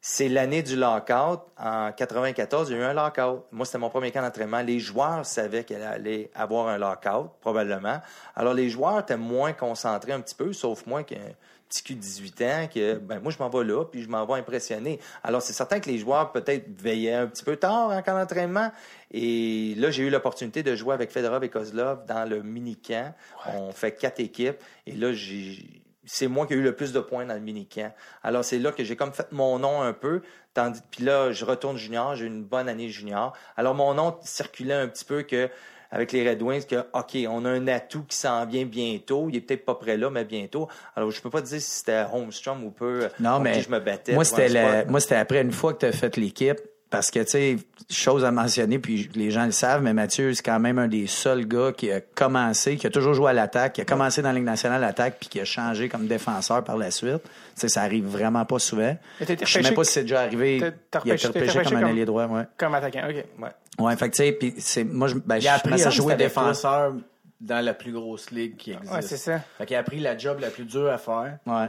c'est 0.00 0.28
l'année 0.28 0.62
du 0.62 0.76
lockout. 0.76 1.40
En 1.58 1.90
94, 1.92 2.70
il 2.70 2.76
y 2.76 2.78
a 2.78 2.82
eu 2.82 2.84
un 2.84 2.94
lockout. 2.94 3.44
Moi, 3.50 3.66
c'était 3.66 3.78
mon 3.78 3.90
premier 3.90 4.12
camp 4.12 4.22
d'entraînement. 4.22 4.60
Les 4.60 4.78
joueurs 4.78 5.26
savaient 5.26 5.64
qu'elle 5.64 5.82
allait 5.82 6.30
avoir 6.34 6.68
un 6.68 6.78
lockout, 6.78 7.30
probablement. 7.40 8.00
Alors, 8.34 8.54
les 8.54 8.70
joueurs 8.70 9.00
étaient 9.00 9.16
moins 9.16 9.52
concentrés 9.52 10.12
un 10.12 10.20
petit 10.20 10.34
peu, 10.34 10.52
sauf 10.52 10.86
moi 10.86 11.02
qui 11.02 11.14
ai 11.14 11.18
un 11.18 11.34
petit 11.68 11.82
cul 11.82 11.94
de 11.96 12.00
18 12.00 12.42
ans, 12.42 12.68
que 12.72 12.94
ben, 12.94 13.18
moi, 13.20 13.32
je 13.32 13.38
m'en 13.38 13.48
vais 13.48 13.64
là, 13.64 13.84
puis 13.84 14.02
je 14.02 14.08
m'en 14.08 14.24
vais 14.26 14.34
impressionner. 14.34 15.00
Alors, 15.24 15.42
c'est 15.42 15.52
certain 15.52 15.80
que 15.80 15.90
les 15.90 15.98
joueurs, 15.98 16.30
peut-être, 16.30 16.68
veillaient 16.80 17.14
un 17.14 17.26
petit 17.26 17.42
peu 17.42 17.56
tard 17.56 17.90
en 17.90 18.00
camp 18.02 18.16
d'entraînement. 18.16 18.70
Et 19.10 19.74
là, 19.76 19.90
j'ai 19.90 20.04
eu 20.04 20.10
l'opportunité 20.10 20.62
de 20.62 20.76
jouer 20.76 20.94
avec 20.94 21.10
Fedorov 21.10 21.42
et 21.42 21.48
Kozlov 21.48 22.06
dans 22.06 22.28
le 22.28 22.42
mini-camp. 22.42 23.12
On 23.52 23.72
fait 23.72 23.92
quatre 23.92 24.20
équipes. 24.20 24.62
Et 24.86 24.92
là, 24.92 25.12
j'ai 25.12 25.85
c'est 26.06 26.28
moi 26.28 26.46
qui 26.46 26.54
ai 26.54 26.56
eu 26.56 26.62
le 26.62 26.74
plus 26.74 26.92
de 26.92 27.00
points 27.00 27.26
dans 27.26 27.34
le 27.34 27.40
mini-camp. 27.40 27.92
Alors, 28.22 28.44
c'est 28.44 28.58
là 28.58 28.72
que 28.72 28.82
j'ai 28.84 28.96
comme 28.96 29.12
fait 29.12 29.30
mon 29.32 29.58
nom 29.58 29.82
un 29.82 29.92
peu. 29.92 30.22
Tandis, 30.54 30.80
puis 30.90 31.04
là, 31.04 31.32
je 31.32 31.44
retourne 31.44 31.76
junior, 31.76 32.14
j'ai 32.16 32.24
eu 32.24 32.28
une 32.28 32.42
bonne 32.44 32.68
année 32.68 32.88
junior. 32.88 33.34
Alors, 33.56 33.74
mon 33.74 33.92
nom 33.92 34.16
circulait 34.22 34.72
un 34.74 34.88
petit 34.88 35.04
peu 35.04 35.22
que 35.22 35.50
avec 35.90 36.12
les 36.12 36.28
Red 36.28 36.42
Wings 36.42 36.66
que, 36.66 36.76
OK, 36.94 37.16
on 37.28 37.44
a 37.44 37.50
un 37.50 37.68
atout 37.68 38.02
qui 38.08 38.16
s'en 38.16 38.44
vient 38.46 38.64
bientôt. 38.64 39.28
Il 39.28 39.36
est 39.36 39.40
peut-être 39.40 39.64
pas 39.64 39.74
prêt 39.76 39.96
là, 39.96 40.10
mais 40.10 40.24
bientôt. 40.24 40.68
Alors, 40.96 41.10
je 41.10 41.20
peux 41.20 41.30
pas 41.30 41.42
te 41.42 41.46
dire 41.46 41.60
si 41.60 41.70
c'était 41.78 42.04
Holmstrom 42.12 42.64
ou 42.64 42.70
peu 42.70 43.08
Non, 43.20 43.38
mais 43.38 43.60
je 43.62 43.70
me 43.70 43.78
battais. 43.78 44.14
moi, 44.14 44.24
c'était 44.24 44.48
la- 44.48 44.84
moi, 44.86 45.00
c'était 45.00 45.14
après 45.16 45.42
une 45.42 45.52
fois 45.52 45.74
que 45.74 45.78
tu 45.80 45.86
as 45.86 45.92
fait 45.92 46.16
l'équipe. 46.16 46.58
Parce 46.88 47.10
que, 47.10 47.18
tu 47.20 47.30
sais, 47.30 47.56
chose 47.90 48.24
à 48.24 48.30
mentionner, 48.30 48.78
puis 48.78 49.10
les 49.14 49.30
gens 49.32 49.44
le 49.44 49.50
savent, 49.50 49.82
mais 49.82 49.92
Mathieu, 49.92 50.32
c'est 50.34 50.42
quand 50.42 50.60
même 50.60 50.78
un 50.78 50.86
des 50.86 51.08
seuls 51.08 51.44
gars 51.46 51.72
qui 51.76 51.90
a 51.90 52.00
commencé, 52.00 52.76
qui 52.76 52.86
a 52.86 52.90
toujours 52.90 53.12
joué 53.12 53.30
à 53.30 53.32
l'attaque, 53.32 53.72
qui 53.74 53.80
a 53.80 53.84
commencé 53.84 54.22
dans 54.22 54.28
la 54.28 54.34
Ligue 54.34 54.44
nationale 54.44 54.82
à 54.84 54.86
l'attaque, 54.86 55.16
puis 55.18 55.28
qui 55.28 55.40
a 55.40 55.44
changé 55.44 55.88
comme 55.88 56.06
défenseur 56.06 56.62
par 56.62 56.76
la 56.76 56.92
suite. 56.92 57.22
Tu 57.24 57.30
sais, 57.56 57.68
ça 57.68 57.82
arrive 57.82 58.06
vraiment 58.06 58.44
pas 58.44 58.60
souvent. 58.60 58.96
Je 59.20 59.24
sais 59.26 59.62
même 59.62 59.74
pas 59.74 59.84
si 59.84 59.92
c'est 59.94 60.02
déjà 60.02 60.20
arrivé. 60.22 60.58
t'as- 60.90 61.00
Il 61.04 61.10
a 61.10 61.14
été 61.14 61.26
repêché- 61.26 61.62
comme 61.64 61.76
un 61.76 61.86
allié 61.88 62.04
droit, 62.04 62.26
ouais. 62.26 62.44
Comme 62.56 62.74
attaquant, 62.74 63.08
OK. 63.08 63.24
Ouais. 63.42 63.84
Ouais, 63.84 63.96
fait 63.96 64.08
que, 64.10 64.16
tu 64.16 64.22
sais, 64.22 64.32
puis 64.32 64.54
c'est, 64.58 64.84
moi, 64.84 65.08
je, 65.08 65.14
ben, 65.16 65.36
Il 65.38 65.48
a 65.48 65.52
je 65.52 65.56
appris 65.58 65.82
à 65.82 65.90
jouer 65.90 66.14
défenseur 66.16 66.94
dans 67.40 67.64
la 67.64 67.74
plus 67.74 67.92
grosse 67.92 68.30
ligue 68.30 68.56
qui 68.56 68.70
existe. 68.72 68.92
Ouais, 68.92 69.02
c'est 69.02 69.16
ça. 69.18 69.40
Fait 69.58 69.66
qu'il 69.66 69.76
a 69.76 69.80
appris 69.80 69.98
la 70.00 70.16
job 70.16 70.38
la 70.40 70.48
plus 70.50 70.64
dure 70.64 70.90
à 70.90 70.96
faire 70.98 71.38
Ouais. 71.46 71.66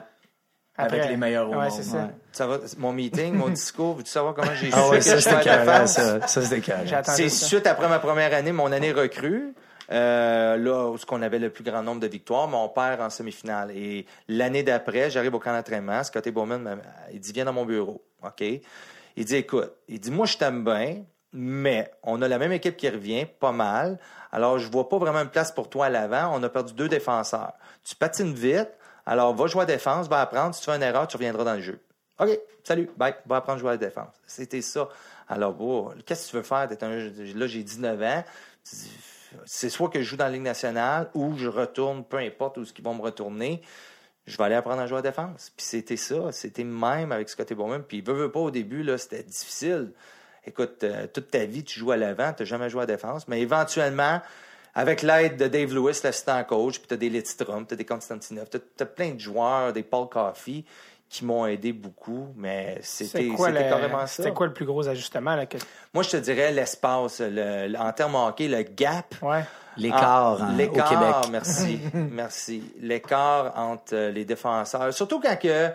Avec 0.78 1.10
les 1.10 1.18
meilleurs 1.18 1.48
au 1.50 1.54
ouais, 1.56 1.70
monde. 1.70 1.72
c'est 1.72 1.84
ça. 1.84 1.98
Ouais. 1.98 2.10
Ça 2.32 2.48
va, 2.48 2.58
mon 2.78 2.94
meeting, 2.94 3.34
mon 3.34 3.50
discours, 3.50 3.96
veux-tu 3.96 4.10
savoir 4.12 4.34
comment 4.36 4.54
j'ai 4.54 4.68
su 4.70 4.74
Ah 4.76 4.88
ouais, 4.90 4.98
que 5.00 5.04
ça, 5.04 5.18
je 5.18 5.44
carré, 5.44 5.88
ça. 5.88 6.28
C'était 6.28 6.62
C'est 7.06 7.30
suite 7.30 7.66
après 7.68 7.88
ma 7.90 8.00
première 8.00 8.34
année, 8.34 8.52
mon 8.52 8.72
année 8.72 8.92
recrue. 8.92 9.54
euh, 9.92 10.58
là 10.58 10.88
où 10.90 10.98
ce 10.98 11.06
qu'on 11.06 11.22
avait 11.22 11.40
le 11.40 11.50
plus 11.50 11.64
grand 11.64 11.82
nombre 11.82 12.02
de 12.02 12.08
victoires, 12.08 12.48
mais 12.50 12.58
on 12.58 12.68
perd 12.70 13.00
en 13.02 13.10
semi-finale. 13.10 13.72
Et 13.72 14.06
l'année 14.28 14.62
d'après, 14.64 15.10
j'arrive 15.10 15.34
au 15.34 15.40
camp 15.40 15.54
d'entraînement, 15.54 16.04
Scotty 16.04 16.30
Bowman, 16.32 16.58
m'a- 16.62 16.76
il 17.14 17.20
dit, 17.22 17.32
viens 17.32 17.46
dans 17.46 17.54
mon 17.54 17.66
bureau, 17.66 18.04
OK? 18.22 18.42
Il 18.42 19.26
dit, 19.26 19.36
écoute, 19.38 19.72
il 19.88 20.00
dit, 20.00 20.12
moi, 20.12 20.26
je 20.26 20.38
t'aime 20.38 20.64
bien, 20.66 21.04
mais 21.32 21.90
on 22.04 22.22
a 22.22 22.28
la 22.28 22.38
même 22.38 22.52
équipe 22.52 22.76
qui 22.78 22.90
revient, 22.90 23.26
pas 23.40 23.52
mal. 23.54 23.98
Alors, 24.34 24.60
je 24.60 24.70
vois 24.70 24.90
pas 24.90 24.98
vraiment 24.98 25.22
une 25.22 25.30
place 25.30 25.52
pour 25.54 25.70
toi 25.70 25.86
à 25.86 25.90
l'avant. 25.90 26.32
On 26.34 26.44
a 26.44 26.50
perdu 26.50 26.74
deux 26.74 26.90
défenseurs. 26.90 27.54
Tu 27.86 27.96
patines 27.96 28.34
vite, 28.34 28.70
alors 29.08 29.34
va 29.34 29.48
jouer 29.48 29.64
à 29.64 29.66
défense, 29.66 30.10
va 30.10 30.20
apprendre. 30.20 30.54
Si 30.54 30.62
tu 30.62 30.70
fais 30.70 30.76
une 30.76 30.84
erreur, 30.84 31.08
tu 31.08 31.16
reviendras 31.16 31.46
dans 31.46 31.56
le 31.56 31.62
jeu. 31.62 31.80
OK, 32.20 32.30
salut, 32.64 32.90
bye, 32.98 33.16
va 33.26 33.38
apprendre 33.38 33.58
à 33.58 33.62
jouer 33.62 33.72
à 33.72 33.78
défense. 33.78 34.14
C'était 34.26 34.62
ça. 34.62 34.90
Alors, 35.30 35.54
bon, 35.54 35.94
qu'est-ce 36.06 36.26
que 36.26 36.32
tu 36.32 36.36
veux 36.38 36.44
faire? 36.44 36.68
Là, 36.70 37.48
j'ai 37.48 37.64
19 37.64 38.02
ans. 38.02 38.24
C'est 39.46 39.70
soit 39.70 39.90
que 39.90 40.00
je 40.00 40.04
joue 40.04 40.18
dans 40.18 40.26
la 40.26 40.32
Ligue 40.32 40.42
nationale 40.42 41.10
ou 41.14 41.38
je 41.38 41.48
retourne, 41.48 42.04
peu 42.04 42.18
importe 42.18 42.58
où 42.58 42.66
ce 42.66 42.74
qu'ils 42.74 42.84
vont 42.84 42.96
me 42.96 43.02
retourner, 43.02 43.62
je 44.26 44.36
vais 44.38 44.44
aller 44.44 44.56
apprendre 44.56 44.82
à 44.82 44.88
jouer 44.88 45.00
à 45.00 45.02
défense. 45.02 45.54
Puis 45.56 45.66
c'était 45.66 45.96
ça, 45.96 46.34
c'était 46.34 46.66
même 46.66 47.14
avec 47.14 47.30
Scotty 47.30 47.56
Bowman. 47.56 47.84
Puis 47.88 48.02
veut, 48.02 48.14
veut 48.14 48.32
pas 48.32 48.42
au 48.42 48.52
début, 48.52 48.84
là, 48.84 48.98
c'était 48.98 49.24
difficile. 49.24 49.94
Écoute, 50.46 50.84
euh, 50.84 51.08
toute 51.08 51.32
ta 51.32 51.46
vie, 51.46 51.64
tu 51.64 51.80
joues 51.80 51.92
à 51.92 51.98
l'avant, 51.98 52.34
tu 52.34 52.44
n'as 52.44 52.48
jamais 52.48 52.70
joué 52.70 52.84
à 52.84 52.86
défense. 52.86 53.28
Mais 53.30 53.40
éventuellement, 53.42 54.22
avec 54.78 55.02
l'aide 55.02 55.38
de 55.38 55.48
Dave 55.48 55.74
Lewis, 55.74 56.00
l'assistant 56.04 56.42
coach, 56.44 56.78
puis 56.80 56.88
tu 56.88 56.94
as 56.94 56.98
des 56.98 57.10
Lidstrom, 57.10 57.66
tu 57.66 57.74
as 57.74 57.78
des 57.78 57.84
Konstantinov, 57.86 58.48
tu 58.50 58.58
as, 58.80 58.86
plein 58.86 59.10
de 59.12 59.20
joueurs, 59.20 59.74
des 59.74 59.82
Paul 59.84 60.08
Coffey, 60.08 60.64
qui 61.10 61.26
m'ont 61.26 61.46
aidé 61.48 61.74
beaucoup. 61.74 62.28
Mais 62.36 62.78
c'était 62.84 63.24
C'est 63.24 63.28
quoi, 63.30 63.48
c'était 63.48 63.64
le- 63.64 63.70
carrément 63.70 64.02
ça. 64.02 64.08
c'était 64.08 64.34
quoi 64.34 64.46
le 64.48 64.54
plus 64.54 64.66
gros 64.66 64.88
ajustement? 64.88 65.36
Là, 65.36 65.46
que... 65.46 65.58
Moi, 65.94 66.04
je 66.04 66.10
te 66.12 66.18
dirais 66.18 66.52
l'espace, 66.52 67.22
le- 67.22 67.68
le- 67.68 67.80
en 67.80 67.92
termes 67.92 68.16
hockey, 68.16 68.48
le 68.48 68.62
gap. 68.64 69.16
Ouais. 69.22 69.44
L'écart 69.78 70.38
Ah, 70.42 70.44
hein, 70.46 70.54
au 70.54 70.58
l'écart, 70.58 70.90
Québec. 70.90 71.16
merci, 71.32 71.80
merci. 71.94 72.64
L'écart 72.80 73.54
entre 73.58 73.94
euh, 73.96 74.12
les 74.12 74.26
défenseurs, 74.26 74.94
surtout 74.94 75.20
quand 75.20 75.38
que 75.40 75.70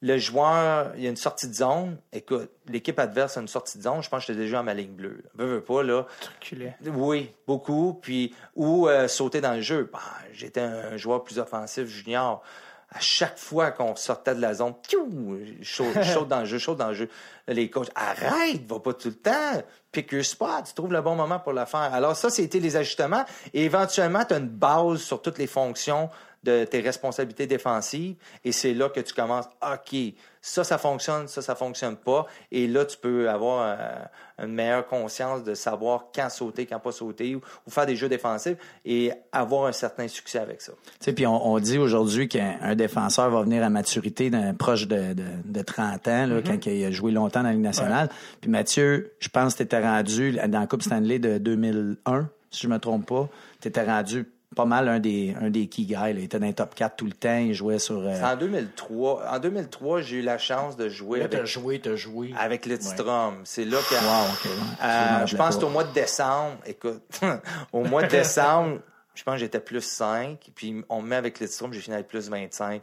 le 0.00 0.16
joueur, 0.18 0.92
il 0.96 1.02
y 1.02 1.06
a 1.06 1.10
une 1.10 1.16
sortie 1.16 1.48
de 1.48 1.54
zone. 1.54 1.96
Écoute, 2.12 2.50
l'équipe 2.68 2.98
adverse 3.00 3.36
a 3.36 3.40
une 3.40 3.48
sortie 3.48 3.78
de 3.78 3.82
zone. 3.82 4.02
Je 4.02 4.08
pense 4.08 4.24
que 4.24 4.32
j'étais 4.32 4.44
déjà 4.44 4.60
à 4.60 4.62
ma 4.62 4.74
ligne 4.74 4.92
bleue. 4.92 5.20
là. 5.24 5.30
Veux, 5.34 5.46
veux 5.54 5.60
pas 5.60 5.82
là. 5.82 6.06
Tu 6.20 6.28
reculais. 6.28 6.76
Oui, 6.86 7.32
beaucoup. 7.46 7.98
Puis 8.00 8.34
ou 8.54 8.88
euh, 8.88 9.08
sauter 9.08 9.40
dans 9.40 9.54
le 9.54 9.60
jeu? 9.60 9.90
Bah, 9.92 9.98
J'étais 10.32 10.60
un 10.60 10.96
joueur 10.96 11.24
plus 11.24 11.38
offensif 11.40 11.86
junior. 11.88 12.42
À 12.90 13.00
chaque 13.00 13.36
fois 13.36 13.70
qu'on 13.70 13.94
sortait 13.96 14.34
de 14.34 14.40
la 14.40 14.54
zone, 14.54 14.72
piou, 14.88 15.36
je 15.60 15.74
saute, 15.74 15.88
je 16.00 16.10
saute 16.10 16.28
dans 16.28 16.40
le 16.40 16.46
jeu, 16.46 16.56
je 16.56 16.64
saute 16.64 16.78
dans 16.78 16.88
le 16.88 16.94
jeu. 16.94 17.10
Les 17.46 17.68
coachs, 17.68 17.90
arrête, 17.94 18.64
va 18.66 18.80
pas 18.80 18.94
tout 18.94 19.08
le 19.08 19.14
temps. 19.14 19.62
Pick 19.92 20.10
your 20.12 20.24
spot, 20.24 20.64
tu 20.68 20.72
trouves 20.72 20.92
le 20.92 21.02
bon 21.02 21.14
moment 21.14 21.38
pour 21.38 21.52
le 21.52 21.66
faire. 21.66 21.92
Alors 21.92 22.16
ça, 22.16 22.30
c'était 22.30 22.60
les 22.60 22.76
ajustements. 22.76 23.26
Et 23.52 23.64
éventuellement, 23.64 24.24
tu 24.24 24.32
as 24.32 24.38
une 24.38 24.48
base 24.48 25.00
sur 25.00 25.20
toutes 25.20 25.36
les 25.36 25.46
fonctions 25.46 26.08
de 26.44 26.64
tes 26.64 26.80
responsabilités 26.80 27.46
défensives. 27.46 28.14
Et 28.44 28.52
c'est 28.52 28.74
là 28.74 28.88
que 28.88 29.00
tu 29.00 29.12
commences, 29.12 29.46
OK, 29.62 29.96
ça, 30.40 30.62
ça 30.64 30.78
fonctionne, 30.78 31.26
ça, 31.26 31.42
ça 31.42 31.54
fonctionne 31.54 31.96
pas. 31.96 32.26
Et 32.52 32.68
là, 32.68 32.84
tu 32.84 32.96
peux 32.96 33.28
avoir 33.28 33.76
euh, 33.78 34.44
une 34.46 34.54
meilleure 34.54 34.86
conscience 34.86 35.42
de 35.42 35.54
savoir 35.54 36.06
quand 36.14 36.30
sauter, 36.30 36.64
quand 36.64 36.78
pas 36.78 36.92
sauter, 36.92 37.34
ou, 37.34 37.40
ou 37.66 37.70
faire 37.70 37.86
des 37.86 37.96
jeux 37.96 38.08
défensifs 38.08 38.56
et 38.84 39.10
avoir 39.32 39.66
un 39.66 39.72
certain 39.72 40.06
succès 40.06 40.38
avec 40.38 40.60
ça. 40.62 40.72
Tu 40.84 40.88
sais, 41.00 41.12
puis 41.12 41.26
on, 41.26 41.44
on 41.44 41.58
dit 41.58 41.76
aujourd'hui 41.76 42.28
qu'un 42.28 42.56
un 42.62 42.76
défenseur 42.76 43.30
va 43.30 43.42
venir 43.42 43.64
à 43.64 43.68
maturité 43.68 44.30
d'un- 44.30 44.54
proche 44.54 44.86
de, 44.86 45.12
de, 45.14 45.24
de 45.44 45.62
30 45.62 46.06
ans, 46.08 46.26
là, 46.26 46.40
quand 46.40 46.66
il 46.66 46.84
a 46.84 46.90
joué 46.92 47.10
longtemps 47.10 47.40
dans 47.42 47.48
la 47.48 47.54
Ligue 47.54 47.62
nationale. 47.62 48.08
Puis 48.40 48.48
Mathieu, 48.50 49.12
je 49.18 49.28
pense 49.28 49.54
que 49.54 49.58
tu 49.58 49.62
étais 49.64 49.80
rendu 49.82 50.32
dans 50.46 50.60
la 50.60 50.66
Coupe 50.68 50.82
Stanley 50.82 51.18
de 51.18 51.38
2001, 51.38 52.28
si 52.50 52.62
je 52.62 52.68
me 52.68 52.78
trompe 52.78 53.06
pas. 53.06 53.28
Tu 53.60 53.68
étais 53.68 53.84
rendu 53.84 54.26
pas 54.56 54.64
mal 54.64 54.88
un 54.88 54.98
des, 54.98 55.34
un 55.40 55.50
des 55.50 55.66
key 55.68 55.82
guys. 55.82 55.94
là. 55.94 56.08
Il 56.10 56.24
était 56.24 56.38
dans 56.38 56.46
les 56.46 56.54
top 56.54 56.74
4 56.74 56.96
tout 56.96 57.04
le 57.04 57.12
temps. 57.12 57.36
Il 57.38 57.54
jouait 57.54 57.78
sur... 57.78 57.98
euh, 58.00 58.14
C'est 58.14 58.24
En 58.24 58.36
2003, 58.36 59.26
en 59.30 59.38
2003, 59.38 60.00
j'ai 60.00 60.16
eu 60.16 60.22
la 60.22 60.38
chance 60.38 60.76
de 60.76 60.88
jouer 60.88 61.20
Là, 61.20 61.28
t'as 61.28 61.38
avec, 61.38 61.48
joué, 61.50 61.80
t'as 61.80 61.96
joué. 61.96 62.32
avec 62.38 62.66
Lidstrom. 62.66 63.40
C'est 63.44 63.64
là 63.64 63.78
que 63.88 63.94
Wow, 63.94 64.32
OK. 64.32 64.44
ouais. 64.44 64.86
Euh, 64.86 65.26
je 65.26 65.36
pense 65.36 65.48
que 65.48 65.54
pas. 65.54 65.60
c'est 65.60 65.64
au 65.64 65.70
mois 65.70 65.84
de 65.84 65.92
décembre. 65.92 66.56
Écoute, 66.66 67.02
au 67.72 67.84
mois 67.84 68.02
de 68.02 68.08
décembre, 68.08 68.78
je 69.14 69.22
pense 69.22 69.34
que 69.34 69.40
j'étais 69.40 69.60
plus 69.60 69.82
5. 69.82 70.38
Puis 70.54 70.82
on 70.88 71.02
me 71.02 71.08
met 71.08 71.16
avec 71.16 71.38
Lidstrom, 71.40 71.72
j'ai 71.72 71.80
fini 71.80 71.94
avec 71.94 72.08
plus 72.08 72.28
25. 72.30 72.82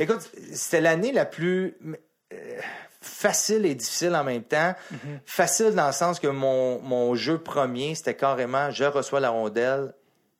Écoute, 0.00 0.30
c'était 0.52 0.80
l'année 0.80 1.12
la 1.12 1.26
plus 1.26 1.76
euh, 2.32 2.36
facile 3.00 3.66
et 3.66 3.74
difficile 3.74 4.14
en 4.16 4.24
même 4.24 4.42
temps. 4.42 4.74
Facile 5.26 5.74
dans 5.74 5.86
le 5.86 5.92
sens 5.92 6.18
que 6.18 6.26
mon, 6.26 6.80
mon 6.80 7.14
jeu 7.14 7.38
premier, 7.38 7.94
c'était 7.94 8.14
carrément 8.16 8.70
je 8.70 8.84
reçois 8.84 9.20
la 9.20 9.30
rondelle, 9.30 9.92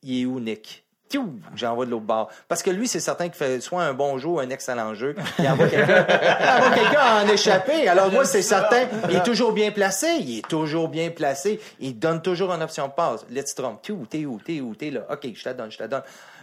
il 0.05 0.23
est 0.23 0.27
où 0.27 0.39
Nick? 0.41 0.83
Tiou, 1.09 1.39
J'envoie 1.55 1.85
de 1.85 1.91
l'autre 1.91 2.05
bord. 2.07 2.31
Parce 2.49 2.63
que 2.63 2.71
lui, 2.71 2.89
c'est 2.89 2.99
certain 2.99 3.25
qu'il 3.27 3.35
fait 3.37 3.61
soit 3.61 3.83
un 3.83 3.93
bon 3.93 4.17
jeu 4.19 4.29
ou 4.29 4.39
un 4.41 4.49
excellent 4.49 4.95
jeu. 4.95 5.15
Il 5.39 5.47
envoie 5.47 5.69
quelqu'un 5.69 6.07
il 6.41 6.49
envoie 6.49 6.71
quelqu'un 6.75 7.01
à 7.01 7.25
en 7.25 7.29
échapper. 7.29 7.89
Alors 7.89 8.11
moi, 8.11 8.25
c'est 8.25 8.43
certain, 8.43 8.87
il 9.11 9.17
est 9.17 9.23
toujours 9.23 9.53
bien 9.53 9.71
placé. 9.71 10.09
Il 10.21 10.39
est 10.39 10.49
toujours 10.49 10.89
bien 10.89 11.11
placé. 11.11 11.61
Il 11.79 11.99
donne 11.99 12.23
toujours 12.23 12.53
une 12.53 12.63
option 12.63 12.89
de 12.89 12.93
passe. 12.93 13.25
Let's 13.31 13.55
Trump. 13.55 13.81
T'es 13.83 13.93
où, 13.93 14.07
t'es 14.07 14.25
où, 14.25 14.41
t'es 14.45 14.61
où, 14.61 14.75
t'es 14.75 14.91
là. 14.91 15.03
OK, 15.11 15.29
je 15.35 15.43
te 15.43 15.49
la 15.49 15.55
donne, 15.55 15.71
je 15.71 15.77
te 15.77 15.83
la 15.83 15.89
donne. 15.89 16.03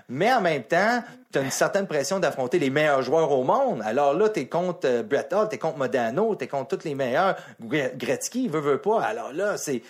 Mais 0.09 0.32
en 0.32 0.41
même 0.41 0.64
temps, 0.64 1.01
tu 1.32 1.39
as 1.39 1.41
une 1.41 1.51
certaine 1.51 1.88
pression 1.88 2.20
d'affronter 2.20 2.59
les 2.59 2.70
meilleurs 2.70 3.01
joueurs 3.01 3.32
au 3.32 3.43
monde. 3.43 3.82
Alors 3.84 4.14
là, 4.14 4.30
tu 4.30 4.41
es 4.41 4.45
contre 4.47 4.80
euh, 4.86 5.03
Bret 5.03 5.28
Hart, 5.34 5.49
tu 5.49 5.55
es 5.55 5.57
contre 5.57 5.78
Modano, 5.78 6.36
tu 6.36 6.43
es 6.43 6.47
contre 6.47 6.78
tous 6.78 6.86
les 6.86 6.95
meilleurs. 6.95 7.36
Gre- 7.66 7.95
Gretzky, 7.97 8.47
veut, 8.49 8.59
veut 8.59 8.80
pas. 8.82 9.01
Alors 9.01 9.32
là, 9.34 9.55
c'est 9.57 9.82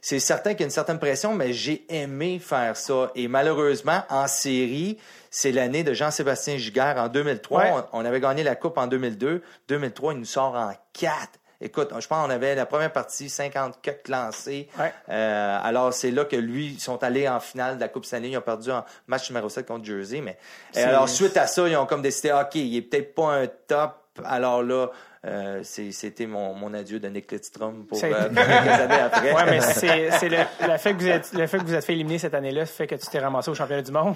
c'est 0.00 0.20
certain 0.20 0.50
qu'il 0.52 0.60
y 0.60 0.62
a 0.64 0.66
une 0.66 0.70
certaine 0.70 0.98
pression, 0.98 1.34
mais 1.34 1.52
j'ai 1.52 1.84
aimé 1.92 2.38
faire 2.38 2.76
ça. 2.76 3.10
Et 3.14 3.28
malheureusement, 3.28 4.02
en 4.10 4.26
série, 4.26 4.98
c'est 5.30 5.52
l'année 5.52 5.84
de 5.84 5.92
Jean-Sébastien 5.92 6.56
Giguère 6.56 6.96
en 6.98 7.08
2003. 7.08 7.60
Ouais. 7.62 7.70
On, 7.92 8.00
on 8.00 8.04
avait 8.04 8.20
gagné 8.20 8.42
la 8.42 8.56
Coupe 8.56 8.78
en 8.78 8.86
2002. 8.86 9.42
2003, 9.68 10.12
il 10.14 10.18
nous 10.20 10.24
sort 10.24 10.54
en 10.54 10.72
4. 10.94 11.12
Écoute, 11.60 11.88
je 11.98 12.06
pense 12.06 12.24
qu'on 12.24 12.30
avait 12.30 12.54
la 12.54 12.66
première 12.66 12.92
partie, 12.92 13.28
50 13.28 13.82
cuts 13.82 13.90
lancés. 14.08 14.68
Ouais. 14.78 14.92
Euh, 15.08 15.58
alors, 15.60 15.92
c'est 15.92 16.12
là 16.12 16.24
que 16.24 16.36
lui, 16.36 16.66
ils 16.74 16.80
sont 16.80 17.02
allés 17.02 17.28
en 17.28 17.40
finale 17.40 17.74
de 17.76 17.80
la 17.80 17.88
Coupe 17.88 18.04
Stanley. 18.04 18.30
Ils 18.30 18.38
ont 18.38 18.42
perdu 18.42 18.70
en 18.70 18.84
match 19.08 19.28
numéro 19.28 19.48
7 19.48 19.66
contre 19.66 19.84
Jersey. 19.84 20.20
Mais 20.20 20.38
C'est- 20.70 20.84
alors, 20.84 21.08
suite 21.08 21.36
à 21.36 21.48
ça, 21.48 21.66
ils 21.68 21.76
ont 21.76 21.84
comme 21.86 22.00
décidé, 22.02 22.30
OK, 22.30 22.54
il 22.54 22.76
est 22.76 22.82
peut-être 22.82 23.12
pas 23.14 23.32
un 23.32 23.46
top. 23.66 23.94
Alors 24.24 24.62
là, 24.62 24.88
euh, 25.26 25.60
c'était 25.62 26.26
mon, 26.26 26.54
mon 26.54 26.72
adieu 26.74 27.00
de 27.00 27.08
Nick 27.08 27.30
Lidstrom 27.32 27.86
pour 27.86 27.98
euh, 28.02 28.08
quelques 28.28 28.38
années 28.38 28.94
après. 28.94 29.32
Ouais, 29.34 29.44
mais 29.50 29.60
c'est 29.60 30.28
le, 30.28 30.38
le 30.68 30.76
fait 30.78 30.94
que 30.94 30.98
vous 31.00 31.08
êtes 31.08 31.32
le 31.32 31.46
fait 31.46 31.58
que 31.58 31.64
vous 31.64 31.74
êtes 31.74 31.84
fait 31.84 31.92
éliminer 31.94 32.18
cette 32.18 32.34
année-là 32.34 32.66
fait 32.66 32.86
que 32.86 32.94
tu 32.94 33.06
t'es 33.08 33.18
ramassé 33.18 33.50
au 33.50 33.54
championnat 33.54 33.82
du 33.82 33.92
monde. 33.92 34.14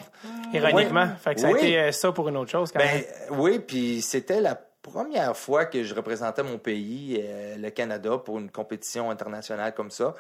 Ironiquement, 0.53 1.09
fait 1.23 1.35
que 1.35 1.41
ça 1.41 1.49
a 1.49 1.51
Oui. 1.51 1.59
été 1.59 1.79
euh, 1.79 1.93
ça 1.93 2.13
pour 2.13 2.29
une 2.29 2.37
autre 2.37 2.51
chose 2.51 2.71
quand 2.73 2.79
Ben 2.79 2.87
même. 2.95 3.05
oui, 3.41 3.59
puis 3.59 4.01
c'était 4.03 4.41
la 4.41 4.55
première 4.83 5.37
fois 5.37 5.65
que 5.67 5.83
je 5.83 5.95
représentais 5.95 6.43
mon 6.43 6.59
pays, 6.59 7.21
euh, 7.23 7.57
le 7.57 7.71
Canada, 7.71 8.19
pour 8.19 8.39
une 8.39 8.51
compétition 8.51 9.11
internationale 9.11 9.75
comme 9.75 9.91
ça. 9.91 10.15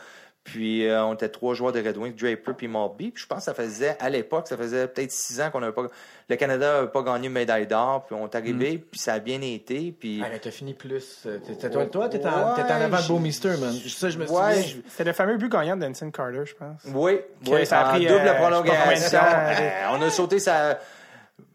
Puis 0.45 0.88
euh, 0.88 1.05
on 1.05 1.14
était 1.14 1.28
trois 1.28 1.55
joueurs 1.55 1.70
de 1.72 1.78
Red 1.80 1.97
Wings, 1.97 2.16
Draper 2.16 2.53
puis 2.57 2.66
Morby. 2.66 3.12
Puis 3.12 3.22
je 3.22 3.26
pense 3.28 3.38
que 3.38 3.45
ça 3.45 3.55
faisait, 3.55 3.97
à 4.01 4.11
l'époque, 4.11 4.49
ça 4.49 4.57
faisait 4.57 4.88
peut-être 4.88 5.12
six 5.12 5.40
ans 5.40 5.51
qu'on 5.53 5.61
n'avait 5.61 5.72
pas... 5.72 5.86
Le 6.28 6.36
Canada 6.36 6.74
n'avait 6.78 6.88
pas 6.88 7.03
gagné 7.03 7.28
une 7.28 7.32
médaille 7.32 7.66
d'or. 7.68 8.07
Puis 8.07 8.16
on 8.18 8.26
est 8.26 8.34
arrivé, 8.34 8.78
puis 8.78 8.99
ça 8.99 9.14
a 9.14 9.18
bien 9.20 9.40
été. 9.40 9.95
Puis... 9.99 10.20
Ah, 10.24 10.28
mais 10.32 10.40
t'as 10.40 10.51
fini 10.51 10.74
plus. 10.74 11.22
euh, 11.26 11.38
Toi, 11.70 11.86
toi 11.86 12.09
t'étais 12.09 12.26
en, 12.26 12.30
avant 12.55 12.97
de 12.97 13.03
j'ai- 13.03 13.09
Beaumister, 13.09 13.57
man. 13.57 13.72
Ça, 13.86 14.11
je 14.11 14.18
me 14.18 14.28
Ouais, 14.28 14.55
souviens. 14.55 14.62
je- 14.84 14.90
C'est 14.90 15.05
le 15.05 15.12
fameux 15.12 15.36
but 15.36 15.49
gagnant 15.51 15.76
d'Anson 15.76 16.11
Carter, 16.11 16.43
je 16.45 16.55
pense. 16.55 16.82
Oui, 16.93 17.20
oui, 17.47 17.64
ça 17.66 17.80
a 17.86 17.90
pris, 17.93 18.07
double 18.07 18.26
euh, 18.26 18.34
prolongation. 18.34 19.20
on 19.93 20.03
a 20.03 20.11
sauté 20.11 20.38
sa... 20.40 20.78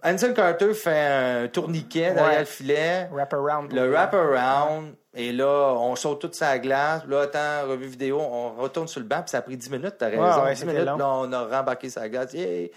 Anson 0.04 0.32
Carter 0.34 0.74
fait 0.74 0.98
un 1.44 1.48
tourniquet 1.48 2.14
derrière 2.14 2.26
Ouais. 2.34 2.40
le 2.40 2.46
filet. 2.46 3.08
Wraparound. 3.12 3.74
Le 3.74 3.90
wraparound, 3.92 4.94
et 5.16 5.32
là, 5.32 5.74
on 5.80 5.96
saute 5.96 6.20
toute 6.22 6.36
sa 6.36 6.60
glace. 6.60 7.02
Là, 7.08 7.22
attends, 7.22 7.70
revue 7.70 7.88
vidéo, 7.88 8.20
on 8.20 8.52
retourne 8.62 8.88
sur 8.88 9.00
le 9.00 9.06
banc, 9.08 9.22
puis 9.22 9.30
ça 9.32 9.40
a 9.40 9.42
pris 9.42 9.58
10 9.58 9.70
minutes, 9.72 9.96
t'as 9.98 10.10
raison. 10.10 10.22
Ouais, 10.24 10.44
ouais, 10.44 10.54
10 10.54 10.60
c'était 10.60 10.74
minutes, 10.74 10.88
long. 10.88 10.98
là, 10.98 11.08
on 11.10 11.32
a 11.34 11.58
rembarqué 11.58 11.90
sa 11.90 12.08
glace. 12.10 12.34
Yeah! 12.34 12.68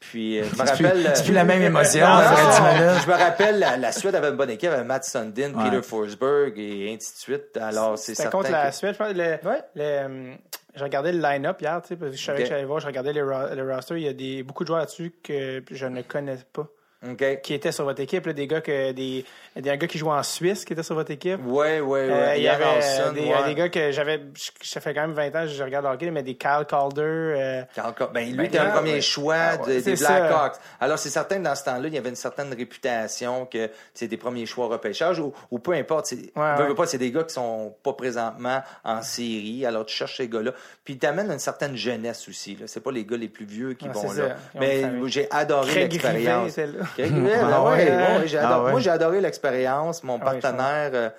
Puis, 0.00 0.40
euh, 0.40 0.44
je 0.50 0.60
me 0.62 0.66
rappelle... 0.68 1.12
c'est 1.14 1.24
plus 1.24 1.32
la 1.32 1.44
même 1.44 1.62
émotion, 1.62 2.00
Non, 2.06 2.12
après 2.14 2.42
non, 2.42 2.50
10 2.50 2.60
minutes. 2.80 3.02
Je 3.04 3.08
me 3.08 3.14
rappelle, 3.16 3.58
la, 3.60 3.76
la 3.76 3.92
Suède 3.92 4.14
avait 4.16 4.30
une 4.30 4.36
bonne 4.36 4.50
équipe, 4.50 4.70
avec 4.70 4.86
Matt 4.86 5.04
Sundin, 5.04 5.54
Ouais. 5.54 5.64
Peter 5.70 5.82
Forsberg, 5.82 6.58
et 6.58 6.92
ainsi 6.92 7.12
de 7.12 7.18
suite. 7.18 7.56
Alors, 7.60 7.96
c'est 7.98 8.14
certain 8.16 8.30
contre 8.38 8.50
la 8.50 8.72
Suède, 8.72 8.94
je 8.94 8.98
pense. 8.98 9.12
Le, 9.14 9.48
Ouais. 9.48 9.62
le, 9.76 9.82
euh, 9.82 10.34
j'ai 10.74 10.82
regardé 10.82 11.12
le 11.12 11.20
line-up 11.20 11.60
hier, 11.60 11.80
tu 11.82 11.88
sais, 11.88 11.96
parce 11.96 12.10
que 12.12 12.16
je 12.16 12.24
savais 12.24 12.38
Ok. 12.38 12.44
que 12.44 12.48
j'allais 12.50 12.64
voir, 12.64 12.80
je 12.80 12.86
regardais 12.86 13.12
les 13.12 13.22
ro- 13.22 13.54
le 13.54 13.74
roster, 13.74 13.94
il 13.96 14.02
y 14.02 14.08
a 14.08 14.12
des, 14.12 14.42
beaucoup 14.42 14.64
de 14.64 14.68
joueurs 14.68 14.80
là-dessus 14.80 15.12
que 15.22 15.62
je 15.70 15.86
ne 15.86 16.02
connais 16.02 16.38
pas. 16.52 16.66
OK. 17.08 17.40
qui 17.42 17.54
étaient 17.54 17.72
sur 17.72 17.84
votre 17.84 18.00
équipe, 18.00 18.26
là, 18.26 18.32
des 18.32 18.46
gars 18.46 18.60
que 18.60 18.92
des, 18.92 19.24
des 19.56 19.70
un 19.70 19.76
gars 19.76 19.86
qui 19.86 19.98
jouait 19.98 20.12
en 20.12 20.22
Suisse 20.22 20.64
qui 20.64 20.72
était 20.72 20.82
sur 20.82 20.94
votre 20.94 21.10
équipe. 21.10 21.40
Ouais, 21.44 21.80
ouais, 21.80 21.80
ouais. 21.80 22.10
Euh, 22.12 22.36
il 22.36 22.42
y 22.42 22.48
avait 22.48 22.64
Olsen, 22.64 23.12
des, 23.14 23.20
ouais. 23.22 23.44
des 23.46 23.54
gars 23.54 23.68
que 23.68 23.90
j'avais, 23.90 24.20
ça 24.62 24.80
fait 24.80 24.94
quand 24.94 25.02
même 25.02 25.12
20 25.12 25.26
ans 25.28 25.42
que 25.42 25.48
je 25.48 25.62
regarde 25.62 25.86
hockey, 25.86 26.10
mais 26.10 26.22
des 26.22 26.34
Kyle 26.36 26.64
Calder. 26.68 27.00
euh, 27.02 27.62
Carl 27.74 27.94
Co- 27.94 28.06
Ben, 28.14 28.26
lui, 28.28 28.36
Ben, 28.36 28.44
était 28.46 28.58
un 28.58 28.66
ah, 28.68 28.76
premier 28.76 28.92
ouais. 28.94 29.00
choix 29.00 29.34
Ah, 29.36 29.56
ouais, 29.62 29.76
de- 29.76 29.80
des. 29.80 29.94
Blackhawks. 29.96 30.56
Alors, 30.80 30.98
c'est 30.98 31.10
certain 31.10 31.38
que 31.38 31.42
dans 31.42 31.54
ce 31.54 31.64
temps-là, 31.64 31.88
il 31.88 31.94
y 31.94 31.98
avait 31.98 32.08
une 32.10 32.14
certaine 32.16 32.52
réputation 32.54 33.46
que 33.46 33.70
c'est 33.94 34.08
des 34.08 34.16
premiers 34.16 34.46
choix 34.46 34.66
au 34.66 34.68
repêchage 34.68 35.18
ou, 35.18 35.32
ou 35.50 35.58
peu 35.58 35.72
importe. 35.72 36.12
veux, 36.12 36.66
veux 36.68 36.74
pas, 36.74 36.86
c'est 36.86 36.98
des 36.98 37.10
gars 37.10 37.24
qui 37.24 37.34
sont 37.34 37.74
pas 37.82 37.92
présentement 37.94 38.62
en 38.84 39.02
série. 39.02 39.66
Alors, 39.66 39.86
tu 39.86 39.94
cherches 39.94 40.16
ces 40.18 40.28
gars-là. 40.28 40.52
Puis, 40.84 40.98
tu 40.98 41.06
amènes 41.06 41.30
une 41.30 41.38
certaine 41.38 41.76
jeunesse 41.76 42.28
aussi. 42.28 42.56
Là. 42.56 42.66
C'est 42.66 42.80
pas 42.80 42.92
les 42.92 43.04
gars 43.04 43.16
les 43.16 43.28
plus 43.28 43.44
vieux 43.44 43.74
qui 43.74 43.88
vont 43.88 44.12
là. 44.12 44.36
Mais 44.58 44.82
j'ai 45.06 45.28
adoré 45.30 45.74
l'expérience. 45.88 46.58
Ah 46.98 47.02
ben 47.08 47.62
ouais, 47.64 47.90
ouais, 47.90 48.18
ouais, 48.20 48.26
j'ai 48.26 48.38
Ah 48.38 48.54
adoré-. 48.54 48.70
Moi, 48.72 48.80
j'ai 48.80 48.90
adoré 48.90 49.20
l'expérience. 49.20 50.02
Mon 50.02 50.18
Ah 50.20 50.24
partenaire, 50.24 50.90
euh, 50.94 51.10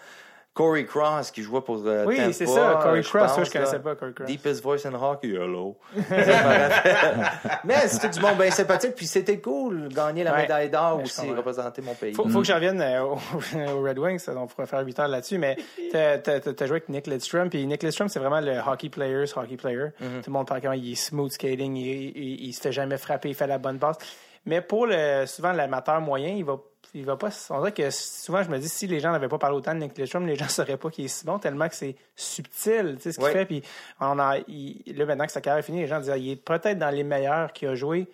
Corey 0.53 0.86
Cross, 0.86 1.32
qui 1.32 1.41
jouait 1.41 1.61
pour 1.61 1.82
euh, 1.84 2.05
Oui, 2.05 2.32
c'est 2.32 2.45
ça, 2.45 2.80
Corey 2.84 3.01
je 3.01 3.09
Cross, 3.09 3.32
ça, 3.32 3.36
pense, 3.38 3.47
je 3.47 3.51
connaissais 3.51 3.80
pas 3.80 3.95
Corey 3.95 4.13
Cross. 4.13 4.28
Deepest 4.28 4.61
voice 4.61 4.86
in 4.86 4.93
hockey, 4.93 5.30
hello. 5.30 5.76
Ça. 6.09 6.15
Mais 7.63 7.88
c'était 7.88 8.09
du 8.09 8.19
monde 8.19 8.38
bien 8.38 8.51
sympathique, 8.51 8.93
puis 8.95 9.07
c'était 9.07 9.39
cool, 9.39 9.88
gagner 9.89 10.24
la 10.24 10.34
Ouais. 10.34 10.41
médaille 10.43 10.69
d'or 10.69 11.01
aussi, 11.03 11.28
représenter 11.32 11.82
mon 11.82 11.95
pays. 11.95 12.13
Faut, 12.13 12.30
faut 12.30 12.41
que 12.41 12.45
je 12.47 12.53
revienne 12.53 12.80
euh, 12.82 13.01
au, 13.01 13.13
au 13.15 13.82
Red 13.84 13.97
Wings, 13.97 14.19
ça, 14.19 14.34
on 14.38 14.45
pourrait 14.45 14.67
faire 14.67 14.86
8 14.86 14.99
heures 14.99 15.07
là-dessus, 15.07 15.39
mais 15.39 15.57
t'as 15.91 16.65
joué 16.67 16.69
avec 16.78 16.89
Nick 16.89 17.07
Lidstrom, 17.07 17.49
puis 17.49 17.65
Nick 17.65 17.82
Lidstrom, 17.82 18.07
c'est 18.07 18.19
vraiment 18.19 18.39
le 18.39 18.59
hockey 18.59 18.89
player, 18.89 19.26
ce 19.26 19.39
hockey 19.39 19.57
player. 19.57 19.88
Mm-hmm. 19.99 20.21
Tout 20.21 20.28
le 20.30 20.34
monde 20.34 20.47
parle 20.47 20.61
comment 20.61 20.74
il 20.74 20.91
est 20.91 20.95
smooth 20.95 21.32
skating, 21.32 21.76
il, 21.78 22.15
il, 22.15 22.45
il 22.49 22.53
se 22.53 22.61
fait 22.61 22.71
jamais 22.71 22.97
frapper, 22.97 23.30
il 23.30 23.36
fait 23.36 23.47
la 23.47 23.57
bonne 23.57 23.80
passe. 23.80 23.97
Mais 24.45 24.61
pour 24.61 24.87
le 24.87 25.25
souvent 25.25 25.51
l'amateur 25.53 26.01
moyen, 26.01 26.29
il 26.29 26.43
va 26.45 26.57
il 26.95 27.05
va 27.05 27.15
pas. 27.17 27.29
On 27.49 27.59
dirait 27.59 27.71
que 27.71 27.89
souvent 27.89 28.43
je 28.43 28.49
me 28.49 28.59
dis 28.59 28.69
si 28.69 28.85
les 28.87 28.99
gens 28.99 29.11
n'avaient 29.11 29.27
pas 29.29 29.37
parlé 29.39 29.55
autant 29.57 29.73
de 29.73 29.79
Nick 29.79 29.97
Lidstrom, 29.97 30.27
les 30.27 30.35
gens 30.37 30.47
sauraient 30.49 30.77
pas 30.77 30.89
qu'il 30.89 31.05
est 31.05 31.07
si 31.07 31.25
bon 31.25 31.39
tellement 31.39 31.67
que 31.69 31.75
c'est 31.75 31.95
subtil, 32.15 32.95
tu 32.97 33.03
sais 33.03 33.11
ce 33.13 33.17
qu'il 33.17 33.25
Oui. 33.27 33.31
fait. 33.33 33.45
Puis 33.45 33.63
on 33.99 34.19
a, 34.19 34.37
il- 34.47 34.83
là 34.95 35.05
maintenant 35.05 35.25
que 35.25 35.31
sa 35.31 35.41
carrière 35.41 35.59
est 35.59 35.65
finie, 35.65 35.81
les 35.81 35.87
gens 35.87 35.99
disent 35.99 36.09
ah, 36.11 36.17
il 36.17 36.31
est 36.31 36.35
peut-être 36.35 36.77
dans 36.77 36.89
les 36.89 37.03
meilleurs 37.03 37.51
qu'il 37.53 37.67
a 37.69 37.75
joué. 37.75 38.07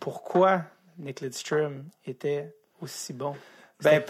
Pourquoi 0.00 0.62
Nick 0.98 1.20
Lidstrom 1.20 1.84
était 2.06 2.54
aussi 2.80 3.12
bon? 3.12 3.34
Ben, 3.82 4.02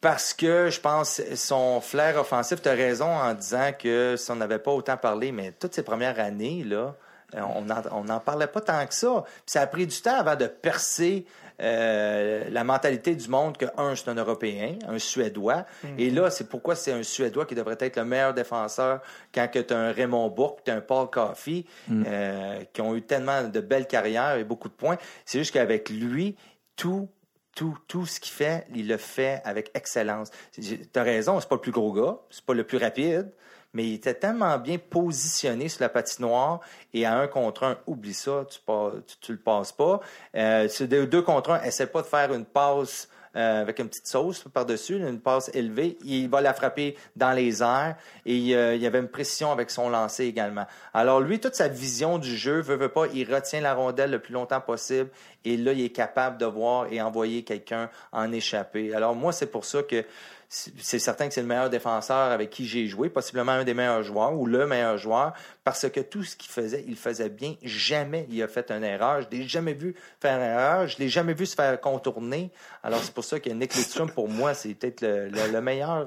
parce 0.00 0.32
que 0.32 0.70
je 0.70 0.80
pense 0.80 1.20
son 1.34 1.80
flair 1.80 2.16
offensif, 2.18 2.62
tu 2.62 2.68
as 2.68 2.72
raison 2.74 3.06
en 3.06 3.34
disant 3.34 3.70
que 3.78 4.14
si 4.16 4.30
on 4.30 4.36
n'avait 4.36 4.58
pas 4.60 4.70
autant 4.70 4.96
parlé, 4.96 5.30
mais 5.32 5.52
toutes 5.52 5.74
ces 5.74 5.82
premières 5.82 6.18
années, 6.20 6.62
là, 6.64 6.94
on 7.34 7.62
n'en 7.62 7.82
on 7.92 8.04
n'en 8.04 8.20
parlait 8.20 8.46
pas 8.46 8.60
tant 8.60 8.86
que 8.86 8.94
ça. 8.94 9.24
Puis 9.24 9.42
ça 9.46 9.62
a 9.62 9.66
pris 9.66 9.86
du 9.86 10.00
temps 10.00 10.18
avant 10.18 10.36
de 10.36 10.46
percer 10.46 11.26
euh, 11.60 12.44
la 12.50 12.64
mentalité 12.64 13.14
du 13.14 13.28
monde 13.28 13.56
que, 13.58 13.66
un, 13.76 13.94
c'est 13.94 14.08
un 14.08 14.14
Européen, 14.14 14.76
un 14.88 14.98
Suédois. 14.98 15.66
Et 15.98 16.10
là, 16.10 16.30
c'est 16.30 16.48
pourquoi 16.48 16.74
c'est 16.74 16.92
un 16.92 17.02
Suédois 17.02 17.44
qui 17.44 17.54
devrait 17.54 17.76
être 17.80 17.96
le 17.96 18.04
meilleur 18.04 18.32
défenseur 18.32 19.00
quand 19.34 19.46
tu 19.52 19.74
as 19.74 19.78
un 19.78 19.92
Raymond 19.92 20.28
Bourque, 20.30 20.60
tu 20.64 20.70
as 20.70 20.76
un 20.76 20.80
Paul 20.80 21.10
Coffey, 21.10 21.64
euh, 21.90 22.60
qui 22.72 22.80
ont 22.80 22.96
eu 22.96 23.02
tellement 23.02 23.42
de 23.42 23.60
belles 23.60 23.86
carrières 23.86 24.36
et 24.36 24.44
beaucoup 24.44 24.68
de 24.68 24.74
points. 24.74 24.96
C'est 25.26 25.38
juste 25.38 25.52
qu'avec 25.52 25.90
lui, 25.90 26.36
tout 26.76 27.08
tout, 27.56 27.76
tout 27.88 28.06
ce 28.06 28.20
qu'il 28.20 28.32
fait, 28.32 28.66
il 28.74 28.88
le 28.88 28.96
fait 28.96 29.42
avec 29.44 29.70
excellence. 29.74 30.30
Tu 30.52 30.88
as 30.94 31.02
raison, 31.02 31.40
c'est 31.40 31.48
pas 31.48 31.56
le 31.56 31.60
plus 31.60 31.72
gros 31.72 31.92
gars, 31.92 32.18
c'est 32.30 32.44
pas 32.44 32.54
le 32.54 32.64
plus 32.64 32.78
rapide, 32.78 33.32
mais 33.72 33.86
il 33.86 33.94
était 33.94 34.14
tellement 34.14 34.58
bien 34.58 34.78
positionné 34.78 35.68
sur 35.68 35.82
la 35.82 35.88
patinoire 35.88 36.60
et 36.92 37.06
à 37.06 37.18
un 37.18 37.28
contre 37.28 37.64
un, 37.64 37.78
oublie 37.86 38.14
ça, 38.14 38.44
tu, 38.50 38.58
pas, 38.60 38.92
tu, 39.20 39.32
le 39.32 39.38
passes 39.38 39.72
pas. 39.72 40.00
Euh, 40.34 40.68
deux 40.88 41.22
contre 41.22 41.50
un, 41.50 41.62
essaie 41.62 41.86
pas 41.86 42.02
de 42.02 42.06
faire 42.06 42.32
une 42.32 42.44
passe 42.44 43.08
euh, 43.36 43.60
avec 43.60 43.78
une 43.78 43.88
petite 43.88 44.08
sauce 44.08 44.42
par-dessus, 44.52 44.96
une 44.96 45.20
passe 45.20 45.52
élevée. 45.54 45.96
Il 46.04 46.28
va 46.28 46.40
la 46.40 46.52
frapper 46.52 46.96
dans 47.14 47.30
les 47.30 47.62
airs 47.62 47.94
et 48.26 48.56
euh, 48.56 48.74
il 48.74 48.82
y 48.82 48.86
avait 48.88 48.98
une 48.98 49.08
précision 49.08 49.52
avec 49.52 49.70
son 49.70 49.88
lancer 49.88 50.24
également. 50.24 50.66
Alors 50.92 51.20
lui, 51.20 51.38
toute 51.38 51.54
sa 51.54 51.68
vision 51.68 52.18
du 52.18 52.36
jeu, 52.36 52.60
veut, 52.60 52.74
veut 52.74 52.88
pas, 52.88 53.06
il 53.14 53.32
retient 53.32 53.60
la 53.60 53.74
rondelle 53.74 54.10
le 54.10 54.18
plus 54.18 54.34
longtemps 54.34 54.60
possible 54.60 55.10
et 55.44 55.56
là, 55.56 55.72
il 55.72 55.84
est 55.84 55.90
capable 55.90 56.38
de 56.38 56.46
voir 56.46 56.92
et 56.92 57.00
envoyer 57.00 57.44
quelqu'un 57.44 57.88
en 58.10 58.32
échapper. 58.32 58.92
Alors 58.94 59.14
moi, 59.14 59.32
c'est 59.32 59.46
pour 59.46 59.64
ça 59.64 59.84
que 59.84 60.04
c'est 60.52 60.98
certain 60.98 61.28
que 61.28 61.32
c'est 61.34 61.42
le 61.42 61.46
meilleur 61.46 61.70
défenseur 61.70 62.32
avec 62.32 62.50
qui 62.50 62.66
j'ai 62.66 62.88
joué, 62.88 63.08
possiblement 63.08 63.52
un 63.52 63.62
des 63.62 63.72
meilleurs 63.72 64.02
joueurs 64.02 64.34
ou 64.34 64.46
le 64.46 64.66
meilleur 64.66 64.98
joueur, 64.98 65.32
parce 65.62 65.88
que 65.88 66.00
tout 66.00 66.24
ce 66.24 66.34
qu'il 66.34 66.50
faisait, 66.50 66.84
il 66.88 66.96
faisait 66.96 67.28
bien. 67.28 67.54
Jamais 67.62 68.26
il 68.28 68.42
a 68.42 68.48
fait 68.48 68.68
une 68.72 68.82
erreur. 68.82 69.22
Je 69.22 69.28
l'ai 69.30 69.46
jamais 69.46 69.74
vu 69.74 69.94
faire 70.18 70.36
une 70.38 70.42
erreur. 70.44 70.88
Je 70.88 70.98
l'ai 70.98 71.08
jamais 71.08 71.34
vu 71.34 71.46
se 71.46 71.54
faire 71.54 71.80
contourner. 71.80 72.50
Alors 72.82 72.98
c'est 73.00 73.14
pour 73.14 73.22
ça 73.24 73.38
que 73.38 73.48
Nick 73.50 73.74
Lidstrom, 73.74 74.10
pour 74.10 74.28
moi, 74.28 74.52
c'est 74.54 74.74
peut-être 74.74 75.02
le, 75.02 75.28
le- 75.28 75.52
le 75.52 75.60
meilleur 75.60 76.06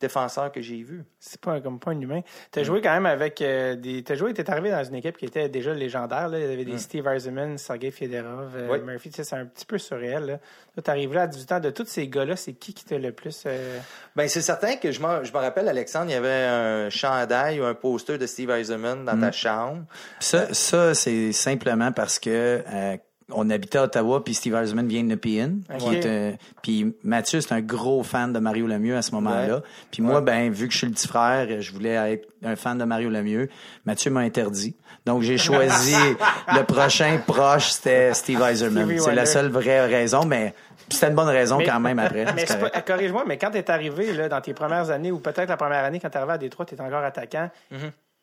défenseur 0.00 0.52
que 0.52 0.60
j'ai 0.60 0.82
vu. 0.82 1.04
C'est 1.18 1.40
pas 1.40 1.60
comme 1.60 1.78
pas 1.78 1.92
un 1.92 2.00
humain. 2.00 2.20
T'as 2.50 2.62
joué 2.62 2.80
quand 2.80 2.92
même 2.92 3.06
avec 3.06 3.40
euh, 3.42 3.74
des. 3.76 4.02
T'as 4.02 4.14
joué, 4.14 4.34
t'es 4.34 4.48
arrivé 4.50 4.70
dans 4.70 4.84
une 4.84 4.94
équipe 4.96 5.16
qui 5.16 5.24
était 5.26 5.48
déjà 5.48 5.72
légendaire. 5.74 6.28
Là. 6.28 6.38
Il 6.38 6.48
y 6.48 6.52
avait 6.52 6.64
des 6.64 6.78
Steve 6.78 7.06
Eisenman, 7.06 7.58
Sergei 7.58 7.90
Fedorov, 7.90 8.50
euh, 8.56 8.68
Oui. 8.70 8.78
Murphy. 8.80 9.10
Tu 9.10 9.16
sais, 9.16 9.24
c'est 9.24 9.36
un 9.36 9.46
petit 9.46 9.66
peu 9.66 9.78
surréel. 9.78 10.24
Là, 10.26 10.32
là 10.76 10.82
t'arrives 10.82 11.12
là 11.14 11.22
à 11.22 11.26
18 11.26 11.52
ans. 11.52 11.60
De 11.60 11.70
tous 11.70 11.86
ces 11.86 12.08
gars-là, 12.08 12.36
c'est 12.36 12.52
qui 12.52 12.74
qui 12.74 12.84
t'a 12.84 12.98
le 12.98 13.12
plus. 13.12 13.44
euh, 13.46 13.78
Ben 14.14 14.28
c'est 14.28 14.42
certain 14.42 14.76
que 14.76 14.92
je 14.92 15.00
me, 15.00 15.24
je 15.24 15.32
me 15.32 15.38
rappelle, 15.38 15.68
Alexandre, 15.68 16.06
il 16.10 16.12
y 16.12 16.16
avait 16.16 16.28
un 16.44 16.90
chandail 16.90 17.60
ou 17.60 17.64
un 17.64 17.74
poster 17.74 18.18
de 18.18 18.26
Steve 18.26 18.50
Eisenman 18.50 19.04
dans 19.04 19.18
ta 19.18 19.32
chambre. 19.32 19.84
Ça, 20.20 20.52
ça 20.52 20.94
c'est 20.94 21.32
simplement 21.32 21.92
parce 21.92 22.18
que 22.18 22.62
euh, 22.66 22.96
on 23.32 23.50
habitait 23.50 23.78
à 23.78 23.84
Ottawa, 23.84 24.22
puis 24.22 24.34
Steve 24.34 24.54
Eisenman 24.54 24.86
vient 24.86 25.02
de 25.02 25.08
Nepean. 25.08 25.58
Ok. 25.74 25.78
qui 25.78 25.94
est 25.96 26.06
un- 26.06 26.36
Puis 26.62 26.94
Mathieu, 27.02 27.40
c'est 27.40 27.52
un 27.54 27.60
gros 27.60 28.02
fan 28.04 28.32
de 28.32 28.38
Mario 28.38 28.66
Lemieux 28.66 28.96
à 28.96 29.02
ce 29.02 29.10
moment-là. 29.12 29.62
Puis 29.90 30.02
moi, 30.02 30.20
ben 30.20 30.50
vu 30.52 30.66
que 30.68 30.72
je 30.72 30.78
suis 30.78 30.86
le 30.86 30.92
petit 30.92 31.08
frère, 31.08 31.60
je 31.60 31.72
voulais 31.72 32.12
être 32.12 32.28
un 32.44 32.54
fan 32.56 32.78
de 32.78 32.84
Mario 32.84 33.10
Lemieux. 33.10 33.48
Mathieu 33.84 34.10
m'a 34.10 34.20
interdit. 34.20 34.76
Donc 35.04 35.22
j'ai 35.22 35.38
choisi 35.38 35.94
le 36.54 36.62
prochain 36.64 37.18
proche, 37.26 37.70
c'était 37.70 38.14
Steve 38.14 38.40
Eisenman. 38.42 38.84
Stevie 38.86 39.00
C'est 39.00 39.14
la 39.14 39.26
seule 39.26 39.48
vraie 39.48 39.86
raison, 39.86 40.24
mais 40.24 40.54
c'était 40.88 41.08
une 41.08 41.14
bonne 41.14 41.28
raison 41.28 41.58
Mais- 41.58 41.64
quand 41.66 41.80
même 41.80 41.98
après. 41.98 42.24
Corrige-moi, 42.86 43.24
mais 43.26 43.38
quand 43.38 43.50
t'es 43.50 43.68
arrivé 43.70 44.12
là, 44.12 44.28
dans 44.28 44.40
tes 44.40 44.54
premières 44.54 44.90
années, 44.90 45.10
ou 45.10 45.18
peut-être 45.18 45.48
la 45.48 45.56
première 45.56 45.82
année, 45.84 45.98
quand 46.00 46.10
t'es 46.10 46.18
arrivé 46.18 46.32
à 46.34 46.38
Détroit, 46.38 46.64
t'es 46.64 46.80
encore 46.80 47.02
attaquant, 47.04 47.50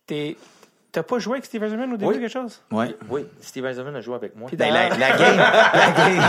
t'es- 0.07 0.37
t'as 0.93 1.03
pas 1.03 1.19
joué 1.19 1.33
avec 1.33 1.45
Steve 1.45 1.61
Eisenman 1.63 1.91
au 1.91 1.97
début 1.97 2.13
Oui. 2.13 2.19
quelque 2.21 2.31
chose? 2.31 2.61
Ouais. 2.71 2.95
Oui, 3.09 3.25
Steve 3.41 3.65
Eisenman 3.65 3.93
a 3.95 3.99
joué 4.01 4.15
avec 4.15 4.35
moi. 4.37 4.49
Ben, 4.53 4.71
la, 4.73 4.89
la 4.89 5.17
game, 5.17 5.37
la 5.73 5.91
game, 5.91 6.23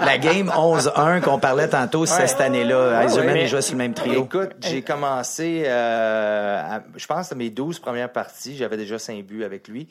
la 0.00 0.18
game 0.18 0.48
11-1 0.48 1.20
qu'on 1.22 1.38
parlait 1.40 1.68
tantôt, 1.68 2.06
c'est 2.06 2.28
cette 2.28 2.40
année-là. 2.40 3.02
Eisenman, 3.04 3.34
ouais. 3.34 3.46
jouait 3.48 3.62
sur 3.62 3.72
le 3.72 3.78
même 3.78 3.94
trio. 3.94 4.24
Écoute, 4.26 4.52
j'ai 4.60 4.82
commencé, 4.82 5.64
euh, 5.66 6.62
à- 6.76 6.82
je 6.94 7.06
pense, 7.06 7.32
à 7.32 7.34
mes 7.34 7.50
12 7.50 7.80
premières 7.80 8.12
parties, 8.12 8.56
j'avais 8.56 8.76
déjà 8.76 8.98
5 8.98 9.24
buts 9.24 9.42
avec 9.44 9.66
lui, 9.66 9.88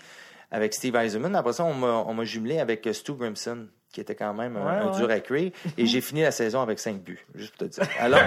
avec 0.51 0.73
Steve 0.73 0.95
Eisenman. 0.95 1.35
Après 1.35 1.53
ça, 1.53 1.63
on 1.65 2.13
m'a 2.13 2.23
jumelé 2.23 2.59
avec 2.59 2.87
Stu 2.93 3.13
Grimson, 3.13 3.65
qui 3.95 4.01
était 4.01 4.13
quand 4.13 4.33
même 4.33 4.57
un, 4.57 4.65
Ouais, 4.65 4.77
un 4.83 4.91
ouais. 4.91 4.97
dur 4.97 5.09
à 5.09 5.19
cuire. 5.21 5.51
Et 5.77 5.85
j'ai 5.85 6.01
fini 6.01 6.21
la 6.21 6.31
saison 6.31 6.61
avec 6.61 6.79
5 6.79 6.97
buts, 6.97 7.25
juste 7.33 7.55
pour 7.55 7.67
te 7.69 7.73
dire. 7.73 7.83
Alors, 7.99 8.19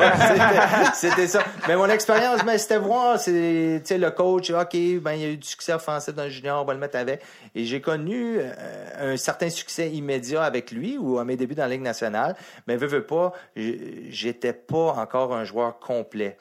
c'était- 0.94 1.26
ça. 1.28 1.44
Mais 1.68 1.76
mon 1.76 1.88
expérience, 1.90 2.42
ben, 2.44 2.56
c'était 2.56 2.78
voir, 2.78 3.18
c'est, 3.20 3.80
tu 3.84 3.88
sais, 3.88 3.98
le 3.98 4.10
coach, 4.10 4.50
OK, 4.50 4.72
ben, 5.00 5.12
il 5.12 5.20
y 5.20 5.24
a 5.24 5.28
eu 5.28 5.36
du 5.36 5.46
succès 5.46 5.74
offensif 5.74 6.14
dans 6.14 6.24
le 6.24 6.30
junior, 6.30 6.62
on 6.62 6.64
va 6.64 6.72
le 6.72 6.80
mettre 6.80 6.96
avec. 6.96 7.20
Et 7.54 7.64
j'ai 7.64 7.80
connu 7.82 8.38
euh, 8.40 9.12
un 9.12 9.16
certain 9.18 9.50
succès 9.50 9.90
immédiat 9.90 10.42
avec 10.42 10.70
lui, 10.70 10.96
ou 10.98 11.18
à 11.18 11.24
mes 11.24 11.36
débuts 11.36 11.54
dans 11.54 11.64
la 11.64 11.68
Ligue 11.68 11.82
nationale. 11.82 12.34
Mais 12.66 12.76
veux, 12.76 12.86
veux 12.86 13.04
pas, 13.04 13.32
j'étais 13.56 14.52
pas 14.54 14.94
encore 14.96 15.34
un 15.34 15.44
joueur 15.44 15.78
complet. 15.78 16.36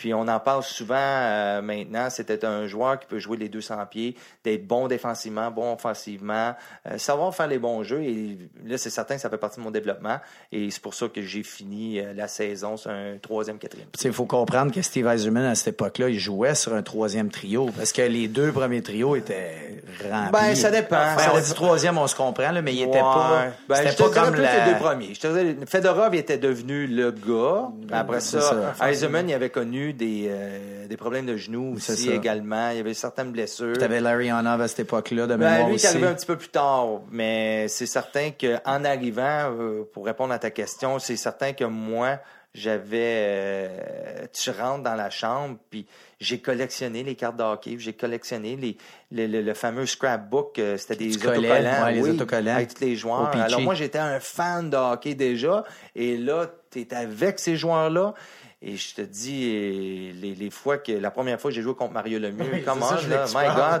Puis 0.00 0.14
on 0.14 0.26
en 0.28 0.40
parle 0.40 0.62
souvent 0.62 0.94
euh, 0.96 1.60
maintenant. 1.60 2.08
C'était 2.08 2.42
un 2.46 2.66
joueur 2.66 2.98
qui 2.98 3.06
peut 3.06 3.18
jouer 3.18 3.36
les 3.36 3.50
200 3.50 3.74
pieds, 3.90 4.16
d'être 4.44 4.66
bon 4.66 4.88
défensivement, 4.88 5.50
bon 5.50 5.74
offensivement, 5.74 6.54
euh, 6.90 6.96
savoir 6.96 7.34
faire 7.34 7.48
les 7.48 7.58
bons 7.58 7.82
jeux. 7.82 8.00
Et 8.02 8.38
là, 8.64 8.78
c'est 8.78 8.88
certain 8.88 9.16
que 9.16 9.20
ça 9.20 9.28
fait 9.28 9.36
partie 9.36 9.58
de 9.58 9.62
mon 9.64 9.70
développement. 9.70 10.16
Et 10.52 10.70
c'est 10.70 10.80
pour 10.80 10.94
ça 10.94 11.08
que 11.08 11.20
j'ai 11.20 11.42
fini 11.42 12.00
euh, 12.00 12.14
la 12.14 12.28
saison 12.28 12.78
sur 12.78 12.90
un 12.90 13.18
troisième, 13.20 13.58
quatrième. 13.58 13.88
Il 14.02 14.12
faut 14.14 14.24
comprendre 14.24 14.72
que 14.72 14.80
Steve 14.80 15.06
Eiserman, 15.06 15.44
à 15.44 15.54
cette 15.54 15.74
époque-là, 15.74 16.08
il 16.08 16.18
jouait 16.18 16.54
sur 16.54 16.72
un 16.72 16.82
troisième 16.82 17.28
trio 17.28 17.68
parce 17.76 17.92
que 17.92 18.00
les 18.00 18.26
deux 18.26 18.52
premiers 18.52 18.80
trios 18.80 19.16
étaient 19.16 19.82
remplis. 20.10 20.32
Ben, 20.32 20.54
ça 20.54 20.70
dépend. 20.70 20.96
Ben, 20.96 21.18
Ça 21.18 21.32
on 21.34 21.40
dit 21.40 21.52
troisième, 21.52 21.98
on 21.98 22.06
se 22.06 22.16
comprend, 22.16 22.52
là, 22.52 22.62
mais 22.62 22.72
il 22.72 22.80
était 22.84 22.92
Ouais. 22.92 23.00
pas. 23.02 23.46
Ben, 23.68 23.86
je 23.86 23.96
pas 24.02 24.08
comme 24.08 24.32
plus 24.32 24.40
la... 24.40 24.64
les 24.64 24.72
deux 24.72 24.78
premiers. 24.78 25.12
Je 25.12 25.20
te 25.20 25.26
dirais, 25.26 25.56
Fedorov 25.66 26.14
il 26.14 26.20
était 26.20 26.38
devenu 26.38 26.86
le 26.86 27.10
gars. 27.10 27.68
Après 27.92 28.20
c'est 28.20 28.40
ça, 28.40 28.74
ça. 28.78 28.88
Eisenman, 28.90 29.28
il 29.28 29.34
avait 29.34 29.50
connu 29.50 29.89
eu 29.90 29.92
des, 29.92 30.26
euh, 30.28 30.86
des 30.88 30.96
problèmes 30.96 31.26
de 31.26 31.36
genoux 31.36 31.76
C'est 31.78 31.92
aussi 31.92 32.06
ça. 32.08 32.14
également. 32.14 32.70
Il 32.70 32.78
y 32.78 32.80
avait 32.80 32.94
certaines 32.94 33.30
blessures. 33.32 33.76
Tu 33.78 33.84
avais 33.84 34.00
Larry 34.00 34.32
Honov 34.32 34.60
à 34.60 34.68
cette 34.68 34.80
époque-là, 34.80 35.26
de 35.26 35.36
Ben, 35.36 35.38
mémoire 35.50 35.66
lui, 35.68 35.72
il 35.72 35.74
aussi. 35.76 35.86
est 35.86 35.88
arrivé 35.90 36.06
un 36.06 36.14
petit 36.14 36.26
peu 36.26 36.36
plus 36.36 36.48
tard, 36.48 37.00
mais 37.10 37.68
c'est 37.68 37.86
certain 37.86 38.30
qu'en 38.30 38.84
arrivant, 38.84 39.50
euh, 39.58 39.82
pour 39.92 40.06
répondre 40.06 40.32
à 40.32 40.38
ta 40.38 40.50
question, 40.50 40.98
c'est 40.98 41.16
certain 41.16 41.52
que 41.52 41.64
moi, 41.64 42.18
j'avais... 42.54 42.98
euh, 42.98 44.26
tu 44.32 44.50
rentres 44.50 44.82
dans 44.82 44.94
la 44.94 45.10
chambre, 45.10 45.56
puis 45.70 45.86
j'ai 46.20 46.38
collectionné 46.40 47.02
les 47.02 47.14
cartes 47.14 47.36
de 47.36 47.42
hockey, 47.42 47.76
j'ai 47.78 47.92
collectionné 47.92 48.56
les, 48.56 48.76
le, 49.12 49.26
le- 49.26 49.42
le 49.42 49.54
fameux 49.54 49.86
scrapbook, 49.86 50.58
euh, 50.58 50.76
c'était 50.76 50.96
des 50.96 51.16
autocollants, 51.16 51.84
ouais, 51.84 51.92
les 51.94 52.02
oui, 52.02 52.10
autocollants. 52.10 52.56
avec 52.56 52.74
tous 52.74 52.80
les 52.84 52.96
joueurs. 52.96 53.30
Alors 53.36 53.60
moi, 53.60 53.74
j'étais 53.74 53.98
un 53.98 54.20
fan 54.20 54.68
de 54.70 54.76
hockey 54.76 55.14
déjà, 55.14 55.64
et 55.94 56.16
là, 56.16 56.46
tu 56.70 56.80
es 56.80 56.94
avec 56.94 57.38
ces 57.38 57.56
joueurs-là, 57.56 58.14
et 58.62 58.76
je 58.76 58.94
te 58.94 59.00
dis, 59.02 60.12
les, 60.20 60.34
les 60.34 60.50
fois 60.50 60.78
que 60.78 60.92
la 60.92 61.10
première 61.10 61.40
fois 61.40 61.50
que 61.50 61.54
j'ai 61.54 61.62
joué 61.62 61.74
contre 61.74 61.92
Mario 61.94 62.18
Lemieux, 62.18 62.44
Oui, 62.52 62.62
je 63.00 63.04
voulais 63.06 63.16
là, 63.16 63.26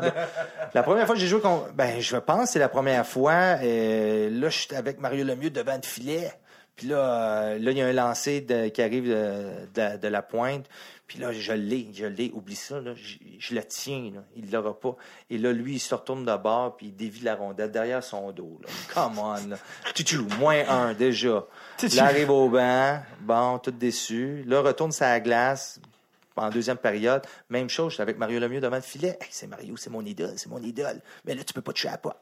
God, 0.00 0.12
la 0.74 0.82
première 0.82 1.06
fois 1.06 1.14
que 1.14 1.20
j'ai 1.20 1.26
joué 1.26 1.40
contre, 1.40 1.72
ben 1.74 2.00
je 2.00 2.16
pense 2.16 2.44
que 2.46 2.52
c'est 2.52 2.58
la 2.58 2.68
première 2.70 3.06
fois. 3.06 3.58
euh, 3.62 4.30
là, 4.30 4.48
je 4.48 4.58
suis 4.58 4.74
avec 4.74 4.98
Mario 5.00 5.24
Lemieux 5.24 5.50
devant 5.50 5.76
le 5.76 5.86
filet. 5.86 6.32
Puis 6.76 6.88
là, 6.88 6.96
euh, 6.98 7.58
là, 7.58 7.70
il 7.72 7.76
y 7.76 7.82
a 7.82 7.86
un 7.86 7.92
lancer 7.92 8.40
de- 8.40 8.68
qui 8.68 8.80
arrive 8.80 9.06
de, 9.06 9.50
de- 9.74 9.96
de 9.98 10.08
la 10.08 10.22
pointe. 10.22 10.64
Puis 11.10 11.18
là, 11.18 11.32
je 11.32 11.52
l'ai, 11.52 11.88
je 11.92 12.06
l'ai. 12.06 12.30
Oublie 12.34 12.54
ça, 12.54 12.80
là, 12.80 12.94
je, 12.94 13.16
je 13.36 13.52
le 13.56 13.64
tiens. 13.64 14.12
Là. 14.14 14.20
Il 14.36 14.48
l'aura 14.48 14.78
pas. 14.78 14.94
Et 15.28 15.38
là, 15.38 15.52
lui, 15.52 15.74
il 15.74 15.78
se 15.80 15.92
retourne 15.92 16.24
de 16.24 16.36
bord 16.36 16.76
puis 16.76 16.86
il 16.86 16.94
dévie 16.94 17.22
la 17.22 17.34
rondelle 17.34 17.72
derrière 17.72 18.04
son 18.04 18.30
dos. 18.30 18.60
Là. 18.62 18.68
Come 18.94 19.18
on. 19.18 19.48
Là. 19.48 19.56
Tutu, 19.92 20.18
moins 20.38 20.68
un 20.68 20.94
déjà. 20.94 21.44
Là, 21.96 22.04
arrive 22.04 22.30
au 22.30 22.48
banc. 22.48 23.02
Bon, 23.22 23.58
tout 23.58 23.72
déçu. 23.72 24.44
Là, 24.46 24.60
retourne 24.60 24.92
sa 24.92 25.18
glace 25.18 25.80
en 26.36 26.48
deuxième 26.48 26.78
période, 26.78 27.22
même 27.50 27.68
chose, 27.68 27.92
j'étais 27.92 28.02
avec 28.02 28.16
Mario 28.16 28.40
Lemieux 28.40 28.60
devant 28.60 28.76
le 28.76 28.82
filet. 28.82 29.18
Hey, 29.20 29.28
c'est 29.30 29.46
Mario, 29.46 29.76
c'est 29.76 29.90
mon 29.90 30.02
idole, 30.02 30.32
c'est 30.36 30.48
mon 30.48 30.62
idole. 30.62 31.00
Mais 31.26 31.34
là, 31.34 31.44
tu 31.44 31.52
peux 31.52 31.60
pas 31.60 31.72
toucher 31.74 31.88
à 31.88 31.98
pas. 31.98 32.18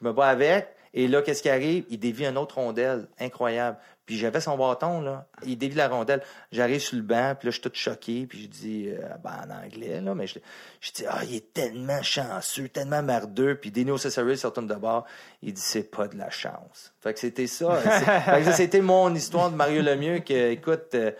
Je 0.00 0.04
me 0.04 0.14
bats 0.14 0.28
avec, 0.28 0.74
et 0.96 1.08
là, 1.08 1.22
qu'est-ce 1.22 1.42
qui 1.42 1.50
arrive? 1.50 1.84
Il 1.90 1.98
dévie 1.98 2.24
un 2.24 2.36
autre 2.36 2.54
rondelle. 2.54 3.08
Incroyable. 3.18 3.76
Puis 4.06 4.18
j'avais 4.18 4.40
son 4.40 4.58
bâton, 4.58 5.00
là. 5.00 5.26
Il 5.46 5.56
dévie 5.56 5.76
la 5.76 5.88
rondelle. 5.88 6.22
J'arrive 6.52 6.80
sur 6.80 6.96
le 6.96 7.02
banc, 7.02 7.34
puis 7.38 7.46
là, 7.46 7.50
je 7.50 7.58
suis 7.58 7.62
tout 7.62 7.70
choqué, 7.72 8.26
puis 8.26 8.42
je 8.42 8.48
dis, 8.48 8.88
euh, 8.88 9.00
ben, 9.22 9.46
en 9.46 9.64
anglais, 9.64 10.00
là, 10.00 10.14
mais 10.14 10.26
je, 10.26 10.38
je 10.80 10.92
dis, 10.92 11.04
ah, 11.08 11.24
il 11.24 11.36
est 11.36 11.52
tellement 11.54 12.02
chanceux, 12.02 12.68
tellement 12.68 13.02
mardeux, 13.02 13.54
puis 13.54 13.70
Dino 13.70 13.96
Cesare 13.96 14.36
se 14.36 14.46
retourne 14.46 14.66
de 14.66 14.74
bord. 14.74 15.06
Il 15.42 15.54
dit, 15.54 15.60
c'est 15.60 15.90
pas 15.90 16.06
de 16.06 16.18
la 16.18 16.28
chance. 16.28 16.92
Fait 17.00 17.14
que 17.14 17.20
c'était 17.20 17.46
ça. 17.46 17.74
Fait 17.76 18.38
que 18.40 18.44
ça, 18.44 18.52
c'était 18.52 18.82
mon 18.82 19.14
histoire 19.14 19.50
de 19.50 19.56
Mario 19.56 19.80
Lemieux, 19.80 20.18
que, 20.18 20.50
écoute, 20.50 20.94
euh, 20.94 21.12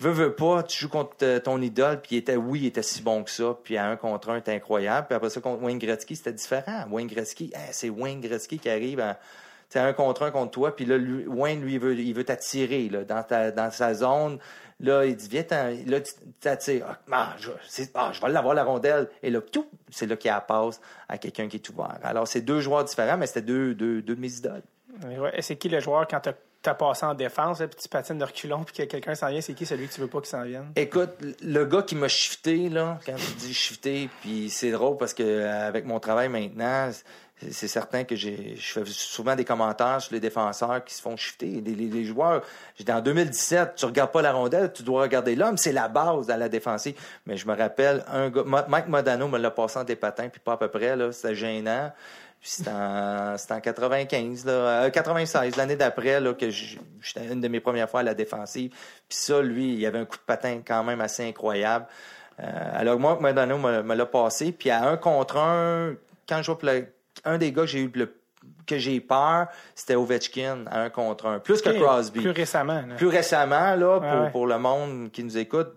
veux, 0.00 0.10
veux 0.10 0.34
pas, 0.34 0.64
tu 0.64 0.76
joues 0.76 0.88
contre 0.88 1.16
euh, 1.22 1.38
ton 1.38 1.62
idole, 1.62 2.00
puis 2.00 2.16
il 2.16 2.18
était, 2.18 2.36
oui, 2.36 2.60
il 2.62 2.66
était 2.66 2.82
si 2.82 3.00
bon 3.00 3.22
que 3.22 3.30
ça, 3.30 3.56
puis 3.62 3.76
à 3.76 3.86
un 3.86 3.96
contre 3.96 4.30
un, 4.30 4.38
c'était 4.38 4.54
incroyable. 4.54 5.06
Puis 5.06 5.14
après 5.14 5.30
ça, 5.30 5.40
contre 5.40 5.62
Wayne 5.62 5.78
Gretzky, 5.78 6.16
c'était 6.16 6.32
différent. 6.32 6.84
Wayne 6.90 7.06
Gretzky, 7.06 7.52
hein, 7.54 7.68
c'est 7.70 7.90
Wayne 7.90 8.20
Gretzky 8.20 8.58
qui 8.58 8.68
arrive 8.68 8.98
à, 8.98 9.18
tu 9.70 9.74
sais, 9.74 9.80
un 9.80 9.92
contre 9.92 10.22
un 10.22 10.30
contre 10.30 10.50
toi, 10.52 10.74
puis 10.74 10.84
là, 10.86 10.96
lui- 10.96 11.26
Wayne, 11.26 11.60
lui, 11.62 11.74
il 11.74 11.80
veut, 11.80 11.94
il 11.98 12.14
veut 12.14 12.24
t'attirer, 12.24 12.88
là, 12.88 13.04
dans 13.04 13.22
ta, 13.22 13.50
dans 13.50 13.70
sa 13.70 13.94
zone. 13.94 14.38
Là, 14.80 15.04
il 15.04 15.16
dit, 15.16 15.28
viens, 15.28 15.44
là, 15.86 16.00
tu 16.00 16.12
t'attires. 16.40 16.86
Ah, 16.88 16.98
ah, 17.12 17.36
je, 17.38 17.50
c'est- 17.68 17.90
ah, 17.94 18.10
je 18.12 18.20
vais 18.20 18.28
l'avoir, 18.28 18.54
la 18.54 18.64
rondelle. 18.64 19.08
Et 19.22 19.30
là, 19.30 19.40
tout, 19.40 19.66
c'est 19.90 20.06
là 20.06 20.16
qu'il 20.16 20.28
y 20.28 20.30
a 20.30 20.34
la 20.36 20.40
passe 20.40 20.80
à 21.08 21.18
quelqu'un 21.18 21.48
qui 21.48 21.56
est 21.56 21.68
ouvert. 21.68 21.98
Alors, 22.04 22.28
c'est 22.28 22.40
deux 22.40 22.60
joueurs 22.60 22.84
différents, 22.84 23.16
mais 23.16 23.26
c'était 23.26 23.42
deux, 23.42 23.74
deux, 23.74 24.00
deux 24.02 24.14
de 24.14 24.20
mes 24.20 24.32
idoles. 24.32 24.62
Et 25.34 25.42
c'est 25.42 25.56
qui 25.56 25.68
le 25.68 25.80
joueur 25.80 26.06
quand 26.08 26.20
t'as 26.20 26.32
as 26.66 26.74
passé 26.74 27.06
en 27.06 27.14
défense, 27.14 27.58
puis 27.58 27.68
tu 27.80 27.88
patines 27.88 28.18
de 28.18 28.24
reculons, 28.24 28.62
puis 28.64 28.74
que 28.74 28.82
quelqu'un 28.82 29.14
s'en 29.14 29.28
vient, 29.28 29.40
c'est 29.40 29.54
qui 29.54 29.64
celui 29.64 29.86
que 29.88 29.94
tu 29.94 30.00
veux 30.00 30.06
pas 30.06 30.18
qu'il 30.18 30.28
s'en 30.28 30.42
vienne? 30.42 30.66
Écoute, 30.76 31.10
le 31.42 31.64
gars 31.64 31.82
qui 31.82 31.94
m'a 31.94 32.08
shifté, 32.08 32.68
là, 32.68 32.98
quand 33.06 33.14
tu 33.14 33.32
dis 33.38 33.54
shifté, 33.54 34.10
puis 34.20 34.50
c'est 34.50 34.70
drôle 34.72 34.96
parce 34.98 35.14
que 35.14 35.22
euh, 35.22 35.66
avec 35.68 35.86
mon 35.86 35.98
travail 35.98 36.28
maintenant, 36.28 36.90
c'est- 37.50 37.68
certain 37.68 38.04
que 38.04 38.16
j'ai, 38.16 38.54
je 38.56 38.72
fais 38.72 38.84
souvent 38.86 39.34
des 39.36 39.44
commentaires 39.44 40.00
sur 40.00 40.14
les 40.14 40.20
défenseurs 40.20 40.84
qui 40.84 40.94
se 40.94 41.02
font 41.02 41.16
shifter. 41.16 41.60
Les, 41.64 41.74
les- 41.74 41.88
les 41.88 42.04
joueurs, 42.04 42.42
j'étais 42.76 42.92
en 42.92 43.00
2017, 43.00 43.74
tu 43.76 43.84
regardes 43.86 44.12
pas 44.12 44.22
la 44.22 44.32
rondelle, 44.32 44.72
tu 44.72 44.82
dois 44.82 45.02
regarder 45.02 45.34
l'homme, 45.36 45.56
c'est 45.56 45.72
la 45.72 45.88
base 45.88 46.30
à 46.30 46.36
la 46.36 46.48
défensive. 46.48 46.94
Mais 47.26 47.36
je 47.36 47.46
me 47.46 47.56
rappelle, 47.56 48.04
un 48.12 48.30
gars, 48.30 48.44
Mike 48.68 48.88
Modano 48.88 49.28
me 49.28 49.38
l'a 49.38 49.50
passé 49.50 49.78
en 49.78 49.84
des 49.84 49.96
patins, 49.96 50.28
puis 50.28 50.40
pas 50.40 50.52
à 50.54 50.56
peu 50.56 50.68
près, 50.68 50.96
là, 50.96 51.12
c'était 51.12 51.34
gênant. 51.34 51.92
Puis 52.40 52.50
c'était 52.50 52.70
en, 52.70 53.34
en 53.34 53.60
95, 53.60 54.44
là, 54.46 54.52
euh, 54.52 54.90
96, 54.90 55.56
l'année 55.56 55.74
d'après, 55.74 56.20
là, 56.20 56.34
que 56.34 56.50
j'étais 56.50 57.26
une 57.32 57.40
de 57.40 57.48
mes 57.48 57.58
premières 57.58 57.90
fois 57.90 58.00
à 58.00 58.02
la 58.04 58.14
défensive. 58.14 58.70
Puis 59.08 59.18
ça, 59.18 59.42
lui, 59.42 59.74
il 59.74 59.84
avait 59.86 59.98
un 59.98 60.04
coup 60.04 60.16
de 60.18 60.22
patin 60.22 60.60
quand 60.64 60.84
même 60.84 61.00
assez 61.00 61.26
incroyable. 61.28 61.86
Euh, 62.40 62.44
alors 62.74 63.00
moi, 63.00 63.18
Madonna 63.20 63.56
me, 63.56 63.82
me 63.82 63.94
l'a 63.96 64.06
passé. 64.06 64.52
Puis 64.52 64.70
à 64.70 64.88
un 64.88 64.96
contre 64.96 65.36
un, 65.38 65.94
quand 66.28 66.40
je 66.42 66.52
vois 66.52 66.58
un 67.24 67.38
des 67.38 67.52
gars 67.52 67.62
que 67.62 67.68
j'ai 67.68 67.80
eu 67.80 67.90
le 67.94 68.14
que 68.66 68.78
j'ai 68.78 69.00
peur, 69.00 69.48
c'était 69.74 69.96
Ovechkin 69.96 70.64
à 70.70 70.82
un 70.82 70.90
contre 70.90 71.26
un, 71.26 71.38
plus 71.40 71.60
que 71.60 71.70
Crosby. 71.70 72.20
Plus 72.20 72.30
récemment. 72.30 72.82
là. 72.86 72.94
Plus 72.96 73.08
récemment, 73.08 73.74
là, 73.74 73.98
pour, 73.98 74.02
Ouais, 74.10 74.20
ouais. 74.20 74.30
pour 74.30 74.46
le 74.46 74.58
monde 74.58 75.10
qui 75.10 75.24
nous 75.24 75.36
écoute, 75.36 75.68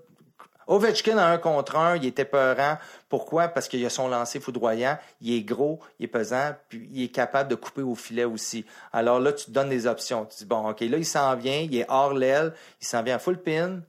Ovechkin 0.67 1.17
à 1.17 1.25
un 1.25 1.37
contre 1.37 1.75
un, 1.75 1.95
il 1.97 2.05
était 2.05 2.23
peurant. 2.23 2.77
Pourquoi? 3.09 3.47
Parce 3.47 3.67
qu'il 3.67 3.83
a 3.85 3.89
son 3.89 4.07
lancer 4.07 4.39
foudroyant, 4.39 4.97
il 5.21 5.33
est 5.33 5.41
gros, 5.41 5.79
il 5.99 6.05
est 6.05 6.07
pesant, 6.07 6.51
puis 6.69 6.87
il 6.93 7.03
est 7.05 7.09
capable 7.09 7.49
de 7.49 7.55
couper 7.55 7.81
au 7.81 7.95
filet 7.95 8.25
aussi. 8.25 8.63
Alors 8.93 9.19
là, 9.19 9.33
tu 9.33 9.45
te 9.45 9.51
donnes 9.51 9.69
des 9.69 9.87
options. 9.87 10.25
Tu 10.25 10.37
dis, 10.37 10.45
bon, 10.45 10.69
OK, 10.69 10.81
là, 10.81 10.97
il 10.97 11.05
s'en 11.05 11.35
vient, 11.35 11.57
il 11.59 11.75
est 11.75 11.85
hors 11.89 12.13
l'aile, 12.13 12.53
il 12.79 12.85
s'en 12.87 13.01
vient 13.03 13.15
à 13.15 13.19
full 13.19 13.37
pin, 13.41 13.79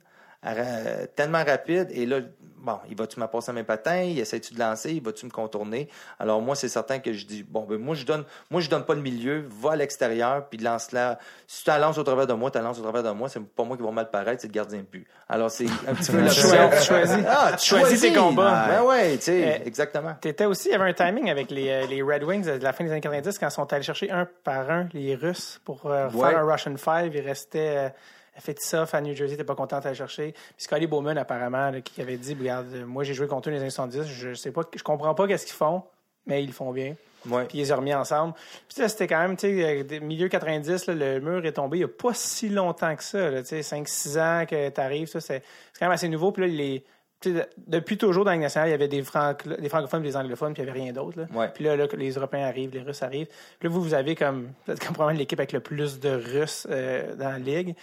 tellement 1.15 1.43
rapide, 1.43 1.87
et 1.91 2.05
là, 2.05 2.19
bon, 2.63 2.79
il 2.89 2.95
va-tu 2.95 3.19
à 3.21 3.53
mes 3.53 3.63
patins, 3.63 4.01
il 4.01 4.17
essaie-tu 4.17 4.53
de 4.55 4.59
lancer, 4.59 4.93
il 4.93 5.03
va-tu 5.03 5.25
me 5.25 5.31
contourner? 5.31 5.89
Alors 6.19 6.41
moi, 6.41 6.55
c'est 6.55 6.69
certain 6.69 6.99
que 6.99 7.13
je 7.13 7.25
dis, 7.25 7.43
bon, 7.43 7.65
ben 7.69 7.77
moi, 7.77 7.93
je 7.93 8.05
donne, 8.05 8.23
moi, 8.49 8.61
je 8.61 8.69
donne 8.69 8.85
pas 8.85 8.95
le 8.95 9.01
milieu, 9.01 9.45
va 9.61 9.73
à 9.73 9.75
l'extérieur, 9.75 10.47
puis 10.47 10.57
lance-la. 10.57 11.19
Si 11.45 11.63
tu 11.63 11.69
la 11.69 11.77
lances 11.77 11.97
au 11.97 12.03
travers 12.03 12.25
de 12.25 12.33
moi, 12.33 12.49
tu 12.49 12.57
la 12.57 12.63
lances 12.63 12.79
au 12.79 12.83
travers 12.83 13.03
de 13.03 13.11
moi, 13.11 13.27
c'est 13.29 13.39
pas 13.45 13.63
moi 13.63 13.75
qui 13.77 13.83
va 13.83 13.91
mal 13.91 14.09
paraître, 14.09 14.41
c'est 14.41 14.47
le 14.47 14.53
gardien 14.53 14.79
de 14.79 14.83
but. 14.85 15.05
Alors 15.29 15.51
c'est 15.51 15.65
un 15.87 15.93
petit 15.93 16.11
peu 16.11 16.19
choisis- 16.29 16.79
tu 16.79 16.85
choisis. 16.87 17.17
Ah, 17.27 17.51
tu 17.59 17.65
Choisis 17.67 18.01
tes 18.01 18.13
combats. 18.13 18.65
Ben 18.67 18.83
ouais, 18.83 19.17
tu 19.17 19.23
sais, 19.23 19.43
Euh, 19.61 19.65
exactement. 19.65 20.13
T'étais 20.21 20.45
aussi, 20.45 20.69
il 20.69 20.71
y 20.71 20.75
avait 20.75 20.89
un 20.89 20.93
timing 20.93 21.29
avec 21.29 21.51
les, 21.51 21.69
euh, 21.69 21.85
les 21.87 22.01
Red 22.01 22.23
Wings 22.23 22.45
de 22.45 22.63
la 22.63 22.71
fin 22.73 22.83
des 22.83 22.91
années 22.91 23.01
90 23.01 23.37
quand 23.39 23.47
ils 23.47 23.51
sont 23.51 23.71
allés 23.73 23.83
chercher 23.83 24.09
un 24.11 24.27
par 24.43 24.69
un 24.71 24.87
les 24.93 25.15
Russes 25.15 25.59
pour 25.65 25.85
euh, 25.87 26.09
Ouais. 26.11 26.29
faire 26.29 26.39
un 26.39 26.51
Russian 26.51 26.75
Five. 26.77 27.11
Il 27.15 27.21
restait 27.21 27.75
euh, 27.77 27.89
Fetisov 28.39 28.89
à 28.93 29.01
New 29.01 29.15
Jersey, 29.15 29.37
t'es 29.37 29.43
pas 29.43 29.55
content 29.55 29.79
d'aller 29.79 29.95
chercher. 29.95 30.31
Puis 30.31 30.65
Scotty 30.65 30.87
Bowman, 30.87 31.17
apparemment, 31.17 31.69
là, 31.69 31.81
qui 31.81 32.01
avait 32.01 32.17
dit 32.17 32.33
Regarde, 32.33 32.67
euh, 32.73 32.85
moi 32.85 33.03
j'ai 33.03 33.13
joué 33.13 33.27
contre 33.27 33.49
eux 33.49 33.51
les 33.51 33.59
années 33.59 33.69
70, 33.69 34.03
je 34.07 34.33
sais 34.33 34.51
pas, 34.51 34.61
je 34.75 34.83
comprends 34.83 35.13
pas 35.13 35.27
qu'est-ce 35.27 35.45
qu'ils 35.45 35.55
font, 35.55 35.83
mais 36.25 36.43
ils 36.43 36.47
le 36.47 36.53
font 36.53 36.71
bien. 36.71 36.95
Ouais. 37.29 37.45
Puis 37.45 37.59
ils 37.59 37.73
ont 37.73 37.77
remis 37.77 37.93
ensemble. 37.93 38.33
Puis 38.67 38.81
là, 38.81 38.89
c'était 38.89 39.07
quand 39.07 39.19
même, 39.19 39.37
tu 39.37 39.47
sais, 39.47 39.85
euh, 39.89 39.99
milieu 40.01 40.27
90, 40.27 40.87
là, 40.87 40.93
le 40.93 41.19
mur 41.21 41.45
est 41.45 41.53
tombé 41.53 41.77
il 41.77 41.81
n'y 41.81 41.85
a 41.85 41.87
pas 41.87 42.13
si 42.13 42.49
longtemps 42.49 42.95
que 42.95 43.03
ça. 43.03 43.41
Tu 43.43 43.45
sais, 43.45 43.61
5-6 43.61 44.19
ans 44.19 44.45
que 44.45 44.69
tu 44.69 44.81
arrives, 44.81 45.07
ça, 45.07 45.21
c'est 45.21 45.41
quand 45.79 45.85
même 45.85 45.93
assez 45.93 46.09
nouveau. 46.09 46.31
Puis 46.33 46.41
là, 46.41 46.47
les, 46.47 46.83
depuis 47.67 47.97
toujours 47.97 48.25
dans 48.25 48.31
la 48.31 48.37
nationale, 48.37 48.69
il 48.69 48.71
y 48.71 48.75
avait 48.75 48.87
des, 48.87 49.01
des 49.01 49.69
francophones 49.69 50.01
et 50.03 50.07
des 50.07 50.17
anglophones, 50.17 50.53
puis 50.53 50.61
il 50.61 50.65
n'y 50.65 50.71
avait 50.71 50.79
rien 50.81 50.93
d'autre. 50.93 51.19
là. 51.19 51.27
Ouais. 51.33 51.49
Puis 51.53 51.63
là, 51.63 51.75
les 51.75 52.11
Européens 52.11 52.47
arrivent, 52.47 52.71
les 52.73 52.81
Russes 52.81 53.03
arrivent. 53.03 53.27
Puis 53.59 53.67
là, 53.67 53.73
vous, 53.73 53.81
vous 53.81 53.93
avez 53.93 54.15
comme, 54.15 54.49
êtes 54.67 54.79
comme 54.79 54.93
probablement 54.93 55.19
l'équipe 55.19 55.39
avec 55.39 55.51
le 55.51 55.59
plus 55.59 55.99
de 55.99 56.09
Russes 56.09 56.67
euh, 56.69 57.15
dans 57.15 57.31
la 57.31 57.39
Ligue. 57.39 57.75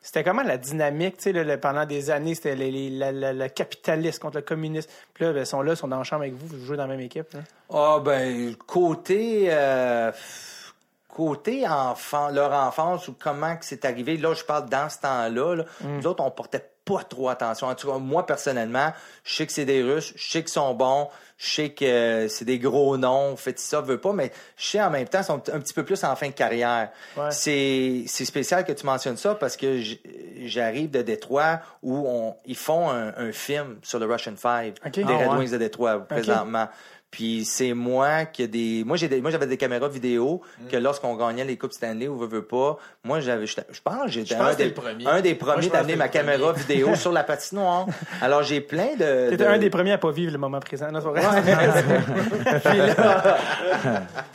C'était 0.00 0.22
comment 0.24 0.42
la 0.42 0.56
dynamique, 0.58 1.16
tu 1.18 1.24
sais, 1.24 1.32
là, 1.32 1.58
pendant 1.58 1.84
des 1.84 2.10
années, 2.10 2.34
c'était 2.34 2.54
les, 2.54 2.70
les- 2.70 2.90
la- 2.90 3.12
la- 3.12 3.32
le 3.32 3.48
capitaliste 3.48 4.20
contre 4.22 4.36
le 4.36 4.42
communiste. 4.42 4.88
Puis 5.12 5.24
là, 5.24 5.32
ben, 5.32 5.40
ils 5.40 5.46
sont 5.46 5.60
là, 5.60 5.72
ils 5.72 5.76
sont 5.76 5.88
dans 5.88 5.98
la 5.98 6.04
chambre 6.04 6.22
avec 6.22 6.34
vous, 6.34 6.46
vous 6.56 6.64
jouez 6.64 6.76
dans 6.76 6.84
la 6.86 6.90
même 6.96 7.00
équipe. 7.04 7.36
Ah 7.72 7.98
ben 8.02 8.54
côté 8.66 9.48
euh, 9.50 10.12
côté 11.08 11.66
enfant, 11.68 12.28
leur 12.28 12.52
enfance 12.52 13.08
ou 13.08 13.16
comment 13.18 13.56
que 13.56 13.64
c'est 13.64 13.84
arrivé. 13.84 14.16
Là, 14.16 14.34
je 14.34 14.44
parle 14.44 14.68
dans 14.68 14.88
ce 14.88 14.98
temps-là. 15.00 15.56
là, 15.56 15.64
Nous 15.82 16.06
autres, 16.06 16.22
on 16.22 16.30
portait 16.30 16.64
pas 16.88 17.04
trop 17.04 17.28
attention. 17.28 17.66
En 17.66 17.74
tout 17.74 17.90
cas, 17.90 17.98
moi 17.98 18.24
personnellement, 18.24 18.92
je 19.24 19.34
sais 19.34 19.46
que 19.46 19.52
c'est 19.52 19.64
des 19.66 19.82
Russes, 19.82 20.12
je 20.16 20.30
sais 20.30 20.40
qu'ils 20.40 20.48
sont 20.52 20.72
bons, 20.74 21.08
je 21.36 21.50
sais 21.50 21.68
que 21.70 21.84
euh, 21.84 22.28
c'est 22.28 22.44
des 22.44 22.58
gros 22.58 22.96
noms, 22.96 23.36
faites 23.36 23.58
ça, 23.60 23.80
veut 23.80 23.98
pas, 24.00 24.12
mais 24.12 24.32
je 24.56 24.66
sais 24.66 24.80
en 24.82 24.90
même 24.90 25.06
temps, 25.06 25.18
ils 25.20 25.24
sont 25.24 25.42
un 25.52 25.60
petit 25.60 25.74
peu 25.74 25.84
plus 25.84 26.02
en 26.04 26.16
fin 26.16 26.28
de 26.28 26.32
carrière. 26.32 26.90
Ouais. 27.16 27.30
C'est 27.30 28.04
c'est 28.06 28.24
spécial 28.24 28.64
que 28.64 28.72
tu 28.72 28.86
mentionnes 28.86 29.16
ça 29.18 29.34
parce 29.34 29.56
que 29.56 29.80
j'arrive 30.44 30.90
de 30.90 31.02
Détroit 31.02 31.60
où 31.82 32.06
on, 32.08 32.36
ils 32.46 32.56
font 32.56 32.88
un, 32.90 33.12
un 33.16 33.32
film 33.32 33.78
sur 33.82 33.98
le 33.98 34.06
Russian 34.06 34.34
Five 34.36 34.74
Ok. 34.84 34.92
des 34.92 35.04
Ah, 35.06 35.18
Red 35.18 35.28
ouais. 35.28 35.36
Wings 35.38 35.50
de 35.50 35.58
Détroit 35.58 35.98
présentement. 36.00 36.68
Puis 37.10 37.46
c'est 37.46 37.72
moi 37.72 38.26
qui 38.26 38.42
a 38.42 38.46
des 38.46 38.84
moi 38.84 38.98
j'ai 38.98 39.08
des- 39.08 39.22
moi 39.22 39.30
j'avais 39.30 39.46
des 39.46 39.56
caméras 39.56 39.88
vidéo 39.88 40.42
que 40.70 40.76
lorsqu'on 40.76 41.16
gagnait 41.16 41.44
les 41.46 41.56
coupes 41.56 41.72
Stanley 41.72 42.06
ou 42.06 42.18
veut 42.18 42.26
veut 42.26 42.44
pas, 42.44 42.76
moi 43.02 43.20
j'avais 43.20 43.46
je 43.46 43.54
pense 43.82 44.02
que 44.04 44.08
j'étais 44.10 44.34
un 44.34 44.52
des 44.54 44.74
un 45.06 45.20
des 45.22 45.34
premiers 45.34 45.68
d'amener 45.70 45.96
ma 45.96 46.08
caméra 46.08 46.52
vidéo 46.52 46.94
sur 46.96 47.10
la 47.10 47.24
patinoire. 47.24 47.86
Alors 48.20 48.42
j'ai 48.42 48.60
plein 48.60 48.94
de 48.94 49.30
T'étais 49.30 49.44
de- 49.44 49.48
un 49.48 49.56
des 49.58 49.70
premiers 49.70 49.92
à 49.92 49.98
pas 49.98 50.10
vivre 50.12 50.32
le 50.32 50.38
moment 50.38 50.60
présent. 50.60 50.92
Non, 50.92 51.00
puis 52.64 52.78
là, 52.78 53.38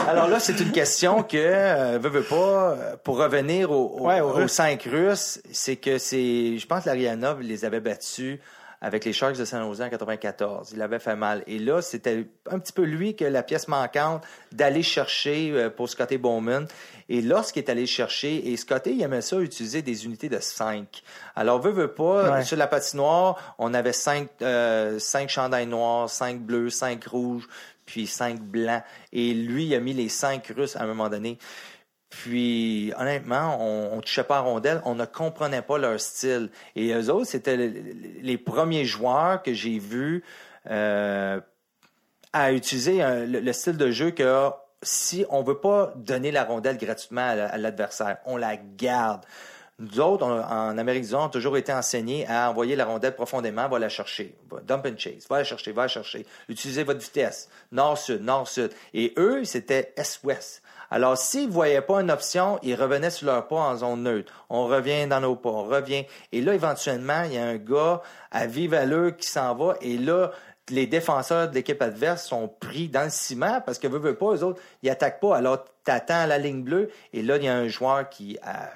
alors 0.07 0.27
là, 0.27 0.39
c'est 0.39 0.59
une 0.59 0.71
question 0.71 1.23
que, 1.23 1.37
euh, 1.37 1.99
veux 2.01 2.23
pas, 2.23 2.35
euh, 2.71 2.95
pour 3.03 3.17
revenir 3.17 3.71
au- 3.71 3.97
au- 3.99 4.07
Ouais, 4.07 4.19
aux 4.21 4.47
cinq 4.47 4.87
Russes, 4.91 5.41
c'est 5.51 5.75
que 5.75 5.97
c'est, 5.97 6.57
je 6.57 6.65
pense 6.67 6.83
que 6.83 6.89
l'Arianov 6.89 7.41
les 7.41 7.65
avait 7.65 7.79
battus 7.79 8.39
avec 8.83 9.05
les 9.05 9.13
Sharks 9.13 9.37
de 9.37 9.45
San 9.45 9.63
Jose 9.63 9.81
en 9.81 9.89
94. 9.89 10.71
Il 10.73 10.81
avait 10.81 10.99
fait 10.99 11.15
mal. 11.15 11.43
Et 11.47 11.57
là, 11.57 11.81
c'était 11.81 12.27
un 12.51 12.59
petit 12.59 12.73
peu 12.73 12.83
lui 12.83 13.15
que 13.15 13.25
la 13.25 13.41
pièce 13.41 13.67
manquante 13.67 14.23
d'aller 14.51 14.83
chercher 14.83 15.51
euh, 15.53 15.69
pour 15.69 15.89
Scotty 15.89 16.17
Bowman. 16.17 16.65
Et 17.09 17.21
lorsqu'il 17.21 17.63
est 17.63 17.69
allé 17.69 17.85
chercher, 17.85 18.49
et 18.51 18.57
Scotty, 18.57 18.91
il 18.91 19.01
aimait 19.01 19.21
ça 19.21 19.37
utiliser 19.39 19.81
des 19.81 20.05
unités 20.05 20.29
de 20.29 20.39
5. 20.39 21.01
Alors, 21.35 21.59
veut, 21.61 21.71
veut 21.71 21.93
pas, 21.93 22.31
Ouais. 22.37 22.43
sur 22.43 22.57
la 22.57 22.67
patinoire, 22.67 23.55
on 23.57 23.73
avait 23.73 23.93
cinq, 23.93 24.29
euh, 24.41 24.99
cinq 24.99 25.29
chandails 25.29 25.67
noirs, 25.67 26.09
cinq 26.09 26.41
bleus, 26.41 26.69
cinq 26.69 27.05
rouges, 27.05 27.47
puis 27.85 28.05
cinq 28.07 28.39
blancs. 28.41 28.83
Et 29.11 29.33
lui, 29.33 29.65
il 29.67 29.75
a 29.75 29.79
mis 29.79 29.93
les 29.93 30.09
cinq 30.09 30.51
russes 30.55 30.75
à 30.75 30.83
un 30.83 30.87
moment 30.87 31.09
donné. 31.09 31.37
Puis, 32.21 32.93
honnêtement, 32.97 33.57
on, 33.59 33.97
on 33.97 34.01
touchait 34.01 34.23
pas 34.23 34.37
à 34.37 34.41
rondelle, 34.41 34.81
on 34.85 34.93
ne 34.95 35.05
comprenait 35.05 35.61
pas 35.63 35.77
leur 35.77 35.99
style. 35.99 36.49
Et 36.75 36.93
eux 36.93 37.09
autres, 37.09 37.25
c'était 37.25 37.57
le- 37.57 37.73
les 38.21 38.37
premiers 38.37 38.85
joueurs 38.85 39.41
que 39.41 39.53
j'ai 39.53 39.79
vus 39.79 40.23
euh, 40.69 41.41
à 42.31 42.51
utiliser 42.53 43.01
un- 43.01 43.25
le, 43.25 43.39
le 43.39 43.53
style 43.53 43.77
de 43.77 43.91
jeu 43.91 44.11
que 44.11 44.49
si 44.83 45.25
on 45.29 45.43
veut 45.43 45.57
pas 45.59 45.91
donner 45.95 46.31
la 46.31 46.43
rondelle 46.43 46.77
gratuitement 46.77 47.27
à, 47.27 47.35
la- 47.35 47.47
à 47.47 47.57
l'adversaire, 47.57 48.17
on 48.25 48.37
la 48.37 48.57
garde. 48.57 49.25
Nous 49.79 49.99
autres, 49.99 50.23
en 50.25 50.77
Amérique 50.77 51.05
du 51.05 51.11
Nord, 51.11 51.23
on 51.23 51.27
a 51.27 51.29
toujours 51.29 51.57
été 51.57 51.73
enseignés 51.73 52.27
à 52.27 52.49
envoyer 52.49 52.75
la 52.75 52.85
rondelle 52.85 53.15
profondément, 53.15 53.67
va 53.67 53.79
la 53.79 53.89
chercher. 53.89 54.35
Dump 54.65 54.85
and 54.85 54.97
chase, 54.97 55.27
va 55.29 55.39
la 55.39 55.43
chercher, 55.43 55.71
va 55.71 55.81
la 55.83 55.87
chercher. 55.87 56.25
Utilisez 56.47 56.83
votre 56.83 57.01
vitesse. 57.01 57.49
Nord-sud, 57.71 58.21
nord-sud. 58.21 58.71
Et 58.93 59.13
eux, 59.17 59.43
c'était 59.45 59.91
est-ouest. 59.97 60.61
Alors, 60.93 61.17
s'ils 61.17 61.47
ne 61.47 61.51
voyaient 61.51 61.81
pas 61.81 62.01
une 62.01 62.11
option, 62.11 62.59
ils 62.61 62.75
revenaient 62.75 63.09
sur 63.09 63.25
leur 63.25 63.47
pas 63.47 63.55
en 63.55 63.75
zone 63.75 64.03
neutre. 64.03 64.31
On 64.51 64.67
revient 64.67 65.07
dans 65.07 65.19
nos 65.21 65.35
pas, 65.35 65.49
on 65.49 65.63
revient. 65.63 66.05
Et 66.31 66.39
là, 66.39 66.53
éventuellement, 66.53 67.23
il 67.23 67.33
y 67.33 67.37
a 67.39 67.45
un 67.45 67.55
gars 67.55 68.03
à 68.29 68.45
vive 68.45 68.75
allure 68.75 69.17
qui 69.17 69.27
s'en 69.27 69.55
va. 69.55 69.75
Et 69.81 69.97
là, 69.97 70.29
les 70.69 70.85
défenseurs 70.85 71.49
de 71.49 71.55
l'équipe 71.55 71.81
adverse 71.81 72.27
sont 72.27 72.47
pris 72.47 72.89
dans 72.89 73.05
le 73.05 73.09
ciment 73.09 73.59
parce 73.65 73.79
que 73.79 73.87
veut, 73.87 73.97
veut 73.97 74.15
pas, 74.15 74.35
eux 74.35 74.43
autres, 74.43 74.61
ils 74.83 74.89
attaquent 74.91 75.19
pas. 75.19 75.35
Alors, 75.35 75.65
t'attends 75.83 76.27
la 76.27 76.37
ligne 76.37 76.61
bleue 76.61 76.91
et 77.11 77.23
là, 77.23 77.37
il 77.37 77.43
y 77.43 77.47
a 77.47 77.55
un 77.55 77.67
joueur 77.67 78.07
qui 78.07 78.37
a- 78.43 78.69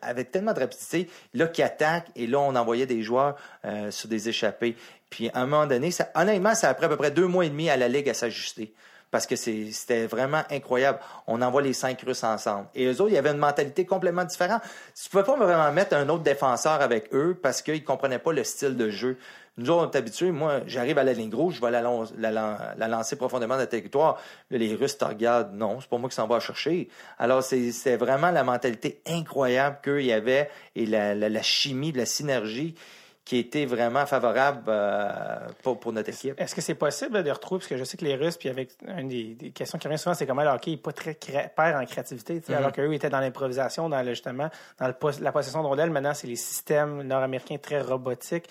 avec 0.00 0.30
tellement 0.30 0.54
de 0.54 0.60
rapidité, 0.60 1.10
là, 1.34 1.48
qui 1.48 1.62
attaque 1.62 2.08
et 2.16 2.26
là, 2.26 2.38
on 2.40 2.56
envoyait 2.56 2.86
des 2.86 3.02
joueurs 3.02 3.36
euh, 3.66 3.90
sur 3.90 4.08
des 4.08 4.30
échappées. 4.30 4.74
Puis, 5.10 5.28
à 5.34 5.42
un 5.42 5.46
moment 5.46 5.66
donné, 5.66 5.90
honnêtement, 6.14 6.54
ça 6.54 6.70
a 6.70 6.74
pris 6.74 6.86
à 6.86 6.88
peu 6.88 6.96
près 6.96 7.10
deux 7.10 7.26
mois 7.26 7.44
et 7.44 7.50
demi 7.50 7.68
à 7.68 7.76
la 7.76 7.88
Ligue 7.88 8.08
à 8.08 8.14
s'ajuster. 8.14 8.72
Parce 9.16 9.26
que 9.26 9.34
c'était 9.34 10.04
vraiment 10.04 10.42
incroyable. 10.50 10.98
On 11.26 11.40
envoie 11.40 11.62
les 11.62 11.72
cinq 11.72 12.02
Russes 12.02 12.22
ensemble. 12.22 12.66
Et 12.74 12.84
eux 12.84 13.00
autres, 13.00 13.08
il 13.08 13.14
y 13.14 13.16
avait 13.16 13.30
une 13.30 13.38
mentalité 13.38 13.86
complètement 13.86 14.24
différente. 14.24 14.60
Tu 14.94 15.08
pouvais 15.08 15.22
pas 15.22 15.36
vraiment 15.38 15.72
mettre 15.72 15.96
un 15.96 16.06
autre 16.10 16.22
défenseur 16.22 16.82
avec 16.82 17.14
eux 17.14 17.34
parce 17.42 17.62
qu'ils 17.62 17.82
comprenaient 17.82 18.18
pas 18.18 18.34
le 18.34 18.44
style 18.44 18.76
de 18.76 18.90
jeu. 18.90 19.16
Nous 19.56 19.70
autres, 19.70 19.88
on 19.88 19.90
est 19.90 19.96
habitués. 19.96 20.32
Moi, 20.32 20.60
j'arrive 20.66 20.98
à 20.98 21.02
la 21.02 21.14
ligne 21.14 21.34
rouge, 21.34 21.54
je 21.54 21.60
vais 21.62 21.70
la, 21.70 22.88
lancer 22.88 23.16
profondément 23.16 23.54
dans 23.54 23.62
le 23.62 23.66
territoire. 23.66 24.20
Les 24.50 24.74
Russes 24.74 24.98
te 24.98 25.06
regardent. 25.06 25.54
Non, 25.54 25.80
c'est 25.80 25.88
pas 25.88 25.96
moi 25.96 26.10
qui 26.10 26.14
s'en 26.14 26.26
va 26.26 26.38
chercher. 26.38 26.90
Alors, 27.18 27.42
c'est 27.42 27.96
vraiment 27.96 28.30
la 28.30 28.44
mentalité 28.44 29.00
incroyable 29.06 29.78
qu'il 29.82 30.04
y 30.04 30.12
avait 30.12 30.50
et 30.74 30.84
la 30.84 31.42
chimie, 31.42 31.92
la 31.92 32.04
synergie 32.04 32.74
qui 33.26 33.38
était 33.38 33.66
vraiment 33.66 34.06
favorable 34.06 34.62
euh, 34.68 35.48
pour, 35.62 35.78
pour 35.80 35.92
notre 35.92 36.08
équipe. 36.10 36.40
Est-ce 36.40 36.54
que 36.54 36.60
c'est 36.60 36.76
possible 36.76 37.22
de 37.24 37.30
retrouver, 37.32 37.58
parce 37.58 37.68
que 37.68 37.76
je 37.76 37.82
sais 37.84 37.96
que 37.98 38.04
les 38.04 38.14
Russes, 38.14 38.36
puis 38.36 38.48
avec 38.48 38.70
une 38.86 39.08
des, 39.08 39.34
des 39.34 39.50
questions 39.50 39.78
qui 39.78 39.88
revient 39.88 39.98
souvent, 39.98 40.14
c'est 40.14 40.26
comment 40.26 40.44
le 40.44 40.48
hockey 40.50 40.70
n'est 40.70 40.76
pas 40.76 40.92
très 40.92 41.14
perd 41.14 41.76
en 41.76 41.84
créativité, 41.84 42.40
tu 42.40 42.46
sais, 42.46 42.54
alors 42.54 42.70
qu'eux 42.72 42.92
étaient 42.94 43.10
dans 43.10 43.18
l'improvisation, 43.20 43.88
dans 43.88 44.00
le, 44.00 44.10
justement, 44.10 44.48
dans 44.78 44.86
le 44.86 44.94
la 45.20 45.32
possession 45.32 45.60
de 45.62 45.66
rondelles. 45.66 45.90
Maintenant, 45.90 46.14
c'est 46.14 46.28
les 46.28 46.36
systèmes 46.36 47.02
nord-américains 47.02 47.58
très 47.58 47.80
robotiques. 47.80 48.48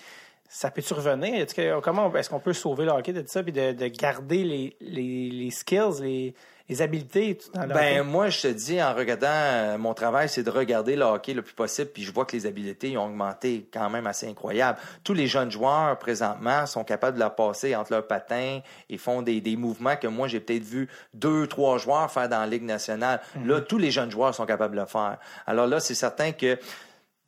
Ça 0.48 0.70
peut-tu 0.70 0.92
revenir? 0.94 1.34
Est-ce 1.34 1.54
que- 1.54 1.80
comment 1.80 2.14
est-ce 2.14 2.28
qu'on 2.30 2.38
peut 2.38 2.52
sauver 2.52 2.84
le 2.84 2.92
hockey 2.92 3.12
de 3.12 3.22
tout 3.22 3.28
ça, 3.28 3.42
puis 3.42 3.52
de, 3.52 3.72
de 3.72 3.86
garder 3.88 4.44
les, 4.44 4.76
les, 4.80 5.30
les 5.30 5.50
skills, 5.50 6.02
les, 6.02 6.34
les 6.68 6.82
habiletés 6.82 7.38
dans 7.54 7.66
Ben 7.68 8.02
moi, 8.02 8.28
je 8.28 8.42
te 8.42 8.48
dis, 8.48 8.82
en 8.82 8.94
regardant 8.94 9.26
euh, 9.28 9.78
mon 9.78 9.94
travail, 9.94 10.28
c'est 10.28 10.42
de 10.42 10.50
regarder 10.50 10.96
le 10.96 11.04
hockey 11.04 11.32
le 11.32 11.42
plus 11.42 11.54
possible, 11.54 11.90
puis 11.92 12.02
je 12.02 12.12
vois 12.12 12.24
que 12.24 12.36
les 12.36 12.46
habiletés 12.46 12.96
ont 12.96 13.06
augmenté 13.06 13.68
quand 13.72 13.88
même 13.88 14.06
assez 14.06 14.28
incroyable. 14.28 14.78
Tous 15.04 15.14
les 15.14 15.28
jeunes 15.28 15.50
joueurs 15.50 15.96
présentement 15.98 16.66
sont 16.66 16.82
capables 16.82 17.14
de 17.14 17.20
la 17.20 17.30
passer 17.30 17.76
entre 17.76 17.92
leurs 17.92 18.06
patins 18.06 18.60
et 18.90 18.98
font 18.98 19.22
des, 19.22 19.40
des 19.40 19.56
mouvements 19.56 19.96
que 19.96 20.08
moi 20.08 20.26
j'ai 20.26 20.40
peut-être 20.40 20.64
vu 20.64 20.88
deux, 21.14 21.46
trois 21.46 21.78
joueurs 21.78 22.10
faire 22.10 22.28
dans 22.28 22.40
la 22.40 22.46
Ligue 22.46 22.64
nationale. 22.64 23.20
Là, 23.44 23.60
tous 23.60 23.78
les 23.78 23.90
jeunes 23.90 24.10
joueurs 24.10 24.34
sont 24.34 24.46
capables 24.46 24.74
de 24.74 24.80
le 24.80 24.86
faire. 24.86 25.18
Alors 25.46 25.66
là, 25.66 25.78
c'est 25.78 25.94
certain 25.94 26.32
que 26.32 26.58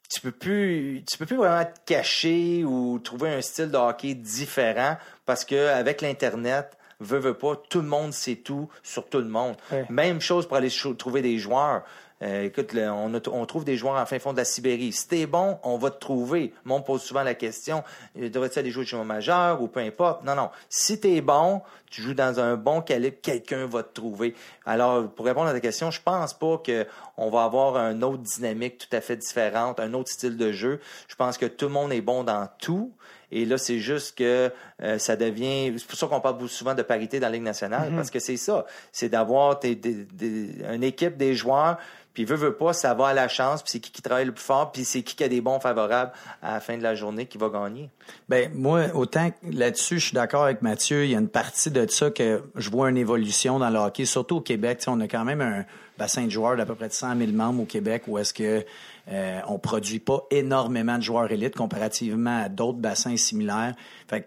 tu 0.09 0.21
peux 0.21 0.33
plus 0.33 1.05
tu 1.07 1.19
peux 1.19 1.27
plus 1.27 1.37
vraiment 1.37 1.65
te 1.65 1.93
cacher 1.93 2.65
ou 2.65 2.99
trouver 2.99 3.29
un 3.29 3.41
style 3.43 3.71
de 3.71 3.77
hockey 3.77 4.15
différent 4.15 4.97
parce 5.27 5.45
que 5.45 5.69
avec 5.69 6.01
l'internet 6.01 6.78
veut 7.01 7.19
veut 7.19 7.35
pas 7.35 7.55
tout 7.69 7.81
le 7.81 7.89
monde 7.89 8.13
sait 8.13 8.37
tout 8.37 8.69
sur 8.83 9.09
tout 9.09 9.19
le 9.19 9.29
monde 9.29 9.57
Ouais. 9.73 9.87
même 9.89 10.21
chose 10.21 10.47
pour 10.49 10.57
aller 10.57 10.71
trouver 10.99 11.23
des 11.23 11.39
joueurs 11.39 11.83
Euh, 12.21 12.43
écoute, 12.47 12.73
là, 12.73 12.93
on, 12.95 13.15
a- 13.15 13.29
on 13.31 13.47
trouve 13.47 13.65
des 13.65 13.77
joueurs 13.77 13.95
en 13.95 14.05
fin 14.05 14.19
fond 14.19 14.33
de 14.33 14.39
la 14.39 14.45
Sibérie. 14.45 14.91
Si 14.93 15.07
t'es 15.07 15.25
bon, 15.27 15.61
on 15.63 15.79
va 15.79 15.93
te 15.93 16.01
trouver. 16.01 16.53
Moi, 16.65 16.77
on 16.77 16.81
me 16.81 16.85
pose 16.85 17.01
souvent 17.01 17.23
la 17.23 17.35
question, 17.35 17.85
euh, 18.21 18.29
devrais-tu 18.29 18.59
aller 18.59 18.73
jouer 18.73 18.85
chez 18.85 18.97
mon 18.97 19.05
majeur 19.05 19.63
ou 19.63 19.69
peu 19.69 19.79
importe? 19.79 20.25
Non, 20.25 20.35
non. 20.35 20.51
Si 20.69 20.99
t'es 20.99 21.21
bon, 21.21 21.63
tu 21.89 22.03
joues 22.03 22.15
dans 22.15 22.41
un 22.41 22.57
bon 22.57 22.81
calibre, 22.83 23.19
quelqu'un 23.23 23.67
va 23.67 23.85
te 23.85 23.93
trouver. 23.95 24.35
Alors, 24.67 25.09
pour 25.11 25.27
répondre 25.27 25.47
à 25.49 25.53
ta 25.53 25.61
question, 25.61 25.93
je 25.93 26.03
pense 26.03 26.35
pas 26.35 26.59
que 26.59 26.89
on 27.17 27.31
va 27.31 27.45
avoir 27.45 27.77
une 27.77 28.03
autre 28.03 28.25
dynamique 28.25 28.79
tout 28.79 28.97
à 28.97 29.01
fait 29.01 29.17
différente, 29.17 29.79
un 29.79 29.95
autre 29.95 30.11
style 30.11 30.37
de 30.37 30.51
jeu. 30.51 30.81
Je 31.07 31.15
pense 31.15 31.39
que 31.39 31.47
tout 31.47 31.67
le 31.67 31.73
monde 31.73 31.93
est 31.93 32.01
bon 32.01 32.25
dans 32.25 32.49
tout. 32.59 32.93
Et 33.31 33.45
là, 33.45 33.59
c'est 33.59 33.79
juste 33.79 34.17
que 34.17 34.51
euh, 34.83 34.99
ça 34.99 35.17
devient. 35.17 35.75
C'est 35.77 35.87
pour 35.87 35.99
ça 35.99 36.07
qu'on 36.07 36.21
parle 36.21 36.49
souvent 36.49 36.75
de 36.75 36.83
parité 36.83 37.21
dans 37.21 37.27
la 37.27 37.35
Ligue 37.35 37.43
nationale, 37.43 37.93
parce 37.95 38.11
que 38.11 38.19
c'est 38.19 38.37
ça. 38.37 38.65
C'est 38.93 39.09
d'avoir 39.09 39.61
une 39.63 40.83
équipe 40.83 41.17
des 41.17 41.35
joueurs, 41.35 41.79
puis 42.15 42.25
veut, 42.25 42.37
veut 42.37 42.55
pas, 42.55 42.73
ça 42.73 42.95
va 42.95 43.09
à 43.09 43.15
la 43.15 43.29
chance, 43.29 43.63
puis 43.63 43.71
c'est 43.73 43.81
qui 43.81 43.93
qui 43.93 44.03
travaille 44.03 44.25
le 44.25 44.33
plus 44.33 44.45
fort, 44.45 44.73
puis 44.73 44.85
c'est 44.85 45.03
qui 45.03 45.15
qui 45.15 45.25
a 45.25 45.29
des 45.29 45.41
bons 45.41 45.61
favorables 45.61 46.13
à 46.43 46.55
la 46.55 46.61
fin 46.61 46.77
de 46.77 46.83
la 46.83 46.95
journée 46.95 47.27
qui 47.27 47.39
va 47.39 47.49
gagner. 47.49 47.91
Ben 48.29 48.51
moi, 48.55 48.87
autant 48.95 49.31
que 49.31 49.37
là-dessus, 49.53 49.99
je 49.99 50.07
suis 50.07 50.15
d'accord 50.15 50.45
avec 50.45 50.63
Mathieu. 50.63 51.05
Il 51.05 51.11
y 51.11 51.15
a 51.15 51.19
une 51.19 51.29
partie 51.29 51.71
de 51.71 51.87
ça 51.89 52.11
que 52.11 52.43
je 52.57 52.71
vois 52.71 52.89
une 52.91 52.97
évolution 52.97 53.59
dans 53.59 53.71
le 53.71 53.79
hockey, 53.79 54.05
surtout 54.05 54.37
au 54.37 54.41
Québec. 54.41 54.83
On 54.87 55.01
a 55.01 55.07
quand 55.07 55.25
même 55.25 55.41
un 55.41 55.65
bassin 55.99 56.25
de 56.25 56.31
joueurs 56.31 56.57
d'à 56.57 56.65
peu 56.65 56.75
près 56.75 56.89
de 56.89 56.93
100 56.93 57.17
000 57.19 57.33
membres 57.33 57.63
au 57.63 57.67
Québec 57.67 58.05
où 58.07 58.19
est-ce 58.19 58.33
que 58.33 58.65
euh, 59.11 59.41
produit 59.63 59.99
pas 59.99 60.27
énormément 60.31 60.97
de 60.97 61.03
joueurs 61.03 61.31
élites 61.31 61.57
comparativement 61.57 62.43
à 62.45 62.49
d'autres 62.49 62.79
bassins 62.79 63.17
similaires. 63.17 63.75
Fait 64.09 64.23
que 64.23 64.27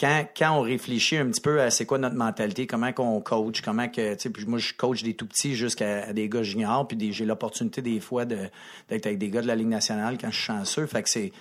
quand, 0.00 0.26
quand 0.36 0.58
on 0.58 0.60
réfléchit 0.62 1.16
un 1.16 1.26
petit 1.26 1.40
peu 1.40 1.60
à 1.60 1.70
c'est 1.70 1.86
quoi 1.86 1.98
notre 1.98 2.16
mentalité, 2.16 2.66
comment 2.66 2.92
qu'on 2.92 3.20
coach, 3.20 3.60
comment 3.60 3.88
que, 3.88 4.14
tu 4.14 4.20
sais, 4.20 4.30
puis 4.30 4.44
moi, 4.46 4.58
je 4.58 4.72
coach 4.74 5.02
des 5.02 5.14
tout 5.14 5.26
petits 5.26 5.54
jusqu'à 5.54 6.12
des 6.12 6.28
gars 6.28 6.42
juniors, 6.42 6.88
puis 6.88 7.12
j'ai 7.12 7.24
l'opportunité 7.24 7.82
des 7.82 8.00
fois 8.00 8.24
d'être 8.24 9.06
avec 9.06 9.18
des 9.18 9.30
gars 9.30 9.42
de 9.42 9.46
la 9.46 9.54
Ligue 9.54 9.68
nationale 9.68 10.18
quand 10.20 10.30
je 10.30 10.36
suis 10.36 10.44
chanceux. 10.44 10.86
Fait 10.86 11.02
que 11.02 11.08
c'est, 11.08 11.32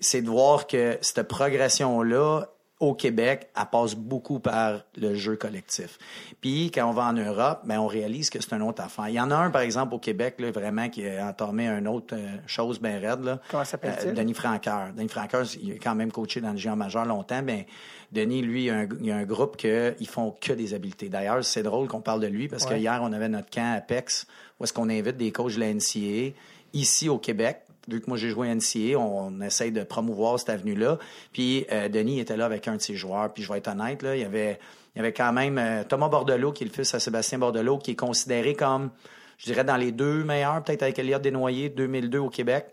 c'est 0.00 0.22
de 0.22 0.28
voir 0.28 0.68
que 0.68 0.98
cette 1.00 1.26
progression-là, 1.26 2.48
au 2.80 2.94
Québec, 2.94 3.48
elle 3.54 3.66
passe 3.70 3.94
beaucoup 3.94 4.40
par 4.40 4.80
le 4.96 5.14
jeu 5.14 5.36
collectif. 5.36 5.98
Puis 6.40 6.70
quand 6.72 6.88
on 6.88 6.92
va 6.92 7.04
en 7.04 7.12
Europe, 7.12 7.60
ben 7.64 7.78
on 7.78 7.86
réalise 7.86 8.30
que 8.30 8.40
c'est 8.42 8.54
une 8.54 8.62
autre 8.62 8.82
affaire. 8.82 9.08
Il 9.08 9.14
y 9.14 9.20
en 9.20 9.30
a 9.30 9.36
un, 9.36 9.50
par 9.50 9.60
exemple, 9.60 9.94
au 9.94 9.98
Québec, 9.98 10.36
là, 10.38 10.50
vraiment, 10.50 10.88
qui 10.88 11.06
a 11.06 11.26
entamé 11.28 11.68
une 11.68 11.86
autre 11.86 12.16
euh, 12.16 12.36
chose 12.46 12.80
bien 12.80 12.98
raide. 12.98 13.22
Là. 13.22 13.38
Comment 13.50 13.66
s'appelle-t-il? 13.66 14.08
Euh, 14.08 14.12
Denis 14.14 14.32
Franqueur. 14.32 14.94
Denis 14.96 15.08
Franqueur, 15.10 15.44
il 15.62 15.72
a 15.72 15.74
quand 15.74 15.94
même 15.94 16.10
coaché 16.10 16.40
dans 16.40 16.52
le 16.52 16.56
géant 16.56 16.74
majeur 16.76 17.04
longtemps. 17.04 17.42
Ben, 17.42 17.64
Denis, 18.12 18.40
lui, 18.40 18.62
il 18.62 18.66
y 18.66 18.70
a 18.70 18.76
un, 18.78 18.88
il 19.00 19.10
a 19.12 19.16
un 19.16 19.24
groupe 19.24 19.58
que 19.58 19.94
ils 20.00 20.08
font 20.08 20.34
que 20.40 20.54
des 20.54 20.72
habiletés. 20.72 21.10
D'ailleurs, 21.10 21.44
c'est 21.44 21.62
drôle 21.62 21.86
qu'on 21.86 22.00
parle 22.00 22.20
de 22.20 22.26
lui 22.28 22.48
parce 22.48 22.64
que 22.64 22.70
Ouais. 22.72 22.80
hier, 22.80 22.98
on 23.02 23.12
avait 23.12 23.28
notre 23.28 23.50
camp 23.50 23.76
à 23.76 23.80
PEX 23.82 24.26
où 24.58 24.64
est-ce 24.64 24.72
qu'on 24.72 24.88
invite 24.88 25.18
des 25.18 25.32
coachs 25.32 25.54
de 25.54 25.60
la 25.60 25.72
NCAA 25.74 26.32
ici 26.72 27.08
au 27.10 27.18
Québec. 27.18 27.58
Vu 27.88 28.00
que 28.00 28.08
moi 28.08 28.18
j'ai 28.18 28.30
joué 28.30 28.50
à 28.50 28.54
NCAA, 28.54 28.98
on, 28.98 29.40
essaye 29.40 29.72
de 29.72 29.82
promouvoir 29.82 30.38
cette 30.38 30.50
avenue-là. 30.50 30.98
Puis 31.32 31.66
euh, 31.72 31.88
Denis 31.88 32.20
était 32.20 32.36
là 32.36 32.44
avec 32.44 32.68
un 32.68 32.76
de 32.76 32.82
ses 32.82 32.94
joueurs. 32.94 33.32
Puis 33.32 33.42
je 33.42 33.50
vais 33.50 33.58
être 33.58 33.68
honnête, 33.68 34.02
là, 34.02 34.16
il 34.16 34.22
y 34.22 34.24
avait, 34.24 34.58
il 34.94 34.98
y 34.98 35.00
avait 35.00 35.12
quand 35.12 35.32
même 35.32 35.58
euh, 35.58 35.82
Thomas 35.84 36.08
Bordelot, 36.08 36.52
qui 36.52 36.64
est 36.64 36.66
le 36.66 36.72
fils 36.72 36.94
à 36.94 37.00
Sébastien 37.00 37.38
Bordelot, 37.38 37.78
qui 37.78 37.92
est 37.92 37.96
considéré 37.96 38.54
comme, 38.54 38.90
je 39.38 39.46
dirais, 39.46 39.64
dans 39.64 39.76
les 39.76 39.92
deux 39.92 40.24
meilleurs, 40.24 40.62
peut-être 40.62 40.82
avec 40.82 40.98
Elliott 40.98 41.22
Desnoyers, 41.22 41.70
2002 41.70 42.18
au 42.18 42.28
Québec. 42.28 42.66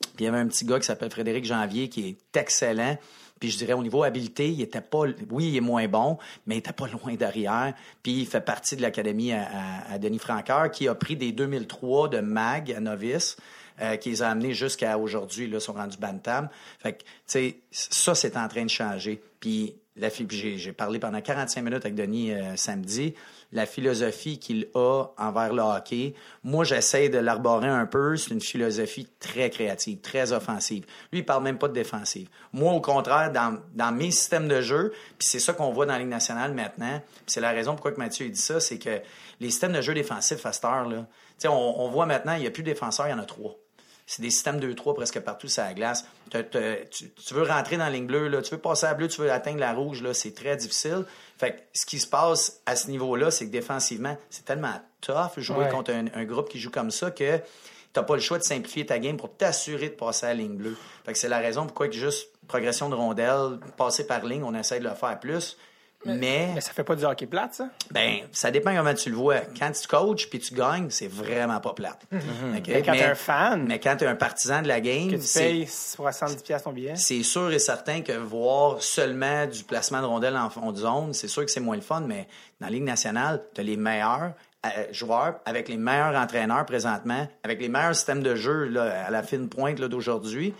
Puis 0.00 0.10
il 0.20 0.24
y 0.24 0.28
avait 0.28 0.38
un 0.38 0.46
petit 0.46 0.64
gars 0.64 0.78
qui 0.78 0.86
s'appelle 0.86 1.10
Frédéric 1.10 1.44
Janvier 1.44 1.88
qui 1.88 2.08
est 2.08 2.38
excellent. 2.38 2.96
Puis 3.40 3.50
je 3.50 3.58
dirais 3.58 3.74
au 3.74 3.82
niveau 3.82 4.02
habileté, 4.02 4.48
il 4.48 4.62
était 4.62 4.80
pas 4.80 5.02
oui, 5.30 5.48
il 5.48 5.56
est 5.56 5.60
moins 5.60 5.86
bon, 5.88 6.16
mais 6.46 6.54
il 6.54 6.58
était 6.58 6.72
pas 6.72 6.86
loin 7.04 7.14
derrière. 7.14 7.74
Puis 8.02 8.20
il 8.20 8.26
fait 8.26 8.40
partie 8.40 8.76
de 8.76 8.82
l'académie 8.82 9.32
à 9.32 9.98
Denis 9.98 10.18
Franqueur 10.18 10.70
qui 10.70 10.88
a 10.88 10.94
pris 10.94 11.16
des 11.16 11.32
2003 11.32 12.08
de 12.08 12.20
mag 12.20 12.72
à 12.72 12.80
novice. 12.80 13.36
Euh, 13.80 13.96
qui 13.96 14.10
les 14.10 14.22
a 14.22 14.30
amenés 14.30 14.54
jusqu'à 14.54 14.98
aujourd'hui, 14.98 15.48
là, 15.48 15.60
sont 15.60 15.72
rendus 15.72 15.98
bantam. 15.98 16.48
Ça, 17.70 18.14
c'est 18.14 18.36
en 18.36 18.48
train 18.48 18.64
de 18.64 18.70
changer. 18.70 19.22
Puis 19.40 19.74
la 19.96 20.08
j'ai 20.10 20.72
parlé 20.72 20.98
pendant 20.98 21.20
45 21.20 21.62
minutes 21.62 21.84
avec 21.84 21.94
Denis 21.94 22.32
euh, 22.32 22.56
samedi, 22.56 23.14
la 23.52 23.64
philosophie 23.64 24.38
qu'il 24.38 24.68
a 24.74 25.06
envers 25.16 25.54
le 25.54 25.62
hockey, 25.62 26.14
moi 26.44 26.64
j'essaie 26.64 27.08
de 27.08 27.18
l'arborer 27.18 27.68
un 27.68 27.86
peu, 27.86 28.16
c'est 28.16 28.32
une 28.32 28.40
philosophie 28.40 29.08
très 29.20 29.48
créative, 29.48 30.00
très 30.00 30.32
offensive. 30.32 30.84
Lui, 31.12 31.20
il 31.20 31.24
parle 31.24 31.44
même 31.44 31.58
pas 31.58 31.68
de 31.68 31.72
défensive. 31.72 32.28
Moi, 32.52 32.72
au 32.72 32.80
contraire, 32.80 33.32
dans, 33.32 33.92
mes 33.92 34.10
systèmes 34.10 34.48
de 34.48 34.60
jeu, 34.60 34.92
puis 35.18 35.28
c'est 35.28 35.40
ça 35.40 35.54
qu'on 35.54 35.72
voit 35.72 35.86
dans 35.86 35.94
la 35.94 36.00
Ligue 36.00 36.08
nationale 36.08 36.52
maintenant, 36.52 37.00
c'est 37.26 37.40
la 37.40 37.52
raison 37.52 37.72
pourquoi 37.72 37.92
que 37.92 37.98
Mathieu 37.98 38.28
dit 38.28 38.40
ça, 38.40 38.60
c'est 38.60 38.78
que 38.78 39.00
les 39.40 39.50
systèmes 39.50 39.72
de 39.72 39.80
jeu 39.80 39.94
défensifs 39.94 40.44
à 40.44 40.52
cette 40.52 40.64
heure, 40.64 40.88
là, 40.88 41.06
on, 41.44 41.48
on 41.78 41.88
voit 41.88 42.06
maintenant, 42.06 42.34
il 42.34 42.40
n'y 42.40 42.46
a 42.46 42.50
plus 42.50 42.62
de 42.62 42.70
défenseurs, 42.70 43.06
il 43.06 43.12
y 43.12 43.14
en 43.14 43.18
a 43.18 43.24
trois. 43.24 43.56
C'est 44.06 44.22
des 44.22 44.30
systèmes 44.30 44.60
2-3 44.60 44.94
presque 44.94 45.18
partout 45.20 45.48
sur 45.48 45.62
la 45.64 45.74
glace. 45.74 46.04
Tu, 46.30 47.10
tu 47.10 47.34
veux 47.34 47.42
rentrer 47.42 47.76
dans 47.76 47.84
la 47.84 47.90
ligne 47.90 48.06
bleue, 48.06 48.28
là, 48.28 48.40
tu 48.40 48.52
veux 48.54 48.60
passer 48.60 48.86
à 48.86 48.90
la 48.90 48.94
bleue, 48.94 49.08
tu 49.08 49.20
veux 49.20 49.32
atteindre 49.32 49.58
la 49.58 49.72
rouge, 49.72 50.00
là, 50.02 50.14
c'est 50.14 50.32
très 50.32 50.56
difficile. 50.56 51.04
Fait 51.38 51.52
que 51.52 51.60
ce 51.72 51.84
qui 51.86 51.98
se 51.98 52.06
passe 52.06 52.60
à 52.66 52.76
ce 52.76 52.88
niveau-là, 52.88 53.30
c'est 53.32 53.46
que 53.46 53.50
défensivement, 53.50 54.16
c'est 54.30 54.44
tellement 54.44 54.80
tough 55.00 55.38
jouer 55.38 55.64
Ouais. 55.64 55.68
contre 55.70 55.90
un, 55.92 56.06
un 56.14 56.24
groupe 56.24 56.48
qui 56.48 56.60
joue 56.60 56.70
comme 56.70 56.90
ça 56.92 57.10
que 57.10 57.40
t'as 57.92 58.02
pas 58.04 58.14
le 58.14 58.20
choix 58.20 58.38
de 58.38 58.44
simplifier 58.44 58.86
ta 58.86 58.98
game 59.00 59.16
pour 59.16 59.34
t'assurer 59.36 59.88
de 59.88 59.94
passer 59.94 60.26
à 60.26 60.28
la 60.28 60.34
ligne 60.34 60.56
bleue. 60.56 60.76
Fait 61.04 61.12
que 61.12 61.18
c'est 61.18 61.28
la 61.28 61.38
raison 61.38 61.66
pourquoi 61.66 61.88
que 61.88 61.94
juste 61.94 62.28
progression 62.46 62.88
de 62.88 62.94
rondelle, 62.94 63.58
passer 63.76 64.06
par 64.06 64.24
ligne, 64.24 64.44
on 64.44 64.54
essaie 64.54 64.78
de 64.78 64.84
le 64.88 64.94
faire 64.94 65.18
plus. 65.18 65.56
Mais, 66.14 66.50
Mais 66.54 66.60
ça 66.60 66.72
fait 66.72 66.84
pas 66.84 66.96
du 66.96 67.04
hockey 67.04 67.26
plate, 67.26 67.54
ça? 67.54 67.68
ben, 67.90 68.20
ça 68.32 68.50
dépend 68.50 68.74
comment 68.74 68.94
tu 68.94 69.10
le 69.10 69.16
vois. 69.16 69.40
Quand 69.58 69.70
tu 69.72 69.86
coaches 69.86 70.28
puis 70.28 70.38
tu 70.38 70.54
gagnes, 70.54 70.90
c'est 70.90 71.08
vraiment 71.08 71.60
pas 71.60 71.72
plate. 71.72 72.00
OK? 72.12 72.20
Mais 72.68 72.82
quand 72.82 72.92
t'es 72.92 73.04
un 73.04 73.14
fan, 73.14 73.66
mais 73.66 73.80
quand 73.80 73.96
t'es 73.96 74.06
un 74.06 74.14
partisan 74.16 74.62
de 74.62 74.68
la 74.68 74.80
game, 74.80 75.10
que 75.10 75.16
tu 75.16 75.38
payes 75.38 75.64
70$ 75.64 76.42
piastres 76.42 76.64
ton 76.68 76.72
billet. 76.72 76.96
c'est 76.96 77.22
sûr 77.22 77.52
et 77.52 77.58
certain 77.58 78.00
que 78.02 78.12
voir 78.12 78.82
seulement 78.82 79.46
du 79.46 79.64
placement 79.64 80.00
de 80.00 80.06
rondelles 80.06 80.36
en 80.36 80.50
fond 80.50 80.72
de 80.72 80.78
zone, 80.78 81.12
c'est 81.12 81.28
sûr 81.28 81.44
que 81.44 81.50
c'est 81.50 81.60
moins 81.60 81.76
le 81.76 81.82
fun, 81.82 82.00
mais 82.00 82.28
dans 82.60 82.66
la 82.66 82.72
Ligue 82.72 82.84
nationale, 82.84 83.42
tu 83.54 83.60
as 83.60 83.64
les 83.64 83.76
meilleurs 83.76 84.32
euh, 84.64 84.68
joueurs 84.90 85.40
avec 85.44 85.68
les 85.68 85.76
meilleurs 85.76 86.16
entraîneurs 86.16 86.64
présentement, 86.66 87.28
avec 87.44 87.60
les 87.60 87.68
meilleurs 87.68 87.94
systèmes 87.94 88.22
de 88.22 88.34
jeu 88.34 88.64
là, 88.64 89.06
à 89.06 89.10
la 89.10 89.22
fine 89.22 89.48
pointe 89.48 89.80
d'aujourd'hui. 89.80 90.54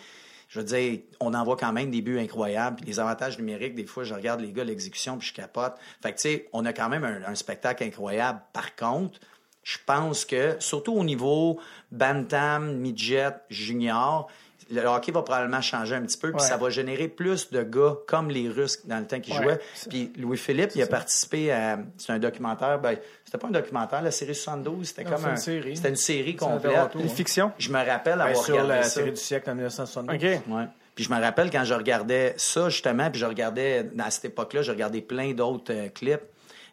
Je 0.48 0.60
veux 0.60 0.64
dire, 0.64 1.01
on 1.20 1.35
en 1.35 1.44
voit 1.44 1.56
quand 1.56 1.73
même 1.73 1.90
des 1.90 2.02
buts 2.02 2.18
incroyables. 2.20 2.77
Puis 2.77 2.86
les 2.86 3.01
avantages 3.01 3.36
numériques, 3.39 3.74
des 3.74 3.85
fois, 3.86 4.05
je 4.05 4.14
regarde 4.14 4.40
les 4.40 4.52
gars, 4.52 4.64
l'exécution, 4.64 5.18
puis 5.18 5.28
je 5.28 5.35
capote. 5.35 5.74
Fait 6.02 6.12
que, 6.12 6.16
tu 6.16 6.23
sais, 6.28 6.48
on 6.52 6.64
a 6.64 6.73
quand 6.73 6.89
même 6.89 7.05
un, 7.05 7.23
un 7.27 7.35
spectacle 7.35 7.82
incroyable. 7.82 8.40
Par 8.52 8.77
contre, 8.77 9.18
je 9.64 9.78
pense 9.85 10.24
que, 10.24 10.55
surtout 10.60 10.93
au 10.93 11.02
niveau 11.02 11.59
bantam, 11.90 12.77
midget, 12.77 13.32
junior, 13.51 14.28
le 14.70 14.85
hockey 14.85 15.12
va 15.12 15.23
probablement 15.23 15.60
changer 15.60 15.94
un 15.94 16.02
petit 16.02 16.18
peu, 16.18 16.32
puis 16.32 16.40
Ouais. 16.40 16.47
ça 16.47 16.56
va 16.56 16.70
générer 16.70 17.06
plus 17.09 17.51
de 17.51 17.62
gars 17.62 17.94
comme 18.09 18.31
les 18.31 18.48
Russes 18.48 18.85
dans 18.86 18.98
le 18.98 19.06
temps 19.06 19.20
qu'ils 19.20 19.35
Ouais, 19.35 19.43
jouaient. 19.43 19.60
Puis 19.89 20.12
Louis-Philippe, 20.18 20.70
il 20.74 20.82
a 20.82 20.86
participé 20.89 21.52
à. 21.52 21.78
C'est 21.98 22.12
un 22.12 22.18
documentaire. 22.18 22.81
Ben, 22.81 22.98
c'était 23.37 23.41
pas 23.41 23.49
un 23.49 23.61
documentaire, 23.61 24.03
la 24.03 24.11
série 24.11 24.35
72, 24.35 24.87
c'était 24.89 25.05
comme 25.05 25.25
un- 25.25 25.37
série. 25.37 25.77
C'était 25.77 25.89
une 25.91 25.97
série 25.97 26.37
complète. 26.37 26.95
Une 26.95 27.09
fiction? 27.09 27.53
Je 27.59 27.71
me 27.71 27.85
rappelle 27.85 28.19
Ben, 28.19 28.27
avoir 28.27 28.45
sur 28.45 28.55
regardé 28.55 28.73
la 28.75 28.83
ça. 28.83 28.91
série 28.91 29.11
du 29.11 29.17
siècle 29.21 29.51
en 29.51 29.55
1972. 29.55 30.15
OK. 30.17 30.41
Ouais. 30.49 30.65
Puis 30.95 31.05
je 31.05 31.11
me 31.13 31.21
rappelle 31.21 31.51
quand 31.51 31.65
je 31.65 31.75
regardais 31.75 32.35
ça, 32.39 32.69
justement, 32.71 33.11
puis 33.11 33.21
je 33.21 33.27
regardais, 33.27 33.91
à 33.99 34.11
cette 34.11 34.25
époque-là, 34.27 34.63
je 34.63 34.71
regardais 34.71 35.03
plein 35.03 35.33
d'autres 35.33 35.73
euh, 35.75 35.89
clips. 35.91 36.23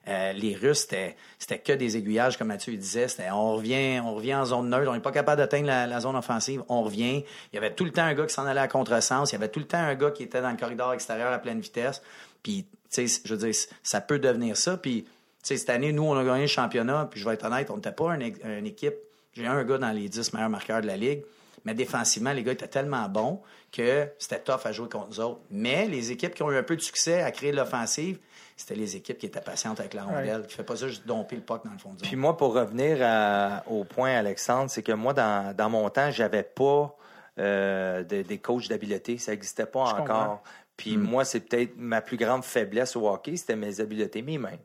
Euh, 0.08 0.34
les 0.34 0.54
Russes, 0.56 0.80
c'était, 0.82 1.16
c'était 1.40 1.60
que 1.60 1.72
des 1.74 1.96
aiguillages, 1.96 2.38
comme 2.38 2.48
Mathieu 2.48 2.76
disait. 2.76 3.08
C'était, 3.08 3.32
on 3.32 3.56
revient, 3.56 4.02
on 4.04 4.16
revient 4.16 4.36
en 4.36 4.46
zone 4.46 4.70
neutre. 4.70 4.90
On 4.90 4.94
n'est 4.94 5.00
pas 5.02 5.12
capable 5.14 5.38
d'atteindre 5.38 5.68
la, 5.68 5.88
la 5.88 6.00
zone 6.02 6.16
offensive. 6.18 6.62
On 6.68 6.84
revient. 6.84 7.24
Il 7.52 7.56
y 7.56 7.58
avait 7.58 7.74
tout 7.74 7.86
le 7.86 7.92
temps 7.92 8.04
un 8.04 8.14
gars 8.14 8.26
qui 8.26 8.34
s'en 8.34 8.46
allait 8.46 8.60
à 8.60 8.68
contresens. 8.68 9.32
Il 9.32 9.34
y 9.34 9.38
avait 9.38 9.48
tout 9.48 9.60
le 9.60 9.66
temps 9.66 9.78
un 9.78 9.96
gars 9.96 10.12
qui 10.12 10.24
était 10.24 10.42
dans 10.42 10.52
le 10.52 10.58
corridor 10.58 10.94
extérieur 10.94 11.32
à 11.32 11.40
pleine 11.40 11.62
vitesse. 11.62 12.02
Puis, 12.42 12.66
tu 12.94 13.08
sais, 13.08 13.22
je 13.24 13.34
veux 13.34 13.40
dire, 13.50 13.56
ça 13.82 14.02
peut 14.02 14.20
devenir 14.20 14.58
ça. 14.58 14.76
Puis, 14.76 15.06
sais, 15.50 15.58
cette 15.58 15.70
année, 15.70 15.92
nous, 15.92 16.04
on 16.04 16.18
a 16.18 16.24
gagné 16.24 16.42
le 16.42 16.48
championnat. 16.48 17.08
Puis, 17.12 17.20
je 17.20 17.28
vais 17.28 17.34
être 17.36 17.46
honnête, 17.46 17.70
on 17.70 17.76
n'était 17.78 17.92
pas 17.92 18.16
une, 18.16 18.34
une 18.46 18.66
équipe. 18.66 18.96
J'ai 19.34 19.48
un 19.48 19.64
gars 19.64 19.78
dans 19.78 19.92
les 19.92 20.10
10 20.10 20.34
meilleurs 20.34 20.50
marqueurs 20.50 20.82
de 20.82 20.88
la 20.88 20.98
Ligue. 20.98 21.24
Mais 21.66 21.74
défensivement, 21.74 22.34
les 22.34 22.44
gars 22.44 22.52
étaient 22.52 22.68
tellement 22.68 23.08
bons 23.08 23.40
que 23.72 24.08
c'était 24.20 24.40
tough 24.40 24.60
à 24.66 24.72
jouer 24.72 24.90
contre 24.90 25.08
nous 25.10 25.20
autres. 25.22 25.40
Mais 25.50 25.88
les 25.88 26.12
équipes 26.12 26.36
qui 26.36 26.44
ont 26.44 26.52
eu 26.52 26.58
un 26.58 26.64
peu 26.64 26.76
de 26.76 26.82
succès 26.82 27.22
à 27.22 27.32
créer 27.32 27.52
de 27.52 27.56
l'offensive, 27.56 28.20
c'était 28.58 28.76
les 28.76 28.96
équipes 28.98 29.18
qui 29.18 29.26
étaient 29.26 29.40
patientes 29.42 29.80
avec 29.80 29.94
la 29.94 30.04
rondelle, 30.04 30.42
qui 30.42 30.48
ne 30.54 30.58
fait 30.58 30.64
pas 30.64 30.76
ça 30.76 30.88
juste 30.88 31.08
domper 31.08 31.38
le 31.38 31.42
puck 31.42 31.64
dans 31.66 31.72
le 31.72 31.78
fond 31.80 31.94
du 31.94 32.04
Puis 32.04 32.16
moi, 32.18 32.36
pour 32.38 32.54
revenir 32.54 32.98
à- 33.02 33.64
au 33.68 33.84
point, 33.86 34.12
Alexandre, 34.14 34.70
c'est 34.70 34.84
que 34.84 34.92
moi, 34.92 35.14
dans, 35.14 35.56
dans 35.56 35.70
mon 35.70 35.90
temps, 35.90 36.12
j'avais 36.12 36.44
pas 36.44 36.96
euh, 37.40 38.04
de- 38.04 38.22
des 38.22 38.38
coachs 38.38 38.68
d'habileté. 38.68 39.18
Ça 39.18 39.32
n'existait 39.32 39.66
pas 39.66 39.86
Je 39.86 39.92
encore. 39.94 40.06
comprends. 40.06 40.44
Puis 40.76 40.98
moi, 40.98 41.24
c'est 41.24 41.42
peut-être 41.42 41.74
ma 41.78 42.02
plus 42.02 42.18
grande 42.18 42.44
faiblesse 42.44 42.96
au 42.96 43.08
hockey, 43.08 43.38
c'était 43.38 43.56
mes 43.56 43.80
habiletés, 43.80 44.24
mes 44.24 44.40
mains, 44.40 44.58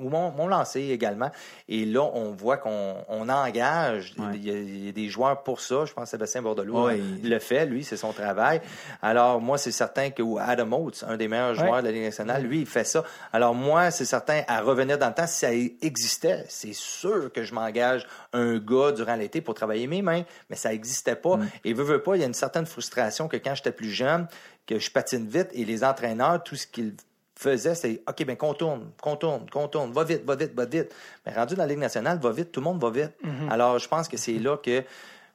mon, 0.00 0.30
mon 0.30 0.46
lancer 0.46 0.80
également. 0.90 1.30
Et 1.68 1.84
là, 1.84 2.02
on 2.14 2.32
voit 2.32 2.56
qu'on 2.56 2.96
on 3.08 3.28
engage, 3.28 4.14
Ouais. 4.18 4.24
il, 4.34 4.44
y 4.46 4.50
a, 4.50 4.54
il 4.54 4.86
y 4.86 4.88
a 4.88 4.92
des 4.92 5.08
joueurs 5.08 5.42
pour 5.42 5.60
ça. 5.60 5.84
Je 5.84 5.92
pense 5.92 6.04
que 6.04 6.10
Sébastien 6.10 6.40
Bordelot 6.42 6.86
Ouais, 6.86 6.94
euh, 6.94 7.18
il- 7.22 7.28
le 7.28 7.38
fait, 7.40 7.66
lui, 7.66 7.84
c'est 7.84 7.98
son 7.98 8.12
travail. 8.12 8.60
Alors 9.02 9.40
moi, 9.40 9.58
c'est 9.58 9.70
certain 9.70 10.10
que 10.10 10.22
ou 10.22 10.38
Adam 10.38 10.72
Oates, 10.72 11.04
un 11.06 11.16
des 11.18 11.28
meilleurs 11.28 11.50
Ouais. 11.58 11.66
joueurs 11.66 11.82
de 11.82 11.86
la 11.88 11.92
Ligue 11.92 12.04
nationale, 12.04 12.42
lui, 12.42 12.60
il 12.60 12.66
fait 12.66 12.84
ça. 12.84 13.04
Alors 13.32 13.54
moi, 13.54 13.90
c'est 13.90 14.06
certain, 14.06 14.42
à 14.48 14.62
revenir 14.62 14.96
dans 14.98 15.08
le 15.08 15.14
temps, 15.14 15.26
si 15.26 15.40
ça 15.40 15.52
existait, 15.52 16.46
c'est 16.48 16.72
sûr 16.74 17.30
que 17.32 17.42
je 17.44 17.52
m'engage 17.54 18.06
un 18.32 18.58
gars 18.58 18.92
durant 18.92 19.14
l'été 19.16 19.40
pour 19.42 19.54
travailler 19.54 19.86
mes 19.86 20.00
mains, 20.02 20.22
mais 20.48 20.56
ça 20.56 20.70
n'existait 20.70 21.16
pas. 21.16 21.38
Et 21.64 21.74
veut, 21.74 21.84
veut 21.84 22.02
pas, 22.02 22.16
il 22.16 22.20
y 22.20 22.24
a 22.24 22.26
une 22.26 22.34
certaine 22.34 22.66
frustration 22.66 23.28
que 23.28 23.36
quand 23.36 23.54
j'étais 23.54 23.72
plus 23.72 23.90
jeune, 23.90 24.26
que 24.68 24.78
je 24.78 24.90
patine 24.90 25.26
vite 25.26 25.48
et 25.52 25.64
les 25.64 25.82
entraîneurs, 25.82 26.44
tout 26.44 26.54
ce 26.54 26.66
qu'ils 26.66 26.94
faisaient, 27.34 27.74
c'est 27.74 28.02
OK, 28.06 28.24
ben 28.24 28.36
contourne, 28.36 28.90
contourne, 29.00 29.48
contourne, 29.50 29.92
va 29.92 30.04
vite, 30.04 30.24
va 30.24 30.36
vite, 30.36 30.54
va 30.54 30.66
vite. 30.66 30.94
Mais 31.24 31.32
rendu 31.32 31.54
dans 31.54 31.62
la 31.62 31.68
Ligue 31.68 31.78
nationale, 31.78 32.18
va 32.18 32.30
vite, 32.30 32.52
tout 32.52 32.60
le 32.60 32.64
monde 32.64 32.80
va 32.80 32.90
vite. 32.90 33.12
Alors, 33.50 33.78
je 33.78 33.88
pense 33.88 34.06
que 34.08 34.16
c'est 34.16 34.38
là 34.38 34.56
que 34.58 34.84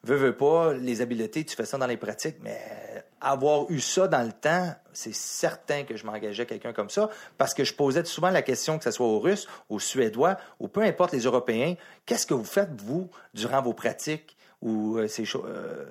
veux, 0.03 0.15
veux 0.15 0.35
pas, 0.35 0.73
les 0.73 1.01
habiletés, 1.01 1.43
tu 1.43 1.55
fais 1.55 1.65
ça 1.65 1.77
dans 1.77 1.87
les 1.87 1.97
pratiques, 1.97 2.37
mais 2.41 2.59
avoir 3.21 3.71
eu 3.71 3.79
ça 3.79 4.07
dans 4.07 4.21
le 4.21 4.33
temps, 4.33 4.75
c'est 4.91 5.15
certain 5.15 5.83
que 5.83 5.95
je 5.95 6.05
m'engageais 6.05 6.45
quelqu'un 6.45 6.73
comme 6.73 6.89
ça, 6.89 7.09
parce 7.37 7.53
que 7.53 7.63
je 7.63 7.73
posais 7.73 8.03
souvent 8.03 8.29
la 8.29 8.41
question, 8.41 8.77
que 8.77 8.83
ce 8.83 8.91
soit 8.91 9.07
aux 9.07 9.19
Russes, 9.19 9.47
aux 9.69 9.79
Suédois, 9.79 10.37
ou 10.59 10.67
peu 10.67 10.81
importe 10.81 11.13
les 11.13 11.21
Européens, 11.21 11.75
qu'est-ce 12.05 12.27
que 12.27 12.33
vous 12.33 12.43
faites, 12.43 12.69
vous, 12.81 13.09
durant 13.33 13.61
vos 13.61 13.73
pratiques? 13.73 14.35
Ou 14.63 14.97
euh, 14.97 15.07
ces 15.07 15.25
choses, 15.25 15.43
euh, 15.45 15.85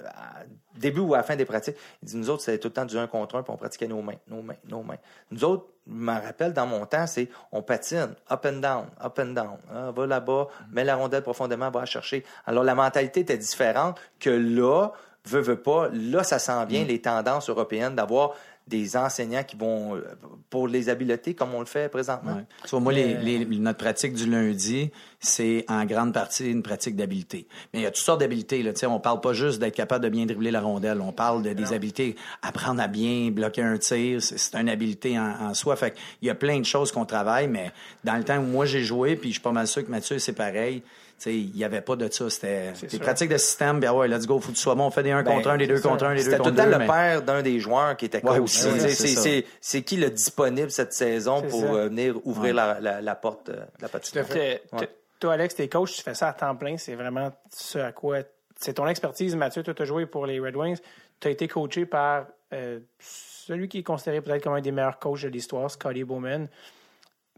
début 0.74 1.00
ou 1.00 1.14
à 1.14 1.18
la 1.18 1.22
fin 1.22 1.36
des 1.36 1.44
pratiques. 1.44 1.76
Il 2.02 2.08
dit, 2.08 2.16
nous 2.16 2.30
autres, 2.30 2.42
c'était 2.42 2.58
tout 2.58 2.68
le 2.68 2.72
temps 2.72 2.86
du 2.86 2.96
un 2.98 3.06
contre 3.06 3.36
un, 3.36 3.42
puis 3.42 3.52
on 3.52 3.56
pratiquait 3.56 3.86
nos 3.86 4.00
mains, 4.00 4.16
nos 4.28 4.42
mains, 4.42 4.56
nos 4.66 4.82
mains. 4.82 4.96
Nous 5.30 5.44
autres, 5.44 5.66
je 5.86 5.92
me 5.92 6.12
rappelle, 6.12 6.54
dans 6.54 6.66
mon 6.66 6.86
temps, 6.86 7.06
c'est 7.06 7.28
on 7.52 7.62
patine, 7.62 8.14
up 8.30 8.46
and 8.46 8.60
down, 8.60 8.86
up 9.04 9.18
and 9.18 9.32
down. 9.32 9.58
Ah, 9.70 9.90
va 9.90 10.06
là-bas, 10.06 10.48
mets 10.70 10.84
la 10.84 10.96
rondelle 10.96 11.22
profondément, 11.22 11.70
va 11.70 11.80
la 11.80 11.86
chercher. 11.86 12.24
Alors, 12.46 12.64
la 12.64 12.74
mentalité 12.74 13.20
était 13.20 13.36
différente 13.36 14.00
que 14.18 14.30
là, 14.30 14.92
veut, 15.26 15.40
veut 15.40 15.60
pas, 15.60 15.88
là, 15.92 16.24
ça 16.24 16.38
sent 16.38 16.66
bien 16.66 16.84
les 16.84 17.00
tendances 17.00 17.50
européennes 17.50 17.94
d'avoir 17.94 18.34
des 18.68 18.96
enseignants 18.96 19.42
qui 19.42 19.56
vont, 19.56 19.96
euh, 19.96 20.02
pour 20.48 20.68
les 20.68 20.88
habiletés, 20.88 21.34
comme 21.34 21.52
on 21.54 21.60
le 21.60 21.66
fait 21.66 21.90
présentement. 21.90 22.34
Ouais. 22.36 22.44
Tu 22.64 22.70
vois, 22.70 22.80
moi, 22.80 22.92
les, 22.92 23.14
les- 23.16 23.44
notre 23.44 23.78
pratique 23.78 24.14
du 24.14 24.24
lundi, 24.30 24.90
c'est 25.20 25.64
en 25.68 25.84
grande 25.84 26.14
partie 26.14 26.48
une 26.50 26.62
pratique 26.62 26.96
d'habileté. 26.96 27.46
Mais 27.72 27.80
il 27.80 27.82
y 27.82 27.86
a 27.86 27.90
toutes 27.90 28.04
sortes 28.04 28.20
d'habiletés. 28.20 28.62
Là. 28.62 28.72
On 28.88 29.00
parle 29.00 29.20
pas 29.20 29.32
juste 29.32 29.58
d'être 29.60 29.74
capable 29.74 30.04
de 30.04 30.08
bien 30.10 30.26
dribbler 30.26 30.50
la 30.50 30.60
rondelle. 30.60 31.00
On 31.00 31.12
parle 31.12 31.42
de, 31.42 31.52
des 31.52 31.72
habiletés. 31.72 32.16
Apprendre 32.40 32.80
à 32.80 32.88
bien 32.88 33.30
bloquer 33.30 33.62
un 33.62 33.78
tir, 33.78 34.22
c'est 34.22 34.38
c'est 34.38 34.54
une 34.56 34.68
habileté 34.68 35.18
en, 35.18 35.48
en 35.50 35.54
soi. 35.54 35.76
Fait 35.76 35.94
il 36.22 36.28
y 36.28 36.30
a 36.30 36.34
plein 36.34 36.58
de 36.58 36.64
choses 36.64 36.92
qu'on 36.92 37.04
travaille, 37.04 37.48
mais 37.48 37.72
dans 38.04 38.16
le 38.16 38.24
temps 38.24 38.38
où 38.38 38.42
moi 38.46 38.64
j'ai 38.64 38.82
joué, 38.82 39.16
puis 39.16 39.30
je 39.30 39.34
suis 39.34 39.42
pas 39.42 39.52
mal 39.52 39.66
sûr 39.66 39.84
que 39.84 39.90
Mathieu, 39.90 40.18
c'est 40.18 40.32
pareil. 40.34 40.82
Il 41.26 41.52
n'y 41.54 41.64
avait 41.64 41.80
pas 41.80 41.94
de 41.96 42.10
ça. 42.10 42.28
C'était 42.30 42.72
des 42.72 42.88
sûr. 42.88 43.00
pratiques 43.00 43.30
de 43.30 43.36
système. 43.36 43.78
Bien 43.80 43.92
ouais, 43.92 44.08
let's 44.08 44.26
go, 44.26 44.40
faut 44.40 44.50
que 44.50 44.56
tu 44.56 44.62
sois 44.62 44.74
bon. 44.74 44.86
On 44.86 44.90
fait 44.90 45.02
des 45.02 45.10
1 45.12 45.22
Ben, 45.22 45.34
contre 45.34 45.50
1, 45.50 45.56
des 45.58 45.66
2 45.66 45.76
c'est 45.76 45.82
ça. 45.82 45.88
contre 45.90 46.04
1, 46.06 46.14
des 46.14 46.24
2 46.24 46.30
C'était 46.30 46.36
tout 46.38 46.50
le 46.50 46.54
temps 46.56 46.64
2. 46.64 46.70
le 46.78 46.86
père 46.86 47.22
d'un 47.22 47.42
des 47.42 47.60
joueurs 47.60 47.96
qui 47.96 48.06
était 48.06 48.20
coach. 48.20 48.30
Ouais, 48.32 48.38
aussi, 48.40 49.44
C'est- 49.60 49.82
qui 49.82 49.96
le 49.96 50.10
disponible 50.10 50.70
cette 50.70 50.92
saison 50.92 51.42
pour 51.42 51.60
ça. 51.60 51.66
euh, 51.74 51.88
venir 51.88 52.16
ouvrir 52.26 52.54
la, 52.54 52.80
la- 52.80 53.00
la 53.00 53.14
porte 53.14 53.48
euh, 53.50 53.56
de 53.56 53.82
la 53.82 53.88
patinoire. 53.88 54.26
Ouais. 54.32 54.88
Toi, 55.20 55.34
Alex, 55.34 55.54
t'es 55.54 55.68
coach, 55.68 55.94
tu 55.96 56.02
fais 56.02 56.14
ça 56.14 56.28
à 56.28 56.32
temps 56.32 56.56
plein. 56.56 56.76
C'est 56.78 56.94
vraiment 56.96 57.30
ce 57.50 57.78
à 57.78 57.92
quoi. 57.92 58.18
C'est 58.58 58.74
ton 58.74 58.86
expertise, 58.88 59.34
Mathieu. 59.36 59.62
Toi, 59.62 59.74
tu 59.74 59.82
as 59.82 59.84
joué 59.86 60.06
pour 60.06 60.26
les 60.26 60.40
Red 60.40 60.56
Wings. 60.56 60.78
Tu 61.20 61.28
as 61.28 61.30
été 61.30 61.46
coaché 61.48 61.86
par 61.86 62.26
euh, 62.52 62.80
celui 62.98 63.68
qui 63.68 63.78
est 63.78 63.82
considéré 63.82 64.20
peut-être 64.20 64.42
comme 64.42 64.54
un 64.54 64.60
des 64.60 64.72
meilleurs 64.72 64.98
coachs 64.98 65.22
de 65.22 65.28
l'histoire, 65.28 65.70
Scotty 65.70 66.04
Bowman. 66.04 66.48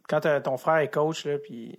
Quand 0.08 0.26
euh, 0.26 0.40
ton 0.40 0.56
frère 0.56 0.76
est 0.78 0.88
coach, 0.90 1.24
là, 1.24 1.38
puis 1.38 1.78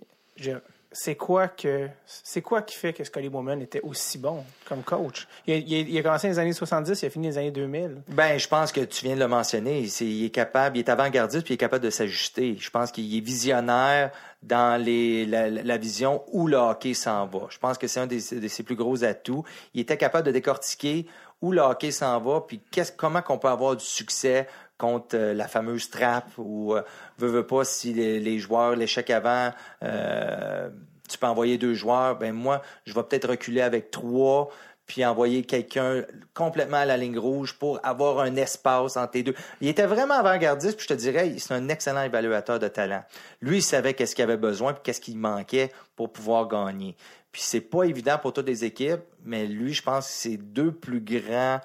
c'est 0.92 1.14
quoi 1.14 1.48
que 1.48 1.88
c'est 2.06 2.42
quoi 2.42 2.62
qui 2.62 2.76
fait 2.76 2.92
que 2.92 3.04
Scotty 3.04 3.28
Bowman 3.28 3.60
était 3.60 3.80
aussi 3.82 4.18
bon 4.18 4.44
comme 4.66 4.82
coach? 4.82 5.26
Il 5.46 5.98
a, 5.98 6.02
commencé 6.02 6.28
dans 6.28 6.32
les 6.34 6.38
années 6.38 6.52
70, 6.52 7.02
il 7.02 7.06
a 7.06 7.10
fini 7.10 7.26
dans 7.26 7.32
les 7.32 7.38
années 7.38 7.50
2000. 7.50 8.02
Ben, 8.08 8.38
je 8.38 8.48
pense 8.48 8.72
que 8.72 8.80
tu 8.80 9.04
viens 9.04 9.14
de 9.14 9.20
le 9.20 9.28
mentionner. 9.28 9.86
Il 10.00 10.24
est 10.24 10.30
capable, 10.30 10.76
il 10.76 10.80
est 10.80 10.88
avant-gardiste 10.88 11.44
puis 11.44 11.54
il 11.54 11.56
est 11.56 11.58
capable 11.58 11.84
de 11.84 11.90
s'ajuster. 11.90 12.56
Je 12.58 12.70
pense 12.70 12.92
qu'il 12.92 13.14
est 13.16 13.20
visionnaire 13.20 14.10
dans 14.42 14.80
la, 14.80 15.76
vision 15.76 16.22
où 16.32 16.46
le 16.46 16.56
hockey 16.56 16.94
s'en 16.94 17.26
va. 17.26 17.46
Je 17.50 17.58
pense 17.58 17.78
que 17.78 17.86
c'est 17.86 18.00
un 18.00 18.06
de 18.06 18.18
ses 18.18 18.62
plus 18.62 18.76
gros 18.76 19.04
atouts. 19.04 19.44
Il 19.74 19.80
était 19.80 19.96
capable 19.96 20.26
de 20.26 20.32
décortiquer 20.32 21.06
où 21.42 21.52
le 21.52 21.60
hockey 21.60 21.90
s'en 21.90 22.20
va 22.20 22.40
puis 22.40 22.60
comment 22.96 23.22
qu'on 23.22 23.38
peut 23.38 23.48
avoir 23.48 23.76
du 23.76 23.84
succès 23.84 24.46
contre 24.78 25.16
euh, 25.16 25.34
la 25.34 25.48
fameuse 25.48 25.90
trappe 25.90 26.30
ou 26.38 26.74
euh, 26.74 26.82
veux, 27.18 27.28
veux 27.28 27.46
pas 27.46 27.64
si 27.64 27.92
les, 27.92 28.20
les 28.20 28.38
joueurs, 28.38 28.76
l'échec 28.76 29.10
avant, 29.10 29.50
euh, 29.82 30.68
tu 31.08 31.18
peux 31.18 31.26
envoyer 31.26 31.58
deux 31.58 31.74
joueurs, 31.74 32.18
ben 32.18 32.32
moi, 32.32 32.62
je 32.84 32.92
vais 32.92 33.02
peut-être 33.02 33.30
reculer 33.30 33.60
avec 33.60 33.90
trois 33.90 34.50
puis 34.86 35.04
envoyer 35.04 35.42
quelqu'un 35.42 36.04
complètement 36.32 36.78
à 36.78 36.84
la 36.84 36.96
ligne 36.96 37.18
rouge 37.18 37.58
pour 37.58 37.80
avoir 37.82 38.20
un 38.20 38.36
espace 38.36 38.96
entre 38.96 39.12
les 39.14 39.22
deux. 39.22 39.34
Il 39.60 39.68
était 39.68 39.86
vraiment 39.86 40.14
avant-gardiste, 40.14 40.76
puis 40.76 40.86
je 40.88 40.94
te 40.94 40.98
dirais, 40.98 41.34
c'est 41.38 41.54
un 41.54 41.68
excellent 41.68 42.02
évaluateur 42.02 42.58
de 42.58 42.68
talent. 42.68 43.02
Lui, 43.40 43.58
il 43.58 43.62
savait 43.62 43.94
qu'est-ce 43.94 44.14
qu'il 44.14 44.24
avait 44.24 44.36
besoin, 44.36 44.72
puis 44.72 44.82
qu'est-ce 44.84 45.00
qu'il 45.00 45.18
manquait 45.18 45.72
pour 45.96 46.12
pouvoir 46.12 46.46
gagner. 46.46 46.96
Puis 47.32 47.42
c'est 47.44 47.60
pas 47.60 47.82
évident 47.82 48.16
pour 48.16 48.32
toutes 48.32 48.46
les 48.46 48.64
équipes, 48.64 49.02
mais 49.24 49.46
lui, 49.46 49.74
je 49.74 49.82
pense 49.82 50.06
que 50.06 50.12
ses 50.12 50.36
deux 50.38 50.72
plus 50.72 51.00
grands 51.00 51.60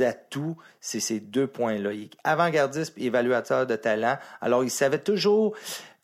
atouts, 0.00 0.56
c'est 0.80 1.00
ces 1.00 1.18
deux 1.18 1.46
points-là. 1.46 1.92
Avant-gardiste 2.24 2.92
et 2.98 3.06
évaluateur 3.06 3.66
de 3.66 3.76
talent. 3.76 4.18
Alors, 4.42 4.64
il 4.64 4.70
savait 4.70 4.98
toujours 4.98 5.54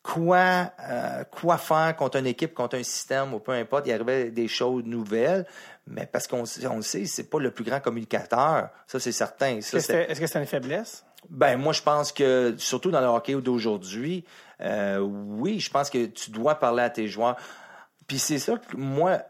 quoi, 0.03 0.73
euh, 0.89 1.25
quoi 1.31 1.59
faire 1.59 1.95
contre 1.97 2.17
une 2.17 2.27
équipe, 2.27 2.55
contre 2.55 2.79
un 2.79 2.83
système 2.83 3.35
ou 3.35 3.39
peu 3.41 3.53
importe. 3.53 3.87
Il 3.87 3.93
arrivait 3.93 4.31
des 4.31 4.49
choses 4.49 4.85
nouvelles, 4.85 5.47
mais 5.91 6.07
parce 6.07 6.27
qu'on 6.27 6.45
on 6.71 6.77
le 6.77 6.83
sait, 6.83 7.05
c'est 7.05 7.29
pas 7.29 7.39
le 7.41 7.51
plus 7.51 7.65
grand 7.65 7.81
communicateur. 7.81 8.71
Ça, 8.87 8.99
c'est 9.01 9.13
certain. 9.13 9.61
Ça, 9.61 9.77
Est-ce 9.77 9.77
que 9.77 9.81
c'est- 9.81 9.93
c'est 9.93 10.11
est-ce 10.13 10.21
que 10.21 10.27
c'est 10.27 10.39
une 10.39 10.47
faiblesse? 10.47 11.05
ben 11.29 11.59
moi 11.59 11.75
je 11.75 11.83
pense 11.83 12.13
que 12.13 12.55
surtout 12.57 12.91
dans 12.91 13.01
le 13.03 13.07
hockey 13.07 13.35
d'aujourd'hui, 13.35 14.25
euh, 14.63 14.99
oui, 15.01 15.61
je 15.61 15.71
pense 15.71 15.91
que 15.91 16.07
tu 16.07 16.31
dois 16.31 16.55
parler 16.55 16.83
à 16.83 16.89
tes 16.89 17.09
joueurs. 17.09 17.37
Puis 18.07 18.19
c'est 18.19 18.39
ça 18.39 18.55
que 18.57 18.75
moi, 18.77 19.21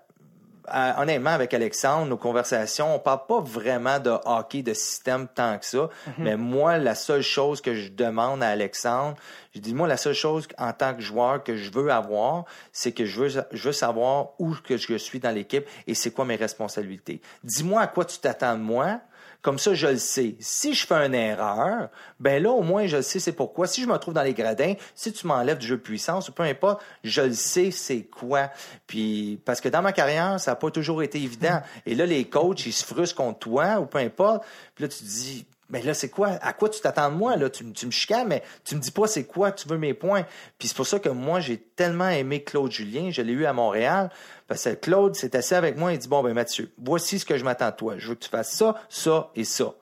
euh, 0.74 0.92
honnêtement, 0.98 1.30
avec 1.30 1.52
Alexandre, 1.55 2.06
nos 2.06 2.16
conversations, 2.16 2.94
on 2.94 2.98
parle 2.98 3.26
pas 3.26 3.40
vraiment 3.40 3.98
de 3.98 4.10
hockey 4.24 4.62
de 4.62 4.74
système 4.74 5.28
tant 5.28 5.59
que 5.59 5.66
ça. 5.66 5.88
Mais 6.18 6.36
moi, 6.36 6.78
la 6.78 6.94
seule 6.94 7.22
chose 7.22 7.60
que 7.60 7.74
je 7.74 7.90
demande 7.90 8.42
à 8.42 8.48
Alexandre, 8.48 9.16
je 9.55 9.60
dis 9.60 9.74
moi 9.74 9.88
la 9.88 9.97
seule 9.97 10.14
chose 10.14 10.47
en 10.59 10.72
tant 10.72 10.94
que 10.94 11.02
joueur 11.02 11.42
que 11.42 11.56
je 11.56 11.70
veux 11.72 11.90
avoir, 11.90 12.44
c'est 12.72 12.92
que 12.92 13.05
je 13.05 13.20
veux 13.20 13.28
je 13.51 13.62
veux 13.62 13.72
savoir 13.72 14.28
où 14.38 14.55
que 14.64 14.76
je 14.76 14.97
suis 14.97 15.18
dans 15.18 15.32
l'équipe 15.32 15.66
et 15.86 15.94
c'est 15.94 16.12
quoi 16.12 16.24
mes 16.24 16.36
responsabilités. 16.36 17.20
Dis-moi 17.42 17.80
à 17.80 17.86
quoi 17.86 18.05
tu 18.05 18.18
t'attends 18.18 18.55
de 18.55 18.62
moi. 18.62 19.01
Comme 19.42 19.58
ça, 19.58 19.72
je 19.72 19.86
le 19.86 19.96
sais. 19.96 20.36
Si 20.38 20.74
je 20.74 20.86
fais 20.86 21.06
une 21.06 21.14
erreur, 21.14 21.88
ben 22.18 22.42
là, 22.42 22.50
au 22.50 22.62
moins, 22.62 22.86
je 22.86 22.98
le 22.98 23.02
sais 23.02 23.18
c'est 23.18 23.32
pourquoi. 23.32 23.66
Si 23.66 23.80
je 23.82 23.86
me 23.86 23.96
trouve 23.96 24.12
dans 24.12 24.22
les 24.22 24.34
gradins, 24.34 24.74
si 24.94 25.12
tu 25.12 25.26
m'enlèves 25.26 25.56
du 25.58 25.66
jeu 25.66 25.76
de 25.76 25.82
puissance 25.82 26.28
ou 26.28 26.32
peu 26.32 26.42
importe, 26.42 26.82
je 27.04 27.22
le 27.22 27.32
sais 27.32 27.70
c'est 27.70 28.02
quoi. 28.02 28.50
Puis, 28.86 29.40
parce 29.46 29.62
que 29.62 29.70
dans 29.70 29.80
ma 29.80 29.92
carrière, 29.92 30.38
ça 30.38 30.50
n'a 30.50 30.56
pas 30.56 30.70
toujours 30.70 31.02
été 31.02 31.18
évident. 31.18 31.62
Et 31.86 31.94
là, 31.94 32.04
les 32.04 32.26
coachs, 32.28 32.66
ils 32.66 32.72
se 32.72 32.84
frustrent 32.84 33.16
contre 33.16 33.38
toi 33.38 33.80
ou 33.80 33.86
peu 33.86 33.98
importe. 33.98 34.44
Puis 34.74 34.84
là, 34.84 34.88
tu 34.88 34.98
te 34.98 35.04
dis, 35.04 35.46
mais 35.70 35.82
là, 35.82 35.94
c'est 35.94 36.09
quoi? 36.09 36.30
À 36.42 36.52
quoi 36.52 36.68
tu 36.68 36.80
t'attends 36.80 37.10
de 37.10 37.16
moi? 37.16 37.36
Là? 37.36 37.48
Tu, 37.48 37.72
tu 37.72 37.86
me 37.86 37.90
chicanes, 37.90 38.28
mais 38.28 38.42
tu 38.64 38.74
me 38.74 38.80
dis 38.80 38.90
pas 38.90 39.06
c'est 39.06 39.24
quoi, 39.24 39.52
tu 39.52 39.68
veux 39.68 39.78
mes 39.78 39.94
points. 39.94 40.26
Puis 40.59 40.68
c'est 40.68 40.76
pour 40.76 40.86
ça 40.86 40.98
que 40.98 41.09
moi, 41.09 41.40
j'ai 41.40 41.59
tellement 41.59 42.09
aimé 42.09 42.42
Claude 42.42 42.70
Julien. 42.72 43.10
Je 43.10 43.22
l'ai 43.22 43.32
eu 43.32 43.47
à 43.47 43.52
Montréal. 43.52 44.10
Parce 44.48 44.64
que 44.64 44.70
Claude 44.70 45.14
s'est 45.14 45.36
assis 45.36 45.55
avec 45.55 45.76
moi 45.76 45.94
et 45.94 45.98
dit, 45.98 46.09
bon, 46.09 46.22
ben 46.22 46.34
Mathieu, 46.34 46.72
voici 46.76 47.20
ce 47.20 47.24
que 47.24 47.38
je 47.38 47.44
m'attends 47.44 47.70
de 47.70 47.76
toi. 47.76 47.94
Je 47.98 48.09
veux 48.09 48.14
que 48.16 48.24
tu 48.24 48.30
fasses 48.30 48.52
ça, 48.52 48.74
ça 48.88 49.30
et 49.36 49.44
ça. 49.44 49.74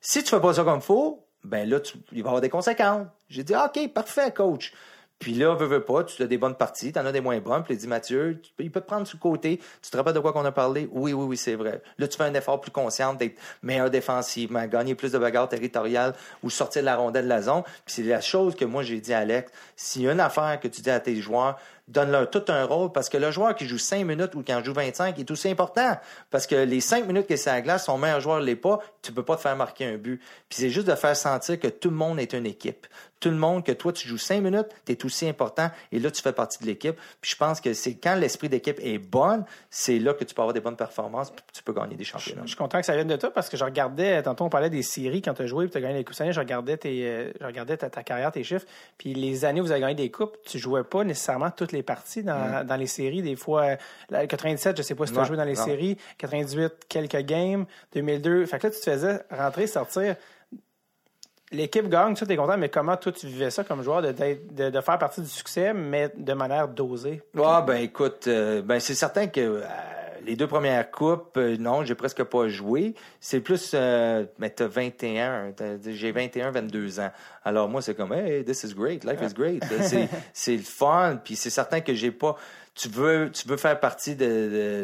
Si 0.00 0.22
tu 0.22 0.30
fais 0.30 0.40
pas 0.40 0.54
ça 0.54 0.64
comme 0.64 0.80
faut, 0.80 1.26
ben 1.44 1.68
là, 1.68 1.78
il 2.12 2.22
va 2.22 2.26
y 2.26 2.28
avoir 2.28 2.40
des 2.40 2.48
conséquences. 2.48 3.06
J'ai 3.28 3.44
dit, 3.44 3.54
OK, 3.54 3.92
parfait, 3.92 4.32
coach. 4.32 4.72
Puis 5.18 5.32
là, 5.32 5.54
veux, 5.54 5.66
veux 5.66 5.82
pas, 5.82 6.04
tu 6.04 6.22
as 6.22 6.26
des 6.26 6.38
bonnes 6.38 6.56
parties, 6.56 6.92
tu 6.92 6.98
en 6.98 7.06
as 7.06 7.12
des 7.12 7.20
moins 7.20 7.38
bonnes. 7.38 7.62
Puis 7.62 7.74
il 7.74 7.78
dit, 7.78 7.86
Mathieu, 7.86 8.40
il 8.58 8.70
peut 8.70 8.80
te 8.80 8.86
prendre 8.86 9.06
sur 9.06 9.16
le 9.16 9.22
côté. 9.22 9.60
Tu 9.82 9.90
te 9.90 9.96
rappelles 9.96 10.12
de 10.12 10.20
quoi 10.20 10.32
qu'on 10.32 10.44
a 10.44 10.52
parlé? 10.52 10.88
Oui, 10.92 11.12
oui, 11.12 11.24
oui, 11.24 11.36
c'est 11.36 11.54
vrai. 11.54 11.82
Là, 11.98 12.08
tu 12.08 12.16
fais 12.16 12.24
un 12.24 12.34
effort 12.34 12.60
plus 12.60 12.70
conscient 12.70 13.14
d'être 13.14 13.38
meilleur 13.62 13.90
défensivement, 13.90 14.66
gagner 14.66 14.94
plus 14.94 15.12
de 15.12 15.18
bagarres 15.18 15.48
territoriales 15.48 16.14
ou 16.42 16.50
sortir 16.50 16.82
de 16.82 16.86
la 16.86 16.96
rondelle 16.96 17.24
de 17.24 17.30
la 17.30 17.42
zone. 17.42 17.62
Puis 17.84 17.94
c'est 17.94 18.02
la 18.02 18.20
chose 18.20 18.54
que 18.54 18.64
moi, 18.64 18.82
j'ai 18.82 19.00
dit 19.00 19.14
à 19.14 19.20
Alex. 19.20 19.50
S'il 19.76 20.02
y 20.02 20.08
a 20.08 20.12
une 20.12 20.20
affaire 20.20 20.58
que 20.60 20.68
tu 20.68 20.82
dis 20.82 20.90
à 20.90 21.00
tes 21.00 21.16
joueurs, 21.16 21.58
donne-leur 21.88 22.30
tout 22.30 22.44
un 22.48 22.64
rôle 22.64 22.92
parce 22.92 23.08
que 23.08 23.18
le 23.18 23.30
joueur 23.30 23.54
qui 23.54 23.66
joue 23.66 23.78
5 23.78 24.04
minutes 24.04 24.34
ou 24.34 24.42
qui 24.42 24.54
en 24.54 24.64
joue 24.64 24.72
25 24.72 25.18
est 25.18 25.30
aussi 25.30 25.48
important. 25.48 25.98
Parce 26.30 26.46
que 26.46 26.54
les 26.54 26.80
5 26.80 27.06
minutes 27.06 27.26
que 27.26 27.36
c'est 27.36 27.50
à 27.50 27.54
la 27.54 27.62
glace, 27.62 27.84
son 27.84 27.98
meilleur 27.98 28.20
joueur 28.20 28.40
ne 28.40 28.44
l'est 28.44 28.56
pas, 28.56 28.78
tu 29.02 29.12
peux 29.12 29.22
pas 29.22 29.36
te 29.36 29.42
faire 29.42 29.56
marquer 29.56 29.84
un 29.86 29.96
but. 29.96 30.20
Puis 30.48 30.58
c'est 30.60 30.70
juste 30.70 30.86
de 30.86 30.94
faire 30.94 31.16
sentir 31.16 31.60
que 31.60 31.68
tout 31.68 31.90
le 31.90 31.96
monde 31.96 32.18
est 32.18 32.32
une 32.32 32.46
équipe. 32.46 32.86
Tout 33.20 33.30
le 33.30 33.36
monde, 33.36 33.64
que 33.64 33.72
toi, 33.72 33.92
tu 33.92 34.06
joues 34.06 34.18
5 34.18 34.42
minutes, 34.42 34.66
tu 34.84 34.92
es 34.92 35.04
aussi 35.04 35.26
important 35.26 35.70
et 35.92 35.98
là, 35.98 36.10
tu 36.10 36.20
fais 36.20 36.32
partie 36.32 36.58
de 36.58 36.66
l'équipe. 36.66 36.96
Puis 37.20 37.32
je 37.32 37.36
pense 37.36 37.60
que 37.60 37.72
c'est 37.72 37.94
quand 37.94 38.16
l'esprit 38.16 38.48
d'équipe 38.48 38.78
est 38.82 38.98
bonne, 38.98 39.44
c'est 39.70 39.98
là 39.98 40.12
que 40.14 40.24
tu 40.24 40.34
peux 40.34 40.42
avoir 40.42 40.52
des 40.52 40.60
bonnes 40.60 40.76
performances 40.76 41.30
puis 41.30 41.42
tu 41.52 41.62
peux 41.62 41.72
gagner 41.72 41.96
des 41.96 42.04
championnats. 42.04 42.42
Je 42.42 42.48
suis 42.48 42.56
content 42.56 42.80
que 42.80 42.86
ça 42.86 42.94
vienne 42.94 43.08
de 43.08 43.16
toi 43.16 43.30
parce 43.30 43.48
que 43.48 43.56
je 43.56 43.64
regardais, 43.64 44.22
tantôt 44.22 44.44
on 44.44 44.50
parlait 44.50 44.70
des 44.70 44.82
séries 44.82 45.22
quand 45.22 45.34
tu 45.34 45.42
as 45.42 45.46
joué 45.46 45.66
et 45.66 45.70
tu 45.70 45.78
as 45.78 45.80
gagné 45.80 45.94
les 45.94 46.04
coupes 46.04 46.14
je 46.14 46.40
regardais, 46.40 46.76
tes, 46.76 47.06
euh, 47.06 47.32
je 47.40 47.46
regardais 47.46 47.76
ta, 47.76 47.90
ta 47.90 48.02
carrière, 48.02 48.30
tes 48.32 48.44
chiffres. 48.44 48.66
Puis 48.98 49.14
les 49.14 49.44
années 49.44 49.60
où 49.60 49.64
vous 49.64 49.72
avez 49.72 49.80
gagné 49.80 49.94
des 49.94 50.10
coupes, 50.10 50.36
tu 50.44 50.58
jouais 50.58 50.84
pas 50.84 51.04
nécessairement 51.04 51.50
toutes 51.50 51.72
les 51.74 51.82
parties 51.82 52.22
dans, 52.22 52.66
dans 52.66 52.76
les 52.76 52.86
séries. 52.86 53.22
Des 53.22 53.36
fois, 53.36 53.62
euh, 53.62 53.76
la 54.10 54.26
97, 54.26 54.76
je 54.76 54.82
sais 54.82 54.94
pas 54.94 55.06
si 55.06 55.12
tu 55.12 55.18
as 55.18 55.24
joué 55.24 55.36
dans 55.36 55.44
les 55.44 55.54
non. 55.54 55.64
séries. 55.64 55.96
98, 56.18 56.72
quelques 56.88 57.22
games. 57.22 57.66
2002. 57.92 58.46
Fait 58.46 58.58
que 58.58 58.66
là, 58.66 58.72
tu 58.72 58.80
te 58.80 58.90
faisais 58.90 59.20
rentrer, 59.30 59.66
sortir. 59.66 60.16
L'équipe 61.52 61.88
gagne, 61.88 62.14
tu 62.14 62.24
es 62.24 62.36
content, 62.36 62.56
mais 62.56 62.68
comment 62.68 62.96
toi 62.96 63.12
tu 63.12 63.26
vivais 63.26 63.50
ça 63.50 63.62
comme 63.62 63.82
joueur 63.82 64.02
de, 64.02 64.70
de 64.70 64.80
faire 64.80 64.98
partie 64.98 65.20
du 65.20 65.28
succès, 65.28 65.72
mais 65.72 66.10
de 66.16 66.32
manière 66.32 66.68
dosée? 66.68 67.22
Ah 67.38 67.62
ben 67.64 67.76
écoute, 67.76 68.26
euh, 68.26 68.60
ben 68.62 68.80
c'est 68.80 68.94
certain 68.94 69.28
que 69.28 69.40
euh, 69.40 69.62
les 70.26 70.36
deux 70.36 70.46
premières 70.46 70.90
coupes, 70.90 71.36
euh, 71.36 71.56
non, 71.58 71.84
j'ai 71.84 71.94
presque 71.94 72.22
pas 72.24 72.48
joué. 72.48 72.94
C'est 73.20 73.40
plus, 73.40 73.72
euh, 73.74 74.24
mais 74.38 74.50
t'as 74.50 74.66
21, 74.66 75.52
t'as- 75.52 75.78
j'ai 75.92 76.12
21, 76.12 76.50
22 76.50 77.00
ans. 77.00 77.10
Alors 77.44 77.68
moi 77.68 77.82
c'est 77.82 77.94
comme, 77.94 78.12
hey, 78.12 78.44
this 78.44 78.64
is 78.64 78.74
great, 78.74 79.04
life 79.04 79.20
is 79.22 79.34
great. 79.34 79.62
c'est 79.82 80.08
c'est 80.32 80.56
le 80.56 80.62
fun, 80.62 81.18
puis 81.22 81.36
c'est 81.36 81.50
certain 81.50 81.80
que 81.80 81.94
j'ai 81.94 82.10
pas. 82.10 82.36
Tu 82.74 82.88
veux, 82.88 83.30
tu 83.32 83.46
veux 83.46 83.56
faire 83.56 83.78
partie 83.78 84.16
de, 84.16 84.24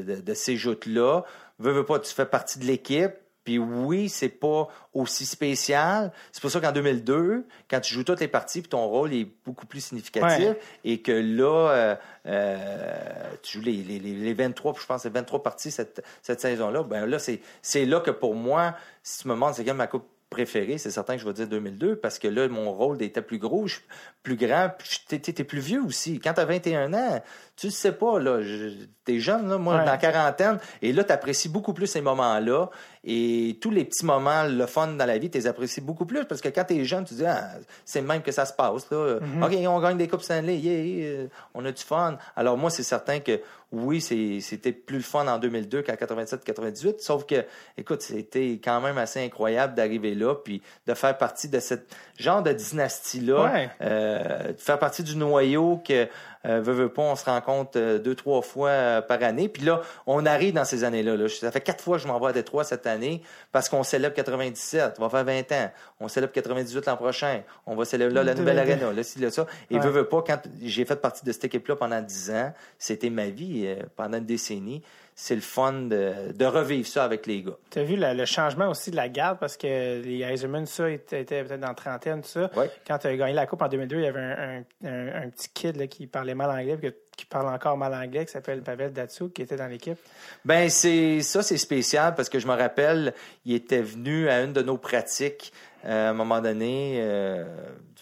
de, 0.05 0.15
de, 0.15 0.21
de 0.21 0.35
ces 0.35 0.57
joutes 0.57 0.87
là. 0.87 1.23
Veux, 1.59 1.73
veux 1.73 1.85
pas, 1.85 1.99
tu 1.99 2.15
fais 2.15 2.25
partie 2.27 2.59
de 2.59 2.65
l'équipe. 2.65 3.13
Puis 3.51 3.59
oui, 3.59 4.09
c'est 4.09 4.29
pas 4.29 4.69
aussi 4.95 5.27
spécial. 5.27 6.13
C'est 6.31 6.41
pour 6.41 6.53
ça 6.53 6.61
qu'en 6.61 6.71
2002, 6.71 7.45
quand 7.69 7.81
tu 7.81 7.93
joues 7.95 8.05
toutes 8.05 8.21
les 8.21 8.29
parties, 8.29 8.61
puis 8.63 8.69
ton 8.69 8.87
rôle 8.87 9.13
est 9.13 9.27
beaucoup 9.45 9.67
plus 9.67 9.81
significatif, 9.85 10.47
Ouais. 10.51 10.61
et 10.85 11.03
que 11.03 11.11
là, 11.11 11.71
euh, 11.71 11.97
euh, 12.27 12.97
tu 13.43 13.59
joues 13.59 13.65
les, 13.65 13.73
les, 13.83 13.99
les 13.99 14.15
les 14.15 14.35
23, 14.35 14.73
puis 14.75 14.83
je 14.83 14.87
pense 14.87 15.03
c'est 15.03 15.13
23 15.13 15.43
parties 15.43 15.73
cette, 15.73 16.01
cette 16.23 16.41
saison-là, 16.41 16.85
ben 16.85 17.07
là, 17.07 17.19
c'est, 17.19 17.41
là 17.87 17.99
que 17.99 18.13
pour 18.13 18.37
moi, 18.37 18.77
si 19.03 19.23
tu 19.23 19.29
me 19.29 19.35
demandes 19.35 19.55
c'est 19.55 19.65
quelle 19.65 19.75
ma 19.75 19.89
coupe 19.89 20.07
préférée, 20.31 20.79
c'est 20.79 20.91
certain 20.93 21.15
que 21.17 21.21
je 21.21 21.27
vais 21.27 21.33
dire 21.33 21.49
2002, 21.49 21.97
parce 21.97 22.19
que 22.21 22.29
là, 22.29 22.49
mon 22.49 22.73
rôle 22.73 23.03
était 23.03 23.21
plus 23.21 23.39
gros, 23.39 23.67
je 23.67 23.75
suis 23.75 23.83
plus 24.23 24.37
grand, 24.37 24.71
puis 24.79 25.01
t'es, 25.21 25.45
plus 25.45 25.59
vieux 25.61 25.83
aussi. 25.83 26.21
Quand 26.21 26.35
t'as 26.35 26.45
21 26.45 26.95
ans, 26.95 27.21
tu 27.57 27.67
le 27.67 27.73
sais 27.73 27.93
pas, 27.93 28.19
là, 28.21 28.41
je- 28.41 28.85
t'es 29.05 29.19
jeune, 29.19 29.49
là, 29.49 29.59
moi, 29.59 29.75
Ouais. 29.79 29.85
dans 29.85 29.91
la 29.91 29.99
quarantaine, 29.99 30.59
et 30.83 30.93
là, 30.93 31.03
t'apprécies 31.05 31.49
beaucoup 31.49 31.73
plus 31.73 31.87
ces 31.89 32.01
moments-là, 32.01 32.69
et 33.03 33.59
tous 33.61 33.71
les 33.71 33.85
petits 33.85 34.05
moments, 34.07 34.45
le 34.45 34.67
fun 34.67 34.89
dans 34.89 35.07
la 35.07 35.19
vie, 35.19 35.31
t'es 35.31 35.47
apprécies 35.47 35.81
beaucoup 35.81 36.07
plus, 36.07 36.25
parce 36.27 36.41
que 36.41 36.49
quand 36.49 36.65
t'es 36.65 36.85
jeune, 36.85 37.05
tu 37.05 37.15
dis, 37.15 37.27
ah, 37.27 37.49
c'est 37.85 38.03
même 38.03 38.23
que 38.23 38.31
ça 38.31 38.45
se 38.45 38.53
passe, 38.53 38.89
là. 38.91 39.19
OK, 39.43 39.53
on 39.67 39.81
gagne 39.81 39.97
des 39.99 40.07
Coupes 40.07 40.23
Stanley, 40.23 40.59
yeah, 40.59 41.09
euh, 41.09 41.27
on 41.55 41.65
a 41.65 41.73
du 41.73 41.83
fun. 41.83 42.19
Alors 42.37 42.57
moi, 42.57 42.71
c'est 42.71 42.83
certain 42.85 43.19
que 43.21 43.41
oui, 43.73 44.01
c'est- 44.01 44.41
c'était 44.41 44.73
plus 44.73 44.97
le 44.97 45.03
fun 45.03 45.29
en 45.29 45.39
2002 45.39 45.83
qu'en 45.83 45.95
87-98, 45.95 47.01
sauf 47.01 47.25
que, 47.25 47.45
écoute, 47.79 48.03
c'était 48.03 48.61
quand 48.63 48.81
même 48.81 48.99
assez 48.99 49.25
incroyable 49.25 49.75
d'arriver 49.75 50.15
là, 50.15 50.35
puis 50.35 50.61
de 50.87 50.95
faire 50.95 51.17
partie 51.17 51.49
de 51.49 51.61
cette 51.61 51.87
genre 52.19 52.43
de 52.43 52.53
dynastie-là, 52.53 53.43
Ouais. 53.53 53.71
euh, 53.83 54.53
de 54.53 54.61
faire 54.61 54.79
partie 54.79 55.03
du 55.05 55.17
noyau 55.17 55.81
que, 55.87 56.09
euh, 56.47 56.61
veut, 56.61 56.73
veut 56.73 56.89
pas, 56.89 57.03
on 57.03 57.17
se 57.17 57.25
rencontre 57.27 57.73
euh, 57.77 57.99
deux, 57.99 58.15
trois 58.15 58.41
fois 58.43 58.71
euh, 58.71 59.01
par 59.03 59.23
année. 59.23 59.49
Puis 59.49 59.63
là, 59.65 59.83
on 60.07 60.25
arrive 60.25 60.55
dans 60.55 60.65
ces 60.65 60.85
années-là. 60.85 61.17
là. 61.17 61.29
Ça 61.29 61.51
fait 61.53 61.61
quatre 61.61 61.85
fois 61.85 61.99
que 61.99 62.03
je 62.03 62.09
m'envoie 62.09 62.31
à 62.31 62.33
Détroit 62.33 62.65
cette 62.65 62.87
année 62.87 63.23
parce 63.53 63.69
qu'on 63.69 63.83
célèbre 63.83 64.15
97. 64.15 64.95
On 64.99 65.03
va 65.07 65.11
faire 65.11 65.25
20 65.25 65.53
ans. 65.53 65.71
On 66.01 66.09
célèbre 66.09 66.33
98 66.33 66.87
l'an 66.87 66.97
prochain. 66.97 67.43
On 67.67 67.75
va 67.77 67.85
célébrer 67.85 68.15
là, 68.15 68.25
la 68.25 68.35
nouvelle 68.35 68.57
2002. 68.57 68.85
arena. 68.85 68.97
Là, 68.97 69.03
ci, 69.03 69.19
là, 69.19 69.31
ça. 69.31 69.47
Et 69.71 69.75
Ouais. 69.75 69.81
veut, 69.81 69.91
veut 69.91 70.09
pas, 70.09 70.23
quand 70.27 70.39
j'ai 70.63 70.85
fait 70.85 70.97
partie 70.97 71.25
de 71.25 71.33
cette 71.33 71.45
équipe-là 71.45 71.77
pendant 71.77 72.01
10 72.01 72.31
ans, 72.31 72.53
c'était 72.79 73.11
ma 73.11 73.27
vie 73.29 73.65
euh, 73.67 73.83
pendant 73.97 74.17
une 74.19 74.25
décennie. 74.27 74.83
C'est 75.23 75.35
le 75.35 75.43
fun 75.43 75.75
de, 75.75 76.33
de 76.33 76.45
revivre 76.47 76.87
ça 76.89 77.05
avec 77.05 77.27
les 77.27 77.43
gars. 77.43 77.53
Tu 77.71 77.79
as 77.79 77.85
vu 77.85 77.97
la- 77.97 78.15
le 78.15 78.25
changement 78.25 78.69
aussi 78.71 78.91
de 78.91 78.97
la 78.97 79.11
garde 79.11 79.39
parce 79.39 79.59
que 79.59 80.01
les 80.01 80.23
Eiserman, 80.23 80.65
ça, 80.65 80.89
étaient 80.89 81.25
peut-être 81.25 81.61
dans 81.61 81.69
la 81.69 81.75
trentaine, 81.75 82.23
tout 82.23 82.29
ça. 82.29 82.51
Ouais. 82.57 82.71
Quand 82.87 82.97
tu 82.97 83.07
as 83.07 83.15
gagné 83.19 83.35
la 83.35 83.45
Coupe 83.47 83.61
en 83.61 83.69
2002, 83.69 83.97
il 83.97 84.03
y 84.03 84.07
avait 84.07 84.19
un, 84.19 84.63
un- 84.83 84.89
un- 84.89 85.23
un 85.25 85.29
petit 85.29 85.51
kid 85.53 85.77
là, 85.77 85.87
qui 85.89 86.07
parlait 86.07 86.35
mal 86.35 86.49
anglais, 86.51 86.79
que- 86.81 86.95
qui 87.19 87.27
parle 87.27 87.53
encore 87.55 87.77
mal 87.77 87.93
anglais, 87.93 88.25
qui 88.25 88.33
s'appelle 88.33 88.63
Pavel 88.63 88.95
Datsuk, 88.95 89.35
qui 89.35 89.43
était 89.43 89.57
dans 89.57 89.67
l'équipe. 89.67 89.99
Ben 90.47 90.71
c'est 90.71 91.21
ça 91.21 91.43
c'est 91.43 91.59
spécial 91.59 92.15
parce 92.15 92.31
que 92.31 92.39
je 92.39 92.47
me 92.47 92.55
rappelle, 92.55 93.13
il 93.45 93.55
était 93.55 93.83
venu 93.83 94.31
à 94.31 94.41
une 94.43 94.55
de 94.55 94.63
nos 94.63 94.79
pratiques 94.79 95.53
euh, 95.85 96.07
à 96.09 96.11
un 96.11 96.15
moment 96.15 96.41
donné 96.41 96.99
euh, 97.03 97.45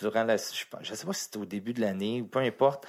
durant 0.01 0.23
la 0.23 0.37
je, 0.37 0.43
je 0.83 0.95
sais 0.95 1.05
pas 1.07 1.13
si 1.13 1.25
c'était 1.25 1.39
au 1.39 1.47
début 1.47 1.73
de 1.73 1.81
l'année 1.81 2.23
ou 2.23 2.27
peu 2.27 2.39
importe. 2.39 2.87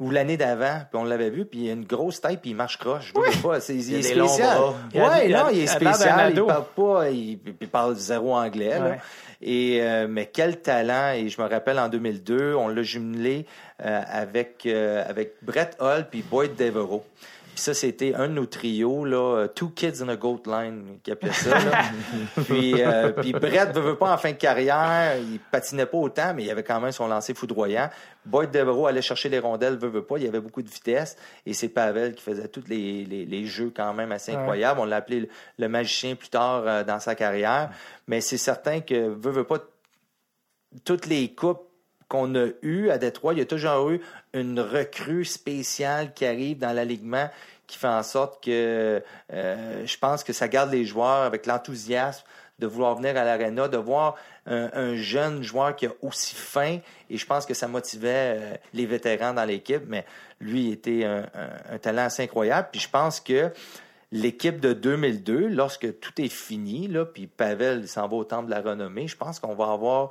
Ou 0.00 0.10
l'année 0.10 0.36
d'avant, 0.36 0.80
puis 0.90 1.00
on 1.00 1.04
l'avait 1.04 1.30
vu, 1.30 1.44
puis 1.44 1.60
il 1.60 1.70
a 1.70 1.72
une 1.74 1.84
grosse 1.84 2.20
tête, 2.20 2.40
puis 2.40 2.50
il 2.50 2.56
marche 2.56 2.78
croche. 2.78 3.12
Je 3.14 3.20
veux 3.20 3.42
pas, 3.42 3.60
c'est, 3.60 3.76
il, 3.76 3.94
est 3.94 4.02
spécial. 4.02 4.58
Il 4.94 5.00
Ouais, 5.00 5.28
non, 5.28 5.48
il 5.52 5.60
est 5.60 5.66
spécial. 5.66 6.32
Il 6.34 6.44
parle 6.44 6.64
pas, 6.74 7.10
il, 7.10 7.38
il 7.60 7.68
parle 7.68 7.94
zéro 7.96 8.34
anglais. 8.34 8.78
là. 8.78 8.96
Et 9.42 9.78
euh, 9.80 10.06
mais 10.08 10.26
quel 10.26 10.60
talent 10.60 11.12
Et 11.14 11.28
je 11.28 11.40
me 11.40 11.46
rappelle 11.46 11.78
en 11.78 11.88
2002, 11.88 12.54
on 12.54 12.68
l'a 12.68 12.82
jumelé 12.82 13.46
euh, 13.82 14.02
avec 14.06 14.66
euh, 14.66 15.02
avec 15.08 15.34
Brett 15.42 15.76
Hull 15.80 16.06
puis 16.10 16.22
Boyd 16.22 16.56
Devereaux. 16.56 17.04
Puis 17.60 17.66
ça, 17.66 17.74
c'était 17.74 18.14
un 18.14 18.28
de 18.28 18.32
nos 18.32 18.46
trios, 18.46 19.04
là, 19.04 19.36
euh, 19.36 19.46
Two 19.46 19.68
Kids 19.68 20.00
in 20.02 20.08
a 20.08 20.16
Goat 20.16 20.44
Line, 20.46 20.98
qui 21.02 21.10
appelait 21.12 21.30
ça. 21.30 21.50
Là. 21.50 21.82
puis, 22.46 22.82
euh, 22.82 23.10
puis 23.12 23.32
Brett 23.32 23.74
veut, 23.74 23.82
veut 23.82 23.96
pas 23.96 24.14
en 24.14 24.16
fin 24.16 24.30
de 24.30 24.38
carrière, 24.38 25.18
il 25.18 25.38
patinait 25.38 25.84
pas 25.84 25.98
autant, 25.98 26.32
mais 26.32 26.44
il 26.44 26.50
avait 26.50 26.62
quand 26.62 26.80
même 26.80 26.90
son 26.90 27.06
lancer 27.06 27.34
foudroyant. 27.34 27.90
Boyd 28.24 28.50
Devereaux 28.50 28.86
allait 28.86 29.02
chercher 29.02 29.28
les 29.28 29.40
rondelles, 29.40 29.76
veut, 29.76 29.90
veut 29.90 30.06
pas, 30.06 30.16
il 30.16 30.24
y 30.24 30.26
avait 30.26 30.40
beaucoup 30.40 30.62
de 30.62 30.70
vitesse. 30.70 31.18
Et 31.44 31.52
c'est 31.52 31.68
Pavel 31.68 32.14
qui 32.14 32.22
faisait 32.22 32.48
tous 32.48 32.64
les, 32.66 33.04
les, 33.04 33.26
les 33.26 33.44
jeux 33.44 33.70
quand 33.76 33.92
même 33.92 34.10
assez 34.10 34.32
Ouais. 34.32 34.38
incroyables. 34.38 34.80
On 34.80 34.86
l'a 34.86 34.96
appelé 34.96 35.20
le, 35.20 35.28
le 35.58 35.68
magicien 35.68 36.14
plus 36.14 36.30
tard 36.30 36.62
euh, 36.66 36.82
dans 36.82 36.98
sa 36.98 37.14
carrière. 37.14 37.68
Mais 38.06 38.22
c'est 38.22 38.38
certain 38.38 38.80
que 38.80 38.94
veut, 38.94 39.32
veut 39.32 39.44
pas, 39.44 39.58
toutes 40.86 41.04
les 41.04 41.34
coupes 41.34 41.69
qu'on 42.10 42.34
a 42.34 42.48
eues 42.62 42.90
à 42.90 42.98
Détroit, 42.98 43.32
il 43.32 43.38
y 43.38 43.42
a 43.42 43.46
toujours 43.46 43.88
eu 43.90 44.00
une 44.34 44.60
recrue 44.60 45.24
spéciale 45.24 46.12
qui 46.12 46.26
arrive 46.26 46.58
dans 46.58 46.72
l'alignement 46.72 47.30
qui 47.68 47.78
fait 47.78 47.86
en 47.86 48.02
sorte 48.02 48.42
que 48.42 49.00
euh, 49.32 49.86
je 49.86 49.96
pense 49.96 50.24
que 50.24 50.32
ça 50.32 50.48
garde 50.48 50.72
les 50.72 50.84
joueurs 50.84 51.22
avec 51.22 51.46
l'enthousiasme 51.46 52.24
de 52.58 52.66
vouloir 52.66 52.96
venir 52.96 53.16
à 53.16 53.24
l'aréna, 53.24 53.68
de 53.68 53.76
voir 53.76 54.16
un, 54.46 54.70
un 54.74 54.96
jeune 54.96 55.44
joueur 55.44 55.76
qui 55.76 55.86
a 55.86 55.92
aussi 56.02 56.34
faim. 56.34 56.80
Et 57.08 57.16
je 57.16 57.24
pense 57.24 57.46
que 57.46 57.54
ça 57.54 57.68
motivait 57.68 58.38
euh, 58.38 58.54
les 58.74 58.86
vétérans 58.86 59.32
dans 59.32 59.44
l'équipe, 59.44 59.84
mais 59.86 60.04
lui 60.40 60.72
était 60.72 61.04
un, 61.04 61.78
talent 61.78 62.02
assez 62.02 62.24
incroyable. 62.24 62.68
Puis 62.72 62.80
je 62.80 62.90
pense 62.90 63.20
que 63.20 63.52
l'équipe 64.10 64.58
de 64.58 64.72
2002, 64.72 65.46
lorsque 65.46 66.00
tout 66.00 66.20
est 66.20 66.28
fini, 66.28 66.88
là, 66.88 67.04
puis 67.04 67.28
Pavel 67.28 67.86
s'en 67.86 68.08
va 68.08 68.16
au 68.16 68.24
temple 68.24 68.46
de 68.46 68.50
la 68.50 68.62
renommée, 68.62 69.06
je 69.06 69.16
pense 69.16 69.38
qu'on 69.38 69.54
va 69.54 69.70
avoir 69.70 70.10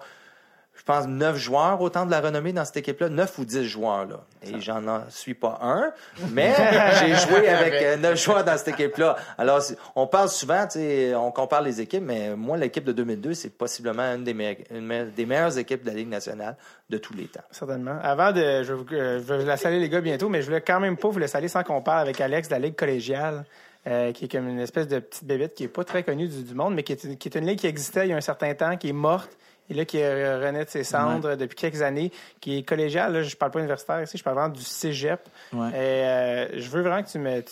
je 0.80 0.84
pense, 0.85 1.06
neuf 1.07 1.35
joueurs 1.35 1.80
au 1.81 1.89
temps 1.89 2.06
de 2.06 2.11
la 2.11 2.22
renommée 2.22 2.53
dans 2.53 2.64
cette 2.64 2.77
équipe-là, 2.77 3.10
neuf 3.10 3.38
ou 3.38 3.43
dix 3.45 3.65
joueurs. 3.65 4.06
Là. 4.06 4.22
Et 4.43 4.61
j'en 4.61 4.88
en 4.88 5.01
suis 5.10 5.34
pas 5.34 5.60
un, 5.61 5.91
mais 6.31 6.53
j'ai 6.99 7.14
joué 7.15 7.49
avec 7.49 7.73
euh, 7.73 7.97
neuf 7.97 8.23
joueurs 8.23 8.45
dans 8.45 8.57
cette 8.57 8.69
équipe-là. 8.69 9.18
Alors, 9.38 9.61
on 9.95 10.07
parle 10.07 10.30
souvent, 10.30 10.64
tu 10.65 10.80
sais, 10.80 11.14
on 11.15 11.31
compare 11.31 11.61
les 11.61 11.81
équipes, 11.81 12.03
mais 12.06 12.34
moi, 12.35 12.56
l'équipe 12.57 12.85
de 12.85 12.93
2002, 12.93 13.34
c'est 13.34 13.49
possiblement 13.49 14.03
une 14.15 14.23
des, 14.23 14.34
meilleures- 14.34 14.56
une 14.72 14.85
me- 14.85 15.06
des 15.11 15.26
meilleures 15.26 15.57
équipes 15.57 15.84
de 15.84 15.89
la 15.89 15.95
Ligue 15.95 16.10
nationale 16.10 16.56
de 16.89 16.97
tous 16.97 17.14
les 17.14 17.26
temps. 17.26 17.43
Certainement. 17.51 17.99
Avant 18.01 18.31
de. 18.31 18.64
Je 18.64 18.73
vais, 18.73 18.80
vous- 18.80 18.85
euh, 18.93 19.19
je 19.19 19.34
vais 19.34 19.43
la 19.45 19.57
saluer, 19.57 19.80
les 19.80 19.89
gars, 19.89 19.99
bientôt, 20.01 20.30
mais 20.30 20.41
je 20.41 20.47
voulais 20.47 20.61
quand 20.61 20.80
même 20.80 20.95
pas 20.97 21.10
vous 21.10 21.19
laisser 21.19 21.35
aller 21.38 21.49
sans 21.49 21.64
qu'on 21.64 21.81
parle 21.81 21.99
avec 21.99 22.19
Alex 22.22 22.47
de 22.47 22.53
la 22.53 22.60
Ligue 22.60 22.76
collégiale, 22.76 23.43
euh, 23.85 24.11
qui 24.14 24.26
est 24.26 24.31
comme 24.31 24.47
une 24.47 24.60
espèce 24.61 24.88
de 24.88 24.99
petite 24.99 25.26
bébête 25.26 25.53
qui 25.56 25.65
est 25.65 25.68
pas 25.68 25.84
très 25.84 26.03
connue 26.03 26.27
du, 26.30 26.43
du 26.43 26.53
monde, 26.53 26.73
mais 26.73 26.84
qui 26.84 26.93
est, 26.93 27.03
une- 27.03 27.18
qui 27.18 27.27
est 27.27 27.38
une 27.38 27.45
ligue 27.45 27.60
qui 27.60 27.68
existait 27.68 28.06
il 28.07 28.10
y 28.11 28.14
a 28.14 28.18
un 28.18 28.22
certain 28.22 28.53
temps, 28.53 28.77
qui 28.77 28.88
est 28.89 28.93
morte. 28.93 29.31
Et 29.70 29.76
là, 29.76 29.86
qui 29.86 30.02
euh, 30.02 30.40
renaît 30.44 30.66
de 30.66 30.70
ses 30.70 30.84
cendres 30.84 31.36
depuis 31.36 31.56
quelques 31.56 31.82
années, 31.82 32.12
qui 32.40 32.58
est 32.58 32.64
collégiale. 32.64 33.14
Là, 33.14 33.22
je 33.22 33.36
parle 33.36 33.52
pas 33.52 33.60
universitaire 33.60 34.02
ici, 34.02 34.18
je 34.18 34.24
parle 34.24 34.38
vraiment 34.38 34.54
du 34.54 34.64
cégep. 34.64 35.22
Ouais. 35.54 35.70
Et, 35.70 35.74
euh, 35.76 36.60
je 36.60 36.70
veux 36.70 36.82
vraiment 36.82 37.04
que 37.04 37.10
tu 37.10 37.20
me, 37.20 37.44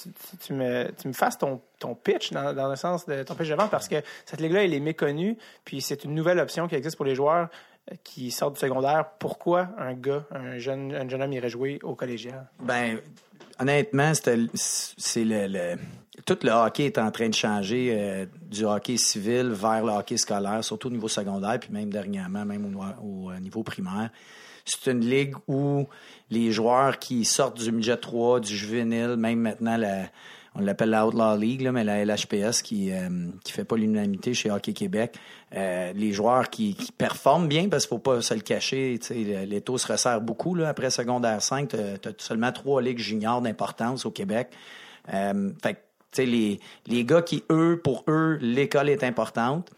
tu, 0.41 0.53
me, 0.53 0.91
tu 0.99 1.07
me 1.07 1.13
fasses 1.13 1.37
ton, 1.37 1.61
ton 1.79 1.93
pitch 1.93 2.31
dans, 2.31 2.53
dans 2.53 2.69
le 2.69 2.75
sens 2.75 3.05
de 3.05 3.21
ton 3.23 3.35
pitch 3.35 3.49
de 3.49 3.55
vente 3.55 3.69
parce 3.69 3.87
que 3.87 3.97
cette 4.25 4.41
ligue-là, 4.41 4.63
elle 4.63 4.73
est 4.73 4.79
méconnue. 4.79 5.37
Puis 5.63 5.81
c'est 5.81 6.03
une 6.03 6.15
nouvelle 6.15 6.39
option 6.39 6.67
qui 6.67 6.73
existe 6.75 6.95
pour 6.97 7.05
les 7.05 7.13
joueurs 7.15 7.49
euh, 7.91 7.95
qui 8.03 8.31
sortent 8.31 8.55
du 8.55 8.59
secondaire. 8.61 9.05
Pourquoi 9.19 9.69
un 9.77 9.93
gars, 9.93 10.23
un 10.31 10.57
jeune, 10.57 10.95
un 10.95 11.07
jeune 11.07 11.21
homme 11.21 11.33
irait 11.33 11.49
jouer 11.49 11.77
au 11.83 11.93
collégial? 11.93 12.47
Ben, 12.59 12.99
honnêtement, 13.59 14.13
c'est 14.15 15.23
le, 15.23 15.47
le- 15.47 15.77
tout 16.25 16.37
le 16.43 16.51
hockey 16.51 16.85
est 16.85 16.97
en 16.97 17.11
train 17.11 17.29
de 17.29 17.33
changer 17.33 17.93
euh, 17.97 18.25
du 18.49 18.65
hockey 18.65 18.97
civil 18.97 19.49
vers 19.49 19.83
le 19.83 19.91
hockey 19.91 20.17
scolaire, 20.17 20.63
surtout 20.63 20.87
au 20.87 20.91
niveau 20.91 21.07
secondaire, 21.07 21.59
puis 21.59 21.71
même 21.71 21.89
dernièrement, 21.89 22.45
même 22.45 22.75
au, 23.01 23.31
euh, 23.31 23.39
niveau 23.39 23.63
primaire. 23.63 24.09
C'est 24.65 24.91
une 24.91 25.01
ligue 25.01 25.35
où 25.47 25.87
les 26.29 26.51
joueurs 26.51 26.99
qui 26.99 27.23
sortent 27.23 27.57
du 27.57 27.71
midget 27.71 27.97
3, 27.97 28.41
du 28.41 28.55
juvénile, 28.55 29.15
même 29.15 29.39
maintenant 29.39 29.77
la, 29.77 30.07
on 30.57 30.61
l'appelle 30.61 30.89
la 30.89 31.05
Outlaw 31.05 31.37
League, 31.37 31.61
là, 31.61 31.71
mais 31.71 31.83
la 31.83 32.03
LHPS 32.03 32.63
qui 32.63 32.91
euh, 32.91 33.09
qui 33.43 33.53
fait 33.53 33.63
pas 33.63 33.77
l'unanimité 33.77 34.33
chez 34.33 34.49
Hockey 34.49 34.73
Québec. 34.73 35.15
Euh, 35.55 35.93
les 35.93 36.11
joueurs 36.11 36.49
qui, 36.49 36.73
qui 36.73 36.91
performent 36.91 37.47
bien, 37.47 37.69
parce 37.69 37.85
qu'il 37.85 37.89
faut 37.89 37.99
pas 37.99 38.21
se 38.21 38.33
le 38.33 38.41
cacher, 38.41 38.99
les 39.11 39.61
taux 39.61 39.77
se 39.77 39.91
resserrent 39.91 40.21
beaucoup. 40.21 40.55
Là, 40.55 40.69
après 40.69 40.89
secondaire 40.89 41.41
5, 41.41 41.69
tu 41.69 41.77
as 41.77 42.11
seulement 42.17 42.51
trois 42.51 42.81
ligues 42.81 42.99
juniors 42.99 43.41
d'importance 43.41 44.05
au 44.05 44.11
Québec. 44.11 44.49
Euh, 45.13 45.51
fait 45.61 45.86
les, 46.17 46.59
les 46.87 47.05
gars 47.05 47.21
qui, 47.21 47.43
eux, 47.51 47.79
pour 47.83 48.03
eux, 48.07 48.37
l'école 48.41 48.89
est 48.89 49.03
importante, 49.03 49.69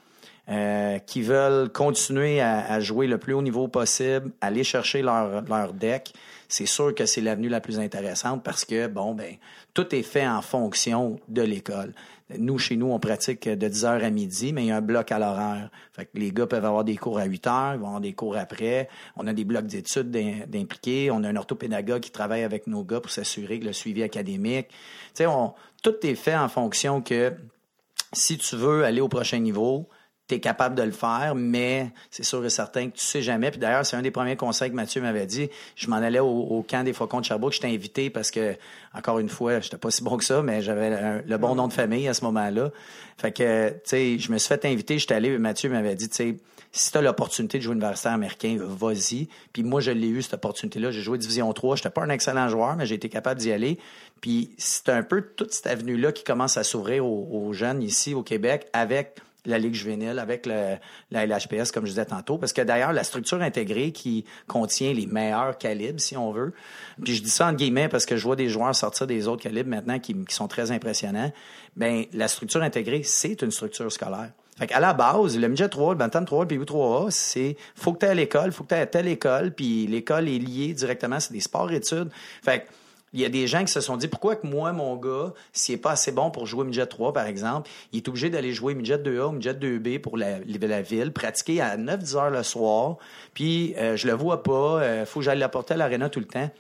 euh, 0.49 0.97
qui 0.99 1.21
veulent 1.21 1.69
continuer 1.69 2.41
à, 2.41 2.79
jouer 2.79 3.07
le 3.07 3.17
plus 3.17 3.33
haut 3.33 3.41
niveau 3.41 3.67
possible, 3.67 4.31
aller 4.41 4.63
chercher 4.63 5.01
leur, 5.01 5.41
leur 5.43 5.73
deck, 5.73 6.13
c'est 6.47 6.65
sûr 6.65 6.95
que 6.95 7.05
c'est 7.05 7.21
l'avenue 7.21 7.49
la 7.49 7.61
plus 7.61 7.79
intéressante 7.79 8.43
parce 8.43 8.65
que, 8.65 8.87
bon, 8.87 9.13
ben, 9.13 9.35
tout 9.75 9.93
est 9.95 10.01
fait 10.01 10.27
en 10.27 10.41
fonction 10.41 11.19
de 11.27 11.43
l'école. 11.43 11.93
Nous, 12.37 12.57
chez 12.59 12.75
nous, 12.75 12.91
on 12.91 12.99
pratique 12.99 13.47
de 13.47 13.67
10h 13.67 14.03
à 14.03 14.09
midi, 14.11 14.53
mais 14.53 14.63
il 14.63 14.67
y 14.67 14.71
a 14.71 14.77
un 14.77 14.81
bloc 14.81 15.11
à 15.11 15.17
l'horaire. 15.17 15.69
Fait 15.93 16.05
que 16.05 16.17
les 16.17 16.31
gars 16.31 16.45
peuvent 16.45 16.65
avoir 16.65 16.83
des 16.83 16.95
cours 16.95 17.17
à 17.17 17.25
8 17.25 17.47
heures, 17.47 17.73
ils 17.73 17.79
vont 17.79 17.87
avoir 17.87 18.01
des 18.01 18.13
cours 18.13 18.37
après. 18.37 18.87
On 19.15 19.25
a 19.25 19.33
des 19.33 19.45
blocs 19.45 19.65
d'études 19.65 20.11
d'im- 20.11 20.45
d'impliqués. 20.47 21.09
On 21.11 21.23
a 21.23 21.29
un 21.29 21.35
orthopédagogue 21.35 22.01
qui 22.01 22.11
travaille 22.11 22.43
avec 22.43 22.67
nos 22.67 22.83
gars 22.83 22.99
pour 22.99 23.11
s'assurer 23.11 23.59
que 23.59 23.65
le 23.65 23.73
suivi 23.73 24.03
académique. 24.03 24.67
Tu 24.69 24.75
sais, 25.15 25.25
tout 25.81 25.95
est 26.03 26.15
fait 26.15 26.35
en 26.35 26.49
fonction 26.49 27.01
que 27.01 27.33
si 28.13 28.37
tu 28.37 28.55
veux 28.55 28.83
aller 28.83 29.01
au 29.01 29.07
prochain 29.07 29.39
niveau, 29.39 29.87
tu 30.27 30.35
es 30.35 30.39
capable 30.39 30.75
de 30.75 30.83
le 30.83 30.91
faire, 30.91 31.33
mais 31.35 31.91
c'est 32.11 32.23
sûr 32.23 32.45
et 32.45 32.49
certain 32.49 32.89
que 32.89 32.97
tu 32.97 33.03
sais 33.03 33.21
jamais. 33.21 33.49
Puis 33.49 33.59
d'ailleurs, 33.59 33.85
c'est 33.85 33.95
un 33.95 34.01
des 34.01 34.11
premiers 34.11 34.35
conseils 34.35 34.69
que 34.69 34.75
Mathieu 34.75 35.01
m'avait 35.01 35.25
dit. 35.25 35.49
Je 35.75 35.87
m'en 35.87 35.97
allais 35.97 36.19
au, 36.19 36.27
au 36.27 36.63
camp 36.63 36.83
des 36.83 36.93
Faucons 36.93 37.19
de 37.19 37.25
Sherbrooke. 37.25 37.53
J'étais 37.53 37.67
invité 37.67 38.09
parce 38.09 38.29
que, 38.29 38.55
encore 38.93 39.19
une 39.19 39.29
fois, 39.29 39.59
j'étais 39.59 39.77
pas 39.77 39.89
si 39.89 40.03
bon 40.03 40.17
que 40.17 40.23
ça, 40.23 40.41
mais 40.43 40.61
j'avais 40.61 41.23
le 41.23 41.37
bon 41.37 41.55
nom 41.55 41.67
de 41.67 41.73
famille 41.73 42.07
à 42.07 42.13
ce 42.13 42.23
moment-là. 42.25 42.71
Fait 43.17 43.31
que, 43.31 43.69
tu 43.69 43.79
sais, 43.85 44.19
je 44.19 44.31
me 44.31 44.37
suis 44.37 44.47
fait 44.47 44.65
inviter. 44.65 44.99
J'étais 44.99 45.15
allé, 45.15 45.37
Mathieu 45.37 45.69
m'avait 45.69 45.95
dit, 45.95 46.09
tu 46.09 46.15
sais, 46.15 46.37
si 46.71 46.91
tu 46.91 46.97
as 46.97 47.01
l'opportunité 47.01 47.57
de 47.57 47.63
jouer 47.63 47.73
universitaire 47.73 48.13
américain, 48.13 48.57
vas-y. 48.59 49.27
Puis 49.53 49.63
moi, 49.63 49.81
je 49.81 49.91
l'ai 49.91 50.07
eu, 50.07 50.21
cette 50.21 50.35
opportunité-là. 50.35 50.91
J'ai 50.91 51.01
joué 51.01 51.17
Division 51.17 51.51
3. 51.51 51.77
J'étais 51.77 51.89
pas 51.89 52.03
un 52.03 52.09
excellent 52.09 52.47
joueur, 52.47 52.75
mais 52.75 52.85
j'ai 52.85 52.95
été 52.95 53.09
capable 53.09 53.39
d'y 53.39 53.51
aller. 53.51 53.79
Puis 54.21 54.51
c'est 54.57 54.89
un 54.89 55.01
peu 55.01 55.21
toute 55.21 55.51
cette 55.51 55.67
avenue-là 55.67 56.11
qui 56.11 56.23
commence 56.23 56.57
à 56.57 56.63
s'ouvrir 56.63 57.05
aux, 57.05 57.53
jeunes 57.53 57.81
ici 57.81 58.13
au 58.13 58.21
Québec 58.21 58.67
avec 58.73 59.19
la 59.45 59.57
Ligue 59.57 59.73
juvénile, 59.73 60.19
avec 60.19 60.45
la 60.45 60.79
LHPS, 61.11 61.71
comme 61.71 61.85
je 61.85 61.91
disais 61.91 62.05
tantôt. 62.05 62.37
Parce 62.37 62.53
que 62.53 62.61
d'ailleurs, 62.61 62.93
la 62.93 63.03
structure 63.03 63.41
intégrée 63.41 63.91
qui 63.91 64.25
contient 64.45 64.93
les 64.93 65.07
meilleurs 65.07 65.57
calibres, 65.57 65.99
si 65.99 66.17
on 66.17 66.31
veut. 66.31 66.53
Puis 67.03 67.15
je 67.15 67.23
dis 67.23 67.29
ça 67.31 67.47
en 67.47 67.53
guillemets 67.53 67.89
parce 67.89 68.05
que 68.05 68.15
je 68.15 68.23
vois 68.23 68.35
des 68.35 68.49
joueurs 68.49 68.75
sortir 68.75 69.07
des 69.07 69.27
autres 69.27 69.41
calibres 69.41 69.69
maintenant 69.69 69.97
qui, 69.97 70.13
qui 70.13 70.35
sont 70.35 70.47
très 70.47 70.69
impressionnants. 70.69 71.31
Ben, 71.77 72.05
la 72.13 72.27
structure 72.27 72.61
intégrée, 72.61 73.01
c'est 73.03 73.41
une 73.41 73.51
structure 73.51 73.91
scolaire. 73.91 74.31
Fait 74.59 74.67
qu'à 74.67 74.81
la 74.81 74.93
base, 74.93 75.37
le 75.39 75.47
midget 75.47 75.69
3, 75.69 75.93
le 75.93 75.97
bantam 75.97 76.25
3, 76.25 76.43
le 76.43 76.47
PU 76.49 76.59
3A, 76.59 77.11
c'est 77.11 77.55
faut 77.75 77.93
que 77.93 77.99
tu 77.99 78.05
à 78.05 78.13
l'école, 78.13 78.51
faut 78.51 78.63
que 78.63 78.75
tu 78.75 78.75
à 78.75 78.85
telle 78.85 79.07
école, 79.07 79.53
puis 79.53 79.87
l'école 79.87 80.27
est 80.27 80.37
liée 80.37 80.73
directement, 80.73 81.19
c'est 81.21 81.31
des 81.31 81.39
sports-études. 81.39 82.09
Fait 82.43 82.59
que 82.59 82.65
il 83.13 83.21
y 83.21 83.25
a 83.25 83.29
des 83.29 83.47
gens 83.47 83.63
qui 83.63 83.71
se 83.71 83.81
sont 83.81 83.97
dit 83.97 84.07
pourquoi 84.07 84.35
que 84.35 84.45
moi, 84.45 84.71
mon 84.71 84.95
gars, 84.95 85.33
s'il 85.51 85.75
n'est 85.75 85.81
pas 85.81 85.91
assez 85.91 86.11
bon 86.11 86.29
pour 86.29 86.45
jouer 86.45 86.65
midget 86.65 86.85
3, 86.85 87.13
par 87.13 87.25
exemple, 87.25 87.69
il 87.91 87.97
est 87.97 88.07
obligé 88.07 88.29
d'aller 88.29 88.53
jouer 88.53 88.75
midget 88.75 88.97
2A 88.97 89.29
ou 89.29 89.31
midget 89.31 89.53
2B 89.53 89.99
pour 89.99 90.17
la, 90.17 90.39
ville, 90.81 91.11
pratiquer 91.11 91.61
à 91.61 91.77
9-10 91.77 92.15
heures 92.17 92.29
le 92.29 92.43
soir, 92.43 92.97
puis 93.33 93.73
euh, 93.77 93.95
je 93.95 94.07
le 94.07 94.13
vois 94.13 94.43
pas, 94.43 94.81
euh, 94.81 95.05
faut 95.05 95.21
que 95.21 95.25
j'aille 95.25 95.39
l'apporter 95.39 95.73
à 95.73 95.77
l'aréna 95.77 96.09
tout 96.09 96.19
le 96.19 96.27
temps 96.27 96.51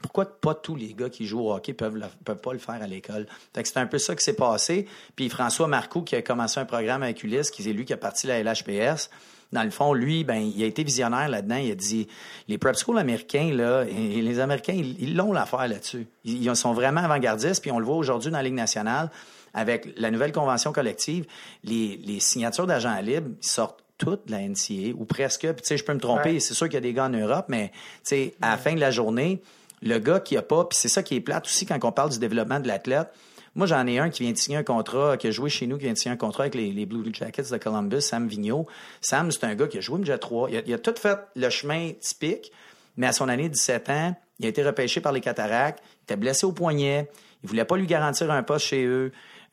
pourquoi 0.00 0.24
pas 0.40 0.54
tous 0.54 0.76
les 0.76 0.94
gars 0.94 1.08
qui 1.10 1.26
jouent 1.26 1.40
au 1.48 1.52
hockey 1.54 1.72
peuvent, 1.72 1.96
le- 1.96 2.06
peuvent 2.24 2.40
pas 2.40 2.52
le 2.52 2.58
faire 2.58 2.80
à 2.82 2.86
l'école? 2.86 3.26
C'est 3.54 3.76
un 3.78 3.86
peu 3.86 3.98
ça 3.98 4.14
qui 4.14 4.24
s'est 4.24 4.34
passé. 4.36 4.86
Puis 5.16 5.28
François 5.28 5.66
Marcoux, 5.68 6.02
qui 6.02 6.16
a 6.16 6.22
commencé 6.22 6.60
un 6.60 6.64
programme 6.64 7.02
avec 7.02 7.22
Ulysse, 7.24 7.50
qui 7.50 7.62
c'est 7.62 7.72
lui 7.72 7.84
qui 7.84 7.92
a 7.92 7.96
parti 7.96 8.26
la 8.26 8.42
LHPS, 8.42 9.10
dans 9.52 9.62
le 9.62 9.70
fond, 9.70 9.92
lui, 9.94 10.24
ben, 10.24 10.38
il 10.56 10.60
a 10.62 10.66
été 10.66 10.82
visionnaire 10.82 11.28
là-dedans. 11.28 11.56
Il 11.56 11.70
a 11.70 11.74
dit, 11.76 12.08
les 12.48 12.58
prep 12.58 12.74
schools 12.76 12.98
américains, 12.98 13.52
là, 13.54 13.84
et 13.84 14.20
les 14.20 14.40
Américains, 14.40 14.74
ils 14.74 15.14
l'ont 15.16 15.32
l'affaire 15.32 15.68
là-dessus. 15.68 16.08
Ils, 16.24 16.42
ils 16.44 16.56
sont 16.56 16.72
vraiment 16.72 17.02
avant-gardistes, 17.02 17.62
puis 17.62 17.70
on 17.70 17.78
le 17.78 17.84
voit 17.86 17.94
aujourd'hui 17.96 18.30
dans 18.32 18.38
la 18.38 18.42
Ligue 18.42 18.54
nationale, 18.54 19.08
avec 19.54 19.88
la 19.96 20.10
nouvelle 20.10 20.32
convention 20.32 20.72
collective, 20.72 21.26
les, 21.62 21.96
les 22.04 22.18
signatures 22.20 22.66
d'agents 22.66 22.98
libres 23.00 23.30
sortent 23.40 23.82
toutes 23.98 24.26
de 24.26 24.32
la 24.32 24.40
NCA, 24.46 24.92
ou 24.96 25.04
presque. 25.06 25.42
Puis, 25.52 25.62
tu 25.62 25.68
sais, 25.68 25.76
je 25.78 25.84
peux 25.84 25.94
me 25.94 26.00
tromper, 26.00 26.32
Ouais. 26.32 26.40
c'est 26.40 26.52
sûr 26.52 26.66
qu'il 26.66 26.74
y 26.74 26.78
a 26.78 26.80
des 26.80 26.92
gars 26.92 27.04
en 27.06 27.10
Europe, 27.10 27.46
mais, 27.48 27.70
tu 27.70 27.76
sais, 28.02 28.34
à 28.42 28.50
la 28.50 28.56
fin 28.58 28.74
de 28.74 28.80
la 28.80 28.90
journée, 28.90 29.40
le 29.86 29.98
gars 29.98 30.20
qui 30.20 30.36
a 30.36 30.42
pas, 30.42 30.64
puis 30.64 30.78
c'est 30.78 30.88
ça 30.88 31.02
qui 31.02 31.16
est 31.16 31.20
plate 31.20 31.46
aussi 31.46 31.66
quand 31.66 31.78
on 31.82 31.92
parle 31.92 32.10
du 32.10 32.18
développement 32.18 32.60
de 32.60 32.68
l'athlète. 32.68 33.08
Moi, 33.54 33.66
j'en 33.66 33.86
ai 33.86 33.98
un 33.98 34.10
qui 34.10 34.22
vient 34.22 34.32
de 34.32 34.36
signer 34.36 34.58
un 34.58 34.62
contrat, 34.62 35.16
qui 35.16 35.28
a 35.28 35.30
joué 35.30 35.48
chez 35.48 35.66
nous, 35.66 35.78
qui 35.78 35.84
vient 35.84 35.94
de 35.94 35.98
signer 35.98 36.12
un 36.12 36.18
contrat 36.18 36.42
avec 36.44 36.54
les, 36.54 36.84
Blue 36.84 37.02
Jackets 37.10 37.50
de 37.50 37.56
Columbus, 37.56 38.02
Sam 38.02 38.28
Vigneault. 38.28 38.66
Sam, 39.00 39.30
c'est 39.30 39.44
un 39.44 39.54
gars 39.54 39.66
qui 39.66 39.78
a 39.78 39.80
joué 39.80 39.98
Midget 39.98 40.18
3. 40.18 40.50
Il 40.50 40.56
a, 40.58 40.60
il 40.66 40.74
a 40.74 40.78
tout 40.78 40.94
fait 40.98 41.18
le 41.34 41.48
chemin 41.48 41.92
typique, 41.98 42.52
mais 42.98 43.06
à 43.06 43.12
son 43.12 43.28
année 43.30 43.48
de 43.48 43.54
17 43.54 43.88
ans, 43.88 44.16
Il 44.38 44.44
a 44.44 44.50
été 44.50 44.62
repêché 44.62 45.00
par 45.00 45.12
les 45.12 45.22
Cataractes. 45.22 45.82
Il 45.82 46.02
était 46.02 46.16
blessé 46.16 46.44
au 46.44 46.52
poignet. 46.52 47.08
Il 47.42 47.48
voulait 47.48 47.64
pas 47.64 47.78
lui 47.78 47.86
garantir 47.86 48.30
un 48.30 48.42
poste 48.42 48.66
chez 48.66 48.84
eux. 48.84 49.12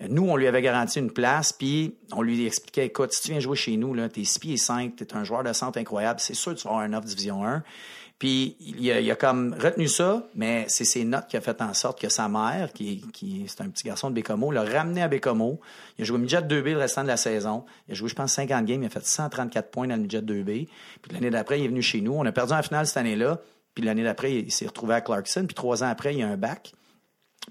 Nous, 0.10 0.28
on 0.28 0.36
lui 0.36 0.48
avait 0.48 0.62
garanti 0.62 1.00
une 1.00 1.12
place, 1.12 1.54
puis 1.54 1.96
on 2.12 2.22
lui 2.22 2.46
expliquait, 2.46 2.88
écoute, 2.88 3.14
si 3.14 3.22
tu 3.22 3.32
viens 3.32 3.40
jouer 3.40 3.56
chez 3.56 3.78
nous, 3.78 3.94
là, 3.94 4.10
t'es 4.10 4.24
6 4.26 4.40
pieds 4.40 4.58
5, 4.58 4.96
t'es 4.98 5.14
un 5.14 5.24
joueur 5.24 5.44
de 5.44 5.54
centre 5.54 5.80
incroyable, 5.80 6.20
c'est 6.20 6.34
sûr 6.34 6.54
que 6.54 6.60
tu 6.60 6.64
vas 6.66 6.72
avoir 6.72 6.86
un 6.86 6.94
offre 6.94 7.06
Division 7.06 7.46
1. 7.46 7.64
Puis 8.24 8.56
il 8.62 9.12
a, 9.12 9.16
comme 9.18 9.54
retenu 9.60 9.90
ça, 9.90 10.26
mais 10.34 10.64
c'est 10.70 10.86
ses 10.86 11.04
notes 11.04 11.28
qui 11.28 11.36
a 11.36 11.42
fait 11.42 11.62
en 11.62 11.74
sorte 11.74 12.00
que 12.00 12.08
sa 12.08 12.30
mère, 12.30 12.72
qui, 12.72 13.02
qui 13.12 13.44
c'est 13.50 13.60
un 13.60 13.68
petit 13.68 13.84
garçon 13.84 14.10
de 14.10 14.16
Bécomo, 14.16 14.50
l'a 14.50 14.64
ramené 14.64 15.02
à 15.02 15.10
Bécomo. 15.10 15.60
Il 15.98 16.04
a 16.04 16.06
joué 16.06 16.20
midget 16.20 16.40
2B 16.40 16.72
le 16.72 16.78
restant 16.78 17.04
de 17.04 17.10
la 17.10 17.18
saison. 17.18 17.66
Il 17.90 17.92
a 17.92 17.96
joué, 17.96 18.08
je 18.08 18.16
pense, 18.16 18.32
50 18.32 18.64
games. 18.64 18.82
Il 18.82 18.86
a 18.86 18.90
fait 18.90 19.06
134 19.06 19.72
points 19.72 19.88
dans 19.88 19.98
le 19.98 20.04
midget 20.04 20.22
2B. 20.22 20.70
Puis 21.02 21.12
l'année 21.12 21.32
d'après, 21.32 21.60
il 21.60 21.66
est 21.66 21.68
venu 21.68 21.82
chez 21.82 22.00
nous. 22.00 22.14
On 22.14 22.26
a 22.26 22.32
perdu 22.32 22.54
en 22.54 22.64
finale 22.64 22.88
cette 22.88 22.96
année-là. 22.96 23.42
Puis 23.76 23.84
l'année 23.84 24.06
d'après, 24.06 24.34
il 24.34 24.52
s'est 24.54 24.68
retrouvé 24.68 24.96
à 24.96 25.02
Clarkson. 25.02 25.44
Puis 25.46 25.56
trois 25.56 25.84
ans 25.84 25.90
après, 25.90 26.16
il 26.16 26.24
a 26.24 26.30
un 26.30 26.38
bac. 26.38 26.72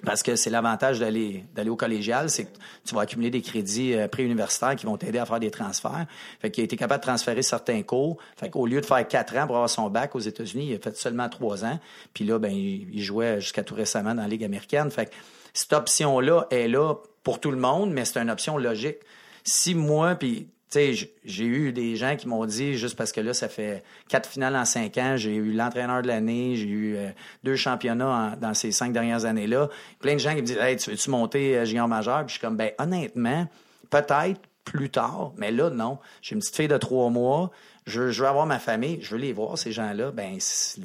Parce 0.04 0.22
que 0.22 0.36
c'est 0.36 0.50
l'avantage 0.50 0.98
d'aller 0.98 1.44
d'aller 1.54 1.70
au 1.70 1.76
collégial, 1.76 2.30
c'est 2.30 2.46
que 2.46 2.58
tu 2.84 2.94
vas 2.94 3.02
accumuler 3.02 3.30
des 3.30 3.42
crédits 3.42 3.94
euh, 3.94 4.08
préuniversitaires 4.08 4.74
qui 4.74 4.86
vont 4.86 4.96
t'aider 4.96 5.18
à 5.18 5.26
faire 5.26 5.38
des 5.38 5.50
transferts. 5.50 6.06
Fait 6.40 6.50
qu'il 6.50 6.62
a 6.62 6.64
été 6.64 6.76
capable 6.76 7.00
de 7.00 7.06
transférer 7.06 7.42
certains 7.42 7.82
cours. 7.82 8.16
Fait 8.36 8.50
qu'au 8.50 8.66
lieu 8.66 8.80
de 8.80 8.86
faire 8.86 9.06
quatre 9.06 9.36
ans 9.36 9.46
pour 9.46 9.56
avoir 9.56 9.70
son 9.70 9.90
bac 9.90 10.16
aux 10.16 10.20
États-Unis, 10.20 10.68
il 10.70 10.74
a 10.74 10.78
fait 10.78 10.96
seulement 10.96 11.28
trois 11.28 11.64
ans. 11.64 11.78
Puis 12.14 12.24
là, 12.24 12.38
ben 12.38 12.50
il, 12.52 13.02
jouait 13.02 13.40
jusqu'à 13.40 13.62
tout 13.62 13.74
récemment 13.74 14.14
dans 14.14 14.22
la 14.22 14.28
Ligue 14.28 14.44
américaine. 14.44 14.90
Fait 14.90 15.06
que 15.06 15.14
cette 15.52 15.72
option-là 15.72 16.46
est 16.50 16.68
là 16.68 16.94
pour 17.22 17.38
tout 17.38 17.50
le 17.50 17.58
monde, 17.58 17.92
mais 17.92 18.04
c'est 18.04 18.20
une 18.20 18.30
option 18.30 18.56
logique. 18.58 18.98
Si 19.44 19.74
moi, 19.74 20.14
puis 20.14 20.48
sais, 20.72 21.10
j'ai 21.24 21.44
eu 21.44 21.72
des 21.72 21.96
gens 21.96 22.16
qui 22.16 22.28
m'ont 22.28 22.44
dit, 22.46 22.74
juste 22.74 22.96
parce 22.96 23.12
que 23.12 23.20
là, 23.20 23.34
ça 23.34 23.48
fait 23.48 23.82
quatre 24.08 24.28
finales 24.28 24.56
en 24.56 24.64
cinq 24.64 24.98
ans, 24.98 25.16
j'ai 25.16 25.34
eu 25.34 25.52
l'entraîneur 25.52 26.02
de 26.02 26.08
l'année, 26.08 26.56
j'ai 26.56 26.68
eu 26.68 26.96
euh, 26.96 27.10
deux 27.44 27.56
championnats 27.56 28.36
dans 28.40 28.54
ces 28.54 28.72
cinq 28.72 28.92
dernières 28.92 29.24
années-là. 29.24 29.68
Plein 30.00 30.14
de 30.14 30.18
gens 30.20 30.34
qui 30.34 30.42
me 30.42 30.46
disent, 30.46 30.58
hey, 30.58 30.76
tu 30.76 30.90
veux-tu 30.90 31.10
monter 31.10 31.58
euh, 31.58 31.64
junior 31.64 31.88
majeur? 31.88 32.24
Puis 32.26 32.28
je 32.28 32.32
suis 32.32 32.40
comme, 32.40 32.56
ben, 32.56 32.72
honnêtement, 32.78 33.46
peut-être 33.90 34.40
plus 34.64 34.90
tard, 34.90 35.32
mais 35.36 35.50
là, 35.50 35.70
non. 35.70 35.98
J'ai 36.22 36.34
une 36.34 36.40
petite 36.40 36.56
fille 36.56 36.68
de 36.68 36.76
trois 36.76 37.10
mois, 37.10 37.50
je, 37.86 38.00
veux 38.00 38.26
avoir 38.26 38.46
ma 38.46 38.58
famille, 38.58 38.98
je 39.02 39.10
veux 39.14 39.20
les 39.20 39.32
voir, 39.32 39.58
ces 39.58 39.72
gens-là. 39.72 40.12
Ben, 40.12 40.38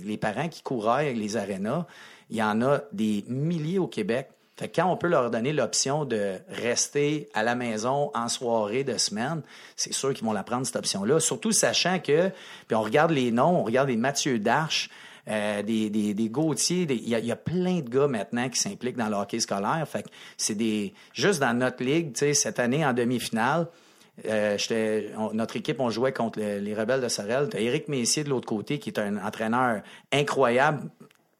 les 0.03 0.17
parents 0.17 0.49
qui 0.49 0.63
couraient 0.63 1.13
les 1.13 1.37
arénas, 1.37 1.85
il 2.29 2.37
y 2.37 2.43
en 2.43 2.61
a 2.61 2.81
des 2.91 3.23
milliers 3.27 3.79
au 3.79 3.87
Québec. 3.87 4.29
Fait 4.57 4.67
que 4.69 4.81
quand 4.81 4.91
on 4.91 4.97
peut 4.97 5.07
leur 5.07 5.29
donner 5.29 5.53
l'option 5.53 6.03
de 6.03 6.33
rester 6.49 7.29
à 7.35 7.43
la 7.43 7.53
maison 7.53 8.09
en 8.15 8.27
soirée 8.27 8.83
de 8.83 8.97
semaine, 8.97 9.43
c'est 9.75 9.93
sûr 9.93 10.13
qu'ils 10.15 10.25
vont 10.25 10.33
la 10.33 10.43
prendre, 10.43 10.65
cette 10.65 10.75
option-là. 10.77 11.19
Surtout 11.19 11.51
sachant 11.51 11.99
que, 11.99 12.29
puis 12.67 12.75
on 12.75 12.81
regarde 12.81 13.11
les 13.11 13.31
noms, 13.31 13.59
on 13.59 13.63
regarde 13.63 13.89
les 13.89 13.97
Mathieu 13.97 14.39
Darche, 14.39 14.89
euh, 15.29 15.61
des, 15.61 15.89
des, 15.89 16.13
des 16.13 16.29
Gauthier, 16.29 16.87
il 16.89 17.07
y, 17.07 17.31
a, 17.31 17.35
plein 17.35 17.81
de 17.81 17.89
gars 17.89 18.07
maintenant 18.07 18.49
qui 18.49 18.59
s'impliquent 18.59 18.95
dans 18.95 19.09
le 19.09 19.15
hockey 19.15 19.39
scolaire. 19.39 19.85
Fait 19.87 20.03
que 20.03 20.09
c'est 20.37 20.55
des. 20.55 20.93
Juste 21.13 21.39
dans 21.41 21.53
notre 21.53 21.83
ligue, 21.83 22.13
tu 22.13 22.19
sais, 22.19 22.33
cette 22.33 22.59
année 22.59 22.85
en 22.85 22.93
demi-finale, 22.93 23.67
euh, 24.25 24.57
notre 25.33 25.57
équipe, 25.57 25.79
on 25.79 25.89
jouait 25.89 26.13
contre 26.13 26.39
le- 26.39 26.59
les 26.59 26.73
Rebelles 26.73 27.01
de 27.01 27.09
Sorel. 27.09 27.49
T'as 27.49 27.59
Éric 27.59 27.89
Messier 27.89 28.23
de 28.23 28.29
l'autre 28.29 28.47
côté, 28.47 28.79
qui 28.79 28.89
est 28.89 28.99
un 28.99 29.17
entraîneur 29.23 29.81
incroyable 30.11 30.89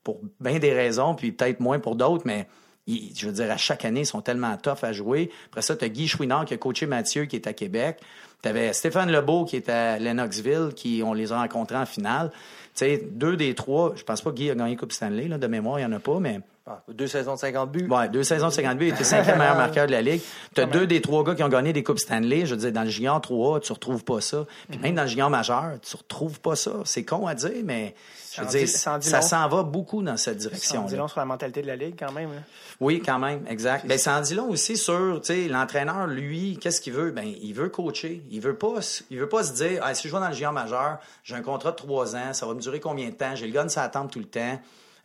pour 0.03 0.19
bien 0.39 0.60
des 0.60 0.73
raisons, 0.73 1.15
puis 1.15 1.31
peut-être 1.31 1.61
moins 1.61 1.80
pour 1.80 1.95
d'autres, 1.95 2.23
mais 2.26 2.45
je 2.88 3.26
veux 3.26 3.34
dire, 3.34 3.51
à 3.51 3.57
chaque 3.57 3.85
année, 3.85 4.01
ils 4.01 4.05
sont 4.05 4.22
tellement 4.22 4.55
tough 4.57 4.84
à 4.84 4.93
jouer. 4.93 5.30
Après 5.47 5.61
ça, 5.61 5.76
tu 5.76 5.85
as 5.85 5.89
Guy 5.89 6.07
Chouinard 6.07 6.45
qui 6.45 6.53
a 6.53 6.57
coaché 6.57 6.85
Mathieu, 6.85 7.26
qui 7.26 7.35
est 7.35 7.47
à 7.47 7.53
Québec. 7.53 7.99
Tu 8.43 8.49
Stéphane 8.72 9.11
Lebeau 9.11 9.45
qui 9.45 9.55
est 9.55 9.68
à 9.68 9.99
Lennoxville, 9.99 10.69
qui 10.76 11.01
on 11.03 11.14
les 11.14 11.31
a 11.31 11.39
rencontrés 11.39 11.77
en 11.77 11.85
finale. 11.85 12.31
Tu 12.31 12.85
sais, 12.85 13.03
deux 13.11 13.35
des 13.35 13.55
trois, 13.55 13.93
je 13.95 14.03
pense 14.03 14.22
pas 14.22 14.31
que 14.31 14.35
Guy 14.35 14.51
a 14.51 14.55
gagné 14.55 14.76
Coupe 14.76 14.91
Stanley, 14.91 15.27
là, 15.27 15.38
de 15.38 15.47
mémoire, 15.47 15.80
il 15.80 15.85
n'y 15.85 15.93
en 15.93 15.97
a 15.97 15.99
pas, 15.99 16.19
mais 16.19 16.39
Ah, 16.69 16.81
deux 16.89 17.07
saisons 17.07 17.35
de 17.35 17.39
50 17.39 17.72
buts. 17.72 17.88
Ouais, 17.89 18.10
deux 18.10 18.23
saisons 18.23 18.48
de 18.49 18.52
50 18.53 18.77
buts, 18.77 18.88
il 18.88 18.94
était 18.94 19.06
cinquième 19.06 19.38
meilleur 19.38 19.56
marqueur 19.56 19.88
de 19.88 19.91
la 19.94 20.02
Ligue. 20.02 20.22
Tu 20.53 20.60
as 20.60 20.65
deux 20.65 20.85
des 20.85 21.02
trois 21.02 21.23
gars 21.23 21.34
qui 21.34 21.41
ont 21.41 21.48
gagné 21.48 21.72
des 21.72 21.81
Coupes 21.81 21.99
Stanley. 21.99 22.45
Je 22.45 22.56
veux 22.56 22.60
dire, 22.60 22.73
dans 22.73 22.84
le 22.84 22.89
junior 22.89 23.22
3A, 23.22 23.61
tu 23.61 23.72
retrouves 23.72 24.03
pas 24.03 24.19
ça. 24.19 24.45
Puis 24.69 24.77
même 24.80 24.95
dans 24.95 25.03
le 25.03 25.07
junior 25.07 25.30
majeur, 25.30 25.76
tu 25.81 25.95
retrouves 25.95 26.41
pas 26.41 26.57
ça. 26.57 26.72
C'est 26.84 27.06
con 27.06 27.26
à 27.26 27.35
dire, 27.35 27.64
mais 27.64 27.95
je 28.34 28.41
veux 28.41 28.48
dire, 28.48 28.68
ça 28.68 28.99
s'en 29.22 29.48
va 29.48 29.64
beaucoup 29.64 30.03
dans 30.03 30.18
cette 30.18 30.41
Ça 30.41 30.48
en 30.48 30.49
direction. 30.49 30.81
dit 30.84 30.95
long 30.98 31.07
sur 31.07 31.19
la 31.19 31.26
mentalité 31.26 31.61
de 31.61 31.68
la 31.68 31.77
Ligue, 31.77 31.95
quand 31.98 32.11
même. 32.11 32.31
là. 32.34 32.39
Oui, 32.81 33.02
quand 33.03 33.18
même, 33.18 33.48
exact. 33.48 33.88
Ben, 33.88 33.98
ça 33.98 34.18
en 34.18 34.22
dit 34.22 34.35
long 34.35 34.49
aussi 34.49 34.76
sur, 34.76 35.22
tu 35.22 35.27
sais, 35.34 35.48
l'entraîneur, 35.48 36.06
lui, 36.06 36.60
qu'est-ce 36.61 36.81
qu'il 36.81 36.94
veut? 36.94 37.11
Ben, 37.11 37.26
il 37.41 37.53
veut 37.53 37.69
coacher. 37.69 38.22
Il 38.30 38.41
veut 38.41 38.56
pas, 38.57 38.73
il 39.10 39.18
veut 39.19 39.30
pas 39.30 39.44
se 39.44 39.53
dire, 39.53 39.81
ah, 39.84 39.94
si 39.95 40.10
je 40.10 40.14
vais 40.14 40.19
dans 40.19 40.27
le 40.27 40.34
junior 40.34 40.52
majeur, 40.52 40.98
j'ai 41.23 41.35
un 41.35 41.41
contrat 41.41 41.72
de 41.72 41.77
trois 41.77 42.15
ans, 42.18 42.34
ça 42.34 42.45
va 42.45 42.53
me 42.53 42.60
durer 42.60 42.81
combien 42.81 43.07
de 43.07 43.15
temps? 43.15 43.35
J'ai 43.35 43.48
le 43.48 43.53
gun, 43.53 43.69
ça 43.69 43.84
attend 43.84 44.06
tout 44.07 44.19
le 44.19 44.26
temps. 44.26 44.60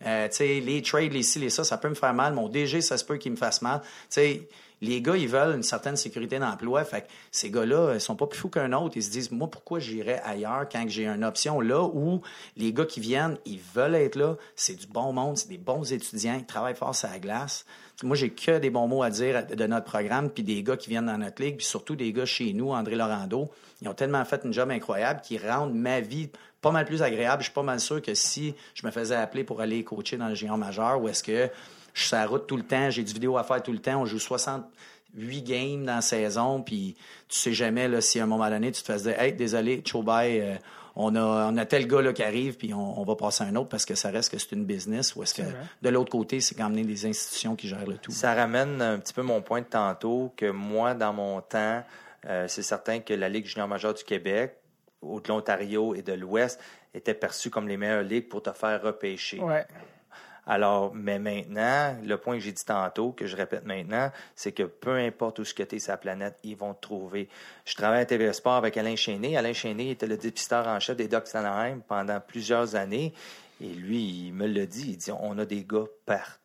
Euh, 0.07 0.29
les 0.39 0.83
trades, 0.83 1.13
les 1.13 1.23
ci, 1.23 1.39
les 1.39 1.51
ça, 1.51 1.65
ça 1.65 1.79
peut 1.79 1.89
me 1.89 1.95
faire 1.95 2.15
mal. 2.15 2.35
Mon 2.35 2.49
DG, 2.49 2.81
ça 2.81 2.97
se 2.99 3.05
peut 3.05 3.17
qu'il 3.17 3.33
me 3.33 3.37
fasse 3.37 3.63
mal. 3.63 3.81
Tu 3.83 3.89
sais, 4.11 4.49
les 4.83 5.01
gars, 5.01 5.17
ils 5.17 5.29
veulent 5.29 5.55
une 5.55 5.63
certaine 5.63 5.97
sécurité 5.97 6.41
d'emploi. 6.41 6.85
Fait 6.85 7.03
que 7.03 7.07
ces 7.31 7.51
gars-là, 7.51 7.95
ils 7.95 8.01
sont 8.01 8.17
pas 8.17 8.27
plus 8.27 8.41
fous 8.41 8.49
qu'un 8.49 8.73
autre. 8.73 8.97
Ils 8.97 9.05
se 9.05 9.11
disent, 9.11 9.31
moi, 9.31 9.49
pourquoi 9.49 9.79
j'irais 9.79 10.21
ailleurs 10.25 10.67
quand 10.71 10.85
j'ai 10.89 11.07
une 11.07 11.25
option 11.25 11.61
là 11.61 11.85
où 11.85 12.21
les 12.57 12.73
gars 12.73 12.85
qui 12.85 12.99
viennent, 12.99 13.39
ils 13.47 13.61
veulent 13.75 13.95
être 13.95 14.17
là. 14.17 14.37
C'est 14.57 14.75
du 14.75 14.89
bon 14.89 15.13
monde, 15.13 15.39
c'est 15.39 15.49
des 15.49 15.59
bons 15.59 15.93
étudiants, 15.93 16.37
ils 16.37 16.45
travaillent 16.45 16.75
fort 16.75 16.97
sur 16.97 17.09
la 17.09 17.21
glace. 17.21 17.65
Moi, 18.03 18.17
j'ai 18.17 18.31
que 18.31 18.59
des 18.59 18.71
bons 18.71 18.89
mots 18.89 19.05
à 19.05 19.11
dire 19.11 19.47
de 19.47 19.67
notre 19.67 19.85
programme, 19.85 20.29
puis 20.31 20.43
des 20.43 20.65
gars 20.65 20.77
qui 20.77 20.91
viennent 20.91 21.07
dans 21.07 21.19
notre 21.19 21.41
ligue, 21.41 21.59
puis 21.59 21.67
surtout 21.67 21.95
des 21.95 22.13
gars 22.13 22.27
chez 22.27 22.53
nous, 22.53 22.73
André 22.73 22.97
Laurando. 22.97 23.51
Ils 23.81 23.89
ont 23.89 23.95
tellement 23.95 24.25
fait 24.25 24.41
une 24.45 24.53
job 24.53 24.69
incroyable 24.73 25.21
qui 25.23 25.39
rendent 25.39 25.75
ma 25.75 26.01
vie 26.01 26.29
pas 26.63 26.71
mal 26.71 26.87
plus 26.87 27.03
agréable. 27.03 27.43
Je 27.43 27.47
suis 27.49 27.53
pas 27.53 27.63
mal 27.63 27.81
sûr 27.81 28.01
que 28.01 28.15
si 28.15 28.55
je 28.75 28.87
me 28.87 28.91
faisais 28.91 29.17
appeler 29.17 29.45
pour 29.45 29.61
aller 29.61 29.85
coacher 29.85 30.17
dans 30.17 30.29
le 30.29 30.35
géant 30.35 30.57
majeur, 30.57 31.03
ou 31.03 31.09
est-ce 31.09 31.23
que 31.23 31.51
je 31.93 32.01
suis 32.01 32.09
sur 32.09 32.17
la 32.17 32.27
route 32.27 32.47
tout 32.47 32.57
le 32.57 32.63
temps, 32.63 32.89
j'ai 32.89 33.03
du 33.03 33.13
vidéo 33.13 33.37
à 33.37 33.45
faire 33.45 33.63
tout 33.63 33.73
le 33.73 33.81
temps, 33.81 34.01
on 34.01 34.07
joue 34.07 34.21
68 34.21 35.43
games 35.43 35.85
dans 35.85 35.97
la 35.97 36.01
saison, 36.01 36.63
puis 36.63 36.97
tu 37.29 37.39
sais 37.39 37.53
jamais 37.53 37.89
là, 37.89 38.01
si 38.01 38.21
à 38.21 38.23
un 38.23 38.27
moment 38.27 38.49
donné, 38.49 38.73
tu 38.73 38.83
te 38.83 38.93
fais 38.93 38.99
dire 39.01 39.21
Hey, 39.21 39.33
désolé, 39.35 39.83
Chobay, 39.85 40.41
euh, 40.41 40.55
on 40.95 41.17
a, 41.17 41.51
on 41.51 41.57
a 41.57 41.67
tel 41.67 41.89
gars 41.89 42.01
là, 42.01 42.13
qui 42.13 42.23
arrive, 42.23 42.57
puis 42.57 42.73
on, 42.73 43.01
on 43.01 43.05
va 43.05 43.17
passer 43.17 43.43
à 43.43 43.49
un 43.49 43.57
autre 43.57 43.69
parce 43.69 43.85
que 43.85 43.97
ça 43.97 44.11
reste 44.11 44.31
que 44.31 44.39
c'est 44.39 44.53
une 44.53 44.65
business, 44.65 45.17
ou 45.17 45.25
est-ce 45.25 45.35
que 45.35 45.43
de 45.83 45.89
l'autre 45.89 46.11
côté, 46.11 46.41
c'est 46.41 46.55
quand 46.55 46.71
même 46.71 46.87
des 46.87 47.07
institutions 47.07 47.57
qui 47.57 47.67
gèrent 47.67 47.87
le 47.87 47.99
tout. 47.99 48.13
Ça 48.13 48.35
ramène 48.35 48.81
un 48.81 48.99
petit 48.99 49.13
peu 49.13 49.23
mon 49.23 49.43
point 49.43 49.63
de 49.63 49.67
tantôt 49.67 50.33
que 50.37 50.51
moi, 50.51 50.95
dans 50.95 51.13
mon 51.13 51.41
temps, 51.41 51.83
euh, 52.27 52.47
c'est 52.47 52.63
certain 52.63 53.01
que 53.01 53.15
la 53.15 53.29
Ligue 53.29 53.47
junior 53.47 53.67
majeure 53.67 53.95
du 53.95 54.05
Québec, 54.05 54.57
ou 55.03 55.21
de 55.21 55.29
l'Ontario 55.29 55.95
et 55.95 56.03
de 56.03 56.13
l'Ouest, 56.13 56.61
était 56.95 57.15
perçue 57.15 57.51
comme 57.51 57.69
les 57.69 57.77
meilleures 57.77 58.03
ligues 58.03 58.29
pour 58.29 58.43
te 58.43 58.53
faire 58.53 58.81
repêcher. 58.83 59.41
Ouais. 59.41 59.67
Alors, 60.47 60.93
mais 60.95 61.21
maintenant, 61.21 61.97
le 62.05 62.17
point 62.17 62.35
que 62.35 62.41
j'ai 62.41 62.53
dit 62.53 62.65
tantôt, 62.65 63.13
que 63.13 63.27
je 63.27 63.37
répète 63.37 63.65
maintenant, 63.65 64.11
c'est 64.35 64.51
que 64.51 64.65
peu 64.65 64.97
importe 64.97 65.39
où 65.39 65.45
ce 65.45 65.55
que 65.55 65.63
tu 65.63 65.77
es 65.77 65.79
sur 65.79 65.93
la 65.93 65.99
planète, 65.99 66.37
ils 66.43 66.57
vont 66.57 66.75
te 66.75 66.81
trouver. 66.81 67.29
Je 67.65 67.77
travaille 67.77 68.01
à 68.01 68.07
TV 68.07 68.33
Sport 68.33 68.55
avec 68.55 68.77
Alain 68.77 68.97
Chéné. 68.97 69.37
Alain 69.37 69.53
Chéné 69.53 69.91
était 69.91 70.09
le 70.09 70.17
dépisteur 70.17 70.67
en 70.67 70.81
chef 70.81 70.97
des 70.97 71.07
Ducks 71.07 71.33
d'Anaheim 71.33 71.81
pendant 71.87 72.19
plusieurs 72.19 72.75
années. 72.75 73.15
Et 73.61 73.69
lui, 73.69 74.27
il 74.27 74.33
me 74.33 74.49
l'a 74.49 74.67
dit. 74.67 74.91
Il 74.91 74.97
dit, 74.97 75.13
on 75.13 75.39
a 75.39 75.45
des 75.45 75.65
gars 75.65 75.87
partout. 76.07 76.42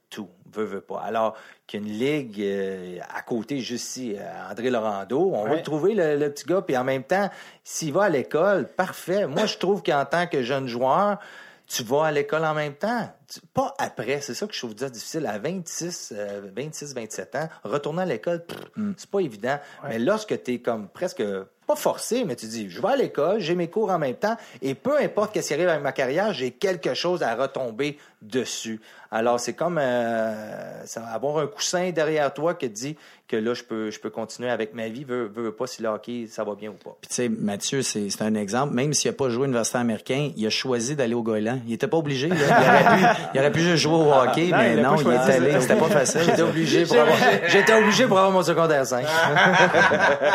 Veut, 0.54 0.64
veut 0.64 0.82
pas. 0.82 1.02
Alors 1.02 1.36
qu'une 1.68 1.86
ligue 1.86 2.42
euh, 2.42 3.00
à 3.14 3.22
côté, 3.22 3.60
juste 3.60 3.86
ici, 3.98 4.16
euh, 4.18 4.50
André 4.50 4.70
Laurando, 4.70 5.32
on 5.34 5.44
va 5.44 5.56
le 5.58 5.62
trouver, 5.62 5.94
le, 5.94 6.16
le 6.16 6.32
petit 6.32 6.46
gars. 6.46 6.62
Puis 6.62 6.78
en 6.78 6.84
même 6.86 7.04
temps, 7.04 7.30
s'il 7.64 7.92
va 7.94 8.04
à 8.06 8.10
l'école, 8.10 8.68
parfait. 8.68 9.28
Moi, 9.28 9.46
je 9.46 9.58
trouve 9.58 9.84
qu'en 9.84 10.06
tant 10.06 10.26
que 10.26 10.42
jeune 10.42 10.68
joueur, 10.68 11.20
tu 11.68 11.84
vas 11.84 12.06
à 12.06 12.12
l'école 12.14 12.46
en 12.46 12.54
même 12.54 12.76
temps. 12.76 13.10
Tu- 13.28 13.42
pas 13.54 13.76
après. 13.78 14.22
C'est 14.22 14.34
ça 14.34 14.48
que 14.48 14.54
je 14.54 14.60
trouve 14.60 14.74
difficile. 14.74 15.26
À 15.28 15.38
26, 15.38 16.14
euh, 16.16 16.42
26, 16.56 16.96
27 16.96 17.36
ans, 17.36 17.50
retourner 17.66 18.04
à 18.04 18.06
l'école, 18.06 18.46
pff, 18.46 18.58
c'est 18.96 19.10
pas 19.10 19.20
évident. 19.20 19.60
Mais 19.90 20.00
lorsque 20.00 20.42
tu 20.44 20.54
es 20.54 20.60
comme 20.60 20.88
presque 20.88 21.22
pas 21.68 21.76
forcé, 21.76 22.24
mais 22.24 22.38
tu 22.38 22.46
dis, 22.46 22.70
je 22.70 22.82
vais 22.82 22.88
à 22.88 22.96
l'école, 22.96 23.42
j'ai 23.42 23.54
mes 23.54 23.70
cours 23.70 23.92
en 23.92 24.00
même 24.00 24.16
temps, 24.16 24.38
et 24.62 24.74
peu 24.74 24.98
importe 24.98 25.34
qu'est-ce 25.34 25.50
qui 25.50 25.54
arrive 25.54 25.68
avec 25.68 25.84
ma 25.84 25.92
carrière, 25.92 26.34
j'ai 26.34 26.52
quelque 26.52 26.94
chose 26.94 27.22
à 27.22 27.36
retomber 27.36 27.98
dessus. 28.22 28.80
Alors, 29.12 29.40
c'est 29.40 29.54
comme 29.54 29.78
euh, 29.80 30.84
avoir 31.12 31.40
un 31.40 31.48
coussin 31.48 31.92
derrière 31.92 32.34
toi 32.34 32.56
qui 32.56 32.70
te 32.70 32.74
dit 32.74 32.98
que 33.28 33.36
là, 33.36 33.54
je 33.54 33.64
peux, 33.64 33.92
je 33.92 34.00
peux 34.00 34.10
continuer 34.10 34.50
avec 34.50 34.74
ma 34.74 34.88
vie, 34.88 35.04
veux, 35.04 35.26
veux, 35.26 35.44
veux 35.44 35.52
pas 35.52 35.68
si 35.68 35.82
le 35.82 35.90
hockey, 35.90 36.28
ça 36.30 36.44
va 36.46 36.56
bien 36.56 36.70
ou 36.70 36.74
pas. 36.74 36.96
Puis 37.02 37.10
tu 37.10 37.16
sais, 37.16 37.30
Mathieu, 37.30 37.82
c'est 37.82 38.10
c'est 38.10 38.22
un 38.22 38.36
exemple. 38.36 38.74
Même 38.74 38.94
s'il 38.94 39.12
n'a 39.12 39.18
pas 39.18 39.30
joué 39.30 39.44
à 39.44 39.46
l'université 39.48 39.78
américain, 39.78 40.32
il 40.36 40.46
a 40.46 40.50
choisi 40.50 40.96
d'aller 40.96 41.14
au 41.14 41.24
Golan. 41.24 41.60
Il 41.68 41.74
était 41.74 41.88
pas 41.88 41.98
obligé. 41.98 42.30
là. 42.30 42.36
Il, 42.36 42.44
aurait 42.44 42.98
pu, 42.98 43.22
il 43.34 43.40
aurait 43.40 43.52
pu 43.52 43.60
juste 43.60 43.84
jouer 43.84 43.96
au 43.96 44.14
hockey, 44.14 44.48
Non, 44.48 44.58
mais 44.58 44.74
il 44.76 44.82
non, 44.82 44.96
il 44.96 45.08
est 45.08 45.18
allé. 45.18 45.62
C'était 45.62 45.76
pas 45.76 45.90
facile. 45.90 46.22
J'étais 46.26 46.42
obligé 46.42 46.86
pour 46.86 46.98
avoir, 46.98 47.18
j'étais 47.48 47.74
obligé 47.74 48.08
pour 48.08 48.18
avoir 48.18 48.32
mon 48.32 48.44
secondaire 48.44 48.86
5. 48.86 49.06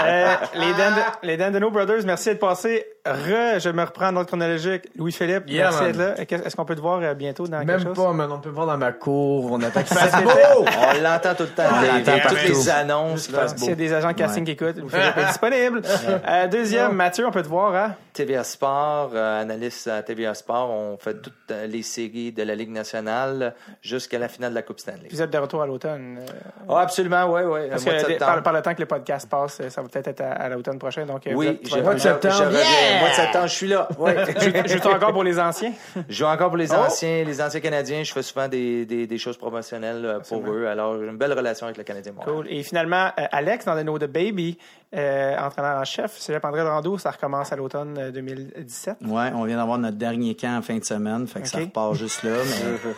Euh, 0.05 0.35
les, 0.55 0.73
Dan, 0.75 0.95
les 1.23 1.37
Dandino 1.37 1.71
Brothers, 1.71 2.05
merci 2.05 2.31
d'être 2.31 2.41
passé. 2.41 2.85
Re, 3.05 3.59
je 3.59 3.69
me 3.71 3.83
reprends 3.83 4.13
dans 4.13 4.21
le 4.21 4.27
chronologique. 4.27 4.85
Louis-Philippe, 4.97 5.45
Yeah, 5.49 5.71
merci 5.71 5.83
d'être 5.85 5.97
là. 5.97 6.15
Est-ce 6.47 6.55
qu'on 6.55 6.65
peut 6.65 6.77
te 6.77 6.81
voir 6.81 7.01
euh, 7.03 7.15
bientôt 7.15 7.49
dans 7.49 7.59
quelque 7.59 7.67
Même 7.67 7.83
chose? 7.83 7.97
pas, 7.97 8.13
man. 8.13 8.31
On 8.31 8.39
peut 8.39 8.51
me 8.51 8.55
voir 8.55 8.67
dans 8.69 8.77
ma 8.79 8.93
cour. 8.93 9.51
On 9.51 9.61
attend 9.61 9.83
qu'il 9.85 9.97
fasse 9.97 10.23
beau. 10.23 10.31
On 10.31 11.03
l'entend 11.03 11.35
tout 11.35 11.43
le 11.43 11.49
temps. 11.49 11.65
On 11.69 11.81
l'entend 11.83 12.15
les- 12.15 12.21
toutes 12.21 12.43
les 12.49 12.71
annonces. 12.71 13.29
S'il 13.57 13.69
y 13.71 13.73
a 13.73 13.75
des 13.75 13.93
agents 13.93 14.09
de 14.13 14.13
casting 14.15 14.45
qui 14.45 14.53
écoutent, 14.53 14.77
Louis-Philippe 14.79 15.17
est 15.19 15.27
disponible. 15.27 15.83
Euh, 16.29 16.47
deuxième, 16.47 16.93
Mathieu, 16.93 17.27
on 17.27 17.33
peut 17.33 17.43
te 17.43 17.49
voir, 17.49 17.75
hein? 17.75 17.97
TVA 18.13 18.45
Sport, 18.45 19.11
euh, 19.15 19.41
analyste 19.41 19.89
à 19.89 20.03
TVA 20.03 20.35
Sport. 20.35 20.71
On 20.71 20.97
fait 20.99 21.15
toutes 21.23 21.33
euh, 21.51 21.67
les 21.67 21.83
séries 21.83 22.31
de 22.33 22.43
la 22.43 22.55
Ligue 22.55 22.71
nationale 22.71 23.55
jusqu'à 23.81 24.19
la 24.19 24.29
finale 24.29 24.51
de 24.51 24.55
la 24.57 24.63
Coupe 24.63 24.81
Stanley. 24.81 25.09
Vous 25.11 25.23
êtes 25.23 25.31
de 25.31 25.39
retour 25.39 25.63
à 25.63 25.67
l'automne. 25.67 26.19
euh, 26.21 26.33
Oh, 26.69 26.77
absolument, 26.77 27.25
oui, 27.33 27.43
oui. 27.45 27.61
Parce 27.71 27.85
que 27.85 28.19
par, 28.19 28.43
par 28.43 28.53
le 28.53 28.63
temps 28.63 28.75
que 28.75 28.81
le 28.81 28.87
podcast 28.87 29.29
passe, 29.29 29.67
ça 29.69 29.83
va 29.83 29.89
peut-être 29.89 30.09
être 30.09 30.21
à, 30.21 30.33
à 30.33 30.49
l'automne 30.49 30.79
prochain. 30.79 31.07
Donc, 31.07 31.23
Oui, 31.35 31.59
je, 31.65 31.77
mois 31.81 31.95
de 31.95 31.99
je- 31.99 32.03
septembre. 32.03 32.35
je 32.35 32.43
reviens. 32.45 32.61
Yeah! 32.61 33.01
Mois 33.01 33.09
de 33.09 33.15
septembre, 33.15 33.47
je 33.47 33.55
suis 33.55 33.69
là. 33.69 33.89
Ouais. 33.99 34.17
Je 34.67 34.79
joue 34.79 34.89
encore 34.91 35.13
pour 35.13 35.25
les 35.25 35.39
anciens. 35.39 35.73
Je 36.09 36.15
joue 36.15 36.25
encore 36.27 36.49
pour 36.49 36.57
les 36.59 36.71
Oh! 36.73 36.77
anciens, 36.77 37.25
les 37.25 37.41
anciens 37.41 37.61
Canadiens. 37.61 38.03
Je 38.03 38.13
fais 38.13 38.23
souvent 38.23 38.49
des, 38.49 38.85
des, 38.87 39.07
des 39.07 39.19
choses 39.19 39.37
promotionnelles 39.37 40.19
pour 40.29 40.43
eux. 40.51 40.67
Alors, 40.67 40.99
j'ai 40.99 41.07
une 41.07 41.17
belle 41.17 41.33
relation 41.33 41.67
avec 41.67 41.79
le 41.79 41.85
Canadien. 41.85 42.13
Cool. 42.25 42.47
Et 42.51 42.63
finalement, 42.63 43.07
euh, 43.19 43.25
Alex, 43.33 43.65
dans 43.65 43.75
le 43.75 43.83
Know 43.83 43.99
the 43.99 44.05
Baby, 44.07 44.59
euh, 44.95 45.37
entraîneur 45.39 45.79
en 45.79 45.85
chef, 45.85 46.19
Cégep 46.19 46.45
André 46.45 46.63
Rando, 46.63 46.99
ça 46.99 47.11
recommence 47.11 47.51
à 47.53 47.57
l'automne 47.57 47.97
euh, 47.99 48.11
2017. 48.11 48.99
Ouais, 49.07 49.31
on 49.35 49.45
vient 49.45 49.57
d'avoir 49.57 49.79
notre 49.79 49.97
dernier 49.97 50.35
camp 50.35 50.59
en 50.59 50.63
fin 50.63 50.77
de 50.77 50.85
semaine, 50.85 51.27
fait 51.27 51.41
que 51.41 51.49
ça 51.49 51.59
repart 51.59 51.95
juste 51.95 52.23
là. 52.23 52.33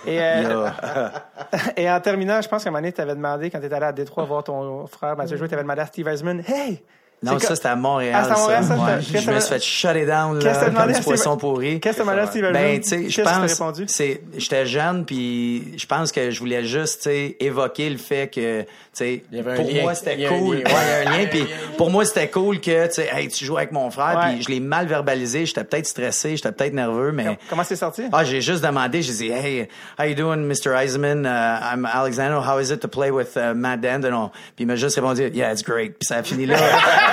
Mais 0.06 0.12
Et, 0.12 0.20
euh, 0.20 0.68
et 1.76 1.90
en 1.90 2.00
terminant, 2.00 2.40
je 2.42 2.48
pense 2.48 2.64
qu'à 2.64 2.70
un 2.70 2.72
moment 2.72 2.80
donné, 2.80 2.92
tu 2.92 3.00
avais 3.00 3.14
demandé, 3.14 3.48
quand 3.50 3.60
tu 3.60 3.66
étais 3.66 3.74
allé 3.74 3.86
à 3.86 3.92
Détroit 3.92 4.24
voir 4.24 4.42
ton 4.42 4.86
frère 4.86 5.16
Mathieu 5.16 5.36
jouer, 5.36 5.48
tu 5.48 5.54
avais 5.54 5.62
demandé 5.62 5.80
à 5.82 5.86
Steve 5.86 6.08
Eisman, 6.08 6.42
Hey! 6.46 6.82
Non, 7.22 7.38
ça, 7.38 7.56
c'était 7.56 7.68
à 7.68 7.76
Montréal. 7.76 8.22
Ah, 8.28 8.34
à 8.34 8.36
Montréal, 8.38 8.64
ça? 8.64 8.74
Ouais. 8.76 9.00
Je 9.00 9.30
me 9.30 9.40
suis 9.40 9.48
fait 9.48 9.62
shut 9.62 9.96
it 9.96 10.06
down, 10.06 10.38
t'as 10.40 10.68
là, 10.68 10.70
comme 10.70 10.92
du 10.92 11.00
poisson 11.00 11.36
pourri. 11.38 11.80
Qu'est-ce 11.80 11.98
que 11.98 12.02
tu 12.02 12.08
as 12.08 12.12
demandé 12.12 12.26
à 12.26 12.30
Steve? 12.30 12.52
Ben, 12.52 12.80
tu 12.80 12.88
sais, 12.88 13.08
je 13.08 13.22
t'as 13.22 13.40
pense, 13.40 13.52
répondu? 13.52 13.84
c'est, 13.88 14.20
j'étais 14.36 14.66
jeune, 14.66 15.06
puis 15.06 15.78
je 15.78 15.86
pense 15.86 16.12
que 16.12 16.30
je 16.30 16.38
voulais 16.38 16.64
juste, 16.64 16.98
tu 17.02 17.08
sais, 17.10 17.36
évoquer 17.40 17.88
le 17.88 17.96
fait 17.96 18.28
que, 18.30 18.62
tu 18.62 18.66
sais, 18.92 19.22
pour 19.30 19.64
lien. 19.70 19.82
moi, 19.82 19.94
c'était 19.94 20.26
cool. 20.26 20.56
Ouais, 20.56 20.64
il 20.66 20.70
y 20.70 20.74
a 20.74 20.98
un 21.10 21.18
lien, 21.18 21.26
puis 21.30 21.46
pour 21.78 21.88
moi, 21.90 22.04
c'était 22.04 22.28
cool 22.28 22.60
que, 22.60 22.86
tu 22.88 22.92
sais, 22.94 23.08
hey, 23.10 23.28
tu 23.28 23.44
joues 23.46 23.56
avec 23.56 23.72
mon 23.72 23.90
frère, 23.90 24.18
Ouais. 24.18 24.34
puis 24.34 24.42
je 24.42 24.48
l'ai 24.50 24.60
mal 24.60 24.86
verbalisé, 24.86 25.46
j'étais 25.46 25.64
peut-être 25.64 25.86
stressé, 25.86 26.36
j'étais 26.36 26.52
peut-être 26.52 26.74
nerveux, 26.74 27.12
mais... 27.12 27.38
Comment 27.48 27.64
c'est 27.64 27.76
sorti? 27.76 28.02
Ah, 28.12 28.24
j'ai 28.24 28.42
juste 28.42 28.62
demandé, 28.62 29.00
j'ai 29.00 29.12
dit, 29.14 29.30
hey, 29.30 29.68
how 29.98 30.04
you 30.04 30.14
doing, 30.14 30.46
Mr. 30.46 30.74
Eisman? 30.76 31.24
Uh, 31.24 31.74
I'm 31.74 31.86
Alexander. 31.86 32.40
How 32.46 32.58
is 32.60 32.70
it 32.70 32.80
to 32.80 32.88
play 32.88 33.10
with 33.10 33.36
uh, 33.36 33.54
Matt 33.54 33.80
Dandon? 33.80 34.30
Puis 34.56 34.64
il 34.64 34.66
m'a 34.66 34.76
juste 34.76 34.96
répondu, 34.96 35.30
yeah, 35.32 35.50
it's 35.52 35.62
great. 35.62 35.98
Puis 35.98 36.06
ça 36.06 36.16
a 36.16 36.22
fini 36.22 36.44
là. 36.44 36.56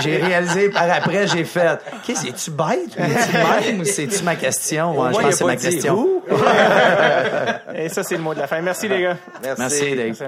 J'ai 0.00 0.16
réalisé, 0.16 0.68
par 0.70 0.90
après, 0.90 1.26
j'ai 1.26 1.44
fait, 1.44 1.80
qu'est-ce 2.04 2.22
que 2.22 2.26
c'est-tu 2.28 2.50
bête? 2.50 2.96
C'est-tu 2.96 3.36
même 3.36 3.80
ou 3.80 3.84
c'est-tu 3.84 4.22
ma 4.22 4.36
question? 4.36 4.98
Ouais, 4.98 5.10
je 5.12 5.18
pense 5.18 5.26
que 5.26 5.32
c'est 5.32 5.44
ma 5.44 5.56
question. 5.56 6.22
Et 7.74 7.88
ça, 7.88 8.02
c'est 8.02 8.16
le 8.16 8.22
mot 8.22 8.34
de 8.34 8.40
la 8.40 8.46
fin. 8.46 8.60
Merci, 8.60 8.88
les 8.88 9.02
gars. 9.02 9.16
Merci. 9.42 9.60
Merci, 9.60 9.96
Dave. 9.96 10.06
Merci. 10.06 10.24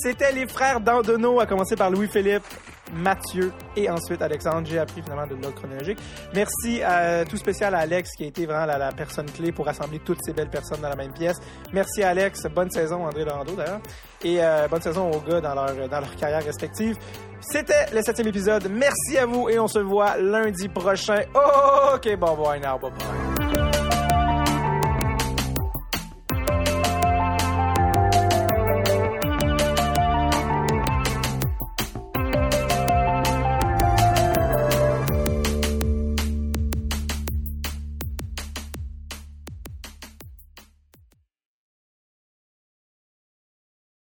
C'était 0.00 0.32
les 0.32 0.46
frères 0.46 0.80
Dandonneau, 0.80 1.38
à 1.38 1.44
commencer 1.44 1.76
par 1.76 1.90
Louis-Philippe, 1.90 2.44
Mathieu 2.92 3.52
et 3.76 3.88
ensuite 3.90 4.22
Alexandre. 4.22 4.66
J'ai 4.66 4.78
appris 4.78 5.02
finalement 5.02 5.26
de 5.26 5.34
l'ordre 5.34 5.54
chronologique. 5.54 5.98
Merci 6.34 6.82
à, 6.82 7.24
tout 7.24 7.36
spécial 7.36 7.74
à 7.74 7.78
Alex 7.78 8.10
qui 8.16 8.24
a 8.24 8.26
été 8.26 8.46
vraiment 8.46 8.66
la, 8.66 8.92
personne 8.92 9.30
clé 9.30 9.52
pour 9.52 9.66
rassembler 9.66 10.00
toutes 10.00 10.18
ces 10.24 10.32
belles 10.32 10.50
personnes 10.50 10.80
dans 10.80 10.88
la 10.88 10.96
même 10.96 11.12
pièce. 11.12 11.38
Merci 11.72 12.02
Alex. 12.02 12.42
Bonne 12.54 12.70
saison, 12.70 13.06
André 13.06 13.24
Lando 13.24 13.54
d'ailleurs. 13.54 13.80
Et 14.24 14.42
euh, 14.42 14.66
bonne 14.68 14.82
saison 14.82 15.10
aux 15.10 15.20
gars 15.20 15.40
dans 15.40 15.54
leur, 15.54 15.88
dans 15.88 16.00
leur 16.00 16.16
carrière 16.16 16.44
respective. 16.44 16.96
C'était 17.40 17.86
le 17.92 18.02
septième 18.02 18.28
épisode. 18.28 18.68
Merci 18.70 19.16
à 19.18 19.26
vous 19.26 19.48
et 19.48 19.58
on 19.58 19.68
se 19.68 19.78
voit 19.78 20.16
lundi 20.18 20.68
prochain. 20.68 21.22
OK, 21.34 22.04
bye 22.04 22.36
bye 22.36 22.60
now. 22.60 22.78
Bye 22.78 22.90
bye. 22.90 23.47